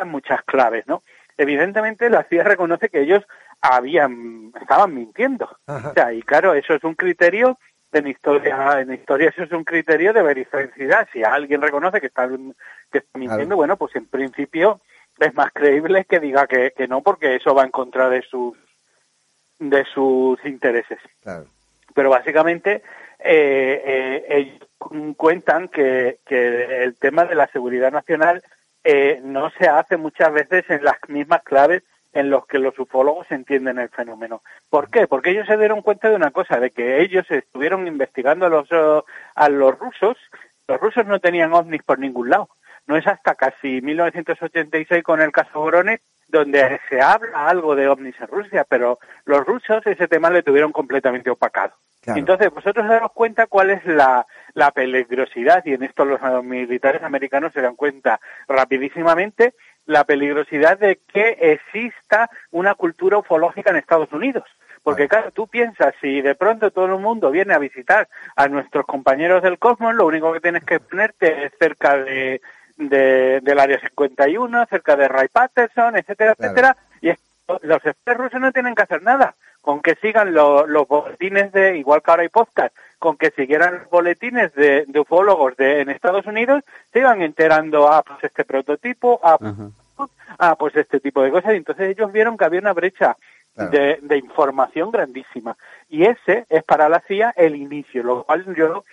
muchas 0.05 0.43
claves, 0.43 0.85
¿no? 0.87 1.03
Evidentemente 1.37 2.09
la 2.09 2.23
CIA 2.23 2.43
reconoce 2.43 2.89
que 2.89 3.01
ellos 3.01 3.23
habían 3.61 4.51
estaban 4.59 4.93
mintiendo. 4.93 5.49
O 5.65 5.93
sea, 5.93 6.13
y 6.13 6.21
claro, 6.21 6.53
eso 6.53 6.73
es 6.73 6.83
un 6.83 6.95
criterio 6.95 7.57
en 7.91 8.07
historia, 8.07 8.79
en 8.79 8.93
historia 8.93 9.29
eso 9.29 9.43
es 9.43 9.51
un 9.51 9.63
criterio 9.63 10.13
de 10.13 10.21
verificidad. 10.21 11.07
Si 11.11 11.23
alguien 11.23 11.61
reconoce 11.61 12.01
que 12.01 12.07
está, 12.07 12.27
que 12.91 12.97
está 12.99 13.17
mintiendo, 13.17 13.55
bueno, 13.55 13.77
pues 13.77 13.95
en 13.95 14.05
principio 14.05 14.81
es 15.19 15.33
más 15.35 15.51
creíble 15.53 16.05
que 16.05 16.19
diga 16.19 16.47
que, 16.47 16.73
que, 16.75 16.87
no, 16.87 17.01
porque 17.01 17.35
eso 17.35 17.53
va 17.53 17.63
en 17.63 17.71
contra 17.71 18.09
de 18.09 18.21
sus 18.23 18.57
de 19.59 19.85
sus 19.85 20.43
intereses. 20.45 20.99
Pero 21.93 22.09
básicamente 22.09 22.83
eh, 23.19 23.81
eh, 23.85 24.25
ellos 24.29 25.15
cuentan 25.15 25.69
que, 25.69 26.19
que 26.25 26.83
el 26.83 26.95
tema 26.95 27.25
de 27.25 27.35
la 27.35 27.47
seguridad 27.47 27.91
nacional 27.91 28.43
eh, 28.84 29.22
no 29.23 29.49
se 29.51 29.68
hace 29.68 29.97
muchas 29.97 30.31
veces 30.34 30.65
en 30.69 30.84
las 30.84 30.97
mismas 31.07 31.43
claves 31.43 31.84
en 32.14 32.30
los 32.30 32.45
que 32.45 32.60
los 32.60 32.77
ufólogos 32.77 33.31
entienden 33.31 33.80
el 33.80 33.89
fenómeno. 33.89 34.43
¿Por 34.69 34.89
qué? 34.89 35.07
Porque 35.07 35.31
ellos 35.31 35.47
se 35.47 35.57
dieron 35.57 35.81
cuenta 35.81 36.10
de 36.10 36.15
una 36.15 36.31
cosa, 36.31 36.60
de 36.60 36.72
que 36.72 37.01
ellos 37.01 37.26
estuvieron 37.30 37.88
investigando 37.88 38.45
a 38.45 38.49
los, 38.49 38.69
a 39.35 39.49
los 39.49 39.80
rusos, 39.80 40.18
los 40.68 40.80
rusos 40.80 41.05
no 41.05 41.19
tenían 41.19 41.53
ovnis 41.53 41.81
por 41.84 41.99
ningún 41.99 42.30
lado. 42.30 42.49
No 42.85 42.97
es 42.97 43.07
hasta 43.07 43.35
casi 43.35 43.81
1986 43.81 45.03
con 45.03 45.22
el 45.22 45.31
caso 45.31 45.60
Voronezh 45.60 46.01
donde 46.27 46.79
se 46.89 47.01
habla 47.01 47.47
algo 47.47 47.75
de 47.75 47.87
ovnis 47.87 48.15
en 48.19 48.27
Rusia, 48.27 48.65
pero 48.67 48.99
los 49.25 49.45
rusos 49.45 49.85
ese 49.85 50.07
tema 50.07 50.29
le 50.29 50.43
tuvieron 50.43 50.71
completamente 50.71 51.29
opacado. 51.29 51.73
Entonces, 52.05 52.49
vosotros 52.51 52.87
daros 52.87 53.13
cuenta 53.13 53.47
cuál 53.47 53.69
es 53.69 53.85
la, 53.85 54.27
la 54.53 54.71
peligrosidad, 54.71 55.63
y 55.65 55.73
en 55.73 55.83
esto 55.83 56.03
los 56.03 56.19
militares 56.43 57.01
americanos 57.01 57.53
se 57.53 57.61
dan 57.61 57.75
cuenta 57.75 58.19
rapidísimamente, 58.47 59.53
la 59.85 60.03
peligrosidad 60.03 60.77
de 60.77 60.99
que 61.07 61.37
exista 61.39 62.29
una 62.51 62.75
cultura 62.75 63.17
ufológica 63.17 63.69
en 63.69 63.77
Estados 63.77 64.11
Unidos. 64.11 64.43
Porque 64.83 65.07
claro, 65.07 65.31
tú 65.31 65.47
piensas, 65.47 65.93
si 66.01 66.21
de 66.21 66.35
pronto 66.35 66.71
todo 66.71 66.85
el 66.85 66.99
mundo 66.99 67.31
viene 67.31 67.53
a 67.53 67.59
visitar 67.59 68.09
a 68.35 68.49
nuestros 68.49 68.85
compañeros 68.85 69.41
del 69.41 69.57
cosmos, 69.57 69.95
lo 69.95 70.05
único 70.05 70.33
que 70.33 70.41
tienes 70.41 70.65
que 70.65 70.81
ponerte 70.81 71.45
es 71.45 71.53
cerca 71.57 71.97
de, 71.97 72.41
de, 72.77 73.39
del 73.41 73.59
Área 73.59 73.79
51, 73.79 74.65
cerca 74.67 74.95
de 74.95 75.07
Ray 75.07 75.27
Patterson, 75.27 75.95
etcétera, 75.97 76.35
etcétera, 76.37 76.77
y 77.01 77.11
los 77.61 77.85
expertos 77.85 78.25
rusos 78.25 78.41
no 78.41 78.51
tienen 78.51 78.75
que 78.75 78.83
hacer 78.83 79.03
nada, 79.03 79.35
con 79.61 79.81
que 79.81 79.95
sigan 79.95 80.33
los 80.33 80.87
boletines 80.87 81.51
de, 81.51 81.77
igual 81.77 82.01
que 82.01 82.11
ahora 82.11 82.23
hay 82.23 82.29
podcast, 82.29 82.75
con 82.99 83.17
que 83.17 83.31
siguieran 83.31 83.79
los 83.79 83.89
boletines 83.89 84.53
de, 84.55 84.85
de 84.87 84.99
ufólogos 84.99 85.55
de, 85.57 85.81
en 85.81 85.89
Estados 85.89 86.25
Unidos, 86.25 86.63
se 86.91 86.99
iban 86.99 87.21
enterando, 87.21 87.87
ah, 87.87 88.03
pues 88.05 88.23
este 88.23 88.45
prototipo, 88.45 89.19
ah, 89.23 89.37
ah, 90.39 90.55
pues 90.55 90.75
este 90.75 90.99
tipo 90.99 91.21
de 91.21 91.31
cosas, 91.31 91.53
y 91.53 91.57
entonces 91.57 91.89
ellos 91.89 92.11
vieron 92.11 92.37
que 92.37 92.45
había 92.45 92.59
una 92.59 92.73
brecha 92.73 93.15
de, 93.55 93.99
de, 94.01 94.17
información 94.17 94.89
grandísima. 94.89 95.55
Y 95.87 96.05
ese 96.05 96.45
es 96.49 96.63
para 96.63 96.89
la 96.89 97.01
CIA 97.01 97.33
el 97.35 97.55
inicio, 97.55 98.01
lo 98.01 98.23
cual 98.23 98.43
yo 98.55 98.67
no 98.67 98.83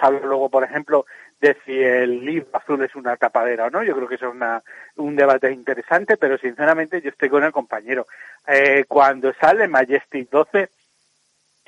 hablo 0.00 0.26
luego, 0.26 0.48
por 0.48 0.64
ejemplo, 0.64 1.06
de 1.42 1.56
si 1.66 1.76
el 1.76 2.24
libro 2.24 2.48
azul 2.52 2.82
es 2.84 2.94
una 2.94 3.16
tapadera 3.16 3.66
o 3.66 3.70
no. 3.70 3.82
Yo 3.82 3.96
creo 3.96 4.08
que 4.08 4.14
eso 4.14 4.28
es 4.28 4.34
una, 4.34 4.62
un 4.96 5.16
debate 5.16 5.52
interesante, 5.52 6.16
pero 6.16 6.38
sinceramente 6.38 7.02
yo 7.02 7.10
estoy 7.10 7.28
con 7.28 7.42
el 7.42 7.50
compañero. 7.50 8.06
Eh, 8.46 8.84
cuando 8.86 9.34
sale 9.34 9.66
Majestic 9.66 10.30
12, 10.30 10.68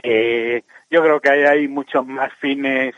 eh, 0.04 0.62
yo 0.88 1.02
creo 1.02 1.20
que 1.20 1.28
hay, 1.28 1.42
hay 1.42 1.68
muchos 1.68 2.06
más 2.06 2.32
fines 2.34 2.94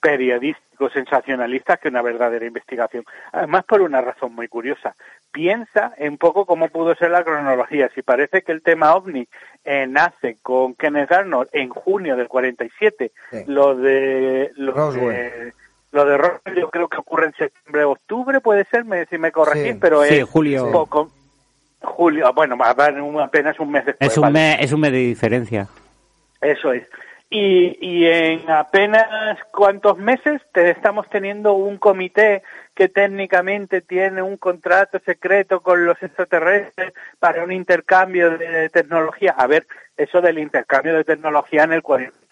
periodísticos 0.00 0.92
sensacionalistas 0.94 1.78
que 1.78 1.88
una 1.88 2.00
verdadera 2.00 2.46
investigación. 2.46 3.04
Además, 3.32 3.64
por 3.66 3.82
una 3.82 4.00
razón 4.00 4.34
muy 4.34 4.48
curiosa. 4.48 4.96
Piensa 5.30 5.92
en 5.98 6.16
poco 6.16 6.46
cómo 6.46 6.68
pudo 6.68 6.94
ser 6.94 7.10
la 7.10 7.22
cronología. 7.22 7.90
Si 7.94 8.00
parece 8.00 8.42
que 8.42 8.52
el 8.52 8.62
tema 8.62 8.94
ovni 8.94 9.28
eh, 9.62 9.86
nace 9.86 10.38
con 10.42 10.74
Kenneth 10.74 11.12
Arnold 11.12 11.50
en 11.52 11.68
junio 11.68 12.16
del 12.16 12.28
47, 12.28 13.12
lo 13.46 13.74
de... 13.76 14.52
Lo 14.56 14.90
de 14.90 15.52
lo 15.94 16.04
de 16.04 16.18
Roswell 16.18 16.56
yo 16.56 16.70
creo 16.70 16.88
que 16.88 16.98
ocurre 16.98 17.26
en 17.26 17.34
septiembre, 17.34 17.84
octubre, 17.84 18.40
puede 18.40 18.64
ser, 18.64 18.84
me, 18.84 19.06
si 19.06 19.16
me 19.16 19.30
corregís, 19.30 19.76
pero 19.80 20.02
es 20.02 20.24
julio. 20.24 20.70
poco. 20.72 21.10
Julio, 21.80 22.32
bueno, 22.34 22.56
apenas 22.60 23.60
un 23.60 23.70
mes 23.70 23.86
después. 23.86 24.10
Es 24.10 24.18
un, 24.18 24.32
mes, 24.32 24.56
es 24.60 24.72
un 24.72 24.80
mes 24.80 24.90
de 24.90 24.98
diferencia. 24.98 25.68
Eso 26.40 26.72
es. 26.72 26.88
Y, 27.30 27.78
y 27.80 28.06
en 28.06 28.50
apenas 28.50 29.38
cuantos 29.52 29.96
meses 29.98 30.42
te 30.52 30.70
estamos 30.70 31.08
teniendo 31.08 31.52
un 31.52 31.78
comité 31.78 32.42
que 32.74 32.88
técnicamente 32.88 33.80
tiene 33.80 34.20
un 34.20 34.36
contrato 34.36 34.98
secreto 34.98 35.60
con 35.60 35.84
los 35.84 36.02
extraterrestres 36.02 36.92
para 37.20 37.44
un 37.44 37.52
intercambio 37.52 38.36
de 38.36 38.68
tecnología. 38.70 39.34
A 39.36 39.46
ver, 39.46 39.66
eso 39.96 40.20
del 40.20 40.38
intercambio 40.38 40.94
de 40.94 41.04
tecnología 41.04 41.62
en 41.64 41.72
el 41.72 41.82
40 41.82 42.23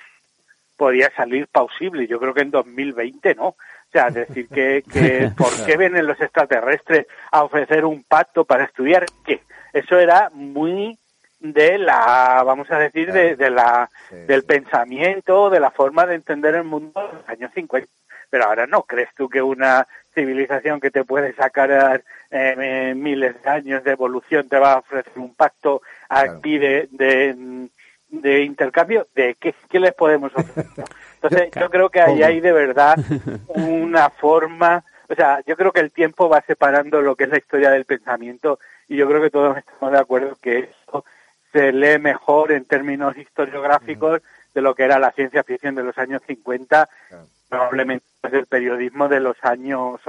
podía 0.83 1.13
salir 1.15 1.47
pausible. 1.47 2.09
Yo 2.09 2.19
creo 2.19 2.35
que 2.35 2.41
en 2.41 2.51
2020 2.51 3.37
no. 3.37 3.47
O 3.51 3.57
sea, 3.93 4.11
decir 4.11 4.49
que, 4.49 4.83
que 4.93 5.31
¿por 5.39 5.53
qué 5.65 5.77
vienen 5.77 6.09
los 6.09 6.21
extraterrestres 6.21 7.07
a 7.31 7.45
ofrecer 7.45 7.85
un 7.85 8.03
pacto 8.03 8.45
para 8.45 8.65
estudiar 8.65 9.07
qué? 9.25 9.43
Eso 9.73 9.97
era 9.97 10.29
muy 10.35 10.99
de 11.39 11.79
la, 11.79 12.43
vamos 12.45 12.69
a 12.73 12.81
decir, 12.81 13.13
de, 13.13 13.37
de 13.37 13.51
la, 13.51 13.89
del 14.27 14.43
pensamiento, 14.43 15.51
de 15.51 15.61
la 15.61 15.71
forma 15.71 16.05
de 16.05 16.17
entender 16.17 16.57
el 16.57 16.65
mundo 16.65 17.01
de 17.01 17.13
los 17.13 17.29
años 17.29 17.53
50. 17.55 17.89
Pero 18.29 18.45
ahora 18.47 18.67
no, 18.67 18.83
¿crees 18.83 19.11
tú 19.17 19.29
que 19.29 19.41
una 19.41 19.87
civilización 20.17 20.81
que 20.81 20.91
te 20.91 21.05
puede 21.05 21.33
sacar 21.35 22.03
eh, 22.33 22.93
miles 22.97 23.41
de 23.41 23.51
años 23.51 23.85
de 23.85 23.93
evolución 23.93 24.49
te 24.49 24.59
va 24.59 24.73
a 24.73 24.79
ofrecer 24.79 25.13
un 25.15 25.33
pacto 25.37 25.81
aquí 26.09 26.59
de, 26.59 26.89
de 26.91 27.69
de 28.13 28.43
intercambio 28.43 29.09
de 29.15 29.35
qué, 29.41 29.55
qué 29.69 29.81
les 29.81 29.95
podemos 29.95 30.31
ofrecer. 30.37 30.85
Entonces, 31.15 31.51
yo 31.61 31.71
creo 31.71 31.89
que 31.89 32.01
ahí 32.01 32.23
hay 32.23 32.41
de 32.41 32.53
verdad 32.53 32.97
una 33.49 34.11
forma, 34.11 34.85
o 35.09 35.15
sea, 35.15 35.41
yo 35.47 35.57
creo 35.57 35.73
que 35.73 35.81
el 35.81 35.91
tiempo 35.91 36.29
va 36.29 36.43
separando 36.43 37.01
lo 37.01 37.17
que 37.17 37.25
es 37.25 37.31
la 37.31 37.39
historia 37.39 37.71
del 37.71 37.87
pensamiento 37.87 38.59
y 38.87 38.97
yo 38.97 39.09
creo 39.09 39.23
que 39.23 39.31
todos 39.31 39.57
estamos 39.57 39.93
de 39.93 39.99
acuerdo 39.99 40.37
que 40.41 40.59
eso 40.59 41.05
se 41.53 41.73
lee 41.73 41.99
mejor 41.99 42.53
en 42.53 42.67
términos 42.67 43.17
historiográficos 43.17 44.21
de 44.55 44.61
lo 44.61 44.75
que 44.75 44.85
era 44.85 44.99
la 44.99 45.13
ciencia 45.13 45.43
ficción 45.43 45.75
de 45.75 45.83
los 45.83 45.97
años 45.97 46.23
50, 46.27 46.89
probablemente 47.49 48.05
del 48.31 48.47
periodismo 48.47 49.09
de 49.09 49.21
los 49.21 49.37
años 49.43 50.01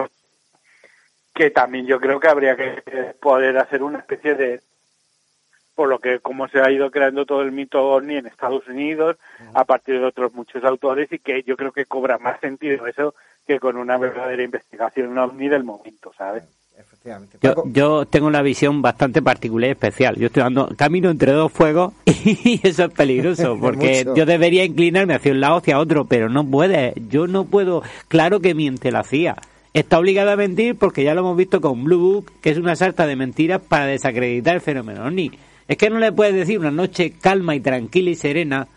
que 1.33 1.49
también 1.49 1.87
yo 1.87 1.99
creo 1.99 2.19
que 2.19 2.27
habría 2.27 2.55
que 2.55 2.83
poder 3.19 3.57
hacer 3.57 3.81
una 3.81 3.99
especie 3.99 4.35
de 4.35 4.61
por 5.75 5.89
lo 5.89 5.99
que 5.99 6.19
como 6.19 6.47
se 6.47 6.59
ha 6.59 6.71
ido 6.71 6.91
creando 6.91 7.25
todo 7.25 7.41
el 7.41 7.51
mito 7.51 7.83
ovni 7.83 8.15
en 8.17 8.27
Estados 8.27 8.67
Unidos 8.67 9.17
a 9.53 9.65
partir 9.65 9.99
de 9.99 10.05
otros 10.05 10.33
muchos 10.33 10.63
autores 10.63 11.11
y 11.11 11.19
que 11.19 11.43
yo 11.43 11.57
creo 11.57 11.71
que 11.71 11.85
cobra 11.85 12.17
más 12.17 12.39
sentido 12.39 12.87
eso 12.87 13.15
que 13.45 13.59
con 13.59 13.77
una 13.77 13.97
verdadera 13.97 14.43
investigación 14.43 15.17
ovni 15.17 15.49
del 15.49 15.63
momento, 15.63 16.11
¿sabes? 16.17 16.43
Yo, 17.41 17.63
yo, 17.65 18.05
tengo 18.05 18.27
una 18.27 18.41
visión 18.41 18.81
bastante 18.81 19.21
particular 19.21 19.67
y 19.67 19.71
especial. 19.73 20.15
Yo 20.15 20.27
estoy 20.27 20.43
dando 20.43 20.69
camino 20.75 21.09
entre 21.09 21.33
dos 21.33 21.51
fuegos 21.51 21.93
y 22.05 22.61
eso 22.63 22.85
es 22.85 22.93
peligroso 22.93 23.57
porque 23.61 24.05
yo 24.15 24.25
debería 24.25 24.63
inclinarme 24.63 25.13
hacia 25.13 25.33
un 25.33 25.41
lado 25.41 25.57
hacia 25.57 25.79
otro, 25.79 26.05
pero 26.05 26.29
no 26.29 26.45
puede. 26.45 26.93
Yo 27.09 27.27
no 27.27 27.45
puedo. 27.45 27.83
Claro 28.07 28.39
que 28.39 28.55
miente 28.55 28.91
la 28.91 29.03
CIA. 29.03 29.35
Está 29.73 29.99
obligada 29.99 30.33
a 30.33 30.37
mentir 30.37 30.77
porque 30.77 31.03
ya 31.03 31.13
lo 31.13 31.21
hemos 31.21 31.35
visto 31.35 31.59
con 31.59 31.83
Blue 31.83 31.99
Book, 31.99 32.31
que 32.41 32.51
es 32.51 32.57
una 32.57 32.75
sarta 32.75 33.05
de 33.05 33.15
mentiras 33.15 33.61
para 33.61 33.85
desacreditar 33.87 34.55
el 34.55 34.61
fenómeno 34.61 35.05
ovni. 35.05 35.31
Es 35.67 35.77
que 35.77 35.89
no 35.89 35.99
le 35.99 36.11
puedes 36.11 36.35
decir 36.35 36.59
una 36.59 36.71
noche 36.71 37.13
calma 37.19 37.55
y 37.55 37.59
tranquila 37.59 38.09
y 38.09 38.15
serena 38.15 38.67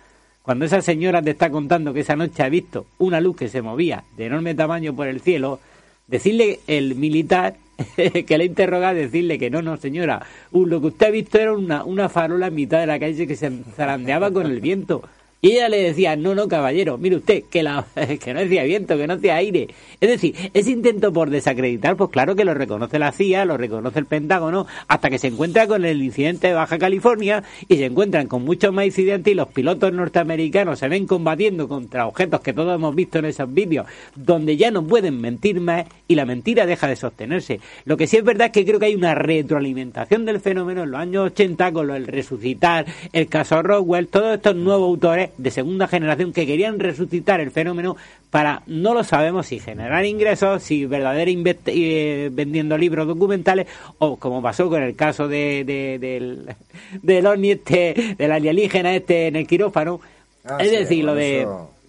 cuando 0.42 0.64
esa 0.64 0.80
señora 0.80 1.22
te 1.22 1.30
está 1.30 1.50
contando 1.50 1.92
que 1.92 2.00
esa 2.00 2.14
noche 2.14 2.44
ha 2.44 2.48
visto 2.48 2.86
una 2.98 3.20
luz 3.20 3.36
que 3.36 3.48
se 3.48 3.62
movía 3.62 4.04
de 4.16 4.26
enorme 4.26 4.54
tamaño 4.54 4.94
por 4.94 5.08
el 5.08 5.20
cielo, 5.20 5.58
decirle 6.06 6.60
el 6.68 6.94
militar 6.94 7.56
que 7.96 8.38
le 8.38 8.44
interroga, 8.44 8.94
decirle 8.94 9.38
que 9.38 9.50
no, 9.50 9.60
no 9.60 9.76
señora, 9.76 10.24
lo 10.52 10.80
que 10.80 10.86
usted 10.86 11.06
ha 11.06 11.10
visto 11.10 11.38
era 11.38 11.52
una, 11.52 11.82
una 11.82 12.08
farola 12.08 12.46
en 12.46 12.54
mitad 12.54 12.78
de 12.78 12.86
la 12.86 13.00
calle 13.00 13.26
que 13.26 13.34
se 13.34 13.50
zarandeaba 13.74 14.30
con 14.30 14.46
el 14.46 14.60
viento. 14.60 15.02
Y 15.47 15.52
ella 15.52 15.68
le 15.68 15.81
decía, 15.81 16.16
no, 16.16 16.35
no, 16.35 16.48
caballero, 16.48 16.98
mire 16.98 17.14
usted, 17.14 17.44
que, 17.44 17.62
la, 17.62 17.86
que 18.20 18.35
no 18.35 18.40
hacía 18.40 18.64
viento, 18.64 18.97
que 18.97 19.06
no 19.06 19.14
hacía 19.14 19.36
aire. 19.36 19.68
Es 20.01 20.10
decir, 20.10 20.35
ese 20.52 20.73
intento 20.73 21.12
por 21.12 21.31
desacreditar, 21.31 21.97
pues 21.97 22.10
claro 22.10 22.35
que 22.35 22.44
lo 22.44 22.52
reconoce 22.52 22.98
la 22.98 23.12
CIA, 23.12 23.44
lo 23.44 23.56
reconoce 23.56 24.01
el 24.01 24.06
Pentágono, 24.06 24.66
hasta 24.89 25.09
que 25.09 25.20
se 25.20 25.28
encuentra 25.28 25.68
con 25.68 25.85
el 25.85 26.02
incidente 26.02 26.48
de 26.48 26.55
Baja 26.55 26.78
California 26.78 27.44
y 27.68 27.77
se 27.77 27.85
encuentran 27.85 28.27
con 28.27 28.43
muchos 28.44 28.73
más 28.73 28.86
incidentes 28.86 29.31
y 29.31 29.36
los 29.36 29.47
pilotos 29.47 29.93
norteamericanos 29.93 30.81
se 30.81 30.89
ven 30.89 31.06
combatiendo 31.06 31.68
contra 31.68 32.09
objetos 32.09 32.40
que 32.40 32.52
todos 32.52 32.74
hemos 32.74 32.97
visto 32.97 33.20
en 33.20 33.27
esos 33.27 33.55
vídeos, 33.55 33.86
donde 34.16 34.56
ya 34.56 34.73
no 34.73 34.85
pueden 34.85 35.20
mentir 35.20 35.60
más 35.60 35.86
y 36.09 36.16
la 36.16 36.27
mentira 36.27 36.66
deja 36.66 36.89
de 36.89 36.97
sostenerse. 36.97 37.60
Lo 37.85 37.97
que 37.97 38.09
sí 38.09 38.16
es 38.16 38.24
verdad 38.24 38.48
es 38.48 38.52
que 38.52 38.64
creo 38.64 38.81
que 38.81 38.86
hay 38.86 38.97
una 38.97 39.14
retroalimentación 39.14 40.24
del 40.24 40.40
fenómeno 40.40 40.82
en 40.82 40.90
los 40.90 41.01
años 41.01 41.27
80 41.27 41.70
con 41.70 41.86
del 41.86 42.09
resucitar, 42.09 42.85
el 43.12 43.28
caso 43.28 43.62
Roswell, 43.62 44.09
todos 44.09 44.35
estos 44.35 44.56
nuevos 44.56 44.89
autores 44.89 45.35
de 45.38 45.50
segunda 45.50 45.88
generación 45.88 46.32
que 46.32 46.46
querían 46.46 46.78
resucitar 46.78 47.40
el 47.40 47.50
fenómeno 47.50 47.96
para, 48.30 48.62
no 48.66 48.94
lo 48.94 49.04
sabemos, 49.04 49.46
si 49.46 49.58
generar 49.58 50.04
ingresos, 50.04 50.62
si 50.62 50.86
verdaderamente 50.86 51.72
eh, 51.74 52.30
vendiendo 52.32 52.76
libros 52.76 53.06
documentales 53.06 53.66
o 53.98 54.16
como 54.16 54.42
pasó 54.42 54.68
con 54.68 54.82
el 54.82 54.94
caso 54.96 55.28
de, 55.28 55.64
del, 56.00 56.54
del 57.02 57.26
ovni 57.26 57.52
este, 57.52 58.16
del 58.18 58.32
alienígena 58.32 58.94
este 58.94 59.28
en 59.28 59.36
el 59.36 59.46
quirófano. 59.46 60.00
Ah, 60.44 60.58
es 60.60 60.70
decir, 60.70 61.04
lo 61.04 61.14
de... 61.14 61.46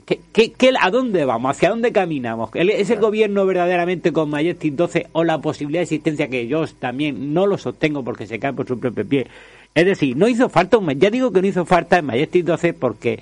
¿Qué, 0.08 0.74
a 0.80 0.90
dónde 0.90 1.26
vamos? 1.26 1.52
¿Hacia 1.52 1.70
dónde 1.70 1.92
caminamos? 1.92 2.52
¿Es 2.54 2.90
el 2.90 3.00
gobierno 3.00 3.46
verdaderamente 3.46 4.14
con 4.14 4.30
Majestic 4.30 4.74
12 4.74 5.08
o 5.12 5.26
la 5.26 5.40
posibilidad 5.40 5.82
de 5.82 5.84
existencia 5.84 6.30
que 6.30 6.48
yo 6.48 6.66
también 6.80 7.34
no 7.34 7.46
lo 7.46 7.58
sostengo 7.58 8.06
porque 8.06 8.26
se 8.26 8.40
cae 8.40 8.54
por 8.54 8.66
su 8.66 8.80
propio 8.80 9.06
pie? 9.06 9.28
Es 9.76 9.86
decir, 9.86 10.18
no 10.18 10.28
hizo 10.28 10.50
falta 10.50 10.78
un... 10.78 10.90
Ya 11.00 11.10
digo 11.10 11.32
que 11.32 11.42
no 11.42 11.48
hizo 11.48 11.66
falta 11.66 12.00
en 12.00 12.06
Majestic 12.06 12.46
12 12.46 12.74
porque 12.74 13.20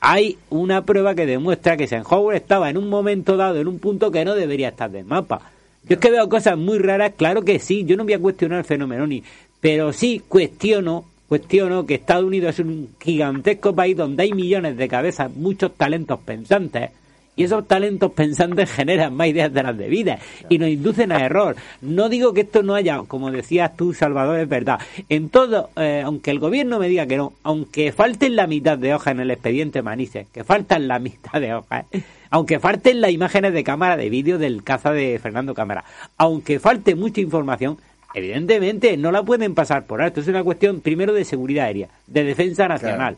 hay 0.00 0.38
una 0.50 0.84
prueba 0.84 1.14
que 1.14 1.26
demuestra 1.26 1.76
que 1.76 1.84
Eisenhower 1.84 2.36
estaba 2.36 2.70
en 2.70 2.76
un 2.76 2.88
momento 2.88 3.36
dado 3.36 3.60
en 3.60 3.68
un 3.68 3.78
punto 3.78 4.10
que 4.10 4.24
no 4.24 4.34
debería 4.34 4.68
estar 4.68 4.90
del 4.90 5.04
mapa. 5.04 5.40
Yo 5.88 5.94
es 5.94 6.00
que 6.00 6.10
veo 6.10 6.28
cosas 6.28 6.56
muy 6.56 6.78
raras, 6.78 7.12
claro 7.16 7.42
que 7.42 7.58
sí, 7.58 7.84
yo 7.84 7.96
no 7.96 8.04
voy 8.04 8.12
a 8.12 8.18
cuestionar 8.18 8.58
el 8.58 8.64
fenómeno 8.64 9.06
ni, 9.06 9.22
pero 9.60 9.92
sí 9.92 10.22
cuestiono, 10.28 11.04
cuestiono 11.28 11.86
que 11.86 11.94
Estados 11.94 12.24
Unidos 12.24 12.58
es 12.58 12.66
un 12.66 12.90
gigantesco 13.00 13.74
país 13.74 13.96
donde 13.96 14.22
hay 14.22 14.32
millones 14.32 14.76
de 14.76 14.88
cabezas, 14.88 15.34
muchos 15.34 15.74
talentos 15.74 16.20
pensantes, 16.20 16.90
y 17.38 17.44
esos 17.44 17.66
talentos 17.68 18.10
pensantes 18.12 18.70
generan 18.74 19.14
más 19.14 19.28
ideas 19.28 19.54
de 19.54 19.62
las 19.62 19.78
debidas 19.78 20.20
y 20.48 20.58
nos 20.58 20.68
inducen 20.68 21.12
a 21.12 21.24
error. 21.24 21.54
No 21.80 22.08
digo 22.08 22.34
que 22.34 22.40
esto 22.42 22.64
no 22.64 22.74
haya, 22.74 22.98
como 23.06 23.30
decías 23.30 23.76
tú, 23.76 23.94
Salvador, 23.94 24.40
es 24.40 24.48
verdad. 24.48 24.80
En 25.08 25.30
todo, 25.30 25.70
eh, 25.76 26.02
aunque 26.04 26.32
el 26.32 26.40
gobierno 26.40 26.80
me 26.80 26.88
diga 26.88 27.06
que 27.06 27.16
no, 27.16 27.32
aunque 27.44 27.92
falten 27.92 28.34
la 28.34 28.48
mitad 28.48 28.76
de 28.76 28.92
hojas 28.92 29.12
en 29.12 29.20
el 29.20 29.30
expediente 29.30 29.82
Manises, 29.82 30.26
que 30.32 30.42
faltan 30.42 30.88
la 30.88 30.98
mitad 30.98 31.40
de 31.40 31.54
hojas, 31.54 31.86
aunque 32.30 32.58
falten 32.58 33.00
las 33.00 33.12
imágenes 33.12 33.52
de 33.52 33.62
cámara 33.62 33.96
de 33.96 34.10
vídeo 34.10 34.38
del 34.38 34.64
caza 34.64 34.90
de 34.90 35.20
Fernando 35.22 35.54
Cámara, 35.54 35.84
aunque 36.16 36.58
falte 36.58 36.96
mucha 36.96 37.20
información, 37.20 37.78
evidentemente 38.14 38.96
no 38.96 39.12
la 39.12 39.22
pueden 39.22 39.54
pasar 39.54 39.86
por 39.86 40.02
alto. 40.02 40.20
Es 40.20 40.26
una 40.26 40.42
cuestión 40.42 40.80
primero 40.80 41.12
de 41.12 41.24
seguridad 41.24 41.66
aérea, 41.66 41.88
de 42.08 42.24
defensa 42.24 42.66
nacional. 42.66 43.16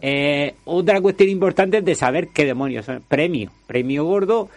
Eh, 0.00 0.54
otra 0.64 1.00
cuestión 1.00 1.28
importante 1.30 1.78
es 1.78 1.84
de 1.84 1.94
saber 1.94 2.28
qué 2.28 2.44
demonios 2.44 2.86
son. 2.86 3.02
Premio, 3.08 3.50
premio 3.66 4.04
gordo 4.04 4.48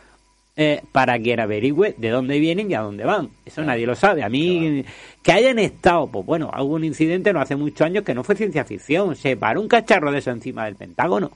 eh, 0.61 0.81
para 0.91 1.17
quien 1.17 1.39
averigüe 1.39 1.95
de 1.97 2.09
dónde 2.09 2.37
vienen 2.37 2.69
y 2.69 2.73
a 2.73 2.81
dónde 2.81 3.05
van. 3.05 3.29
Eso 3.45 3.63
nadie 3.63 3.85
lo 3.85 3.95
sabe. 3.95 4.23
A 4.23 4.27
mí, 4.29 4.83
que 5.23 5.31
hayan 5.31 5.57
estado, 5.57 6.07
pues 6.07 6.25
bueno, 6.25 6.51
hubo 6.59 6.75
un 6.75 6.83
incidente 6.83 7.31
no 7.31 7.39
hace 7.39 7.55
muchos 7.55 7.79
años 7.81 8.03
que 8.03 8.13
no 8.13 8.25
fue 8.25 8.35
ciencia 8.35 8.65
ficción. 8.65 9.15
Se 9.15 9.37
paró 9.37 9.61
un 9.61 9.69
cacharro 9.69 10.11
de 10.11 10.19
eso 10.19 10.31
encima 10.31 10.65
del 10.65 10.75
Pentágono. 10.75 11.31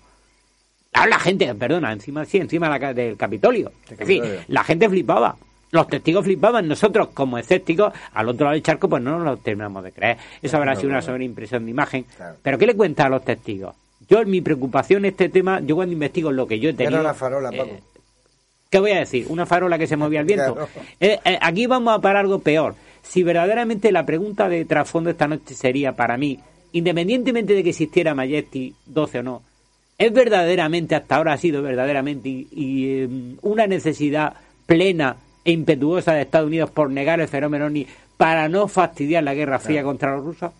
la 0.94 1.20
gente, 1.20 1.56
perdona, 1.56 1.94
encima 1.94 2.26
sí, 2.26 2.40
encima 2.40 2.78
del 2.94 3.16
Capitolio. 3.16 3.72
En 3.98 4.06
fin, 4.06 4.24
la 4.50 4.64
gente 4.66 4.90
flipaba. 4.90 5.38
los 5.72 5.88
testigos 5.88 6.26
flipaban, 6.26 6.68
nosotros 6.68 7.08
como 7.14 7.38
escépticos, 7.38 7.94
al 8.14 8.28
otro 8.28 8.44
lado 8.44 8.56
del 8.56 8.64
charco, 8.64 8.90
pues 8.90 9.02
no 9.02 9.18
nos 9.20 9.24
lo 9.26 9.38
terminamos 9.38 9.86
de 9.86 9.94
creer. 9.94 10.18
Eso 10.42 10.58
habrá 10.58 10.76
sido 10.76 10.90
una 10.90 11.02
sobreimpresión 11.02 11.64
de 11.64 11.72
imagen. 11.72 12.06
Pero 12.42 12.58
¿qué 12.58 12.68
le 12.68 12.76
cuenta 12.76 13.06
a 13.06 13.10
los 13.10 13.24
testigos? 13.24 13.74
Yo, 14.10 14.26
mi 14.26 14.42
preocupación 14.42 15.06
en 15.06 15.12
este 15.12 15.30
tema, 15.30 15.60
yo 15.62 15.76
cuando 15.76 15.94
investigo 15.94 16.32
lo 16.32 16.48
que 16.48 16.60
yo 16.60 16.70
he 16.70 16.74
tenido... 16.74 17.00
Era 17.00 17.04
la 17.04 17.14
farola, 17.14 17.50
eh, 17.52 17.58
Paco. 17.58 17.78
¿Qué 18.70 18.80
voy 18.80 18.92
a 18.92 19.00
decir? 19.00 19.28
Una 19.30 19.46
farola 19.46 19.78
que 19.78 19.86
se 19.86 19.96
movía 19.96 20.22
al 20.22 20.26
viento. 20.26 20.68
Eh, 21.00 21.20
eh, 21.26 21.38
aquí 21.42 21.68
vamos 21.68 21.96
a 21.96 22.02
para 22.02 22.20
algo 22.20 22.40
peor. 22.40 22.76
Si 23.04 23.22
verdaderamente 23.22 23.92
la 23.92 24.06
pregunta 24.06 24.50
de 24.50 24.66
trasfondo 24.66 25.10
esta 25.10 25.28
noche 25.28 25.54
sería 25.54 25.96
para 25.96 26.18
mí, 26.18 26.40
independientemente 26.72 27.54
de 27.54 27.64
que 27.64 27.70
existiera 27.70 28.16
Majesty 28.16 28.74
12 28.86 29.20
o 29.20 29.24
no, 29.24 29.42
¿es 29.98 30.12
verdaderamente, 30.12 30.96
hasta 30.96 31.18
ahora 31.18 31.34
ha 31.34 31.38
sido 31.38 31.62
verdaderamente, 31.62 32.30
y, 32.30 33.02
em, 33.02 33.38
una 33.42 33.68
necesidad 33.68 34.34
plena 34.66 35.18
e 35.44 35.52
impetuosa 35.52 36.14
de 36.14 36.22
Estados 36.22 36.48
Unidos 36.48 36.72
por 36.72 36.90
negar 36.90 37.20
el 37.20 37.28
fenómeno 37.28 37.66
OVNI 37.66 37.86
para 38.18 38.48
no 38.48 38.68
fastidiar 38.68 39.24
la 39.24 39.34
Guerra 39.34 39.60
Fría 39.60 39.84
contra 39.84 40.16
los 40.16 40.24
rusos? 40.24 40.52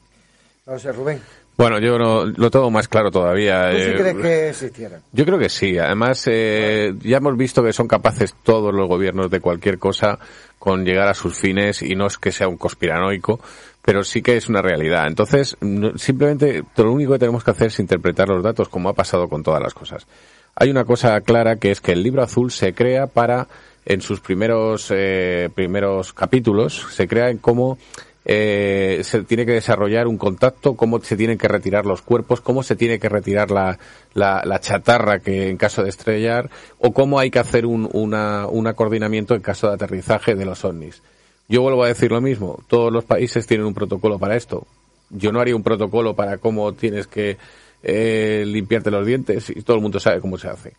No 0.68 0.78
sé, 0.78 0.92
Rubén. 0.92 1.22
Bueno, 1.56 1.80
yo 1.80 2.00
no, 2.00 2.26
lo 2.26 2.50
tengo 2.50 2.72
más 2.72 2.88
claro 2.88 3.12
todavía. 3.12 3.70
¿Tú 3.70 3.78
sí 3.78 3.84
Eh, 3.84 3.96
crees 3.96 4.58
que? 4.58 4.90
Yo 5.12 5.26
creo 5.26 5.38
que 5.38 5.50
sí. 5.50 5.78
Además, 5.78 6.24
eh, 6.28 6.94
ya 7.02 7.18
hemos 7.18 7.38
visto 7.38 7.64
que 7.64 7.74
son 7.74 7.88
capaces 7.88 8.34
todos 8.44 8.74
los 8.74 8.88
gobiernos 8.88 9.30
de 9.30 9.40
cualquier 9.40 9.78
cosa 9.78 10.18
con 10.58 10.84
llegar 10.84 11.08
a 11.10 11.14
sus 11.14 11.38
fines 11.38 11.82
y 11.84 11.94
no 11.96 12.08
es 12.08 12.18
que 12.18 12.32
sea 12.32 12.48
un 12.48 12.58
conspiranoico, 12.58 13.40
pero 13.84 14.04
sí 14.04 14.22
que 14.22 14.36
es 14.38 14.50
una 14.50 14.62
realidad. 14.62 15.06
Entonces, 15.08 15.56
simplemente 15.98 16.64
lo 16.78 16.92
único 16.92 17.14
que 17.14 17.20
tenemos 17.20 17.44
que 17.44 17.52
hacer 17.52 17.68
es 17.68 17.80
interpretar 17.80 18.30
los 18.30 18.44
datos 18.44 18.70
como 18.70 18.90
ha 18.90 18.94
pasado 18.94 19.28
con 19.30 19.44
todas 19.44 19.62
las 19.62 19.74
cosas. 19.74 20.08
Hay 20.56 20.70
una 20.70 20.86
cosa 20.86 21.20
clara 21.22 21.58
que 21.58 21.72
es 21.72 21.82
que 21.82 21.92
el 21.92 22.02
libro 22.02 22.24
azul 22.24 22.52
se 22.52 22.74
crea 22.74 23.08
para, 23.08 23.48
en 23.86 24.02
sus 24.02 24.22
primeros, 24.22 24.88
eh, 24.92 25.50
primeros 25.54 26.14
capítulos, 26.14 26.86
se 26.92 27.08
crea 27.08 27.30
en 27.30 27.40
cómo 27.40 27.78
eh, 28.26 29.02
se 29.04 29.24
tiene 29.24 29.46
que 29.46 29.54
desarrollar 29.54 30.08
un 30.08 30.18
contacto, 30.18 30.76
cómo 30.76 31.00
se 31.00 31.18
tienen 31.18 31.38
que 31.38 31.48
retirar 31.48 31.86
los 31.86 32.02
cuerpos, 32.02 32.42
cómo 32.42 32.64
se 32.64 32.76
tiene 32.76 33.00
que 33.00 33.10
retirar 33.10 33.52
la, 33.52 33.78
la, 34.14 34.42
la 34.46 34.60
chatarra 34.60 35.20
que 35.20 35.50
en 35.50 35.58
caso 35.58 35.84
de 35.84 35.90
estrellar, 35.90 36.50
o 36.80 36.94
cómo 36.94 37.20
hay 37.20 37.32
que 37.32 37.40
hacer 37.40 37.66
un 37.66 37.90
una, 37.92 38.48
un 38.48 38.68
acordinamiento 38.68 39.36
en 39.36 39.42
caso 39.42 39.68
de 39.68 39.74
aterrizaje 39.74 40.36
de 40.36 40.46
los 40.46 40.64
ovnis. 40.64 41.02
Yo 41.50 41.62
vuelvo 41.62 41.84
a 41.84 41.90
decir 41.90 42.12
lo 42.12 42.22
mismo, 42.22 42.64
todos 42.68 42.92
los 42.92 43.04
países 43.04 43.46
tienen 43.46 43.68
un 43.68 43.74
protocolo 43.74 44.18
para 44.18 44.36
esto. 44.36 44.66
Yo 45.10 45.32
no 45.32 45.40
haría 45.42 45.56
un 45.56 45.64
protocolo 45.64 46.16
para 46.16 46.38
cómo 46.38 46.74
tienes 46.74 47.08
que 47.08 47.38
eh, 47.84 48.44
limpiarte 48.48 48.90
los 48.90 49.06
dientes 49.06 49.50
y 49.50 49.62
todo 49.62 49.76
el 49.76 49.84
mundo 49.84 50.00
sabe 50.00 50.22
cómo 50.22 50.38
se 50.38 50.48
hace. 50.48 50.74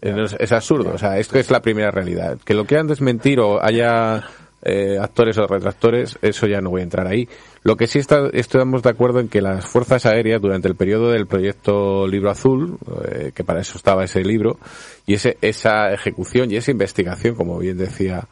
Es, 0.00 0.36
es 0.38 0.52
absurdo, 0.52 0.92
o 0.94 0.98
sea, 0.98 1.18
esto 1.18 1.38
es 1.38 1.50
la 1.50 1.60
primera 1.60 1.90
realidad. 1.90 2.38
Que 2.44 2.54
lo 2.54 2.64
quieran 2.64 2.86
desmentir 2.86 3.40
o 3.40 3.62
haya 3.62 4.24
eh, 4.64 4.98
actores 5.00 5.36
o 5.38 5.46
retractores, 5.46 6.18
eso 6.22 6.46
ya 6.46 6.60
no 6.60 6.70
voy 6.70 6.80
a 6.80 6.84
entrar 6.84 7.06
ahí. 7.06 7.28
Lo 7.62 7.76
que 7.76 7.86
sí 7.86 7.98
está, 7.98 8.28
estamos 8.32 8.82
de 8.82 8.90
acuerdo 8.90 9.20
en 9.20 9.28
que 9.28 9.40
las 9.40 9.66
fuerzas 9.66 10.06
aéreas 10.06 10.40
durante 10.40 10.68
el 10.68 10.74
periodo 10.74 11.10
del 11.10 11.26
proyecto 11.26 12.06
Libro 12.06 12.30
Azul, 12.30 12.78
eh, 13.10 13.32
que 13.34 13.44
para 13.44 13.60
eso 13.60 13.76
estaba 13.76 14.04
ese 14.04 14.22
libro, 14.22 14.58
y 15.06 15.14
ese, 15.14 15.36
esa 15.40 15.92
ejecución 15.92 16.50
y 16.50 16.56
esa 16.56 16.70
investigación, 16.70 17.34
como 17.34 17.58
bien 17.58 17.76
decía 17.76 18.26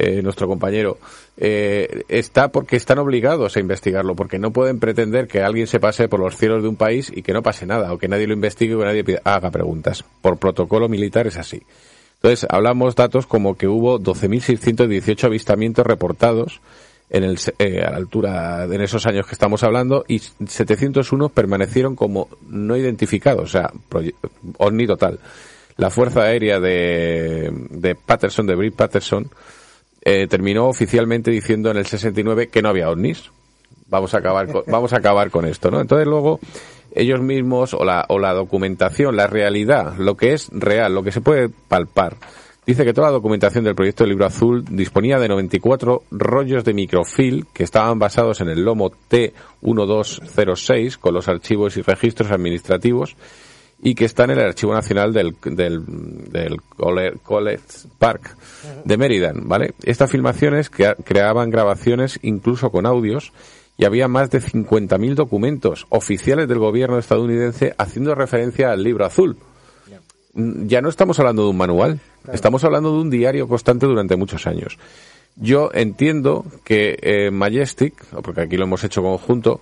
eh, 0.00 0.22
nuestro 0.22 0.46
compañero, 0.46 0.98
eh, 1.36 2.04
está 2.08 2.52
porque 2.52 2.76
están 2.76 2.98
obligados 2.98 3.56
a 3.56 3.60
investigarlo, 3.60 4.14
porque 4.14 4.38
no 4.38 4.52
pueden 4.52 4.78
pretender 4.78 5.26
que 5.26 5.42
alguien 5.42 5.66
se 5.66 5.80
pase 5.80 6.08
por 6.08 6.20
los 6.20 6.36
cielos 6.36 6.62
de 6.62 6.68
un 6.68 6.76
país 6.76 7.10
y 7.12 7.22
que 7.22 7.32
no 7.32 7.42
pase 7.42 7.66
nada, 7.66 7.92
o 7.92 7.98
que 7.98 8.06
nadie 8.06 8.28
lo 8.28 8.34
investigue 8.34 8.76
o 8.76 8.78
que 8.78 8.84
nadie 8.84 9.04
haga 9.24 9.50
preguntas. 9.50 10.04
Por 10.22 10.38
protocolo 10.38 10.88
militar 10.88 11.26
es 11.26 11.36
así. 11.36 11.62
Entonces, 12.22 12.46
hablamos 12.50 12.96
datos 12.96 13.26
como 13.26 13.56
que 13.56 13.68
hubo 13.68 14.00
12.618 14.00 15.24
avistamientos 15.24 15.86
reportados 15.86 16.60
en 17.10 17.24
el, 17.24 17.38
eh, 17.58 17.82
a 17.82 17.90
la 17.90 17.96
altura 17.96 18.66
de 18.66 18.74
en 18.76 18.82
esos 18.82 19.06
años 19.06 19.26
que 19.26 19.32
estamos 19.32 19.62
hablando 19.62 20.04
y 20.08 20.18
701 20.18 21.28
permanecieron 21.30 21.96
como 21.96 22.28
no 22.48 22.76
identificados, 22.76 23.44
o 23.44 23.46
sea, 23.46 23.72
ovni 24.58 24.86
total. 24.86 25.20
La 25.76 25.90
Fuerza 25.90 26.22
Aérea 26.22 26.58
de, 26.58 27.52
de 27.70 27.94
Patterson, 27.94 28.46
de 28.46 28.56
Britt 28.56 28.74
Patterson, 28.74 29.30
eh, 30.02 30.26
terminó 30.26 30.66
oficialmente 30.66 31.30
diciendo 31.30 31.70
en 31.70 31.76
el 31.76 31.86
69 31.86 32.48
que 32.48 32.62
no 32.62 32.68
había 32.68 32.90
ovnis. 32.90 33.30
Vamos 33.86 34.12
a 34.12 34.18
acabar 34.18 34.48
vamos 34.66 34.92
a 34.92 34.96
acabar 34.96 35.30
con 35.30 35.46
esto, 35.46 35.70
¿no? 35.70 35.80
Entonces 35.80 36.06
luego 36.06 36.40
ellos 36.94 37.20
mismos 37.20 37.74
o 37.74 37.84
la, 37.84 38.04
o 38.08 38.18
la 38.18 38.32
documentación, 38.32 39.16
la 39.16 39.26
realidad, 39.26 39.94
lo 39.98 40.16
que 40.16 40.32
es 40.32 40.48
real, 40.52 40.94
lo 40.94 41.02
que 41.02 41.12
se 41.12 41.20
puede 41.20 41.48
palpar. 41.48 42.16
Dice 42.66 42.84
que 42.84 42.92
toda 42.92 43.06
la 43.08 43.14
documentación 43.14 43.64
del 43.64 43.74
proyecto 43.74 44.04
del 44.04 44.10
libro 44.10 44.26
azul 44.26 44.62
disponía 44.70 45.18
de 45.18 45.26
94 45.28 46.02
rollos 46.10 46.64
de 46.64 46.74
microfilm 46.74 47.46
que 47.54 47.64
estaban 47.64 47.98
basados 47.98 48.42
en 48.42 48.48
el 48.50 48.62
lomo 48.62 48.90
T1206 49.10 50.98
con 50.98 51.14
los 51.14 51.28
archivos 51.28 51.76
y 51.76 51.82
registros 51.82 52.30
administrativos 52.30 53.16
y 53.80 53.94
que 53.94 54.04
están 54.06 54.30
en 54.30 54.38
el 54.40 54.46
Archivo 54.46 54.74
Nacional 54.74 55.12
del, 55.12 55.36
del, 55.44 55.82
College 57.22 57.62
Park 57.98 58.36
de 58.84 58.96
Meriden, 58.96 59.48
¿vale? 59.48 59.72
Estas 59.84 60.10
filmaciones 60.10 60.68
crea- 60.68 60.96
creaban 60.96 61.50
grabaciones 61.50 62.18
incluso 62.22 62.70
con 62.70 62.86
audios 62.86 63.32
y 63.78 63.84
había 63.84 64.08
más 64.08 64.28
de 64.28 64.42
50.000 64.42 65.14
documentos 65.14 65.86
oficiales 65.88 66.48
del 66.48 66.58
gobierno 66.58 66.98
estadounidense 66.98 67.74
haciendo 67.78 68.14
referencia 68.14 68.72
al 68.72 68.82
libro 68.82 69.06
azul. 69.06 69.38
Mm, 70.34 70.66
Ya 70.66 70.82
no 70.82 70.88
estamos 70.88 71.18
hablando 71.20 71.44
de 71.44 71.50
un 71.50 71.56
manual, 71.56 72.00
estamos 72.32 72.64
hablando 72.64 72.92
de 72.92 72.98
un 72.98 73.08
diario 73.08 73.48
constante 73.48 73.86
durante 73.86 74.16
muchos 74.16 74.46
años. 74.48 74.78
Yo 75.36 75.70
entiendo 75.72 76.44
que 76.64 76.98
eh, 77.00 77.30
Majestic, 77.30 77.94
porque 78.22 78.42
aquí 78.42 78.56
lo 78.56 78.64
hemos 78.64 78.82
hecho 78.82 79.00
conjunto, 79.00 79.60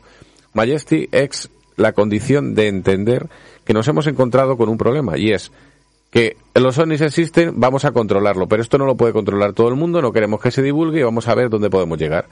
Majestic 0.54 1.10
es 1.12 1.50
la 1.76 1.92
condición 1.92 2.54
de 2.54 2.68
entender 2.68 3.28
que 3.66 3.74
nos 3.74 3.86
hemos 3.86 4.06
encontrado 4.06 4.56
con 4.56 4.70
un 4.70 4.78
problema 4.78 5.18
y 5.18 5.32
es 5.32 5.52
que 6.16 6.38
los 6.54 6.78
ovnis 6.78 7.02
existen, 7.02 7.60
vamos 7.60 7.84
a 7.84 7.92
controlarlo, 7.92 8.48
pero 8.48 8.62
esto 8.62 8.78
no 8.78 8.86
lo 8.86 8.96
puede 8.96 9.12
controlar 9.12 9.52
todo 9.52 9.68
el 9.68 9.74
mundo, 9.74 10.00
no 10.00 10.12
queremos 10.12 10.40
que 10.40 10.50
se 10.50 10.62
divulgue 10.62 11.00
y 11.00 11.02
vamos 11.02 11.28
a 11.28 11.34
ver 11.34 11.50
dónde 11.50 11.68
podemos 11.68 11.98
llegar. 11.98 12.24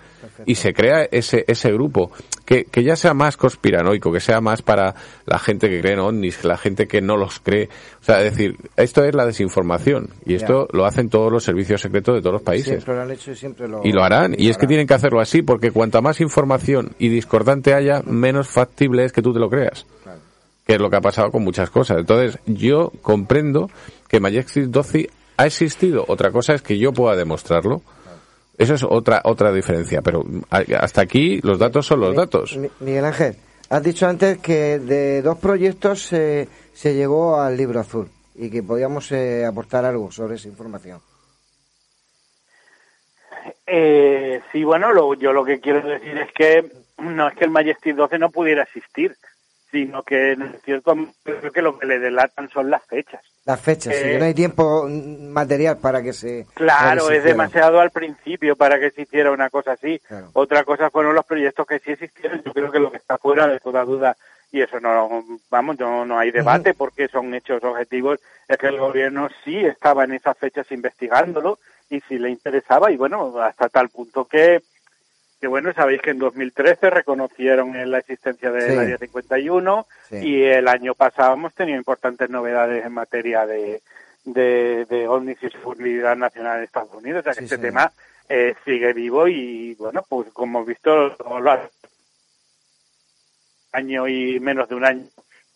Y 0.46 0.54
se 0.54 0.72
crea 0.72 1.06
ese, 1.12 1.44
ese 1.48 1.70
grupo, 1.70 2.10
que, 2.46 2.64
que 2.64 2.82
ya 2.82 2.96
sea 2.96 3.12
más 3.12 3.36
conspiranoico, 3.36 4.10
que 4.10 4.20
sea 4.20 4.40
más 4.40 4.62
para 4.62 4.94
la 5.26 5.38
gente 5.38 5.68
que 5.68 5.82
cree 5.82 5.92
en 5.92 5.98
ovnis, 5.98 6.44
la 6.44 6.56
gente 6.56 6.88
que 6.88 7.02
no 7.02 7.18
los 7.18 7.40
cree. 7.40 7.68
O 8.00 8.04
sea, 8.04 8.22
es 8.22 8.30
decir, 8.30 8.56
esto 8.78 9.04
es 9.04 9.14
la 9.14 9.26
desinformación 9.26 10.08
y 10.24 10.32
esto 10.32 10.66
lo 10.72 10.86
hacen 10.86 11.10
todos 11.10 11.30
los 11.30 11.44
servicios 11.44 11.82
secretos 11.82 12.14
de 12.14 12.22
todos 12.22 12.32
los 12.32 12.42
países. 12.42 12.82
Siempre 12.82 12.94
lo 12.94 13.02
han 13.02 13.10
hecho 13.10 13.32
y 13.32 13.36
siempre 13.36 13.68
lo... 13.68 13.82
Y 13.84 13.92
lo 13.92 14.02
harán, 14.02 14.34
y 14.38 14.48
es 14.48 14.56
que 14.56 14.66
tienen 14.66 14.86
que 14.86 14.94
hacerlo 14.94 15.20
así, 15.20 15.42
porque 15.42 15.72
cuanta 15.72 16.00
más 16.00 16.22
información 16.22 16.92
y 16.98 17.10
discordante 17.10 17.74
haya, 17.74 18.00
menos 18.06 18.48
factible 18.48 19.04
es 19.04 19.12
que 19.12 19.20
tú 19.20 19.34
te 19.34 19.40
lo 19.40 19.50
creas. 19.50 19.84
Que 20.66 20.74
es 20.74 20.80
lo 20.80 20.88
que 20.90 20.96
ha 20.96 21.00
pasado 21.00 21.30
con 21.30 21.42
muchas 21.44 21.70
cosas. 21.70 21.98
Entonces, 21.98 22.38
yo 22.46 22.90
comprendo 23.02 23.70
que 24.08 24.20
Majestic 24.20 24.64
12 24.64 25.10
ha 25.36 25.46
existido. 25.46 26.04
Otra 26.08 26.30
cosa 26.30 26.54
es 26.54 26.62
que 26.62 26.78
yo 26.78 26.92
pueda 26.92 27.16
demostrarlo. 27.16 27.82
Eso 28.56 28.74
es 28.74 28.84
otra 28.84 29.20
otra 29.24 29.52
diferencia, 29.52 30.00
pero 30.00 30.24
a- 30.50 30.62
hasta 30.80 31.00
aquí 31.02 31.40
los 31.42 31.58
datos 31.58 31.86
son 31.86 32.00
los 32.00 32.14
datos. 32.14 32.56
Mi- 32.56 32.70
Miguel 32.80 33.04
Ángel, 33.04 33.36
has 33.68 33.82
dicho 33.82 34.06
antes 34.06 34.38
que 34.38 34.78
de 34.78 35.22
dos 35.22 35.38
proyectos 35.38 36.12
eh, 36.12 36.48
se 36.72 36.94
llegó 36.94 37.40
al 37.40 37.56
libro 37.56 37.80
azul 37.80 38.08
y 38.36 38.50
que 38.50 38.62
podíamos 38.62 39.10
eh, 39.12 39.44
aportar 39.44 39.84
algo 39.84 40.10
sobre 40.12 40.36
esa 40.36 40.46
información. 40.48 41.00
Eh, 43.66 44.40
sí, 44.52 44.62
bueno, 44.64 44.92
lo, 44.92 45.14
yo 45.14 45.32
lo 45.32 45.44
que 45.44 45.60
quiero 45.60 45.86
decir 45.86 46.16
es 46.18 46.32
que 46.32 46.70
no 46.98 47.28
es 47.28 47.34
que 47.34 47.44
el 47.44 47.50
Majestic 47.50 47.96
12 47.96 48.18
no 48.18 48.30
pudiera 48.30 48.62
existir, 48.62 49.16
sino 49.74 50.04
que 50.04 50.30
en 50.30 50.54
cierto 50.64 50.94
creo 51.24 51.50
que 51.50 51.60
lo 51.60 51.76
que 51.76 51.86
le 51.86 51.98
delatan 51.98 52.48
son 52.48 52.70
las 52.70 52.84
fechas. 52.86 53.20
Las 53.44 53.60
fechas, 53.60 53.92
sí, 53.92 54.02
Eh, 54.04 54.12
que 54.12 54.18
no 54.20 54.24
hay 54.26 54.34
tiempo 54.34 54.86
material 54.88 55.78
para 55.78 56.00
que 56.00 56.12
se... 56.12 56.46
Claro, 56.54 56.78
para 56.78 56.94
que 56.94 57.00
se 57.00 57.16
es 57.16 57.24
demasiado 57.24 57.80
al 57.80 57.90
principio 57.90 58.54
para 58.54 58.78
que 58.78 58.92
se 58.92 59.02
hiciera 59.02 59.32
una 59.32 59.50
cosa 59.50 59.72
así. 59.72 60.00
Otra 60.32 60.62
cosa 60.62 60.90
fueron 60.90 61.16
los 61.16 61.26
proyectos 61.26 61.66
que 61.66 61.80
sí 61.80 61.90
existieron. 61.90 62.40
Yo 62.44 62.52
creo 62.52 62.70
que 62.70 62.78
lo 62.78 62.92
que 62.92 62.98
está 62.98 63.18
fuera 63.18 63.48
de 63.48 63.58
toda 63.58 63.84
duda, 63.84 64.16
y 64.52 64.60
eso 64.60 64.78
no, 64.78 65.24
vamos, 65.50 65.76
no, 65.80 66.06
no 66.06 66.20
hay 66.20 66.30
debate 66.30 66.72
porque 66.74 67.08
son 67.08 67.34
hechos 67.34 67.64
objetivos, 67.64 68.20
es 68.46 68.56
que 68.56 68.68
el 68.68 68.78
gobierno 68.78 69.28
sí 69.44 69.56
estaba 69.56 70.04
en 70.04 70.12
esas 70.12 70.38
fechas 70.38 70.70
investigándolo 70.70 71.58
y 71.90 72.00
sí 72.02 72.16
le 72.16 72.30
interesaba 72.30 72.92
y 72.92 72.96
bueno, 72.96 73.40
hasta 73.40 73.68
tal 73.68 73.88
punto 73.88 74.24
que, 74.26 74.62
que 75.44 75.48
bueno, 75.48 75.74
sabéis 75.74 76.00
que 76.00 76.08
en 76.08 76.18
2013 76.20 76.88
reconocieron 76.88 77.76
en 77.76 77.90
la 77.90 77.98
existencia 77.98 78.50
del 78.50 78.62
Sí. 78.70 78.78
Área 78.78 78.96
51 78.96 79.86
Sí. 80.08 80.16
y 80.26 80.42
el 80.44 80.66
año 80.68 80.94
pasado 80.94 81.34
hemos 81.34 81.52
tenido 81.54 81.76
importantes 81.76 82.30
novedades 82.30 82.82
en 82.86 82.94
materia 82.94 83.44
de, 83.44 83.82
de, 84.24 84.86
de 84.86 85.06
ovnis 85.06 85.36
y 85.42 85.50
seguridad 85.50 86.16
nacional 86.16 86.56
en 86.56 86.64
Estados 86.64 86.94
Unidos. 86.94 87.20
O 87.20 87.24
sea 87.24 87.34
que 87.34 87.40
Sí, 87.40 87.44
este 87.44 87.58
tema 87.58 87.92
eh, 88.30 88.54
sigue 88.64 88.94
vivo 88.94 89.28
y 89.28 89.74
bueno, 89.74 90.02
pues 90.08 90.30
como 90.32 90.60
hemos 90.60 90.66
visto, 90.68 91.08
lo 91.08 91.50
ha- 91.50 91.68
año 93.72 94.08
y 94.08 94.40
menos 94.40 94.66
de 94.70 94.74
un 94.76 94.86
año 94.86 95.04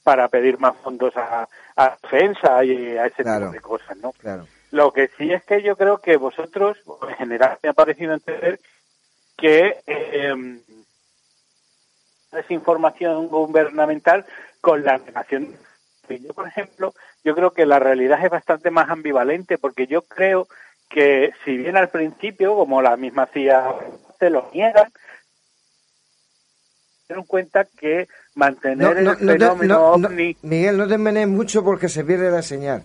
para 0.03 0.29
pedir 0.29 0.59
más 0.59 0.77
fondos 0.85 1.17
a, 1.17 1.49
a 1.77 1.97
defensa 2.03 2.63
y 2.63 2.95
a 2.99 3.07
ese 3.07 3.23
Claro. 3.23 3.47
tipo 3.47 3.53
de 3.55 3.61
cosas, 3.61 3.97
¿no? 3.97 4.13
Claro. 4.13 4.47
Lo 4.71 4.93
que 4.93 5.09
sí 5.17 5.33
es 5.33 5.43
que 5.45 5.63
yo 5.63 5.77
creo 5.77 5.97
que 6.03 6.19
vosotros, 6.19 6.77
en 7.09 7.15
general, 7.17 7.57
me 7.63 7.71
ha 7.71 7.73
parecido 7.73 8.13
entender 8.13 8.61
que 9.39 9.77
eh, 9.87 10.35
desinformación 12.33 13.29
gubernamental 13.29 14.27
con 14.61 14.85
la 14.85 14.99
negación. 14.99 15.55
Yo, 16.09 16.35
por 16.35 16.49
ejemplo, 16.49 16.93
yo 17.25 17.35
creo 17.35 17.53
que 17.53 17.67
la 17.67 17.79
realidad 17.79 18.23
es 18.25 18.31
bastante 18.31 18.71
más 18.71 18.91
ambivalente 18.91 19.59
porque 19.59 19.87
yo 19.87 20.03
creo 20.03 20.49
que 20.91 21.33
si 21.45 21.57
bien 21.57 21.77
al 21.77 21.91
principio, 21.91 22.57
como 22.57 22.83
la 22.83 22.97
misma 22.97 23.27
CIA 23.27 23.75
se 24.19 24.31
lo 24.31 24.51
niegan, 24.53 24.91
dieron 27.09 27.25
cuenta 27.25 27.65
que 27.65 28.09
mantener 28.35 28.99
el 28.99 29.17
fenómeno 29.17 29.93
ovni... 29.93 30.37
Miguel, 30.43 30.77
no 30.79 30.89
te 30.89 31.27
mucho 31.27 31.63
porque 31.63 31.89
se 31.89 32.05
pierde 32.05 32.31
la 32.31 32.43
señal. 32.43 32.83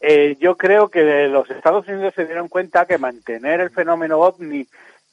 Eh, 0.00 0.36
yo 0.40 0.56
creo 0.56 0.88
que 0.88 1.28
los 1.28 1.50
Estados 1.50 1.86
Unidos 1.88 2.14
se 2.14 2.24
dieron 2.24 2.48
cuenta 2.48 2.86
que 2.86 2.98
mantener 2.98 3.60
el 3.60 3.70
fenómeno 3.70 4.20
ovni 4.20 4.66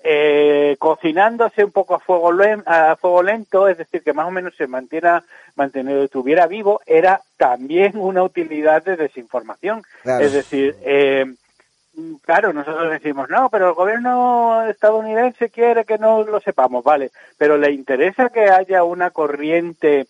eh, 0.05 0.75
cocinándose 0.79 1.63
un 1.63 1.71
poco 1.71 1.95
a 1.95 1.99
fuego, 1.99 2.31
a 2.65 2.95
fuego 2.97 3.23
lento, 3.23 3.69
es 3.69 3.77
decir, 3.77 4.03
que 4.03 4.11
más 4.11 4.27
o 4.27 4.31
menos 4.31 4.53
se 4.55 4.67
mantiera, 4.67 5.23
mantener, 5.55 5.97
estuviera 5.99 6.45
vivo, 6.45 6.81
era 6.85 7.21
también 7.37 7.97
una 7.97 8.21
utilidad 8.21 8.83
de 8.83 8.97
desinformación. 8.97 9.81
Es 10.19 10.33
decir, 10.33 10.75
eh, 10.83 11.25
claro, 12.21 12.51
nosotros 12.51 12.91
decimos, 12.91 13.29
no, 13.29 13.49
pero 13.49 13.69
el 13.69 13.75
gobierno 13.75 14.65
estadounidense 14.67 15.49
quiere 15.49 15.85
que 15.85 15.97
no 15.97 16.23
lo 16.23 16.41
sepamos, 16.41 16.83
vale, 16.83 17.11
pero 17.37 17.57
le 17.57 17.71
interesa 17.71 18.29
que 18.29 18.49
haya 18.49 18.83
una 18.83 19.11
corriente 19.11 20.07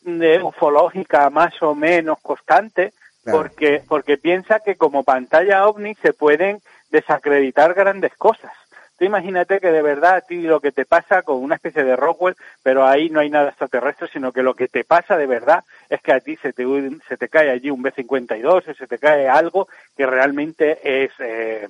de 0.00 0.42
ufológica 0.42 1.30
más 1.30 1.60
o 1.62 1.74
menos 1.74 2.18
constante, 2.20 2.92
porque, 3.30 3.82
porque 3.88 4.18
piensa 4.18 4.60
que 4.60 4.76
como 4.76 5.02
pantalla 5.02 5.66
ovni 5.66 5.94
se 5.96 6.12
pueden 6.12 6.60
desacreditar 6.90 7.74
grandes 7.74 8.14
cosas. 8.14 8.52
Tú 8.98 9.04
imagínate 9.04 9.60
que 9.60 9.70
de 9.70 9.82
verdad 9.82 10.16
a 10.16 10.20
ti 10.22 10.42
lo 10.42 10.60
que 10.60 10.72
te 10.72 10.86
pasa 10.86 11.22
con 11.22 11.36
una 11.36 11.56
especie 11.56 11.84
de 11.84 11.96
Rockwell, 11.96 12.36
pero 12.62 12.86
ahí 12.86 13.10
no 13.10 13.20
hay 13.20 13.28
nada 13.28 13.50
extraterrestre, 13.50 14.08
sino 14.12 14.32
que 14.32 14.42
lo 14.42 14.54
que 14.54 14.68
te 14.68 14.84
pasa 14.84 15.16
de 15.18 15.26
verdad 15.26 15.64
es 15.90 16.00
que 16.00 16.12
a 16.12 16.20
ti 16.20 16.36
se 16.36 16.52
te, 16.52 16.64
se 17.08 17.16
te 17.16 17.28
cae 17.28 17.50
allí 17.50 17.70
un 17.70 17.82
B-52 17.82 18.68
o 18.68 18.74
se 18.74 18.86
te 18.86 18.98
cae 18.98 19.28
algo 19.28 19.68
que 19.96 20.06
realmente 20.06 21.04
es 21.04 21.12
eh, 21.18 21.68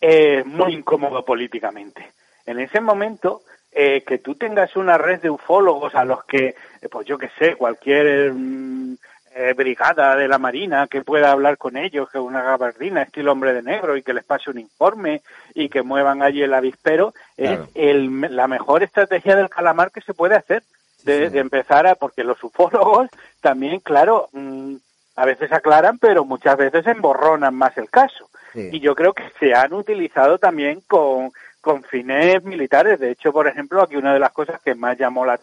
eh, 0.00 0.44
muy 0.44 0.74
incómodo 0.74 1.24
políticamente. 1.24 2.12
En 2.46 2.60
ese 2.60 2.80
momento, 2.80 3.42
eh, 3.72 4.02
que 4.06 4.18
tú 4.18 4.36
tengas 4.36 4.76
una 4.76 4.96
red 4.96 5.20
de 5.20 5.30
ufólogos 5.30 5.94
a 5.94 6.04
los 6.04 6.24
que, 6.24 6.54
pues 6.90 7.06
yo 7.06 7.18
qué 7.18 7.30
sé, 7.38 7.56
cualquier 7.56 8.32
mm, 8.32 8.96
eh, 9.32 9.52
brigada 9.54 10.16
de 10.16 10.26
la 10.26 10.38
Marina 10.38 10.88
que 10.88 11.02
pueda 11.02 11.30
hablar 11.30 11.56
con 11.56 11.76
ellos, 11.76 12.08
que 12.10 12.18
una 12.18 12.42
gabardina 12.42 13.02
estilo 13.02 13.32
hombre 13.32 13.54
de 13.54 13.62
negro 13.62 13.96
y 13.96 14.02
que 14.02 14.12
les 14.12 14.24
pase 14.24 14.50
un 14.50 14.58
informe 14.58 15.22
y 15.54 15.68
que 15.68 15.82
muevan 15.82 16.22
allí 16.22 16.42
el 16.42 16.52
avispero, 16.52 17.14
es 17.36 17.60
el, 17.74 18.20
la 18.34 18.48
mejor 18.48 18.82
estrategia 18.82 19.36
del 19.36 19.48
calamar 19.48 19.92
que 19.92 20.00
se 20.00 20.14
puede 20.14 20.36
hacer. 20.36 20.62
De, 21.04 21.26
empezar 21.38 21.86
a, 21.86 21.94
porque 21.94 22.24
los 22.24 22.44
ufólogos 22.44 23.08
también, 23.40 23.80
claro, 23.80 24.28
mm, 24.32 24.74
a 25.16 25.24
veces 25.24 25.50
aclaran, 25.50 25.96
pero 25.96 26.26
muchas 26.26 26.58
veces 26.58 26.86
emborronan 26.86 27.54
más 27.54 27.78
el 27.78 27.88
caso. 27.88 28.28
Y 28.54 28.80
yo 28.80 28.94
creo 28.94 29.14
que 29.14 29.22
se 29.38 29.54
han 29.54 29.72
utilizado 29.72 30.36
también 30.36 30.82
con, 30.86 31.30
con 31.60 31.82
fines 31.84 32.42
militares. 32.44 33.00
De 33.00 33.12
hecho, 33.12 33.32
por 33.32 33.46
ejemplo, 33.48 33.80
aquí 33.80 33.96
una 33.96 34.12
de 34.12 34.18
las 34.18 34.32
cosas 34.32 34.60
que 34.60 34.74
más 34.74 34.98
llamó 34.98 35.24
la 35.24 35.40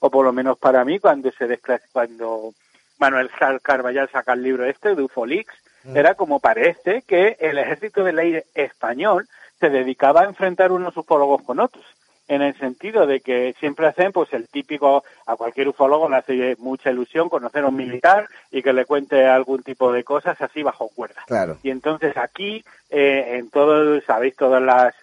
o 0.00 0.10
por 0.10 0.24
lo 0.24 0.32
menos 0.32 0.58
para 0.58 0.84
mí, 0.84 0.98
cuando 0.98 1.30
se 1.30 1.60
cuando 1.92 2.54
Manuel 3.00 3.30
Carvallal 3.62 4.10
saca 4.10 4.34
el 4.34 4.42
libro 4.42 4.64
este 4.66 4.94
de 4.94 5.02
Ufolix, 5.02 5.52
mm. 5.84 5.96
era 5.96 6.14
como 6.14 6.38
parece 6.38 7.02
que 7.02 7.36
el 7.40 7.58
ejército 7.58 8.04
del 8.04 8.18
aire 8.18 8.44
español 8.54 9.26
se 9.58 9.70
dedicaba 9.70 10.22
a 10.22 10.26
enfrentar 10.26 10.70
unos 10.70 10.96
ufólogos 10.96 11.42
con 11.42 11.60
otros, 11.60 11.84
en 12.28 12.42
el 12.42 12.56
sentido 12.58 13.06
de 13.06 13.20
que 13.20 13.54
siempre 13.58 13.88
hacen 13.88 14.12
pues 14.12 14.32
el 14.32 14.48
típico, 14.48 15.02
a 15.26 15.34
cualquier 15.36 15.68
ufólogo 15.68 16.08
le 16.08 16.16
hace 16.16 16.56
mucha 16.60 16.90
ilusión 16.90 17.28
conocer 17.28 17.64
a 17.64 17.68
un 17.68 17.76
militar 17.76 18.28
y 18.52 18.62
que 18.62 18.72
le 18.72 18.84
cuente 18.84 19.26
algún 19.26 19.62
tipo 19.64 19.92
de 19.92 20.04
cosas 20.04 20.40
así 20.40 20.62
bajo 20.62 20.88
cuerda. 20.88 21.22
Claro. 21.26 21.58
Y 21.62 21.70
entonces 21.70 22.16
aquí, 22.16 22.64
eh, 22.88 23.38
en 23.38 23.50
todo, 23.50 24.00
sabéis, 24.02 24.36
todas 24.36 24.62
las 24.62 24.94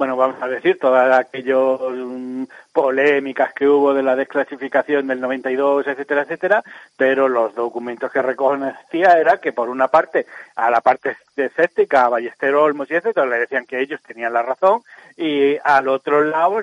bueno, 0.00 0.16
vamos 0.16 0.40
a 0.40 0.48
decir, 0.48 0.78
todas 0.78 1.12
aquellas 1.12 1.58
mm, 1.58 2.44
polémicas 2.72 3.52
que 3.52 3.68
hubo 3.68 3.92
de 3.92 4.02
la 4.02 4.16
desclasificación 4.16 5.06
del 5.06 5.20
92, 5.20 5.86
etcétera, 5.86 6.22
etcétera, 6.22 6.64
pero 6.96 7.28
los 7.28 7.54
documentos 7.54 8.10
que 8.10 8.22
reconocía 8.22 9.18
era 9.18 9.36
que, 9.36 9.52
por 9.52 9.68
una 9.68 9.88
parte, 9.88 10.24
a 10.56 10.70
la 10.70 10.80
parte 10.80 11.18
escéptica, 11.36 12.06
a 12.06 12.08
Ballesteros, 12.08 12.62
Olmos 12.62 12.90
y 12.90 12.94
etcétera, 12.94 13.26
le 13.26 13.40
decían 13.40 13.66
que 13.66 13.78
ellos 13.78 14.00
tenían 14.00 14.32
la 14.32 14.40
razón, 14.40 14.80
y 15.18 15.58
al 15.62 15.86
otro 15.88 16.24
lado, 16.24 16.62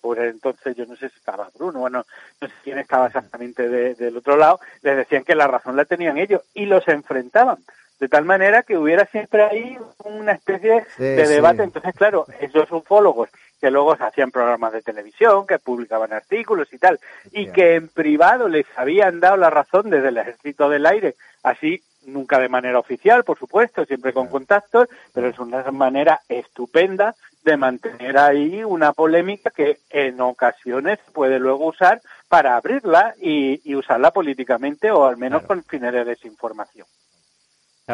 pues 0.00 0.20
entonces 0.20 0.74
yo 0.74 0.86
no 0.86 0.96
sé 0.96 1.10
si 1.10 1.16
estaba 1.16 1.50
Bruno, 1.54 1.80
bueno, 1.80 2.06
no 2.40 2.48
sé 2.48 2.54
quién 2.64 2.78
estaba 2.78 3.08
exactamente 3.08 3.68
del 3.68 4.16
otro 4.16 4.38
lado, 4.38 4.60
les 4.80 4.96
decían 4.96 5.24
que 5.24 5.34
la 5.34 5.46
razón 5.46 5.76
la 5.76 5.84
tenían 5.84 6.16
ellos, 6.16 6.40
y 6.54 6.64
los 6.64 6.88
enfrentaban 6.88 7.58
de 7.98 8.08
tal 8.08 8.24
manera 8.24 8.62
que 8.62 8.76
hubiera 8.76 9.06
siempre 9.06 9.42
ahí 9.42 9.78
una 10.04 10.32
especie 10.32 10.84
de 10.98 11.26
debate. 11.26 11.62
Entonces, 11.62 11.94
claro, 11.94 12.26
esos 12.40 12.70
ufólogos 12.70 13.28
que 13.60 13.70
luego 13.70 13.96
se 13.96 14.04
hacían 14.04 14.30
programas 14.30 14.72
de 14.72 14.82
televisión, 14.82 15.46
que 15.46 15.58
publicaban 15.58 16.12
artículos 16.12 16.72
y 16.72 16.78
tal, 16.78 17.00
y 17.32 17.50
que 17.50 17.74
en 17.74 17.88
privado 17.88 18.48
les 18.48 18.66
habían 18.76 19.20
dado 19.20 19.36
la 19.36 19.50
razón 19.50 19.90
desde 19.90 20.08
el 20.08 20.18
ejército 20.18 20.68
del 20.68 20.86
aire, 20.86 21.16
así 21.42 21.82
nunca 22.06 22.38
de 22.38 22.48
manera 22.48 22.78
oficial, 22.78 23.24
por 23.24 23.38
supuesto, 23.38 23.84
siempre 23.84 24.12
con 24.12 24.28
contactos, 24.28 24.88
pero 25.12 25.28
es 25.28 25.38
una 25.38 25.70
manera 25.72 26.20
estupenda 26.28 27.14
de 27.44 27.56
mantener 27.56 28.16
ahí 28.18 28.64
una 28.64 28.92
polémica 28.92 29.50
que 29.50 29.78
en 29.90 30.20
ocasiones 30.20 30.98
puede 31.12 31.38
luego 31.38 31.66
usar 31.66 32.00
para 32.28 32.56
abrirla 32.56 33.14
y, 33.20 33.74
usarla 33.74 34.10
políticamente 34.10 34.90
o 34.90 35.04
al 35.06 35.16
menos 35.16 35.42
con 35.42 35.62
fines 35.64 35.92
de 35.92 36.04
desinformación 36.04 36.86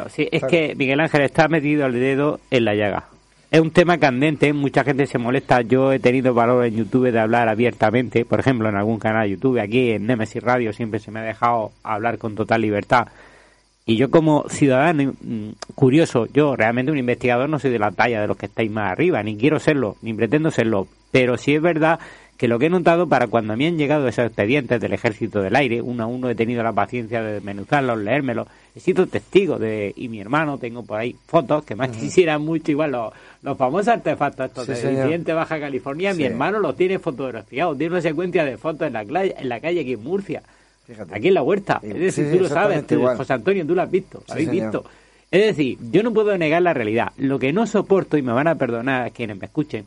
sí, 0.08 0.28
es 0.30 0.42
que 0.44 0.74
Miguel 0.76 1.00
Ángel 1.00 1.22
está 1.22 1.48
metido 1.48 1.86
el 1.86 1.92
dedo 1.94 2.40
en 2.50 2.64
la 2.64 2.74
llaga. 2.74 3.04
Es 3.50 3.60
un 3.60 3.70
tema 3.70 3.98
candente, 3.98 4.52
mucha 4.52 4.82
gente 4.82 5.06
se 5.06 5.18
molesta. 5.18 5.60
Yo 5.62 5.92
he 5.92 6.00
tenido 6.00 6.34
valor 6.34 6.64
en 6.64 6.74
YouTube 6.74 7.12
de 7.12 7.20
hablar 7.20 7.48
abiertamente, 7.48 8.24
por 8.24 8.40
ejemplo, 8.40 8.68
en 8.68 8.74
algún 8.74 8.98
canal 8.98 9.24
de 9.24 9.30
YouTube, 9.30 9.60
aquí 9.60 9.92
en 9.92 10.06
Nemesis 10.06 10.42
Radio 10.42 10.72
siempre 10.72 10.98
se 10.98 11.12
me 11.12 11.20
ha 11.20 11.22
dejado 11.22 11.70
hablar 11.84 12.18
con 12.18 12.34
total 12.34 12.62
libertad. 12.62 13.06
Y 13.86 13.96
yo 13.96 14.10
como 14.10 14.48
ciudadano 14.48 15.12
mm, 15.20 15.50
curioso, 15.74 16.26
yo 16.32 16.56
realmente 16.56 16.90
un 16.90 16.98
investigador 16.98 17.48
no 17.48 17.58
soy 17.58 17.70
de 17.70 17.78
la 17.78 17.90
talla 17.92 18.22
de 18.22 18.26
los 18.26 18.36
que 18.36 18.46
estáis 18.46 18.70
más 18.70 18.90
arriba, 18.90 19.22
ni 19.22 19.36
quiero 19.36 19.60
serlo, 19.60 19.96
ni 20.02 20.14
pretendo 20.14 20.50
serlo, 20.50 20.88
pero 21.12 21.36
sí 21.36 21.54
es 21.54 21.62
verdad 21.62 22.00
que 22.36 22.48
lo 22.48 22.58
que 22.58 22.66
he 22.66 22.70
notado 22.70 23.08
para 23.08 23.28
cuando 23.28 23.52
a 23.52 23.56
mí 23.56 23.66
han 23.66 23.78
llegado 23.78 24.08
esos 24.08 24.26
expedientes 24.26 24.80
del 24.80 24.92
Ejército 24.92 25.40
del 25.40 25.54
Aire, 25.54 25.80
uno 25.80 26.02
a 26.02 26.06
uno 26.06 26.28
he 26.28 26.34
tenido 26.34 26.62
la 26.62 26.72
paciencia 26.72 27.22
de 27.22 27.34
desmenuzarlos, 27.34 27.98
leérmelos, 27.98 28.48
he 28.74 28.80
sido 28.80 29.06
testigo 29.06 29.58
de, 29.58 29.92
y 29.96 30.08
mi 30.08 30.20
hermano, 30.20 30.58
tengo 30.58 30.82
por 30.82 30.98
ahí 30.98 31.14
fotos 31.26 31.64
que 31.64 31.76
más 31.76 31.90
quisieran 31.90 32.42
mucho, 32.42 32.72
igual 32.72 32.92
los, 32.92 33.12
los 33.42 33.56
famosos 33.56 33.88
artefactos 33.88 34.46
estos 34.46 34.66
del 34.66 34.76
presidente 34.76 35.32
Baja 35.32 35.60
California, 35.60 36.12
mi 36.14 36.24
hermano 36.24 36.58
los 36.58 36.76
tiene 36.76 36.98
fotografiados, 36.98 37.78
tiene 37.78 37.94
una 37.94 38.02
secuencia 38.02 38.44
de 38.44 38.56
fotos 38.56 38.88
en 38.88 38.94
la, 38.94 39.04
calle, 39.04 39.34
en 39.38 39.48
la 39.48 39.60
calle 39.60 39.80
aquí 39.80 39.92
en 39.92 40.02
Murcia, 40.02 40.42
aquí 41.12 41.28
en 41.28 41.34
la 41.34 41.42
huerta, 41.42 41.80
es 41.82 41.94
decir, 41.94 42.32
tú 42.32 42.42
lo 42.42 42.48
sabes, 42.48 42.84
José 43.16 43.32
Antonio, 43.32 43.64
tú 43.64 43.74
lo 43.74 43.82
has 43.82 43.90
visto, 43.90 44.22
lo 44.26 44.32
habéis 44.32 44.50
visto. 44.50 44.84
Es 45.30 45.46
decir, 45.46 45.78
yo 45.90 46.04
no 46.04 46.12
puedo 46.12 46.38
negar 46.38 46.62
la 46.62 46.72
realidad. 46.74 47.10
Lo 47.16 47.40
que 47.40 47.52
no 47.52 47.66
soporto, 47.66 48.16
y 48.16 48.22
me 48.22 48.32
van 48.32 48.46
a 48.46 48.54
perdonar 48.54 49.10
quienes 49.10 49.36
me 49.36 49.46
escuchen, 49.46 49.84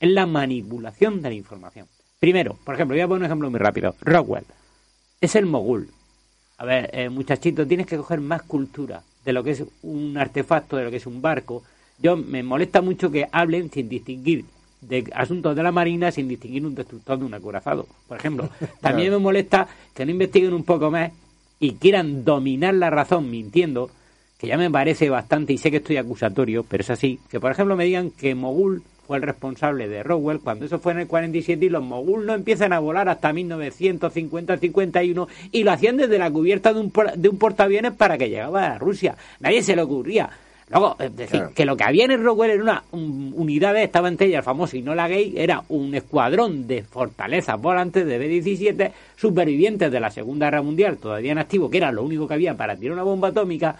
es 0.00 0.10
la 0.10 0.26
manipulación 0.26 1.22
de 1.22 1.28
la 1.30 1.34
información. 1.34 1.86
Primero, 2.20 2.56
por 2.64 2.74
ejemplo, 2.74 2.94
voy 2.94 3.02
a 3.02 3.08
poner 3.08 3.20
un 3.20 3.26
ejemplo 3.26 3.50
muy 3.50 3.60
rápido. 3.60 3.94
Rockwell 4.00 4.44
es 5.20 5.34
el 5.36 5.46
mogul. 5.46 5.88
A 6.58 6.64
ver, 6.64 6.90
eh, 6.92 7.08
muchachito, 7.08 7.66
tienes 7.66 7.86
que 7.86 7.96
coger 7.96 8.20
más 8.20 8.42
cultura 8.42 9.02
de 9.24 9.32
lo 9.32 9.44
que 9.44 9.52
es 9.52 9.64
un 9.82 10.16
artefacto, 10.16 10.76
de 10.76 10.84
lo 10.84 10.90
que 10.90 10.96
es 10.96 11.06
un 11.06 11.22
barco. 11.22 11.62
Yo 12.00 12.16
me 12.16 12.42
molesta 12.42 12.80
mucho 12.80 13.10
que 13.10 13.28
hablen 13.30 13.70
sin 13.70 13.88
distinguir 13.88 14.44
de 14.80 15.10
asuntos 15.14 15.56
de 15.56 15.62
la 15.62 15.72
marina 15.72 16.12
sin 16.12 16.28
distinguir 16.28 16.64
un 16.64 16.74
destructor 16.74 17.18
de 17.18 17.24
un 17.24 17.34
acorazado, 17.34 17.86
por 18.06 18.18
ejemplo. 18.18 18.48
También 18.80 19.10
me 19.10 19.18
molesta 19.18 19.68
que 19.94 20.04
no 20.04 20.12
investiguen 20.12 20.54
un 20.54 20.64
poco 20.64 20.90
más 20.90 21.12
y 21.60 21.74
quieran 21.74 22.24
dominar 22.24 22.74
la 22.74 22.90
razón 22.90 23.30
mintiendo, 23.30 23.90
que 24.38 24.46
ya 24.46 24.56
me 24.56 24.70
parece 24.70 25.10
bastante 25.10 25.52
y 25.52 25.58
sé 25.58 25.70
que 25.70 25.78
estoy 25.78 25.96
acusatorio, 25.96 26.64
pero 26.64 26.82
es 26.82 26.90
así, 26.90 27.18
que 27.28 27.40
por 27.40 27.50
ejemplo 27.50 27.76
me 27.76 27.84
digan 27.84 28.10
que 28.10 28.36
Mogul 28.36 28.82
fue 29.08 29.16
el 29.16 29.22
responsable 29.24 29.88
de 29.88 30.02
Rowell 30.02 30.38
cuando 30.40 30.66
eso 30.66 30.78
fue 30.78 30.92
en 30.92 31.00
el 31.00 31.06
47 31.06 31.64
y 31.64 31.70
los 31.70 31.82
Mogul 31.82 32.26
no 32.26 32.34
empiezan 32.34 32.74
a 32.74 32.78
volar 32.78 33.08
hasta 33.08 33.32
1950-51 33.32 35.26
y 35.50 35.64
lo 35.64 35.72
hacían 35.72 35.96
desde 35.96 36.18
la 36.18 36.30
cubierta 36.30 36.74
de 36.74 36.80
un, 36.80 36.92
de 37.16 37.28
un 37.30 37.38
portaaviones 37.38 37.92
para 37.92 38.18
que 38.18 38.28
llegaba 38.28 38.66
a 38.66 38.78
Rusia. 38.78 39.16
Nadie 39.40 39.62
se 39.62 39.74
le 39.74 39.82
ocurría 39.82 40.28
Luego, 40.70 40.96
es 40.98 41.16
decir, 41.16 41.44
que 41.54 41.64
lo 41.64 41.76
que 41.76 41.84
había 41.84 42.04
en 42.04 42.10
el 42.10 42.22
Rockwell 42.22 42.50
era 42.50 42.62
una 42.62 42.82
unidad, 42.92 43.74
estaba 43.78 44.08
entre 44.08 44.26
ellas 44.26 44.40
el 44.40 44.44
famoso 44.44 44.76
y 44.76 44.82
no 44.82 44.94
la 44.94 45.08
Gay, 45.08 45.32
era 45.36 45.64
un 45.70 45.94
escuadrón 45.94 46.66
de 46.66 46.82
fortalezas 46.82 47.58
volantes 47.58 48.04
de 48.04 48.18
B-17 48.18 48.92
supervivientes 49.16 49.90
de 49.90 50.00
la 50.00 50.10
Segunda 50.10 50.46
Guerra 50.46 50.60
Mundial, 50.60 50.98
todavía 50.98 51.32
en 51.32 51.38
activo, 51.38 51.70
que 51.70 51.78
era 51.78 51.90
lo 51.90 52.02
único 52.02 52.28
que 52.28 52.34
había 52.34 52.54
para 52.54 52.76
tirar 52.76 52.92
una 52.92 53.02
bomba 53.02 53.28
atómica, 53.28 53.76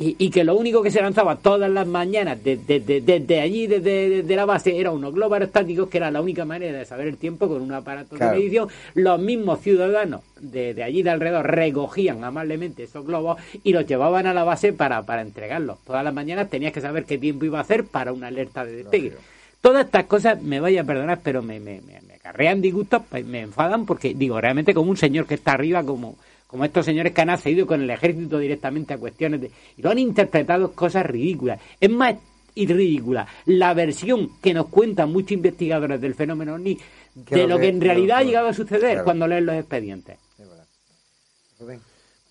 y, 0.00 0.30
que 0.30 0.44
lo 0.44 0.54
único 0.54 0.80
que 0.80 0.92
se 0.92 1.02
lanzaba 1.02 1.36
todas 1.36 1.68
las 1.68 1.84
mañanas 1.84 2.38
desde 2.44 2.78
de, 2.78 3.40
allí, 3.40 3.66
desde 3.66 4.36
la 4.36 4.44
base, 4.44 4.78
era 4.78 4.92
unos 4.92 5.12
globos 5.12 5.34
aerostáticos, 5.34 5.88
que 5.88 5.98
era 5.98 6.12
la 6.12 6.20
única 6.20 6.44
manera 6.44 6.78
de 6.78 6.84
saber 6.84 7.08
el 7.08 7.16
tiempo 7.16 7.48
con 7.48 7.60
un 7.60 7.72
aparato 7.72 8.16
de 8.16 8.24
medición. 8.26 8.68
Los 8.94 9.18
mismos 9.18 9.60
ciudadanos 9.60 10.20
de, 10.40 10.80
allí 10.84 11.02
de 11.02 11.10
alrededor 11.10 11.50
recogían 11.50 12.22
amablemente 12.22 12.84
esos 12.84 13.04
globos 13.04 13.40
y 13.64 13.72
los 13.72 13.86
llevaban 13.86 14.28
a 14.28 14.34
la 14.34 14.44
base 14.44 14.72
para, 14.72 15.02
para 15.02 15.22
entregarlos. 15.22 15.78
Todas 15.84 16.04
las 16.04 16.14
mañanas 16.14 16.48
tenías 16.48 16.72
que 16.72 16.80
saber 16.80 17.04
qué 17.04 17.18
tiempo 17.18 17.44
iba 17.44 17.58
a 17.58 17.62
hacer 17.62 17.84
para 17.84 18.12
una 18.12 18.28
alerta 18.28 18.64
de 18.64 18.76
despegue. 18.76 19.14
Todas 19.60 19.86
estas 19.86 20.04
cosas, 20.04 20.40
me 20.40 20.60
vaya 20.60 20.82
a 20.82 20.84
perdonar, 20.84 21.18
pero 21.24 21.42
me, 21.42 21.58
me, 21.58 21.80
me, 21.80 22.00
me 22.02 22.14
acarrean 22.14 22.60
disgustos, 22.60 23.02
pues, 23.10 23.26
me 23.26 23.40
enfadan 23.40 23.84
porque, 23.84 24.14
digo, 24.14 24.40
realmente 24.40 24.74
como 24.74 24.90
un 24.90 24.96
señor 24.96 25.26
que 25.26 25.34
está 25.34 25.54
arriba, 25.54 25.82
como 25.82 26.16
como 26.48 26.64
estos 26.64 26.86
señores 26.86 27.12
que 27.12 27.20
han 27.20 27.30
accedido 27.30 27.66
con 27.66 27.82
el 27.82 27.90
ejército 27.90 28.38
directamente 28.38 28.94
a 28.94 28.98
cuestiones 28.98 29.42
de... 29.42 29.50
y 29.76 29.82
lo 29.82 29.90
han 29.90 29.98
interpretado 29.98 30.72
cosas 30.72 31.04
ridículas. 31.06 31.60
Es 31.78 31.90
más 31.90 32.16
y 32.54 32.66
ridícula 32.66 33.28
la 33.44 33.72
versión 33.74 34.40
que 34.40 34.52
nos 34.52 34.66
cuentan 34.66 35.12
muchos 35.12 35.32
investigadores 35.32 36.00
del 36.00 36.14
fenómeno 36.14 36.54
OVNI 36.54 36.78
de 37.14 37.46
lo 37.46 37.58
que, 37.58 37.68
en 37.68 37.80
realidad 37.80 38.18
ha 38.18 38.22
llegado 38.22 38.48
a 38.48 38.54
suceder 38.54 39.04
cuando 39.04 39.28
leen 39.28 39.46
los 39.46 39.56
expedientes. 39.56 40.18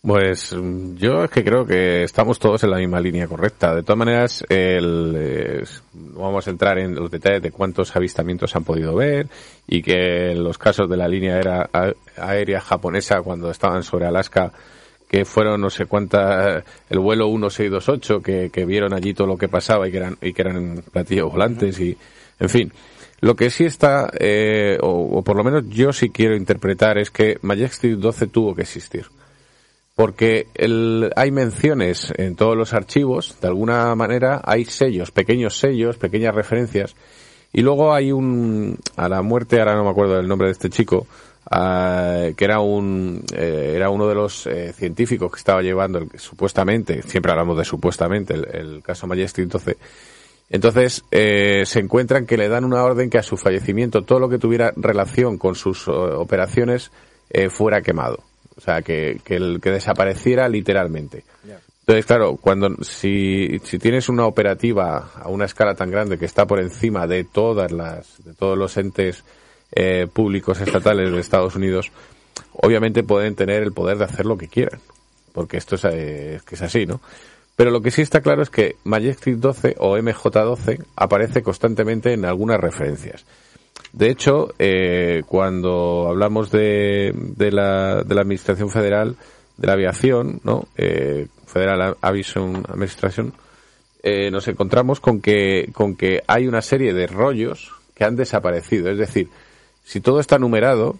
Pues 0.01 0.55
yo 0.95 1.23
es 1.23 1.31
que 1.31 1.43
creo 1.43 1.65
que 1.65 2.03
estamos 2.03 2.39
todos 2.39 2.63
en 2.63 2.69
la 2.69 2.77
misma 2.77 3.01
línea 3.01 3.27
correcta. 3.27 3.75
De 3.75 3.81
todas 3.81 3.97
maneras, 3.97 4.45
el, 4.47 5.67
vamos 5.93 6.47
a 6.47 6.51
entrar 6.51 6.77
en 6.77 6.95
los 6.95 7.09
detalles 7.11 7.41
de 7.41 7.51
cuántos 7.51 7.95
avistamientos 7.95 8.55
han 8.55 8.63
podido 8.63 8.95
ver 8.95 9.27
y 9.67 9.81
que 9.81 10.33
los 10.35 10.57
casos 10.57 10.89
de 10.89 10.97
la 10.97 11.07
línea 11.07 11.69
aérea 12.15 12.61
japonesa 12.61 13.21
cuando 13.21 13.51
estaban 13.51 13.83
sobre 13.83 14.05
Alaska 14.05 14.53
que 15.07 15.25
fueron 15.25 15.61
no 15.61 15.69
sé 15.69 15.85
cuántas 15.85 16.63
el 16.89 16.99
vuelo 16.99 17.27
1628 17.27 18.21
que, 18.21 18.49
que 18.49 18.65
vieron 18.65 18.93
allí 18.93 19.13
todo 19.13 19.27
lo 19.27 19.37
que 19.37 19.47
pasaba 19.47 19.87
y 19.87 19.91
que 19.91 19.97
eran 19.97 20.17
y 20.21 20.33
que 20.33 20.41
eran 20.41 20.83
platillos 20.91 21.31
volantes 21.31 21.79
y 21.79 21.97
en 22.39 22.49
fin 22.49 22.73
lo 23.21 23.35
que 23.35 23.49
sí 23.49 23.63
está 23.63 24.11
eh, 24.19 24.77
o, 24.81 25.17
o, 25.17 25.23
por 25.23 25.37
lo 25.37 25.45
menos 25.45 25.63
yo 25.69 25.93
sí 25.93 26.09
quiero 26.09 26.35
interpretar 26.35 26.97
es 26.97 27.09
que 27.09 27.37
Majestic 27.41 27.93
12 27.93 28.27
tuvo 28.27 28.53
que 28.53 28.63
existir 28.63 29.05
porque 29.97 30.45
el, 30.53 31.11
hay 31.15 31.31
menciones 31.31 32.13
en 32.17 32.35
todos 32.35 32.55
los 32.55 32.75
archivos, 32.75 33.35
de 33.41 33.47
alguna 33.47 33.95
manera 33.95 34.39
hay 34.45 34.63
sellos, 34.65 35.09
pequeños 35.09 35.57
sellos, 35.57 35.97
pequeñas 35.97 36.35
referencias, 36.35 36.95
y 37.51 37.61
luego 37.61 37.91
hay 37.91 38.11
un, 38.11 38.77
a 38.95 39.09
la 39.09 39.23
muerte, 39.23 39.57
ahora 39.57 39.73
no 39.73 39.83
me 39.83 39.89
acuerdo 39.89 40.17
del 40.17 40.27
nombre 40.27 40.49
de 40.49 40.51
este 40.51 40.69
chico, 40.69 41.07
que 41.49 42.45
era 42.45 42.59
un, 42.59 43.23
eh, 43.33 43.73
era 43.75 43.89
uno 43.89 44.07
de 44.07 44.13
los 44.13 44.45
eh, 44.45 44.71
científicos 44.71 45.31
que 45.31 45.39
estaba 45.39 45.63
llevando, 45.63 45.97
el, 45.97 46.09
supuestamente, 46.19 47.01
siempre 47.01 47.31
hablamos 47.31 47.57
de 47.57 47.65
supuestamente, 47.65 48.35
el, 48.35 48.83
caso 48.83 49.07
Majestic 49.07 49.47
12, 49.47 49.77
entonces, 50.51 51.03
eh, 51.09 51.63
se 51.65 51.79
encuentran 51.79 52.27
que 52.27 52.37
le 52.37 52.49
dan 52.49 52.65
una 52.65 52.83
orden 52.83 53.09
que 53.09 53.17
a 53.17 53.23
su 53.23 53.35
fallecimiento 53.35 54.03
todo 54.03 54.19
lo 54.19 54.29
que 54.29 54.37
tuviera 54.37 54.73
relación 54.75 55.39
con 55.39 55.55
sus 55.55 55.87
operaciones 55.87 56.91
fuera 57.49 57.81
quemado. 57.81 58.26
O 58.57 58.61
sea, 58.61 58.81
que, 58.81 59.21
que, 59.23 59.35
el, 59.35 59.59
que 59.61 59.71
desapareciera 59.71 60.49
literalmente. 60.49 61.23
Entonces, 61.81 62.05
claro, 62.05 62.35
cuando, 62.35 62.83
si, 62.83 63.59
si 63.63 63.79
tienes 63.79 64.09
una 64.09 64.25
operativa 64.25 65.11
a 65.15 65.29
una 65.29 65.45
escala 65.45 65.73
tan 65.75 65.89
grande 65.89 66.17
que 66.17 66.25
está 66.25 66.45
por 66.45 66.59
encima 66.59 67.07
de 67.07 67.23
todas 67.23 67.71
las, 67.71 68.21
de 68.25 68.33
todos 68.33 68.57
los 68.57 68.75
entes 68.75 69.23
eh, 69.71 70.07
públicos 70.11 70.59
estatales 70.59 71.11
de 71.11 71.19
Estados 71.19 71.55
Unidos, 71.55 71.91
obviamente 72.51 73.03
pueden 73.03 73.35
tener 73.35 73.63
el 73.63 73.71
poder 73.71 73.97
de 73.97 74.05
hacer 74.05 74.25
lo 74.25 74.37
que 74.37 74.49
quieran. 74.49 74.81
Porque 75.31 75.57
esto 75.57 75.75
es, 75.75 75.85
eh, 75.85 76.41
que 76.45 76.55
es 76.55 76.61
así, 76.61 76.85
¿no? 76.85 76.99
Pero 77.55 77.71
lo 77.71 77.81
que 77.81 77.91
sí 77.91 78.01
está 78.01 78.21
claro 78.21 78.41
es 78.41 78.49
que 78.49 78.75
Majestic 78.83 79.37
12 79.37 79.75
o 79.79 79.97
MJ12 79.97 80.83
aparece 80.95 81.41
constantemente 81.41 82.13
en 82.13 82.25
algunas 82.25 82.59
referencias. 82.59 83.25
De 83.93 84.09
hecho, 84.09 84.53
eh, 84.59 85.23
cuando 85.27 86.07
hablamos 86.09 86.51
de, 86.51 87.13
de, 87.15 87.51
la, 87.51 88.03
de 88.03 88.15
la 88.15 88.21
Administración 88.21 88.69
Federal 88.69 89.15
de 89.57 89.67
la 89.67 89.73
Aviación, 89.73 90.39
¿no? 90.43 90.67
Eh, 90.77 91.27
Federal 91.45 91.95
Aviation 92.01 92.63
Administration, 92.67 93.33
eh, 94.03 94.29
nos 94.29 94.47
encontramos 94.47 94.99
con 94.99 95.21
que, 95.21 95.69
con 95.73 95.95
que 95.95 96.21
hay 96.27 96.47
una 96.47 96.61
serie 96.61 96.93
de 96.93 97.07
rollos 97.07 97.71
que 97.95 98.03
han 98.03 98.15
desaparecido. 98.15 98.91
Es 98.91 98.97
decir, 98.97 99.29
si 99.83 100.01
todo 100.01 100.19
está 100.19 100.37
numerado, 100.37 100.97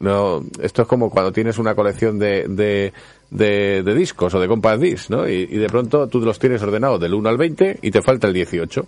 no, 0.00 0.44
esto 0.60 0.82
es 0.82 0.88
como 0.88 1.10
cuando 1.10 1.32
tienes 1.32 1.58
una 1.58 1.74
colección 1.74 2.18
de, 2.18 2.46
de, 2.48 2.92
de, 3.30 3.94
discos 3.94 4.34
o 4.34 4.40
de 4.40 4.48
compact 4.48 4.82
discs, 4.82 5.10
¿no? 5.10 5.28
Y, 5.28 5.48
y, 5.48 5.56
de 5.56 5.68
pronto 5.68 6.08
tú 6.08 6.20
los 6.20 6.38
tienes 6.38 6.62
ordenados 6.62 7.00
del 7.00 7.14
1 7.14 7.28
al 7.28 7.36
20 7.36 7.78
y 7.82 7.90
te 7.90 8.02
falta 8.02 8.26
el 8.26 8.34
18. 8.34 8.86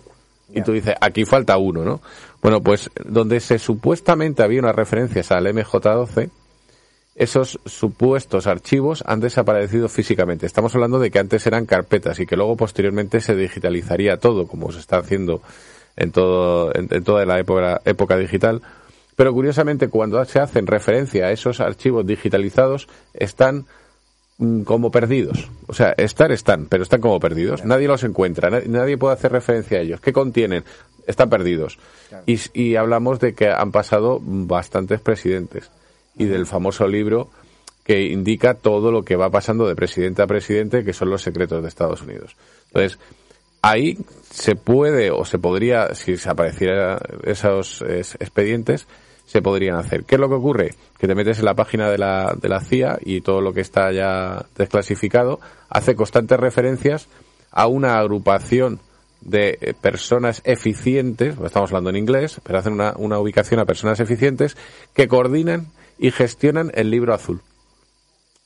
Y 0.53 0.61
tú 0.61 0.71
dices, 0.71 0.95
aquí 0.99 1.25
falta 1.25 1.57
uno, 1.57 1.83
¿no? 1.83 2.01
Bueno, 2.41 2.61
pues 2.61 2.89
donde 3.05 3.39
se 3.39 3.59
supuestamente 3.59 4.43
había 4.43 4.59
unas 4.59 4.75
referencias 4.75 5.31
al 5.31 5.47
MJ12, 5.47 6.29
esos 7.15 7.59
supuestos 7.65 8.45
archivos 8.45 9.03
han 9.07 9.19
desaparecido 9.19 9.89
físicamente. 9.89 10.45
Estamos 10.45 10.75
hablando 10.75 10.99
de 10.99 11.09
que 11.09 11.19
antes 11.19 11.47
eran 11.47 11.65
carpetas 11.65 12.19
y 12.19 12.27
que 12.27 12.35
luego 12.35 12.55
posteriormente 12.55 13.21
se 13.21 13.35
digitalizaría 13.35 14.17
todo, 14.17 14.47
como 14.47 14.71
se 14.71 14.79
está 14.79 14.97
haciendo 14.97 15.41
en 15.95 16.11
todo, 16.11 16.71
en, 16.75 17.03
toda 17.03 17.25
la 17.25 17.39
época, 17.39 17.81
época 17.85 18.17
digital. 18.17 18.61
Pero 19.15 19.33
curiosamente, 19.33 19.87
cuando 19.87 20.23
se 20.25 20.39
hacen 20.39 20.67
referencia 20.67 21.25
a 21.25 21.31
esos 21.31 21.59
archivos 21.59 22.05
digitalizados, 22.05 22.87
están 23.15 23.65
Mm, 24.39 24.61
como 24.61 24.91
perdidos. 24.91 25.49
O 25.67 25.73
sea, 25.73 25.93
estar 25.97 26.31
están, 26.31 26.67
pero 26.67 26.83
están 26.83 27.01
como 27.01 27.19
perdidos. 27.19 27.65
Nadie 27.65 27.87
los 27.87 28.03
encuentra, 28.03 28.49
nadie, 28.49 28.97
puede 28.97 29.15
hacer 29.15 29.31
referencia 29.31 29.79
a 29.79 29.81
ellos. 29.81 29.99
¿Qué 29.99 30.13
contienen? 30.13 30.63
Están 31.07 31.29
perdidos. 31.29 31.79
Y, 32.25 32.39
y, 32.53 32.75
hablamos 32.75 33.19
de 33.19 33.33
que 33.33 33.49
han 33.49 33.71
pasado 33.71 34.19
bastantes 34.21 34.99
presidentes 35.01 35.71
y 36.15 36.25
del 36.25 36.45
famoso 36.45 36.87
libro 36.87 37.29
que 37.83 38.03
indica 38.03 38.53
todo 38.53 38.91
lo 38.91 39.03
que 39.03 39.15
va 39.15 39.29
pasando 39.29 39.67
de 39.67 39.75
presidente 39.75 40.21
a 40.21 40.27
presidente, 40.27 40.83
que 40.83 40.93
son 40.93 41.09
los 41.09 41.21
secretos 41.21 41.61
de 41.61 41.69
Estados 41.69 42.01
Unidos. 42.01 42.35
Entonces, 42.67 42.99
ahí 43.61 43.97
se 44.29 44.55
puede 44.55 45.09
o 45.09 45.23
se 45.23 45.39
podría, 45.39 45.95
si 45.95 46.17
se 46.17 46.29
aparecieran 46.29 46.99
esos 47.23 47.81
expedientes, 47.81 48.87
se 49.25 49.41
podrían 49.41 49.75
hacer. 49.75 50.05
¿Qué 50.05 50.15
es 50.15 50.21
lo 50.21 50.29
que 50.29 50.35
ocurre? 50.35 50.75
Que 50.97 51.07
te 51.07 51.15
metes 51.15 51.39
en 51.39 51.45
la 51.45 51.53
página 51.53 51.89
de 51.89 51.97
la, 51.97 52.35
de 52.39 52.49
la 52.49 52.61
CIA 52.61 52.99
y 53.01 53.21
todo 53.21 53.41
lo 53.41 53.53
que 53.53 53.61
está 53.61 53.91
ya 53.91 54.45
desclasificado 54.55 55.39
hace 55.69 55.95
constantes 55.95 56.39
referencias 56.39 57.07
a 57.51 57.67
una 57.67 57.99
agrupación 57.99 58.79
de 59.21 59.57
eh, 59.61 59.73
personas 59.73 60.41
eficientes, 60.45 61.35
estamos 61.43 61.71
hablando 61.71 61.89
en 61.89 61.97
inglés, 61.97 62.39
pero 62.43 62.59
hacen 62.59 62.73
una, 62.73 62.93
una 62.97 63.19
ubicación 63.19 63.59
a 63.59 63.65
personas 63.65 63.99
eficientes 63.99 64.57
que 64.93 65.07
coordinan 65.07 65.67
y 65.97 66.11
gestionan 66.11 66.71
el 66.75 66.91
libro 66.91 67.13
azul. 67.13 67.41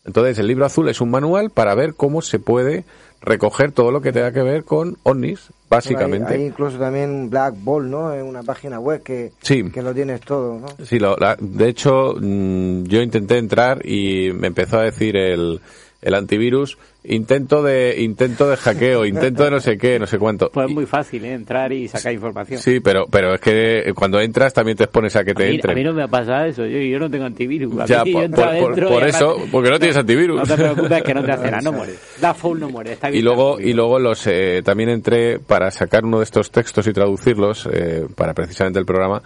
Entonces, 0.04 0.40
el 0.40 0.48
libro 0.48 0.66
azul 0.66 0.90
es 0.90 1.00
un 1.00 1.12
manual 1.12 1.52
para 1.52 1.76
ver 1.76 1.94
cómo 1.94 2.22
se 2.22 2.40
puede 2.40 2.86
recoger 3.22 3.72
todo 3.72 3.92
lo 3.92 4.02
que 4.02 4.12
tenga 4.12 4.32
que 4.32 4.42
ver 4.42 4.64
con 4.64 4.98
ovnis, 5.04 5.52
básicamente. 5.70 6.34
hay, 6.34 6.46
incluso 6.46 6.80
también 6.80 7.30
Black 7.30 7.54
Ball, 7.60 7.90
¿no? 7.90 8.12
En 8.14 8.26
una 8.26 8.42
página 8.42 8.80
web 8.80 9.04
que, 9.04 9.32
que 9.44 9.82
lo 9.82 9.94
tienes 9.94 10.22
todo, 10.22 10.60
¿no? 10.60 10.68
Sí, 10.84 10.98
de 11.40 11.70
hecho, 11.70 12.16
mm, 12.20 12.84
yo 12.86 13.02
intenté 13.02 13.38
entrar 13.38 13.86
y 13.86 14.32
me 14.34 14.48
empezó 14.48 14.80
a 14.80 14.84
decir 14.84 15.16
el, 15.16 15.62
el 16.02 16.16
antivirus 16.16 16.78
intento 17.04 17.64
de 17.64 18.02
intento 18.02 18.48
de 18.48 18.58
hackeo, 18.58 19.06
intento 19.06 19.44
de 19.44 19.52
no 19.52 19.60
sé 19.60 19.78
qué, 19.78 19.98
no 20.00 20.06
sé 20.06 20.20
cuánto. 20.20 20.52
Pues 20.52 20.68
es 20.68 20.74
muy 20.74 20.86
fácil 20.86 21.26
¿eh? 21.26 21.34
entrar 21.34 21.72
y 21.72 21.88
sacar 21.88 22.14
información. 22.14 22.60
Sí, 22.62 22.80
pero 22.80 23.08
pero 23.10 23.34
es 23.34 23.42
que 23.42 23.92
cuando 23.96 24.20
entras 24.20 24.54
también 24.54 24.78
te 24.78 24.84
expones 24.84 25.16
a 25.16 25.24
que 25.24 25.34
te 25.34 25.50
entre. 25.50 25.72
A 25.72 25.76
mí 25.76 25.84
no 25.84 25.94
me 25.94 26.04
ha 26.04 26.08
pasado 26.08 26.46
eso, 26.46 26.66
yo, 26.66 26.80
yo 26.80 27.00
no 27.00 27.10
tengo 27.10 27.26
antivirus. 27.26 27.74
ya, 27.88 28.04
por, 28.04 29.04
eso, 29.04 29.38
porque 29.52 29.70
no 29.70 29.80
tienes 29.80 29.98
antivirus. 29.98 30.38
No 30.38 30.56
te 30.56 30.62
preocupes 30.62 31.04
que 31.04 31.14
no 31.14 31.24
te 31.24 31.32
hace 31.32 31.52
nada, 31.52 31.62
no 31.62 31.72
mueres. 31.74 32.00
Da 32.20 32.34
full 32.34 32.60
no 32.60 32.70
muere, 32.70 32.94
está 32.94 33.10
bien. 33.10 33.20
Y 33.20 33.24
luego 33.24 33.60
y 33.60 33.74
luego 33.74 34.00
los 34.00 34.26
eh, 34.28 34.62
también 34.64 34.90
entré 34.90 35.40
para 35.40 35.72
sacar 35.72 36.06
uno 36.06 36.20
de 36.20 36.26
estos 36.26 36.52
textos 36.52 36.86
y 36.88 36.94
traducirlos 36.94 37.68
eh, 37.72 38.06
para 38.16 38.34
precisamente 38.34 38.80
el 38.80 38.86
programa, 38.86 39.24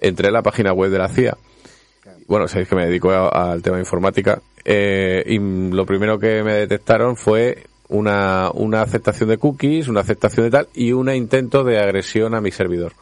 entré 0.00 0.28
en 0.28 0.34
la 0.34 0.42
página 0.42 0.72
web 0.72 0.90
de 0.90 0.98
la 0.98 1.08
CIA. 1.08 1.36
Bueno, 2.26 2.48
sabéis 2.48 2.68
que 2.68 2.76
me 2.76 2.86
dedico 2.86 3.10
al 3.10 3.62
tema 3.62 3.76
de 3.76 3.82
informática 3.82 4.40
eh, 4.64 5.22
y 5.26 5.38
lo 5.38 5.84
primero 5.84 6.18
que 6.18 6.42
me 6.42 6.54
detectaron 6.54 7.16
fue 7.16 7.64
una, 7.88 8.50
una 8.52 8.82
aceptación 8.82 9.28
de 9.28 9.38
cookies, 9.38 9.88
una 9.88 10.00
aceptación 10.00 10.46
de 10.46 10.50
tal 10.50 10.68
y 10.74 10.92
un 10.92 11.10
intento 11.10 11.64
de 11.64 11.78
agresión 11.78 12.34
a 12.34 12.40
mi 12.40 12.50
servidor. 12.50 12.92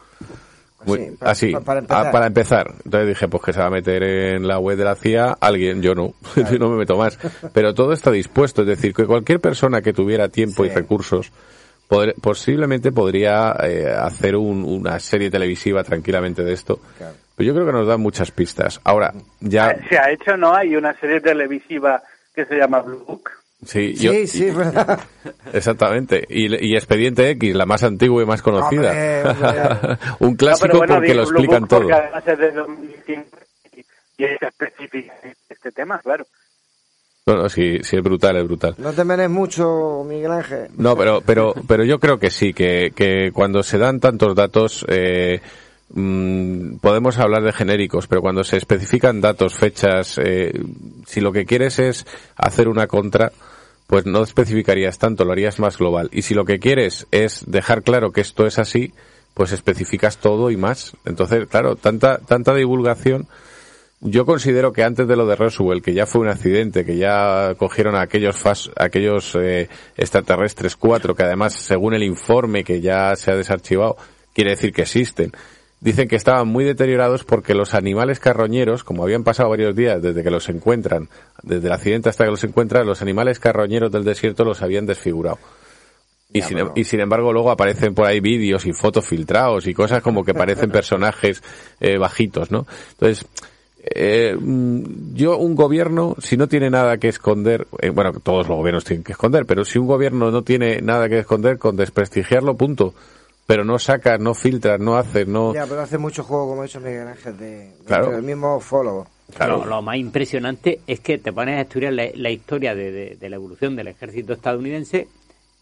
así, 1.21 1.53
para, 1.63 2.27
empezar. 2.27 2.73
Entonces 2.83 3.07
dije, 3.07 3.27
pues 3.29 3.43
que 3.43 3.53
se 3.53 3.59
va 3.59 3.67
a 3.67 3.69
meter 3.69 4.03
en 4.03 4.45
la 4.45 4.59
web 4.59 4.77
de 4.77 4.83
la 4.83 4.95
CIA 4.95 5.37
alguien, 5.39 5.81
yo 5.81 5.95
no, 5.95 6.13
yo 6.51 6.59
no 6.59 6.69
me 6.69 6.77
meto 6.77 6.97
más. 6.97 7.17
Pero 7.53 7.73
todo 7.73 7.93
está 7.93 8.11
dispuesto, 8.11 8.63
es 8.63 8.67
decir, 8.67 8.93
que 8.93 9.05
cualquier 9.05 9.39
persona 9.39 9.81
que 9.81 9.93
tuviera 9.93 10.27
tiempo 10.27 10.65
y 10.65 10.69
recursos 10.69 11.31
posiblemente 12.21 12.91
podría 12.91 13.55
eh, 13.63 13.93
hacer 13.95 14.35
una 14.35 14.99
serie 14.99 15.29
televisiva 15.29 15.83
tranquilamente 15.83 16.43
de 16.43 16.53
esto. 16.53 16.79
Pero 17.35 17.47
yo 17.47 17.53
creo 17.53 17.65
que 17.65 17.73
nos 17.73 17.87
da 17.87 17.97
muchas 17.97 18.31
pistas. 18.31 18.79
Ahora, 18.83 19.13
ya... 19.39 19.67
Ah, 19.67 19.75
se 19.89 19.97
ha 19.97 20.11
hecho, 20.11 20.37
¿no? 20.37 20.53
Hay 20.53 20.75
una 20.75 20.93
serie 20.99 21.19
televisiva 21.19 22.01
que 22.33 22.45
se 22.45 22.55
llama 22.55 22.81
Blue 22.81 23.03
Book. 23.05 23.29
Sí, 23.65 23.95
sí, 24.27 24.47
Exactamente. 25.53 26.25
Y, 26.29 26.75
Expediente 26.75 27.29
X, 27.31 27.55
la 27.55 27.65
más 27.65 27.83
antigua 27.83 28.21
y 28.21 28.25
más 28.25 28.41
conocida. 28.41 29.97
Un 30.19 30.35
clásico 30.35 30.79
porque 30.85 31.13
lo 31.13 31.23
explican 31.23 31.67
todo. 31.67 31.87
además 31.93 32.27
es 32.27 32.37
de 32.37 32.51
2005 32.51 33.37
y 34.17 34.25
es 34.25 34.41
específico 34.41 35.13
este 35.49 35.71
tema, 35.71 35.99
claro. 35.99 36.25
No, 37.25 37.47
sí, 37.47 37.79
sí, 37.83 37.95
es 37.95 38.03
brutal, 38.03 38.35
es 38.35 38.43
brutal. 38.43 38.75
No 38.77 38.91
te 38.91 39.05
menes 39.05 39.29
mucho, 39.29 40.03
Miguel 40.05 40.31
Ángel. 40.31 40.67
No, 40.75 40.97
pero, 40.97 41.21
pero, 41.21 41.53
pero 41.67 41.85
yo 41.85 41.97
creo 41.97 42.19
que 42.19 42.29
sí, 42.29 42.53
que, 42.53 42.91
que 42.93 43.31
cuando 43.31 43.63
se 43.63 43.77
dan 43.77 44.01
tantos 44.01 44.35
datos, 44.35 44.85
eh, 44.89 45.39
mm, 45.89 46.77
podemos 46.77 47.17
hablar 47.17 47.43
de 47.43 47.53
genéricos, 47.53 48.07
pero 48.07 48.21
cuando 48.21 48.43
se 48.43 48.57
especifican 48.57 49.21
datos, 49.21 49.55
fechas, 49.55 50.19
eh, 50.23 50.53
si 51.05 51.21
lo 51.21 51.31
que 51.31 51.45
quieres 51.45 51.79
es 51.79 52.05
hacer 52.35 52.67
una 52.67 52.87
contra, 52.87 53.31
pues 53.87 54.05
no 54.05 54.23
especificarías 54.23 54.97
tanto, 54.97 55.25
lo 55.25 55.31
harías 55.31 55.59
más 55.59 55.77
global. 55.77 56.09
Y 56.11 56.23
si 56.23 56.33
lo 56.33 56.45
que 56.45 56.59
quieres 56.59 57.07
es 57.11 57.43
dejar 57.47 57.83
claro 57.83 58.11
que 58.11 58.21
esto 58.21 58.45
es 58.45 58.59
así, 58.59 58.93
pues 59.33 59.51
especificas 59.51 60.17
todo 60.17 60.51
y 60.51 60.57
más. 60.57 60.95
Entonces, 61.05 61.47
claro, 61.47 61.75
tanta, 61.75 62.19
tanta 62.19 62.53
divulgación 62.53 63.27
yo 64.05 64.25
considero 64.25 64.73
que 64.73 64.83
antes 64.83 65.07
de 65.07 65.15
lo 65.15 65.25
de 65.25 65.37
Roswell, 65.37 65.81
que 65.81 65.93
ya 65.93 66.05
fue 66.05 66.21
un 66.21 66.27
accidente, 66.27 66.83
que 66.83 66.97
ya 66.97 67.55
cogieron 67.57 67.95
a 67.95 68.01
aquellos 68.01 68.35
fas, 68.35 68.69
aquellos 68.75 69.33
eh, 69.35 69.69
extraterrestres 69.95 70.75
cuatro, 70.75 71.15
que 71.15 71.23
además, 71.23 71.53
según 71.53 71.93
el 71.93 72.03
informe 72.03 72.65
que 72.65 72.81
ya 72.81 73.15
se 73.15 73.31
ha 73.31 73.35
desarchivado, 73.37 73.95
quiere 74.33 74.51
decir 74.51 74.73
que 74.73 74.81
existen. 74.81 75.31
Dicen 75.83 76.07
que 76.07 76.15
estaban 76.15 76.47
muy 76.47 76.63
deteriorados 76.63 77.25
porque 77.25 77.53
los 77.53 77.73
animales 77.73 78.21
carroñeros, 78.21 78.85
como 78.85 79.03
habían 79.03 79.25
pasado 79.25 79.49
varios 79.49 79.75
días 79.75 80.01
desde 80.01 80.23
que 80.23 80.31
los 80.31 80.47
encuentran, 80.47 81.09
desde 81.41 81.67
el 81.67 81.73
accidente 81.73 82.07
hasta 82.07 82.23
que 82.23 82.31
los 82.31 82.43
encuentran, 82.45 82.87
los 82.87 83.01
animales 83.01 83.37
carroñeros 83.37 83.91
del 83.91 84.05
desierto 84.05 84.45
los 84.45 84.61
habían 84.61 84.85
desfigurado. 84.85 85.39
Y, 86.31 86.41
sin, 86.41 86.57
em, 86.57 86.69
y 86.73 86.85
sin 86.85 87.01
embargo 87.01 87.33
luego 87.33 87.51
aparecen 87.51 87.93
por 87.93 88.05
ahí 88.05 88.21
vídeos 88.21 88.65
y 88.65 88.71
fotos 88.71 89.05
filtrados 89.05 89.67
y 89.67 89.73
cosas 89.73 90.01
como 90.01 90.23
que 90.23 90.33
parecen 90.33 90.71
personajes 90.71 91.43
eh, 91.81 91.97
bajitos, 91.97 92.49
¿no? 92.49 92.65
Entonces, 92.91 93.27
eh, 93.83 94.37
mm, 94.39 95.13
yo, 95.15 95.37
un 95.37 95.53
gobierno, 95.53 96.15
si 96.19 96.37
no 96.37 96.47
tiene 96.47 96.69
nada 96.69 96.97
que 96.97 97.09
esconder, 97.09 97.67
eh, 97.81 97.89
bueno, 97.89 98.13
todos 98.13 98.47
los 98.47 98.57
gobiernos 98.57 98.85
tienen 98.85 99.03
que 99.03 99.11
esconder, 99.11 99.45
pero 99.45 99.65
si 99.65 99.79
un 99.79 99.87
gobierno 99.87 100.31
no 100.31 100.43
tiene 100.43 100.79
nada 100.81 101.09
que 101.09 101.19
esconder, 101.19 101.57
con 101.57 101.75
desprestigiarlo, 101.75 102.55
punto. 102.55 102.93
Pero 103.45 103.65
no 103.65 103.77
saca, 103.77 104.17
no 104.17 104.33
filtra, 104.33 104.77
no 104.77 104.95
hace, 104.95 105.25
no. 105.25 105.53
Ya, 105.53 105.65
pero 105.65 105.81
hace 105.81 105.97
mucho 105.97 106.23
juego, 106.23 106.47
como 106.47 106.61
ha 106.61 106.65
dicho 106.65 106.79
Miguel 106.79 107.07
Ángel, 107.07 107.37
de, 107.37 107.73
claro. 107.85 108.15
el 108.15 108.23
mismo 108.23 108.59
follow. 108.59 109.05
Claro. 109.35 109.65
Lo, 109.65 109.81
más 109.81 109.97
impresionante 109.97 110.79
es 110.85 110.99
que 110.99 111.17
te 111.17 111.33
pones 111.33 111.57
a 111.57 111.61
estudiar 111.61 111.93
la, 111.93 112.29
historia 112.29 112.75
de, 112.75 113.17
de, 113.19 113.29
la 113.29 113.35
evolución 113.35 113.75
del 113.75 113.87
ejército 113.87 114.33
estadounidense 114.33 115.07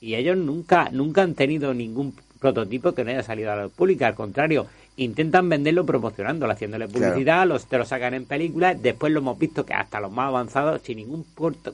y 0.01 0.15
ellos 0.15 0.35
nunca, 0.35 0.89
nunca 0.91 1.21
han 1.21 1.35
tenido 1.35 1.73
ningún 1.73 2.13
prototipo 2.39 2.91
que 2.91 3.03
no 3.03 3.11
haya 3.11 3.23
salido 3.23 3.51
a 3.51 3.55
la 3.55 3.67
pública. 3.69 4.07
Al 4.07 4.15
contrario, 4.15 4.67
intentan 4.97 5.47
venderlo 5.47 5.85
promocionándolo, 5.85 6.51
haciéndole 6.51 6.87
publicidad, 6.87 7.47
los, 7.47 7.65
te 7.65 7.77
lo 7.77 7.85
sacan 7.85 8.13
en 8.13 8.25
películas, 8.25 8.81
después 8.81 9.13
lo 9.13 9.19
hemos 9.19 9.37
visto 9.37 9.65
que 9.65 9.73
hasta 9.73 9.99
los 9.99 10.11
más 10.11 10.27
avanzados, 10.27 10.81
sin 10.81 10.97
ningún 10.97 11.25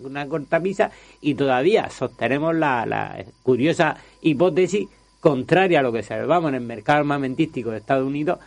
una 0.03 0.27
cortapisa, 0.27 0.91
y 1.21 1.35
todavía 1.35 1.89
sostenemos 1.89 2.55
la, 2.55 2.85
la 2.85 3.23
curiosa 3.43 3.97
hipótesis 4.21 4.87
contraria 5.27 5.79
a 5.79 5.83
lo 5.83 5.91
que 5.91 6.03
se 6.03 6.17
vamos 6.21 6.49
en 6.49 6.55
el 6.55 6.61
mercado 6.61 6.99
armamentístico 6.99 7.69
de 7.69 7.79
Estados 7.79 8.07
Unidos, 8.07 8.39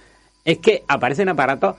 es 0.47 0.59
que 0.61 0.82
aparecen 0.89 1.28
aparatos 1.28 1.77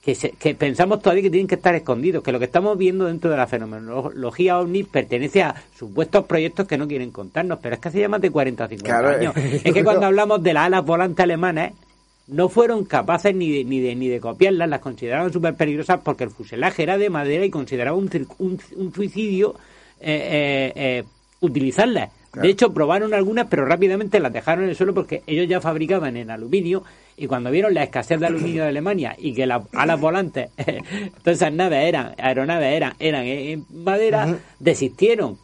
que, 0.00 0.14
que 0.38 0.54
pensamos 0.54 1.02
todavía 1.02 1.24
que 1.24 1.30
tienen 1.30 1.48
que 1.48 1.56
estar 1.56 1.74
escondidos, 1.74 2.22
que 2.22 2.30
lo 2.30 2.38
que 2.38 2.44
estamos 2.44 2.78
viendo 2.78 3.06
dentro 3.06 3.28
de 3.28 3.36
la 3.36 3.48
fenomenología 3.48 4.60
OVNI 4.60 4.84
pertenece 4.84 5.42
a 5.42 5.56
supuestos 5.76 6.26
proyectos 6.26 6.68
que 6.68 6.78
no 6.78 6.86
quieren 6.86 7.10
contarnos, 7.10 7.58
pero 7.60 7.74
es 7.74 7.80
que 7.80 7.88
hace 7.88 7.98
ya 7.98 8.08
más 8.08 8.20
de 8.20 8.30
40 8.30 8.64
o 8.64 8.68
50 8.68 9.08
años. 9.08 9.36
Es 9.36 9.74
que 9.74 9.82
cuando 9.82 10.06
hablamos 10.06 10.40
de 10.40 10.52
las 10.52 10.66
alas 10.66 10.84
volantes 10.84 11.24
alemanas, 11.24 11.72
no 12.28 12.48
fueron 12.48 12.84
capaces 12.84 13.34
ni 13.34 13.50
de, 13.50 13.64
ni 13.64 13.80
de, 13.80 13.96
ni 13.96 14.06
de 14.06 14.20
copiarlas, 14.20 14.68
las 14.68 14.80
consideraban 14.80 15.32
súper 15.32 15.56
peligrosas 15.56 15.98
porque 16.04 16.22
el 16.22 16.30
fuselaje 16.30 16.84
era 16.84 16.98
de 16.98 17.10
madera 17.10 17.44
y 17.44 17.50
consideraban 17.50 17.98
un, 17.98 18.58
un, 18.76 18.94
suicidio 18.94 19.56
eh, 20.00 20.72
eh, 20.72 20.72
eh, 20.76 21.04
De 22.42 22.48
hecho, 22.48 22.72
probaron 22.72 23.14
algunas, 23.14 23.46
pero 23.46 23.64
rápidamente 23.64 24.20
las 24.20 24.32
dejaron 24.32 24.64
en 24.64 24.70
el 24.70 24.76
suelo 24.76 24.94
porque 24.94 25.22
ellos 25.26 25.48
ya 25.48 25.60
fabricaban 25.60 26.16
en 26.16 26.30
aluminio 26.30 26.84
y 27.16 27.26
cuando 27.26 27.50
vieron 27.50 27.72
la 27.72 27.82
escasez 27.82 28.20
de 28.20 28.26
aluminio 28.26 28.62
de 28.62 28.68
Alemania 28.68 29.14
y 29.18 29.32
que 29.32 29.46
las 29.46 29.62
alas 29.72 29.98
volantes, 29.98 30.50
todas 31.22 31.38
esas 31.38 31.52
naves 31.52 31.84
eran, 31.84 32.14
aeronaves 32.18 32.74
eran, 32.74 32.92
eran 32.98 33.24
en 33.24 33.64
madera, 33.72 34.36
desistieron. 34.58 35.38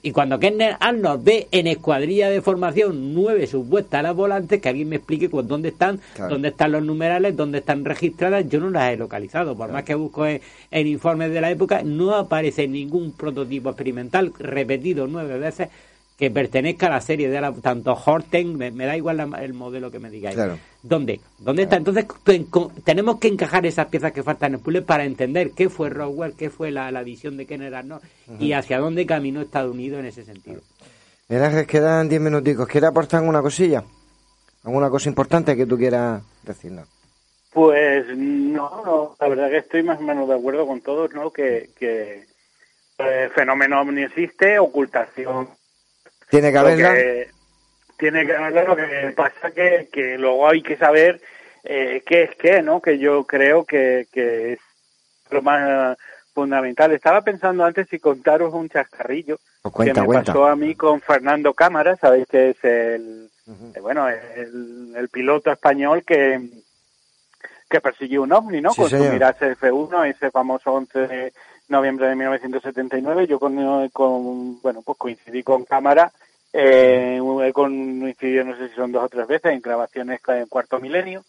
Y 0.00 0.12
cuando 0.12 0.38
Kenneth 0.38 0.76
Arnold 0.78 1.24
ve 1.24 1.48
en 1.50 1.66
escuadrilla 1.66 2.30
de 2.30 2.40
formación 2.40 3.14
nueve 3.14 3.48
supuestas 3.48 3.98
alas 3.98 4.14
volantes, 4.14 4.60
que 4.60 4.68
alguien 4.68 4.88
me 4.88 4.96
explique 4.96 5.28
pues, 5.28 5.48
dónde 5.48 5.70
están, 5.70 6.00
dónde 6.16 6.48
están 6.48 6.70
los 6.70 6.84
numerales, 6.84 7.36
dónde 7.36 7.58
están 7.58 7.84
registradas, 7.84 8.48
yo 8.48 8.60
no 8.60 8.70
las 8.70 8.92
he 8.92 8.96
localizado. 8.96 9.56
Por 9.56 9.72
más 9.72 9.82
que 9.82 9.96
busco 9.96 10.24
en, 10.24 10.40
en, 10.70 10.86
informes 10.86 11.32
de 11.32 11.40
la 11.40 11.50
época, 11.50 11.82
no 11.82 12.14
aparece 12.14 12.68
ningún 12.68 13.10
prototipo 13.10 13.70
experimental 13.70 14.32
repetido 14.38 15.08
nueve 15.08 15.36
veces 15.38 15.68
que 16.18 16.32
pertenezca 16.32 16.88
a 16.88 16.90
la 16.90 17.00
serie 17.00 17.30
de 17.30 17.52
tanto 17.62 17.92
Horten, 17.92 18.58
me, 18.58 18.72
da 18.72 18.96
igual 18.96 19.20
el 19.40 19.54
modelo 19.54 19.88
que 19.88 20.00
me 20.00 20.10
digáis. 20.10 20.36
¿Dónde? 20.82 21.20
¿Dónde 21.38 21.62
está? 21.62 21.76
Entonces 21.76 22.06
tenemos 22.84 23.20
que 23.20 23.28
encajar 23.28 23.64
esas 23.66 23.86
piezas 23.86 24.10
que 24.10 24.24
faltan 24.24 24.48
en 24.48 24.54
el 24.56 24.60
puzzle 24.60 24.82
para 24.82 25.04
entender 25.04 25.52
qué 25.52 25.68
fue 25.68 25.90
Roswell, 25.90 26.34
qué 26.34 26.50
fue 26.50 26.72
la, 26.72 26.90
visión 27.04 27.36
de 27.36 27.46
Kenneth 27.46 27.72
Arnold 27.72 28.02
y 28.40 28.52
hacia 28.52 28.80
dónde 28.80 29.06
caminó 29.06 29.40
Estados 29.40 29.72
Unidos 29.72 30.00
en 30.00 30.06
ese 30.06 30.24
sentido. 30.24 30.60
Mira, 31.28 31.64
quedan 31.66 32.08
diez 32.08 32.20
minuticos. 32.20 32.66
¿Quieres 32.66 32.90
aportar 32.90 33.20
alguna 33.20 33.40
cosilla? 33.40 33.84
¿Alguna 34.64 34.90
cosa 34.90 35.08
importante 35.08 35.56
que 35.56 35.66
tú 35.66 35.78
quieras 35.78 36.20
decirnos? 36.42 36.88
Pues 37.52 38.06
no, 38.16 38.82
no, 38.84 39.16
la 39.20 39.28
verdad 39.28 39.50
que 39.50 39.58
estoy 39.58 39.84
más 39.84 40.00
o 40.00 40.02
menos 40.02 40.28
de 40.28 40.34
acuerdo 40.34 40.66
con 40.66 40.80
todos, 40.80 41.14
¿no? 41.14 41.30
Que, 41.30 41.70
que 41.78 42.24
el 42.98 43.30
fenómeno 43.30 43.84
ni 43.84 44.02
existe, 44.02 44.58
ocultación 44.58 45.48
tiene 46.30 46.52
que 46.52 46.58
haberla. 46.58 46.94
tiene 47.98 48.26
que 48.26 48.34
haberla, 48.34 48.64
lo 48.64 48.76
que 48.76 49.12
pasa 49.16 49.50
que, 49.50 49.88
que 49.92 50.18
luego 50.18 50.48
hay 50.48 50.62
que 50.62 50.76
saber 50.76 51.20
eh, 51.64 52.02
qué 52.06 52.24
es 52.24 52.36
qué, 52.36 52.62
¿no? 52.62 52.80
Que 52.80 52.98
yo 52.98 53.24
creo 53.24 53.64
que, 53.64 54.06
que 54.12 54.54
es 54.54 54.60
lo 55.30 55.42
más 55.42 55.96
fundamental. 56.32 56.92
Estaba 56.92 57.22
pensando 57.22 57.64
antes 57.64 57.88
si 57.88 57.98
contaros 57.98 58.54
un 58.54 58.68
chascarrillo 58.68 59.38
pues 59.62 59.92
que 59.92 60.00
me 60.00 60.06
pasó 60.06 60.46
a 60.46 60.56
mí 60.56 60.74
con 60.74 61.00
Fernando 61.00 61.52
Cámara, 61.52 61.96
sabéis 61.96 62.26
que 62.28 62.50
es 62.50 62.64
el, 62.64 63.28
eh, 63.74 63.80
bueno, 63.80 64.08
el, 64.08 64.94
el, 64.96 65.08
piloto 65.08 65.50
español 65.50 66.04
que 66.06 66.40
que 67.68 67.80
persiguió 67.80 68.22
un 68.22 68.32
ovni, 68.32 68.60
¿no? 68.60 68.74
con 68.74 68.88
su 68.88 68.96
Mirage 68.96 69.56
F1, 69.56 70.10
ese 70.10 70.30
famoso 70.30 70.72
11 70.72 71.06
de 71.06 71.32
noviembre 71.68 72.08
de 72.08 72.16
1979. 72.16 73.26
Yo 73.26 73.38
con, 73.38 73.88
con 73.90 74.60
bueno, 74.60 74.82
pues 74.82 74.98
coincidí 74.98 75.42
con 75.42 75.64
cámara, 75.64 76.12
eh, 76.52 77.20
he 77.44 77.52
coincidido 77.52 78.44
no 78.44 78.56
sé 78.56 78.68
si 78.68 78.74
son 78.74 78.90
dos 78.90 79.04
o 79.04 79.08
tres 79.08 79.26
veces 79.26 79.52
en 79.52 79.60
grabaciones 79.60 80.20
en 80.28 80.46
Cuarto 80.46 80.80
Milenio. 80.80 81.24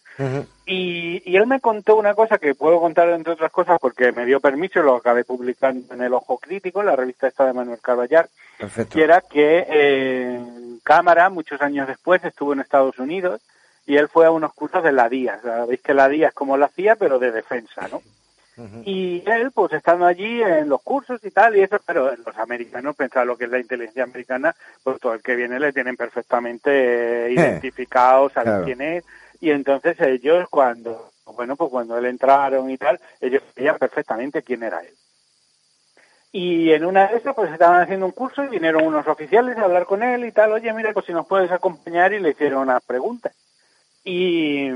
y, 0.65 1.21
y 1.29 1.35
él 1.35 1.45
me 1.45 1.59
contó 1.59 1.97
una 1.97 2.13
cosa 2.13 2.37
que 2.37 2.55
puedo 2.55 2.79
contar 2.79 3.09
entre 3.09 3.33
otras 3.33 3.51
cosas 3.51 3.79
porque 3.81 4.11
me 4.11 4.25
dio 4.25 4.39
permiso, 4.39 4.81
lo 4.81 4.95
acabé 4.95 5.23
publicando 5.25 5.93
en 5.93 6.01
el 6.01 6.13
Ojo 6.13 6.37
Crítico, 6.37 6.83
la 6.83 6.95
revista 6.95 7.27
esta 7.27 7.45
de 7.45 7.53
Manuel 7.53 7.79
Carballar, 7.81 8.29
que 8.89 9.03
era 9.03 9.21
que 9.21 9.65
eh, 9.69 10.39
Cámara, 10.83 11.29
muchos 11.29 11.61
años 11.61 11.87
después, 11.87 12.23
estuvo 12.23 12.53
en 12.53 12.61
Estados 12.61 12.97
Unidos 12.97 13.41
y 13.85 13.97
él 13.97 14.07
fue 14.07 14.25
a 14.25 14.31
unos 14.31 14.53
cursos 14.53 14.83
de 14.83 14.91
la 14.91 15.09
DIA. 15.09 15.41
Sabéis 15.41 15.81
que 15.81 15.93
la 15.93 16.07
DIA 16.07 16.29
es 16.29 16.33
como 16.33 16.57
la 16.57 16.67
CIA, 16.69 16.95
pero 16.95 17.19
de 17.19 17.31
defensa, 17.31 17.87
¿no? 17.91 18.01
Y 18.85 19.23
él, 19.25 19.51
pues 19.51 19.71
estando 19.73 20.05
allí 20.05 20.41
en 20.41 20.67
los 20.67 20.81
cursos 20.81 21.23
y 21.23 21.31
tal, 21.31 21.55
y 21.55 21.61
eso, 21.61 21.79
pero 21.85 22.15
los 22.15 22.37
americanos, 22.37 22.95
pensar 22.95 23.25
lo 23.25 23.37
que 23.37 23.45
es 23.45 23.51
la 23.51 23.59
inteligencia 23.59 24.03
americana, 24.03 24.55
pues 24.83 24.99
todo 24.99 25.13
el 25.13 25.21
que 25.21 25.35
viene 25.35 25.59
le 25.59 25.71
tienen 25.71 25.95
perfectamente 25.95 26.69
eh, 26.69 27.25
eh, 27.27 27.31
identificado, 27.33 28.29
saben 28.29 28.63
quién 28.65 28.81
es, 28.81 29.05
y 29.39 29.51
entonces 29.51 29.99
ellos 30.01 30.47
cuando, 30.49 31.11
bueno, 31.25 31.55
pues 31.55 31.69
cuando 31.71 31.97
él 31.97 32.05
entraron 32.05 32.69
y 32.69 32.77
tal, 32.77 32.99
ellos 33.21 33.43
sabían 33.55 33.77
perfectamente 33.77 34.43
quién 34.43 34.63
era 34.63 34.81
él. 34.81 34.93
Y 36.31 36.71
en 36.71 36.85
una 36.85 37.07
de 37.07 37.17
esas, 37.17 37.33
pues 37.33 37.51
estaban 37.51 37.81
haciendo 37.81 38.05
un 38.05 38.11
curso 38.11 38.43
y 38.43 38.49
vinieron 38.49 38.85
unos 38.85 39.07
oficiales 39.07 39.57
a 39.57 39.63
hablar 39.63 39.85
con 39.85 40.03
él 40.03 40.25
y 40.25 40.31
tal, 40.31 40.51
oye, 40.51 40.71
mira, 40.73 40.93
pues 40.93 41.05
si 41.05 41.13
nos 41.13 41.25
puedes 41.25 41.51
acompañar 41.51 42.13
y 42.13 42.19
le 42.19 42.31
hicieron 42.31 42.61
unas 42.61 42.83
preguntas. 42.83 43.33
Y, 44.03 44.69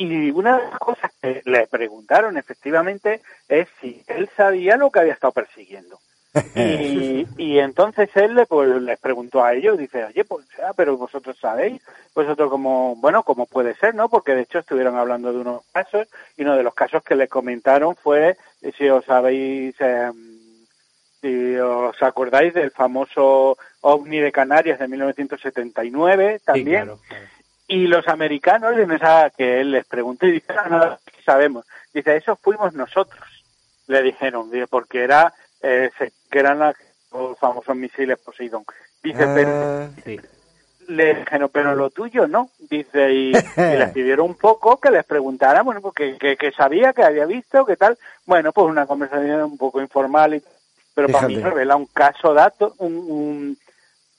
y 0.00 0.30
una 0.30 0.58
de 0.58 0.70
las 0.70 0.78
cosas 0.78 1.12
que 1.20 1.42
le 1.44 1.66
preguntaron 1.66 2.36
efectivamente 2.38 3.20
es 3.48 3.68
si 3.80 4.02
él 4.08 4.28
sabía 4.36 4.76
lo 4.76 4.90
que 4.90 5.00
había 5.00 5.12
estado 5.12 5.32
persiguiendo. 5.32 5.98
y, 6.54 7.26
y, 7.38 7.58
entonces 7.58 8.08
él 8.14 8.46
pues, 8.48 8.80
les 8.82 9.00
preguntó 9.00 9.42
a 9.42 9.52
ellos, 9.52 9.76
dice, 9.76 10.04
oye, 10.04 10.24
pues, 10.24 10.46
ah, 10.64 10.72
pero 10.76 10.96
vosotros 10.96 11.36
sabéis, 11.40 11.82
vosotros 12.14 12.48
como, 12.48 12.94
bueno, 12.96 13.24
como 13.24 13.46
puede 13.46 13.74
ser, 13.74 13.96
¿no? 13.96 14.08
Porque 14.08 14.36
de 14.36 14.42
hecho 14.42 14.60
estuvieron 14.60 14.96
hablando 14.96 15.32
de 15.32 15.40
unos 15.40 15.62
casos 15.72 16.06
y 16.36 16.42
uno 16.42 16.56
de 16.56 16.62
los 16.62 16.74
casos 16.74 17.02
que 17.02 17.16
le 17.16 17.26
comentaron 17.26 17.96
fue, 17.96 18.36
si 18.78 18.88
os 18.88 19.04
sabéis, 19.04 19.74
eh, 19.80 20.12
si 21.20 21.56
os 21.56 22.00
acordáis 22.00 22.54
del 22.54 22.70
famoso 22.70 23.58
ovni 23.80 24.20
de 24.20 24.30
Canarias 24.30 24.78
de 24.78 24.86
1979 24.86 26.40
también. 26.44 26.92
Y 27.70 27.86
los 27.86 28.08
americanos, 28.08 28.76
en 28.76 28.90
esa 28.90 29.30
que 29.30 29.60
él 29.60 29.70
les 29.70 29.86
preguntó 29.86 30.26
y 30.26 30.32
dice, 30.32 30.52
ah, 30.58 30.68
no, 30.68 30.98
sabemos. 31.24 31.64
Dice, 31.94 32.16
eso 32.16 32.34
fuimos 32.34 32.74
nosotros, 32.74 33.20
le 33.86 34.02
dijeron, 34.02 34.50
porque 34.68 35.04
era, 35.04 35.32
eh, 35.62 35.88
que 36.28 36.38
eran 36.40 36.58
los 36.58 37.38
famosos 37.38 37.76
misiles 37.76 38.18
Poseidón. 38.18 38.64
Dice, 39.04 39.22
ah, 39.22 39.32
pero, 39.32 40.18
le 40.88 41.14
dijeron, 41.14 41.48
pero 41.52 41.76
lo 41.76 41.90
tuyo 41.90 42.26
no. 42.26 42.50
Dice, 42.58 43.12
y, 43.12 43.32
les 43.32 43.90
pidieron 43.94 44.30
un 44.30 44.34
poco 44.34 44.80
que 44.80 44.90
les 44.90 45.04
preguntaran, 45.04 45.64
bueno, 45.64 45.80
porque 45.80 46.18
que, 46.18 46.50
sabía, 46.50 46.92
que 46.92 47.04
había 47.04 47.24
visto, 47.26 47.64
que 47.64 47.76
tal. 47.76 47.96
Bueno, 48.26 48.50
pues 48.50 48.66
una 48.66 48.86
conversación 48.86 49.44
un 49.44 49.58
poco 49.58 49.80
informal, 49.80 50.34
y, 50.34 50.42
pero 50.92 51.06
para 51.06 51.28
mí 51.28 51.36
revela 51.36 51.76
un 51.76 51.86
caso 51.86 52.34
dato, 52.34 52.74
un 52.78 53.56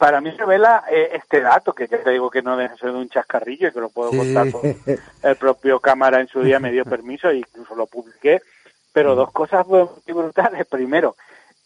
para 0.01 0.19
mí 0.19 0.31
revela 0.31 0.83
eh, 0.89 1.11
este 1.13 1.41
dato, 1.41 1.73
que 1.73 1.85
ya 1.85 2.01
te 2.01 2.09
digo 2.09 2.31
que 2.31 2.41
no 2.41 2.57
deja 2.57 2.75
ser 2.75 2.91
de 2.91 2.97
un 2.97 3.07
chascarrillo 3.07 3.67
y 3.67 3.71
que 3.71 3.79
lo 3.79 3.89
puedo 3.89 4.09
contar 4.09 4.47
el 5.21 5.35
propio 5.35 5.79
cámara 5.79 6.19
en 6.19 6.27
su 6.27 6.41
día 6.41 6.59
me 6.59 6.71
dio 6.71 6.85
permiso 6.85 7.29
e 7.29 7.37
incluso 7.37 7.75
lo 7.75 7.85
publiqué, 7.85 8.41
pero 8.91 9.13
dos 9.13 9.31
cosas 9.31 9.67
muy 9.67 9.87
brutales. 10.07 10.65
Primero, 10.65 11.15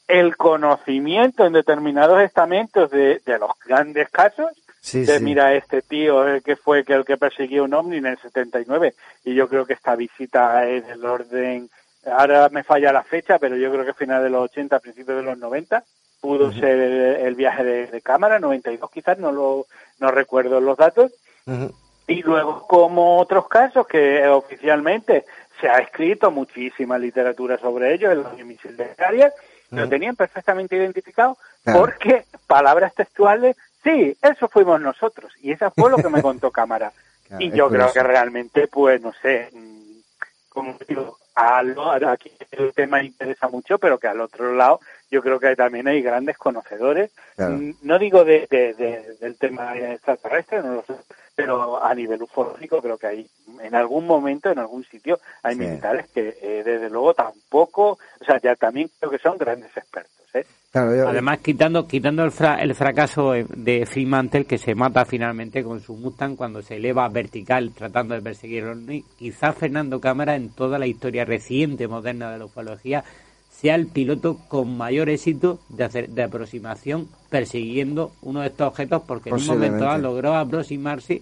el 0.06 0.36
conocimiento 0.36 1.45
en 1.45 1.53
determinados 1.53 2.22
estamentos 2.22 2.91
de, 2.91 3.22
los 3.40 3.52
grandes 3.66 4.10
casos, 4.10 4.52
de 4.91 5.18
mira, 5.22 5.53
este 5.53 5.82
tío 5.82 6.28
el 6.28 6.44
que 6.44 6.57
fue 6.57 6.84
que 6.84 6.91
el 6.91 7.06
que 7.06 7.16
persiguió 7.16 7.64
un 7.64 7.74
ovni 7.74 7.99
en 7.99 8.07
el 8.07 8.18
79 8.18 8.95
y 9.24 9.34
yo 9.34 9.48
creo 9.48 9.66
que 9.66 9.76
esta 9.76 9.95
visita 9.95 10.68
es 10.68 10.86
del 10.86 11.06
orden, 11.06 11.70
ahora 12.06 12.49
me 12.49 12.66
falla 12.66 12.91
la 12.91 13.03
fecha, 13.03 13.40
pero 13.40 13.56
yo 13.56 13.72
creo 13.72 13.86
que 13.86 13.94
final 13.94 14.22
de 14.22 14.30
los 14.30 14.44
80, 14.52 14.78
principios 14.80 15.20
de 15.20 15.24
los 15.24 15.38
90, 15.38 15.86
pudo 16.26 16.52
ser 16.52 16.80
el, 17.22 17.35
viaje 17.35 17.64
de, 17.64 18.02
cámara, 18.02 18.39
92 18.39 18.89
quizás, 18.89 19.19
no 19.19 19.31
lo 19.31 19.68
no 19.99 20.10
recuerdo 20.10 20.60
los 20.60 20.76
datos. 20.76 21.11
Y 22.07 22.23
luego, 22.23 22.65
como 22.68 23.19
otros 23.19 23.47
casos 23.47 23.85
que 23.85 24.27
oficialmente 24.27 25.26
se 25.61 25.69
ha 25.69 25.77
escrito 25.77 26.31
muchísima 26.31 26.97
literatura 26.97 27.60
sobre 27.60 27.93
ellos, 27.93 28.26
el 28.38 28.45
misil 28.45 28.76
de 28.76 28.95
Arias, 28.97 29.34
lo 29.69 29.88
tenían 29.88 30.15
perfectamente 30.15 30.76
identificado 30.76 31.38
porque 31.64 32.26
palabras 32.47 32.93
textuales, 32.95 33.56
sí, 33.84 34.18
eso 34.22 34.47
fuimos 34.47 34.81
nosotros. 34.81 35.31
Y 35.41 35.52
eso 35.52 35.72
fue 35.76 35.91
lo 35.91 35.97
que 35.97 36.10
me 36.10 36.22
contó 36.23 36.49
cámara. 36.49 36.91
y 37.38 37.52
yo 37.52 37.69
creo 37.69 37.91
que 37.93 38.02
realmente, 38.02 38.68
pues, 38.68 38.99
no 39.02 39.14
sé, 39.22 39.49
como 40.56 40.73
digo, 40.88 41.18
aquí 41.36 42.32
el 42.52 42.73
tema 42.73 43.03
interesa 43.03 43.49
mucho, 43.49 43.77
pero 43.77 43.99
que 43.99 44.07
al 44.07 44.22
otro 44.22 44.56
lado 44.56 44.80
yo 45.11 45.22
creo 45.22 45.38
que 45.38 45.53
también 45.56 45.88
hay 45.88 46.02
grandes 46.02 46.38
conocedores. 46.38 47.11
Mm, 47.38 47.72
no 47.82 47.99
digo 47.99 48.23
de, 48.23 48.48
del 49.19 49.38
tema 49.38 49.77
extraterrestre, 49.77 50.64
no 50.64 50.76
lo 50.76 50.84
sé, 50.84 50.95
pero 51.36 51.84
a 51.84 51.94
nivel 51.94 52.23
ufológico 52.23 52.82
creo 52.82 52.98
que 52.98 53.07
hay 53.07 53.30
en 53.61 53.76
algún 53.76 54.07
momento, 54.07 54.49
en 54.49 54.60
algún 54.60 54.86
sitio, 54.86 55.19
hay 55.44 55.57
militares 55.57 56.07
que 56.14 56.38
eh, 56.41 56.64
desde 56.64 56.90
luego 56.90 57.14
tampoco, 57.14 57.99
o 58.22 58.26
sea, 58.26 58.40
ya 58.40 58.56
también 58.56 58.90
creo 58.98 59.11
que 59.11 59.19
son 59.19 59.38
grandes 59.38 59.76
expertos. 59.76 60.26
¿eh? 60.34 60.45
Además, 60.76 61.39
quitando 61.39 61.88
quitando 61.88 62.23
el, 62.23 62.31
el 62.60 62.76
fracaso 62.76 63.31
de 63.31 63.85
Fremantle, 63.85 64.45
que 64.45 64.57
se 64.57 64.76
mata 64.76 65.06
finalmente 65.06 65.64
con 65.64 65.80
su 65.80 65.95
Mustang 65.95 66.35
cuando 66.35 66.61
se 66.61 66.76
eleva 66.76 67.07
vertical 67.07 67.72
tratando 67.72 68.14
de 68.14 68.22
perseguir 68.22 68.65
a 68.65 68.76
quizás 69.18 69.56
Fernando 69.56 70.02
Cámara 70.02 70.35
en 70.35 70.49
toda 70.49 70.77
la 70.77 70.88
historia 70.88 71.23
reciente, 71.23 71.88
moderna 71.88 72.31
de 72.31 72.39
la 72.39 72.45
ufología, 72.45 73.03
sea 73.49 73.76
el 73.76 73.88
piloto 73.88 74.38
con 74.49 74.76
mayor 74.76 75.10
éxito 75.10 75.60
de, 75.69 75.85
hacer, 75.85 76.10
de 76.10 76.23
aproximación 76.23 77.07
persiguiendo 77.30 78.11
uno 78.22 78.41
de 78.41 78.47
estos 78.47 78.68
objetos 78.68 79.03
porque 79.07 79.30
en 79.30 79.35
un 79.35 79.45
momento 79.45 79.97
logró 79.97 80.35
aproximarse 80.35 81.22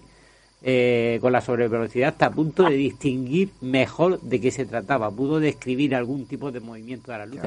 eh, 0.62 1.18
con 1.20 1.32
la 1.32 1.40
sobrevelocidad 1.40 2.08
hasta 2.08 2.26
a 2.26 2.30
punto 2.30 2.64
de 2.64 2.74
distinguir 2.74 3.50
mejor 3.60 4.20
de 4.20 4.40
qué 4.40 4.50
se 4.50 4.64
trataba, 4.64 5.10
pudo 5.10 5.38
describir 5.38 5.94
algún 5.94 6.26
tipo 6.26 6.50
de 6.50 6.60
movimiento 6.60 7.12
de 7.12 7.18
la 7.18 7.26
luz. 7.26 7.40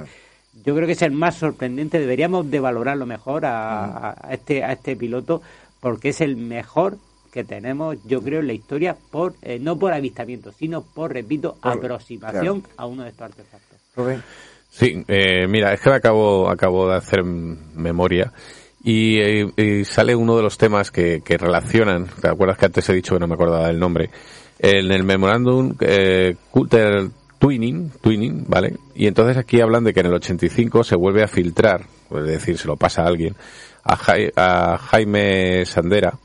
Yo 0.65 0.75
creo 0.75 0.85
que 0.85 0.93
es 0.93 1.01
el 1.01 1.11
más 1.11 1.35
sorprendente, 1.35 1.99
deberíamos 1.99 2.49
de 2.49 2.59
valorarlo 2.59 3.05
mejor 3.05 3.45
a, 3.45 4.15
mm. 4.23 4.33
este 4.33 4.63
a 4.63 4.73
este 4.73 4.95
piloto 4.95 5.41
porque 5.79 6.09
es 6.09 6.21
el 6.21 6.35
mejor 6.35 6.97
que 7.31 7.43
tenemos, 7.43 7.97
yo 8.05 8.21
creo, 8.21 8.39
en 8.39 8.47
la 8.47 8.53
historia 8.53 8.95
por 9.11 9.35
eh, 9.41 9.59
no 9.59 9.77
por 9.77 9.93
avistamiento, 9.93 10.51
sino 10.51 10.81
por, 10.81 11.13
repito, 11.13 11.57
aproximación 11.61 12.63
a 12.77 12.85
uno 12.85 13.03
de 13.03 13.09
estos 13.09 13.25
artefactos. 13.25 13.77
Sí, 14.69 15.03
eh, 15.07 15.47
mira, 15.47 15.73
es 15.73 15.81
que 15.81 15.89
acabo, 15.91 16.49
acabo 16.49 16.89
de 16.89 16.97
hacer 16.97 17.23
memoria 17.23 18.31
y, 18.83 19.83
sale 19.85 20.15
uno 20.15 20.37
de 20.37 20.43
los 20.43 20.57
temas 20.57 20.91
que, 20.91 21.21
que, 21.23 21.37
relacionan, 21.37 22.07
¿te 22.21 22.27
acuerdas 22.27 22.57
que 22.57 22.65
antes 22.67 22.87
he 22.89 22.93
dicho 22.93 23.15
que 23.15 23.19
no 23.19 23.27
me 23.27 23.33
acordaba 23.33 23.67
del 23.67 23.79
nombre? 23.79 24.09
En 24.59 24.91
el 24.91 25.03
memorándum 25.03 25.75
eh, 25.79 26.35
Twinning, 27.39 27.91
Twinning, 28.01 28.45
¿vale? 28.47 28.75
Y 28.95 29.07
entonces 29.07 29.37
aquí 29.37 29.61
hablan 29.61 29.83
de 29.83 29.93
que 29.93 29.99
en 29.99 30.07
el 30.07 30.13
85 30.13 30.83
se 30.83 30.95
vuelve 30.95 31.23
a 31.23 31.27
filtrar, 31.27 31.85
es 32.11 32.23
decir, 32.23 32.57
se 32.57 32.67
lo 32.67 32.77
pasa 32.77 33.03
a 33.03 33.07
alguien, 33.07 33.35
a, 33.83 33.97
a 34.35 34.77
Jaime 34.77 35.65
Sandera, 35.65 36.17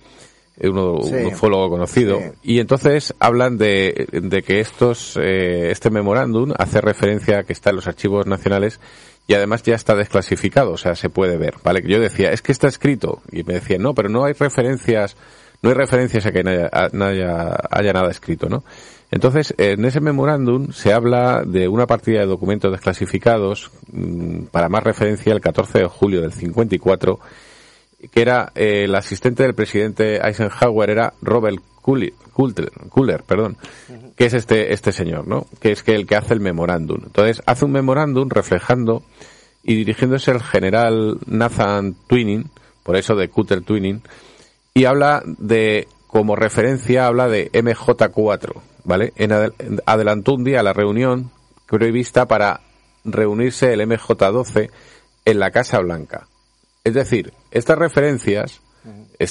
uno, 0.60 0.94
un 0.94 1.26
ufólogo 1.26 1.70
conocido, 1.70 2.20
y 2.42 2.60
entonces 2.60 3.14
hablan 3.18 3.58
de, 3.58 4.06
de 4.12 4.42
que 4.42 4.60
estos, 4.60 5.16
eh, 5.16 5.70
este 5.70 5.90
memorándum 5.90 6.52
hace 6.56 6.80
referencia 6.80 7.40
a 7.40 7.42
que 7.42 7.52
está 7.52 7.70
en 7.70 7.76
los 7.76 7.86
archivos 7.88 8.26
nacionales 8.26 8.78
y 9.26 9.34
además 9.34 9.62
ya 9.62 9.74
está 9.74 9.94
desclasificado, 9.94 10.72
o 10.72 10.76
sea, 10.76 10.94
se 10.94 11.08
puede 11.08 11.36
ver, 11.36 11.54
¿vale? 11.64 11.82
Yo 11.86 12.00
decía, 12.00 12.30
es 12.30 12.42
que 12.42 12.52
está 12.52 12.68
escrito, 12.68 13.22
y 13.30 13.44
me 13.44 13.54
decían, 13.54 13.82
no, 13.82 13.94
pero 13.94 14.08
no 14.08 14.24
hay 14.24 14.34
referencias, 14.34 15.16
no 15.62 15.70
hay 15.70 15.74
referencias 15.74 16.26
a 16.26 16.32
que 16.32 16.40
haya, 16.40 16.68
haya, 16.72 17.56
haya 17.70 17.92
nada 17.92 18.10
escrito, 18.10 18.48
¿no? 18.48 18.64
Entonces, 19.12 19.54
en 19.58 19.84
ese 19.84 20.00
memorándum 20.00 20.72
se 20.72 20.94
habla 20.94 21.42
de 21.46 21.68
una 21.68 21.86
partida 21.86 22.20
de 22.20 22.26
documentos 22.26 22.72
desclasificados, 22.72 23.70
mm, 23.92 24.44
para 24.44 24.70
más 24.70 24.82
referencia, 24.82 25.34
el 25.34 25.42
14 25.42 25.80
de 25.80 25.86
julio 25.86 26.22
del 26.22 26.32
54, 26.32 27.20
que 28.10 28.22
era 28.22 28.50
eh, 28.54 28.84
el 28.84 28.94
asistente 28.94 29.42
del 29.42 29.54
presidente 29.54 30.16
Eisenhower 30.26 30.88
era 30.88 31.12
Robert 31.20 31.58
Kuller, 31.82 33.22
perdón, 33.26 33.58
que 34.16 34.24
es 34.24 34.34
este 34.34 34.72
este 34.72 34.92
señor, 34.92 35.28
¿no? 35.28 35.46
Que 35.60 35.72
es 35.72 35.82
que 35.82 35.94
el 35.94 36.06
que 36.06 36.16
hace 36.16 36.32
el 36.32 36.40
memorándum. 36.40 37.00
Entonces 37.04 37.42
hace 37.44 37.66
un 37.66 37.72
memorándum 37.72 38.30
reflejando 38.30 39.02
y 39.62 39.74
dirigiéndose 39.74 40.30
al 40.30 40.42
general 40.42 41.18
Nathan 41.26 41.94
Twinning, 42.06 42.50
por 42.82 42.96
eso 42.96 43.14
de 43.14 43.28
Cutter 43.28 43.60
Twinning, 43.60 44.02
y 44.74 44.86
habla 44.86 45.22
de 45.26 45.86
como 46.06 46.34
referencia 46.34 47.06
habla 47.06 47.28
de 47.28 47.50
MJ4, 47.52 48.54
¿vale? 48.84 49.12
En 49.16 49.32
adelantó 49.86 50.34
un 50.34 50.44
día 50.44 50.62
la 50.62 50.72
reunión 50.72 51.30
prevista 51.66 52.26
para 52.26 52.60
reunirse 53.04 53.72
el 53.72 53.80
MJ12 53.80 54.70
en 55.24 55.38
la 55.38 55.50
Casa 55.50 55.78
Blanca. 55.80 56.26
Es 56.84 56.94
decir, 56.94 57.32
estas 57.50 57.78
referencias 57.78 58.60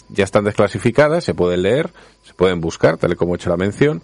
ya 0.10 0.24
están 0.24 0.46
desclasificadas, 0.46 1.24
se 1.24 1.34
pueden 1.34 1.64
leer, 1.64 1.92
se 2.24 2.34
pueden 2.34 2.62
buscar, 2.62 2.98
tal 2.98 3.14
y 3.14 3.16
como 3.16 3.34
he 3.34 3.38
hecho 3.38 3.50
la 3.50 3.58
mención, 3.58 4.02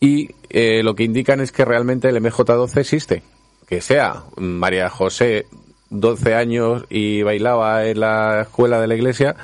y 0.00 0.30
eh, 0.48 0.82
lo 0.82 0.94
que 0.94 1.04
indican 1.04 1.40
es 1.40 1.52
que 1.52 1.64
realmente 1.64 2.08
el 2.08 2.16
MJ12 2.16 2.78
existe. 2.78 3.22
Que 3.68 3.80
sea 3.80 4.24
María 4.36 4.88
José 4.88 5.46
12 5.90 6.34
años 6.34 6.84
y 6.88 7.22
bailaba 7.22 7.86
en 7.86 8.00
la 8.00 8.42
escuela 8.42 8.80
de 8.80 8.86
la 8.86 8.94
iglesia, 8.94 9.36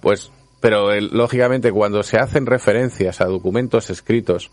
pues, 0.00 0.30
pero 0.60 0.98
lógicamente 1.00 1.72
cuando 1.72 2.02
se 2.02 2.18
hacen 2.18 2.46
referencias 2.46 3.20
a 3.20 3.26
documentos 3.26 3.90
escritos 3.90 4.50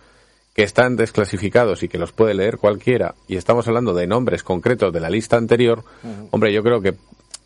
que 0.56 0.64
están 0.64 0.96
desclasificados 0.96 1.84
y 1.84 1.88
que 1.88 2.00
los 2.00 2.12
puede 2.12 2.34
leer 2.34 2.58
cualquiera, 2.58 3.14
y 3.28 3.36
estamos 3.36 3.68
hablando 3.68 3.94
de 3.94 4.08
nombres 4.08 4.42
concretos 4.42 4.92
de 4.92 5.00
la 5.00 5.10
lista 5.10 5.38
anterior, 5.38 5.84
hombre, 6.32 6.52
yo 6.52 6.64
creo 6.64 6.82
que 6.82 6.96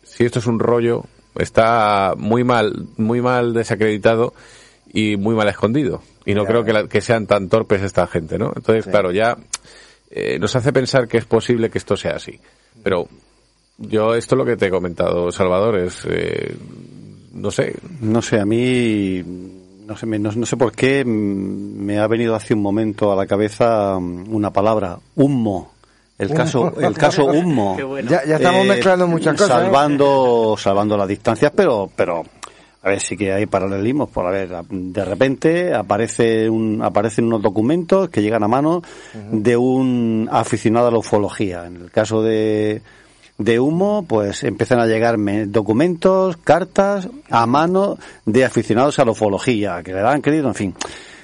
si 0.02 0.24
esto 0.24 0.38
es 0.38 0.46
un 0.46 0.58
rollo, 0.58 1.04
está 1.38 2.14
muy 2.16 2.44
mal, 2.44 2.86
muy 2.96 3.20
mal 3.20 3.52
desacreditado 3.52 4.34
y 4.92 5.16
muy 5.16 5.34
mal 5.34 5.48
escondido. 5.48 6.02
Y 6.24 6.34
no 6.34 6.44
creo 6.44 6.64
que, 6.64 6.88
que, 6.88 7.00
sean 7.00 7.26
tan 7.26 7.48
torpes 7.48 7.82
esta 7.82 8.06
gente, 8.06 8.38
¿no? 8.38 8.52
Entonces, 8.54 8.86
claro, 8.86 9.10
ya 9.10 9.36
eh, 10.10 10.38
nos 10.38 10.54
hace 10.54 10.72
pensar 10.72 11.08
que 11.08 11.18
es 11.18 11.24
posible 11.24 11.70
que 11.70 11.78
esto 11.78 11.96
sea 11.96 12.12
así. 12.12 12.38
Pero 12.82 13.08
yo 13.78 14.14
esto 14.14 14.34
es 14.34 14.38
lo 14.38 14.44
que 14.44 14.56
te 14.56 14.66
he 14.66 14.70
comentado, 14.70 15.32
Salvador, 15.32 15.78
es, 15.78 16.06
eh, 16.08 16.54
no 17.32 17.50
sé. 17.50 17.74
No 18.00 18.22
sé, 18.22 18.40
a 18.40 18.44
mí, 18.44 19.22
no 19.86 19.96
sé, 19.96 20.06
no, 20.06 20.46
sé 20.46 20.56
por 20.56 20.72
qué 20.72 21.04
me 21.04 21.98
ha 21.98 22.06
venido 22.06 22.34
hace 22.34 22.54
un 22.54 22.62
momento 22.62 23.12
a 23.12 23.16
la 23.16 23.26
cabeza 23.26 23.96
una 23.96 24.50
palabra, 24.50 24.98
humo 25.16 25.72
el 26.22 26.34
caso, 26.34 26.72
el 26.80 26.94
caso 26.94 27.24
Humo. 27.32 27.76
Ya, 28.08 28.18
estamos 28.18 28.66
mezclando 28.66 29.06
muchas 29.06 29.34
cosas. 29.34 29.62
Salvando, 29.62 30.54
salvando 30.58 30.96
las 30.96 31.08
distancias, 31.08 31.52
pero, 31.54 31.90
pero 31.94 32.22
a 32.82 32.88
ver, 32.88 33.00
sí 33.00 33.16
que 33.16 33.32
hay 33.32 33.46
paralelismos. 33.46 34.08
Por 34.10 34.26
a 34.26 34.30
ver, 34.30 34.50
de 34.70 35.04
repente 35.04 35.74
aparece 35.74 36.48
un, 36.48 36.80
aparecen 36.82 37.24
unos 37.24 37.42
documentos 37.42 38.08
que 38.08 38.22
llegan 38.22 38.44
a 38.44 38.48
mano 38.48 38.82
de 39.32 39.56
un 39.56 40.28
aficionado 40.30 40.88
a 40.88 40.90
la 40.92 40.98
ufología. 40.98 41.66
En 41.66 41.76
el 41.76 41.90
caso 41.90 42.22
de, 42.22 42.82
de 43.38 43.58
Humo, 43.58 44.04
pues 44.06 44.44
empiezan 44.44 44.78
a 44.78 44.86
llegar 44.86 45.16
documentos, 45.46 46.36
cartas 46.38 47.08
a 47.30 47.46
mano 47.46 47.98
de 48.24 48.44
aficionados 48.44 48.98
a 48.98 49.04
la 49.04 49.12
ufología, 49.12 49.82
que 49.82 49.92
le 49.92 50.00
dan 50.00 50.20
crédito, 50.20 50.48
en 50.48 50.54
fin. 50.54 50.74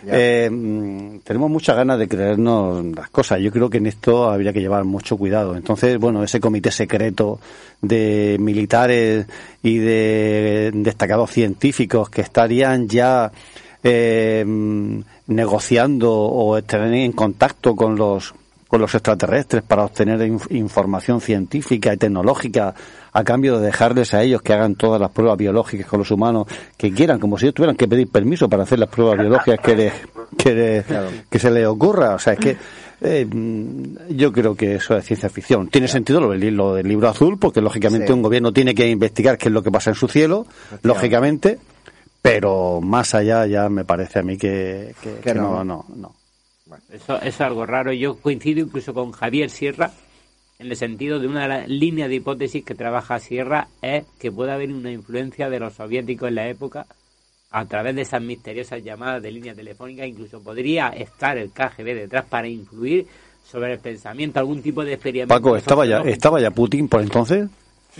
Eh, 0.07 0.49
mm, 0.51 1.19
tenemos 1.25 1.51
muchas 1.51 1.77
ganas 1.77 1.99
de 1.99 2.09
creernos 2.09 2.85
las 2.85 3.11
cosas. 3.11 3.41
Yo 3.41 3.51
creo 3.51 3.69
que 3.69 3.79
en 3.79 3.87
esto 3.87 4.31
habría 4.31 4.53
que 4.53 4.61
llevar 4.61 4.85
mucho 4.85 5.17
cuidado. 5.17 5.57
Entonces, 5.57 5.99
bueno, 5.99 6.23
ese 6.23 6.41
comité 6.41 6.71
secreto 6.71 7.41
de 7.81 8.37
militares 8.39 9.27
y 9.63 9.79
de 9.79 10.71
destacados 10.75 11.31
científicos 11.31 12.11
que 12.11 12.23
estarían 12.23 12.89
ya 12.89 13.33
eh, 13.83 14.45
mm, 14.47 15.01
negociando 15.29 16.13
o 16.13 16.57
estarían 16.57 16.95
en 16.95 17.13
contacto 17.13 17.75
con 17.75 17.97
los 17.97 18.35
con 18.69 18.81
los 18.81 18.95
extraterrestres 18.95 19.63
para 19.63 19.85
obtener 19.85 20.23
información 20.51 21.21
científica 21.21 21.93
y 21.93 21.97
tecnológica 21.97 22.75
a 23.13 23.25
cambio 23.25 23.59
de 23.59 23.67
dejarles 23.67 24.15
a 24.15 24.23
ellos 24.23 24.43
que 24.43 24.53
hagan 24.53 24.75
todas 24.75 25.01
las 25.01 25.11
pruebas 25.11 25.39
biológicas 25.39 25.87
con 25.87 26.01
los 26.01 26.11
humanos 26.11 26.47
que 26.77 26.93
quieran, 26.93 27.19
como 27.19 27.39
si 27.39 27.47
ellos 27.47 27.55
tuvieran 27.55 27.77
que 27.77 27.89
pedir 27.89 28.09
permiso 28.09 28.49
para 28.49 28.65
hacer 28.65 28.79
las 28.79 28.91
pruebas 28.91 29.19
biológicas 29.19 29.59
que, 29.61 29.93
que, 30.37 30.85
que 31.29 31.39
se 31.39 31.51
les 31.51 31.67
ocurra. 31.67 32.15
O 32.15 32.19
sea, 32.19 32.35
es 32.35 32.39
que 32.39 32.57
eh, 33.01 33.27
yo 34.11 34.33
creo 34.33 34.55
que 34.55 34.75
eso 34.77 34.97
es 34.97 35.05
ciencia 35.05 35.29
ficción. 35.29 35.69
Tiene 35.69 35.89
sentido 35.89 36.21
lo, 36.21 36.35
lo, 36.35 36.75
del 36.75 36.89
libro 36.89 37.09
azul, 37.09 37.39
porque 37.39 37.61
lógicamente 37.61 38.13
un 38.13 38.23
gobierno 38.23 38.53
tiene 38.53 38.75
que 38.75 38.89
investigar 38.89 39.39
qué 39.39 39.49
es 39.49 39.53
lo 39.53 39.63
que 39.63 39.71
pasa 39.71 39.91
en 39.91 39.97
su 39.97 40.09
cielo, 40.09 40.47
lógicamente, 40.83 41.59
pero 42.21 42.81
más 42.81 43.15
allá 43.15 43.47
ya 43.47 43.69
me 43.69 43.85
parece 43.85 44.19
a 44.19 44.23
mí 44.23 44.37
que, 44.37 44.95
no, 45.35 45.65
no, 45.65 45.85
no. 45.95 46.18
Eso, 46.91 47.17
eso 47.17 47.27
es 47.27 47.41
algo 47.41 47.67
raro. 47.67 47.93
Yo 47.93 48.17
coincido 48.17 48.61
incluso 48.61 48.95
con 48.95 49.13
Javier 49.13 49.51
Sierra, 49.51 49.93
en 50.59 50.67
el 50.67 50.77
sentido 50.77 51.21
de 51.21 51.29
una 51.29 51.43
de 51.43 51.49
las 51.49 51.69
líneas 51.69 52.09
de 52.09 52.17
hipótesis 52.17 52.65
que 52.65 52.75
trabaja 52.75 53.21
Sierra 53.21 53.69
es 53.81 54.05
que 54.19 54.33
puede 54.33 54.53
haber 54.53 54.73
una 54.73 54.91
influencia 54.91 55.49
de 55.49 55.61
los 55.61 55.75
soviéticos 55.75 56.29
en 56.29 56.35
la 56.35 56.49
época 56.49 56.87
a 57.51 57.65
través 57.65 57.95
de 57.95 58.03
esas 58.03 58.21
misteriosas 58.21 58.83
llamadas 58.83 59.23
de 59.23 59.31
línea 59.31 59.55
telefónica, 59.55 60.05
incluso 60.05 60.43
podría 60.43 60.89
estar 60.89 61.39
el 61.39 61.51
KGB 61.51 61.95
detrás 61.95 62.27
para 62.27 62.49
influir 62.49 63.07
sobre 63.45 63.75
el 63.75 63.79
pensamiento, 63.79 64.39
algún 64.39 64.61
tipo 64.61 64.85
de 64.85 64.95
experimento. 64.95 65.35
Paco, 65.35 65.57
¿estaba 65.57 65.87
ya, 65.87 66.01
¿estaba 66.01 66.41
ya 66.41 66.51
Putin 66.51 66.89
por 66.89 67.01
entonces? 67.01 67.49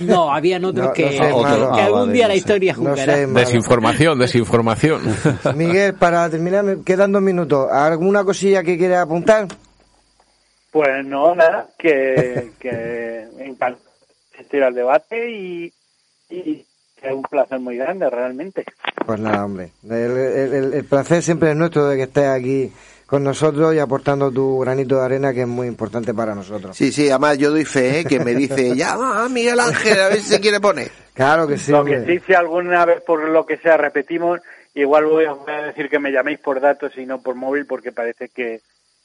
No, 0.01 0.33
habían 0.33 0.65
otros 0.65 0.93
que, 0.93 1.09
que, 1.11 1.21
algún 1.21 2.13
día 2.13 2.29
la 2.29 2.35
historia 2.35 2.75
jugará. 2.75 3.17
desinformación, 3.27 4.19
desinformación. 4.19 5.03
Miguel, 5.57 5.95
para 5.95 6.29
terminar, 6.31 6.65
me 6.65 6.83
quedan 6.83 7.13
dos 7.13 7.23
minutos. 7.23 7.71
¿Alguna 7.71 8.25
cosilla 8.25 8.63
que 8.63 8.79
quieras 8.79 9.05
apuntar? 9.05 9.49
Pues 10.71 11.05
no, 11.05 11.35
nada, 11.35 11.69
que, 11.79 12.53
que 12.59 13.27
asistir 14.49 14.63
al 14.63 14.75
debate 14.75 15.31
y, 15.31 15.73
y 16.31 16.65
es 17.03 17.13
un 17.13 17.23
placer 17.23 17.61
muy 17.61 17.77
grande 17.77 18.09
realmente. 18.09 18.65
Pues 19.05 19.21
nada, 19.21 19.45
hombre, 19.45 19.73
el, 19.89 20.75
el, 20.75 20.85
placer 20.85 21.23
siempre 21.23 21.51
es 21.51 21.57
nuestro 21.57 21.89
de 21.89 21.97
que 21.97 22.03
estés 22.05 22.27
aquí 22.27 22.73
con 23.09 23.25
nosotros 23.25 23.75
y 23.75 23.79
aportando 23.79 24.31
tu 24.31 24.59
granito 24.59 24.97
de 24.99 25.05
arena 25.07 25.33
que 25.33 25.41
es 25.41 25.49
muy 25.49 25.67
importante 25.67 26.13
para 26.13 26.35
nosotros. 26.35 26.77
Sí, 26.77 26.93
sí, 26.93 27.09
además 27.09 27.39
yo 27.39 27.51
doy 27.51 27.65
fe, 27.65 28.01
¿eh? 28.01 28.05
que 28.05 28.21
me 28.21 28.35
dice, 28.35 28.77
ya 28.77 28.99
Miguel 29.31 29.59
Ángel, 29.61 29.99
a 29.99 30.09
ver 30.09 30.19
si 30.19 30.29
se 30.29 30.41
quiere 30.41 30.61
poner. 30.61 30.91
Claro 31.15 31.49
que 31.49 31.57
sí. 31.57 31.73
Lo 31.73 31.87
que 31.87 32.05
sí, 32.05 32.21
si 32.27 32.35
alguna 32.35 32.85
vez 32.85 33.01
por 33.01 33.27
lo 33.27 33.47
que 33.47 33.57
sea 33.57 33.79
repetimos, 33.79 34.41
igual 34.75 35.07
voy 35.07 35.25
a 35.25 35.63
decir 35.63 35.89
que 35.89 35.99
me 35.99 36.13
llaméis 36.13 36.39
por 36.39 36.61
datos 36.61 36.99
y 36.99 37.07
no 37.07 37.23
por 37.23 37.35
móvil 37.35 37.65
porque 37.65 37.93
parece 37.93 38.29
que, 38.29 38.61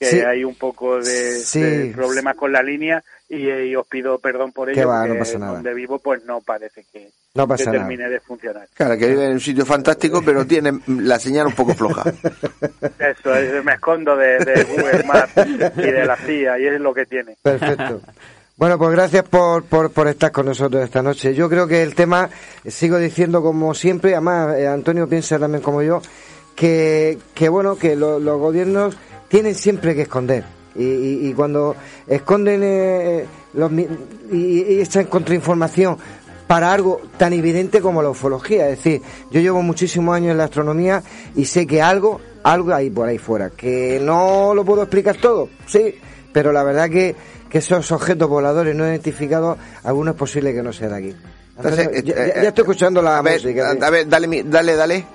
que 0.09 0.25
hay 0.25 0.43
un 0.43 0.55
poco 0.55 0.99
de, 0.99 1.91
problemas 1.95 2.35
con 2.35 2.51
la 2.51 2.61
línea 2.61 3.03
y, 3.30 3.75
os 3.75 3.88
pido 3.88 4.19
perdón 4.19 4.51
por 4.51 4.69
ello. 4.69 4.88
Va, 4.88 5.07
no 5.07 5.17
pasa 5.17 5.39
nada. 5.39 5.53
donde 5.53 5.73
vivo 5.73 5.99
pues 5.99 6.23
no 6.25 6.41
parece 6.41 6.85
que, 6.91 7.09
no 7.34 7.47
termine 7.47 8.09
de 8.09 8.19
funcionar. 8.19 8.67
Claro, 8.73 8.97
que 8.97 9.07
vive 9.07 9.25
en 9.25 9.34
un 9.34 9.39
sitio 9.39 9.65
fantástico 9.65 10.21
pero 10.23 10.45
tiene 10.45 10.71
la 10.88 11.19
señal 11.19 11.47
un 11.47 11.53
poco 11.53 11.73
floja. 11.73 12.03
Eso, 12.99 13.35
es, 13.35 13.63
me 13.63 13.73
escondo 13.73 14.15
de, 14.15 14.39
de 14.39 14.63
Google 14.63 15.03
Maps 15.03 15.34
y 15.77 15.91
de 15.91 16.05
la 16.05 16.15
CIA 16.17 16.59
y 16.59 16.67
es 16.67 16.80
lo 16.80 16.93
que 16.93 17.05
tiene. 17.05 17.35
Perfecto. 17.41 18.01
Bueno, 18.55 18.77
pues 18.77 18.91
gracias 18.91 19.23
por, 19.23 19.63
por, 19.65 19.91
por, 19.91 20.07
estar 20.07 20.31
con 20.31 20.45
nosotros 20.45 20.84
esta 20.84 21.01
noche. 21.01 21.34
Yo 21.34 21.49
creo 21.49 21.67
que 21.67 21.81
el 21.81 21.95
tema, 21.95 22.30
sigo 22.67 22.99
diciendo 22.99 23.41
como 23.41 23.73
siempre, 23.73 24.13
además 24.13 24.55
eh, 24.57 24.67
Antonio 24.67 25.09
piensa 25.09 25.39
también 25.39 25.63
como 25.63 25.81
yo, 25.81 26.01
que, 26.55 27.17
que 27.34 27.49
bueno, 27.49 27.75
que 27.77 27.95
los 27.95 28.23
gobiernos 28.23 28.95
tienen 29.34 29.55
siempre 29.55 29.95
que 29.95 30.03
esconder. 30.03 30.43
Y, 30.76 31.27
y, 31.27 31.34
cuando 31.34 31.76
esconden 32.05 32.61
eh, 32.64 33.26
los, 33.55 33.72
y, 34.31 34.80
echan 34.80 35.05
contrainformación 35.05 35.97
para 36.45 36.72
algo 36.72 37.01
tan 37.18 37.34
evidente 37.34 37.81
como 37.81 38.03
la 38.03 38.11
ufología. 38.11 38.69
Es 38.69 38.77
decir, 38.77 39.01
yo 39.31 39.41
llevo 39.41 39.64
muchísimos 39.64 40.15
años 40.15 40.34
en 40.34 40.38
la 40.38 40.43
astronomía 40.43 41.01
y 41.35 41.45
sé 41.45 41.65
que 41.65 41.81
algo, 41.81 42.22
algo 42.43 42.76
hay 42.76 42.91
por 42.91 43.10
ahí 43.10 43.18
fuera. 43.18 43.49
Que 43.49 43.99
no 43.99 44.53
lo 44.53 44.64
puedo 44.64 44.84
explicar 44.84 45.15
todo, 45.15 45.49
sí, 45.65 45.95
pero 46.31 46.51
la 46.51 46.64
verdad 46.64 46.88
que, 46.88 47.15
que 47.49 47.57
esos 47.57 47.91
objetos 47.91 48.30
voladores 48.30 48.76
no 48.76 48.85
identificados, 48.88 49.57
algunos 49.84 50.14
es 50.14 50.19
posible 50.19 50.53
que 50.53 50.61
no 50.61 50.72
sean 50.72 50.91
de 50.91 50.97
aquí. 50.97 51.15
Eh, 51.64 52.03
ya, 52.05 52.14
eh, 52.14 52.47
estoy 52.49 52.61
escuchando 52.61 53.01
la 53.01 53.23
música. 53.23 53.72
A 53.81 53.89
ver, 53.89 54.07
dale, 54.07 54.43
dale, 54.43 54.76
dale. 54.76 55.05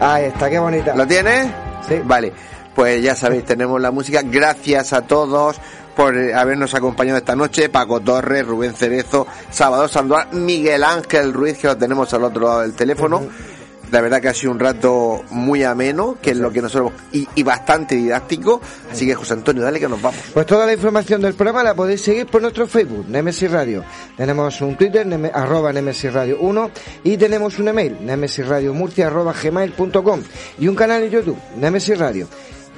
Ahí 0.00 0.24
está, 0.26 0.50
qué 0.50 0.58
bonita. 0.58 0.94
¿Lo 0.94 1.06
tienes? 1.06 1.46
Sí. 1.88 1.94
Vale 2.04 2.53
pues 2.74 3.02
ya 3.02 3.14
sabéis, 3.14 3.44
tenemos 3.44 3.80
la 3.80 3.90
música. 3.90 4.22
Gracias 4.24 4.92
a 4.92 5.02
todos 5.02 5.56
por 5.94 6.16
habernos 6.16 6.74
acompañado 6.74 7.18
esta 7.18 7.36
noche. 7.36 7.68
Paco 7.68 8.00
Torres, 8.00 8.46
Rubén 8.46 8.74
Cerezo, 8.74 9.26
Salvador 9.50 9.88
Sandoval, 9.88 10.28
Miguel 10.32 10.82
Ángel 10.84 11.32
Ruiz, 11.32 11.58
que 11.58 11.68
lo 11.68 11.76
tenemos 11.76 12.12
al 12.14 12.24
otro 12.24 12.46
lado 12.46 12.60
del 12.60 12.74
teléfono. 12.74 13.22
La 13.90 14.00
verdad 14.00 14.20
que 14.20 14.28
ha 14.28 14.34
sido 14.34 14.50
un 14.50 14.58
rato 14.58 15.22
muy 15.30 15.62
ameno, 15.62 16.16
que 16.20 16.32
es 16.32 16.36
lo 16.36 16.50
que 16.50 16.60
nosotros 16.60 16.92
y, 17.12 17.42
bastante 17.44 17.94
didáctico. 17.94 18.60
Así 18.90 19.06
que 19.06 19.14
José 19.14 19.34
Antonio, 19.34 19.62
dale 19.62 19.78
que 19.78 19.88
nos 19.88 20.02
vamos. 20.02 20.18
Pues 20.32 20.46
toda 20.46 20.66
la 20.66 20.72
información 20.72 21.20
del 21.22 21.34
programa 21.34 21.62
la 21.62 21.74
podéis 21.74 22.00
seguir 22.00 22.26
por 22.26 22.42
nuestro 22.42 22.66
Facebook, 22.66 23.06
Nemesis 23.08 23.48
Radio. 23.48 23.84
Tenemos 24.16 24.60
un 24.62 24.76
Twitter, 24.76 25.06
arroba 25.32 25.72
Nemesis 25.72 26.12
Radio 26.12 26.38
1, 26.40 26.70
y 27.04 27.16
tenemos 27.16 27.58
un 27.60 27.68
email, 27.68 27.98
nemesisradiomurcia 28.04 29.06
arroba 29.06 29.32
gmail.com, 29.32 30.22
y 30.58 30.66
un 30.66 30.74
canal 30.74 31.04
en 31.04 31.10
YouTube, 31.10 31.38
Nemesis 31.56 31.96
Radio 31.96 32.26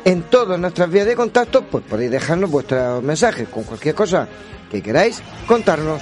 en 0.06 0.22
todas 0.22 0.58
nuestras 0.60 0.88
vías 0.88 1.04
de 1.04 1.16
contacto, 1.16 1.64
pues 1.64 1.82
podéis 1.82 2.12
dejarnos 2.12 2.48
vuestros 2.48 3.02
mensajes 3.02 3.48
con 3.48 3.64
cualquier 3.64 3.96
cosa 3.96 4.28
que 4.70 4.80
queráis 4.80 5.20
contarnos. 5.48 6.00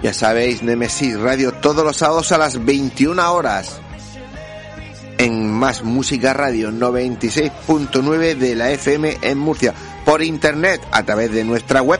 Ya 0.00 0.14
sabéis, 0.14 0.62
Nemesis 0.62 1.18
Radio 1.18 1.54
todos 1.54 1.84
los 1.84 1.96
sábados 1.96 2.30
a 2.30 2.38
las 2.38 2.64
21 2.64 3.34
horas. 3.34 3.80
En 5.18 5.50
Más 5.50 5.82
Música 5.82 6.32
Radio 6.32 6.70
96.9 6.70 8.36
de 8.36 8.54
la 8.54 8.70
FM 8.70 9.18
en 9.22 9.38
Murcia. 9.38 9.74
Por 10.04 10.22
internet 10.22 10.80
a 10.92 11.02
través 11.02 11.32
de 11.32 11.42
nuestra 11.42 11.82
web 11.82 11.98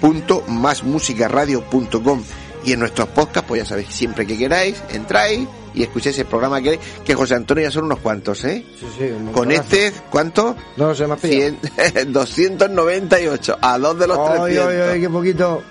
www.masmusicaradio.com 0.00 2.22
y 2.64 2.72
en 2.72 2.80
nuestros 2.80 3.08
podcasts, 3.08 3.48
pues 3.48 3.62
ya 3.62 3.66
sabéis, 3.66 3.88
siempre 3.88 4.26
que 4.26 4.36
queráis, 4.36 4.82
entráis 4.92 5.48
y 5.74 5.82
escuchéis 5.82 6.18
el 6.18 6.26
programa 6.26 6.60
que 6.60 6.78
que 7.04 7.14
José 7.14 7.34
Antonio 7.34 7.64
ya 7.64 7.70
son 7.70 7.84
unos 7.84 8.00
cuantos, 8.00 8.44
¿eh? 8.44 8.66
Sí, 8.78 8.86
sí, 8.98 9.08
Con 9.32 9.50
este, 9.50 9.92
¿cuánto? 10.10 10.54
No 10.76 10.88
lo 10.88 10.94
sé, 10.94 11.06
más 11.06 11.20
298, 11.20 13.58
a 13.60 13.78
dos 13.78 13.98
de 13.98 14.06
los 14.06 14.18
ay, 14.18 14.54
300. 14.54 14.66
Ay, 14.66 14.76
ay, 14.92 15.00
qué 15.00 15.08
poquito. 15.08 15.62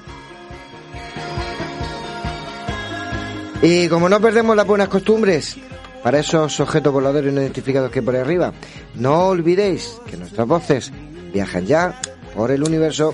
Y 3.62 3.90
como 3.90 4.08
no 4.08 4.22
perdemos 4.22 4.56
las 4.56 4.66
buenas 4.66 4.88
costumbres, 4.88 5.58
para 6.02 6.20
esos 6.20 6.60
objetos 6.60 6.94
voladores 6.94 7.34
no 7.34 7.42
identificados 7.42 7.92
que 7.92 8.02
por 8.02 8.16
ahí 8.16 8.22
arriba, 8.22 8.54
no 8.96 9.28
olvidéis 9.28 9.98
que 10.10 10.16
nuestras 10.16 10.48
voces 10.48 10.92
viajan 11.34 11.66
ya 11.66 12.00
por 12.36 12.52
el 12.52 12.64
universo. 12.64 13.14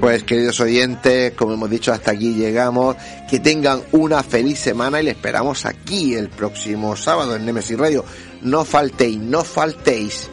Pues 0.00 0.24
queridos 0.24 0.60
oyentes, 0.60 1.32
como 1.32 1.54
hemos 1.54 1.70
dicho, 1.70 1.92
hasta 1.92 2.12
aquí 2.12 2.34
llegamos. 2.34 2.96
Que 3.28 3.40
tengan 3.40 3.82
una 3.92 4.22
feliz 4.22 4.58
semana 4.58 5.00
y 5.00 5.04
le 5.04 5.12
esperamos 5.12 5.64
aquí 5.64 6.14
el 6.14 6.28
próximo 6.28 6.96
sábado 6.96 7.34
en 7.34 7.46
Nemesis 7.46 7.78
Radio. 7.78 8.04
No 8.42 8.64
faltéis, 8.64 9.18
no 9.18 9.42
faltéis, 9.42 10.28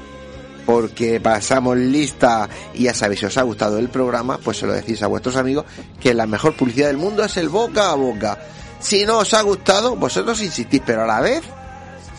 porque 0.66 1.20
pasamos 1.20 1.78
lista 1.78 2.50
y 2.74 2.84
ya 2.84 2.94
sabéis, 2.94 3.22
si 3.22 3.26
os 3.26 3.38
ha 3.38 3.44
gustado 3.44 3.80
el 3.80 3.90
programa, 3.90 4.38
pues 4.38 4.58
se 4.58 4.68
lo 4.68 4.74
decís 4.74 5.02
a 5.02 5.08
vuestros 5.08 5.38
amigos 5.38 5.66
que 6.00 6.14
la 6.14 6.28
mejor 6.28 6.56
publicidad 6.56 6.88
del 6.88 6.98
mundo 6.98 7.24
es 7.24 7.38
el 7.38 7.50
boca 7.50 7.92
a 7.92 7.96
boca. 7.96 8.38
Si 8.80 9.06
no 9.06 9.20
os 9.20 9.34
ha 9.34 9.42
gustado, 9.42 9.96
vosotros 9.96 10.42
insistís, 10.42 10.82
pero 10.86 11.04
a 11.04 11.08
la 11.08 11.22
vez 11.22 11.42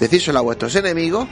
decíselo 0.00 0.38
a 0.38 0.42
vuestros 0.42 0.74
enemigos 0.76 1.28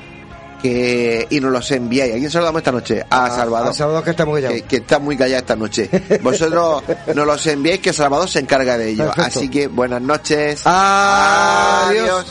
que 0.63 1.27
y 1.29 1.41
nos 1.41 1.53
los 1.53 1.71
enviáis. 1.73 2.15
¿A 2.15 2.19
quién 2.19 2.31
saludamos 2.31 2.61
esta 2.61 2.73
noche? 2.73 3.05
A, 3.11 3.29
Salvador. 3.29 3.69
A 3.69 3.73
Salvador 3.75 4.05
que 4.05 4.11
está 4.11 4.25
muy 4.25 4.41
callado. 4.41 4.69
Que, 4.69 4.77
está 4.77 4.99
muy 4.99 5.17
callado 5.17 5.41
esta 5.41 5.57
noche. 5.57 5.91
Vosotros 6.23 6.85
nos 7.15 7.27
los 7.27 7.47
enviáis 7.47 7.81
que 7.81 7.93
Salvador 7.93 8.29
se 8.29 8.39
encarga 8.39 8.79
de 8.79 8.91
ello. 8.91 9.11
Así 9.17 9.49
que 9.49 9.67
buenas 9.67 10.01
noches. 10.01 10.63
Adiós. 10.65 12.27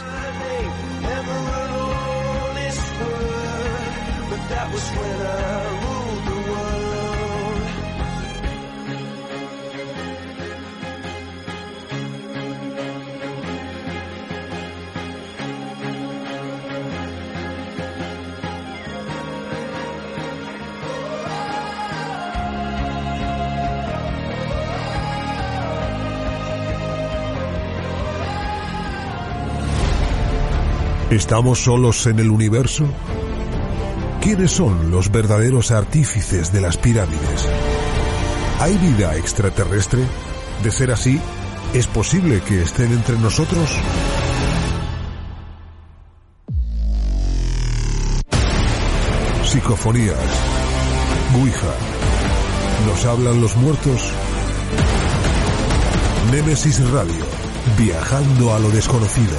¿Estamos 31.21 31.63
solos 31.63 32.07
en 32.07 32.17
el 32.17 32.31
universo? 32.31 32.83
¿Quiénes 34.21 34.49
son 34.49 34.89
los 34.89 35.11
verdaderos 35.11 35.69
artífices 35.69 36.51
de 36.51 36.61
las 36.61 36.77
pirámides? 36.77 37.47
¿Hay 38.59 38.75
vida 38.77 39.15
extraterrestre? 39.15 40.01
De 40.63 40.71
ser 40.71 40.91
así, 40.91 41.21
¿es 41.75 41.85
posible 41.85 42.41
que 42.41 42.63
estén 42.63 42.91
entre 42.91 43.19
nosotros? 43.19 43.69
Psicofonías. 49.43 50.17
Ouija. 51.39 51.73
¿Nos 52.87 53.05
hablan 53.05 53.39
los 53.39 53.55
muertos? 53.57 54.11
Némesis 56.31 56.81
Radio. 56.89 57.25
Viajando 57.77 58.55
a 58.55 58.59
lo 58.59 58.71
desconocido 58.71 59.37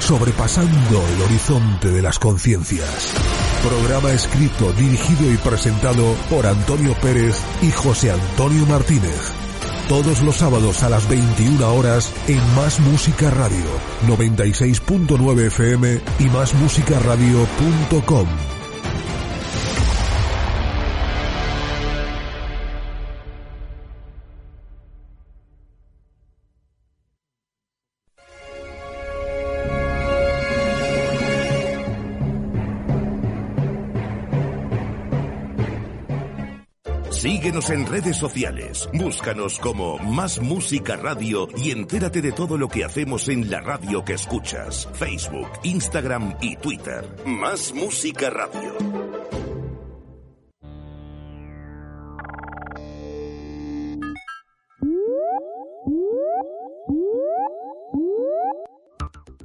sobrepasando 0.00 1.02
el 1.14 1.22
horizonte 1.22 1.90
de 1.90 2.02
las 2.02 2.18
conciencias. 2.18 3.14
Programa 3.62 4.10
escrito, 4.12 4.72
dirigido 4.72 5.32
y 5.32 5.36
presentado 5.38 6.14
por 6.30 6.46
Antonio 6.46 6.94
Pérez 7.00 7.36
y 7.62 7.70
José 7.70 8.10
Antonio 8.12 8.66
Martínez. 8.66 9.32
Todos 9.88 10.20
los 10.22 10.36
sábados 10.36 10.82
a 10.82 10.90
las 10.90 11.08
21 11.08 11.74
horas 11.74 12.12
en 12.26 12.38
Más 12.54 12.78
Música 12.80 13.30
Radio, 13.30 13.64
96.9 14.06 15.46
FM 15.46 16.00
y 16.18 16.24
másmusicaradio.com. 16.24 18.57
Síguenos 37.48 37.70
en 37.70 37.86
redes 37.86 38.16
sociales. 38.18 38.90
Búscanos 38.92 39.58
como 39.58 39.96
Más 40.00 40.38
Música 40.38 40.96
Radio 40.96 41.48
y 41.56 41.70
entérate 41.70 42.20
de 42.20 42.30
todo 42.30 42.58
lo 42.58 42.68
que 42.68 42.84
hacemos 42.84 43.26
en 43.30 43.50
la 43.50 43.62
radio 43.62 44.04
que 44.04 44.12
escuchas. 44.12 44.86
Facebook, 44.92 45.48
Instagram 45.62 46.36
y 46.42 46.56
Twitter. 46.56 47.06
Más 47.24 47.72
Música 47.72 48.28
Radio. 48.28 49.17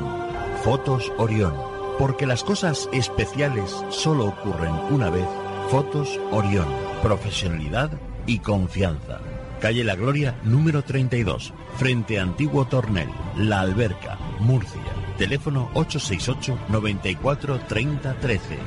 Fotos 0.63 1.11
Orión. 1.17 1.53
Porque 1.97 2.27
las 2.27 2.43
cosas 2.43 2.89
especiales 2.91 3.73
solo 3.89 4.25
ocurren 4.25 4.73
una 4.91 5.09
vez 5.09 5.25
Fotos 5.69 6.19
Orión, 6.31 6.67
profesionalidad 7.01 7.89
y 8.27 8.39
confianza. 8.39 9.19
Calle 9.61 9.83
La 9.85 9.95
Gloria, 9.95 10.35
número 10.43 10.83
32, 10.83 11.53
frente 11.77 12.19
a 12.19 12.23
Antiguo 12.23 12.65
Tornel, 12.65 13.09
La 13.37 13.61
Alberca, 13.61 14.17
Murcia. 14.39 14.81
Teléfono 15.17 15.69
868 15.73 16.57
94 16.69 17.59
30 17.67 18.13
13. 18.19 18.57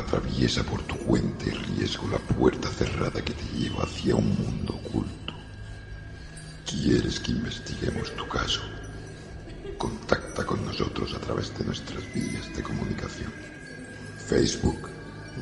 Atraviesa 0.00 0.62
por 0.64 0.80
tu 0.84 0.96
cuenta 0.96 1.44
y 1.44 1.50
riesgo 1.50 2.08
la 2.08 2.16
puerta 2.16 2.70
cerrada 2.70 3.22
que 3.22 3.34
te 3.34 3.44
lleva 3.54 3.84
hacia 3.84 4.16
un 4.16 4.30
mundo 4.30 4.74
oculto. 4.74 5.34
¿Quieres 6.64 7.20
que 7.20 7.32
investiguemos 7.32 8.10
tu 8.16 8.26
caso? 8.26 8.62
Contacta 9.76 10.46
con 10.46 10.64
nosotros 10.64 11.12
a 11.14 11.18
través 11.18 11.56
de 11.58 11.66
nuestras 11.66 12.02
vías 12.14 12.50
de 12.56 12.62
comunicación. 12.62 13.30
Facebook, 14.26 14.88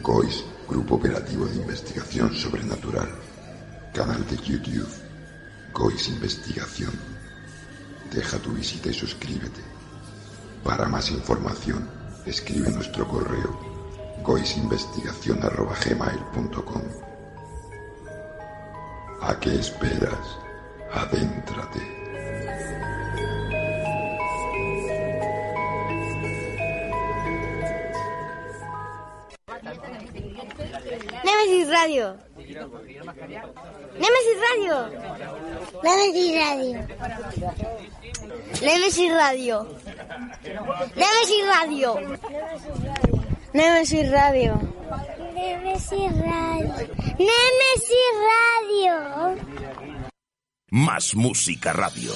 GOIS, 0.02 0.44
Grupo 0.68 0.96
Operativo 0.96 1.46
de 1.46 1.54
Investigación 1.54 2.34
Sobrenatural. 2.34 3.10
Canal 3.94 4.26
de 4.26 4.38
YouTube, 4.38 4.92
GOIS 5.72 6.08
Investigación. 6.08 6.92
Deja 8.12 8.38
tu 8.38 8.50
visita 8.50 8.88
y 8.88 8.94
suscríbete. 8.94 9.62
Para 10.64 10.88
más 10.88 11.12
información, 11.12 11.88
escribe 12.26 12.72
nuestro 12.72 13.06
correo 13.06 13.67
goisinvestigación.gmail.com 14.28 16.82
¿A 19.22 19.40
qué 19.40 19.54
esperas? 19.54 20.38
Adéntrate. 20.92 21.80
Nemesis 31.24 31.70
Radio. 31.70 32.18
Nemesis 34.04 34.38
Radio. 34.50 34.76
Nemesis 35.82 36.30
Radio. 36.36 36.74
Nemesis 38.60 39.10
Radio. 39.10 39.66
Nemesis 40.94 41.46
Radio. 41.46 41.90
Nemesis 43.52 44.10
Radio. 44.10 44.60
Nemesis 45.34 46.12
Radio. 46.20 46.74
Nemesis 47.18 48.12
Radio. 48.28 49.36
Más 50.70 51.14
música 51.14 51.72
radio. 51.72 52.12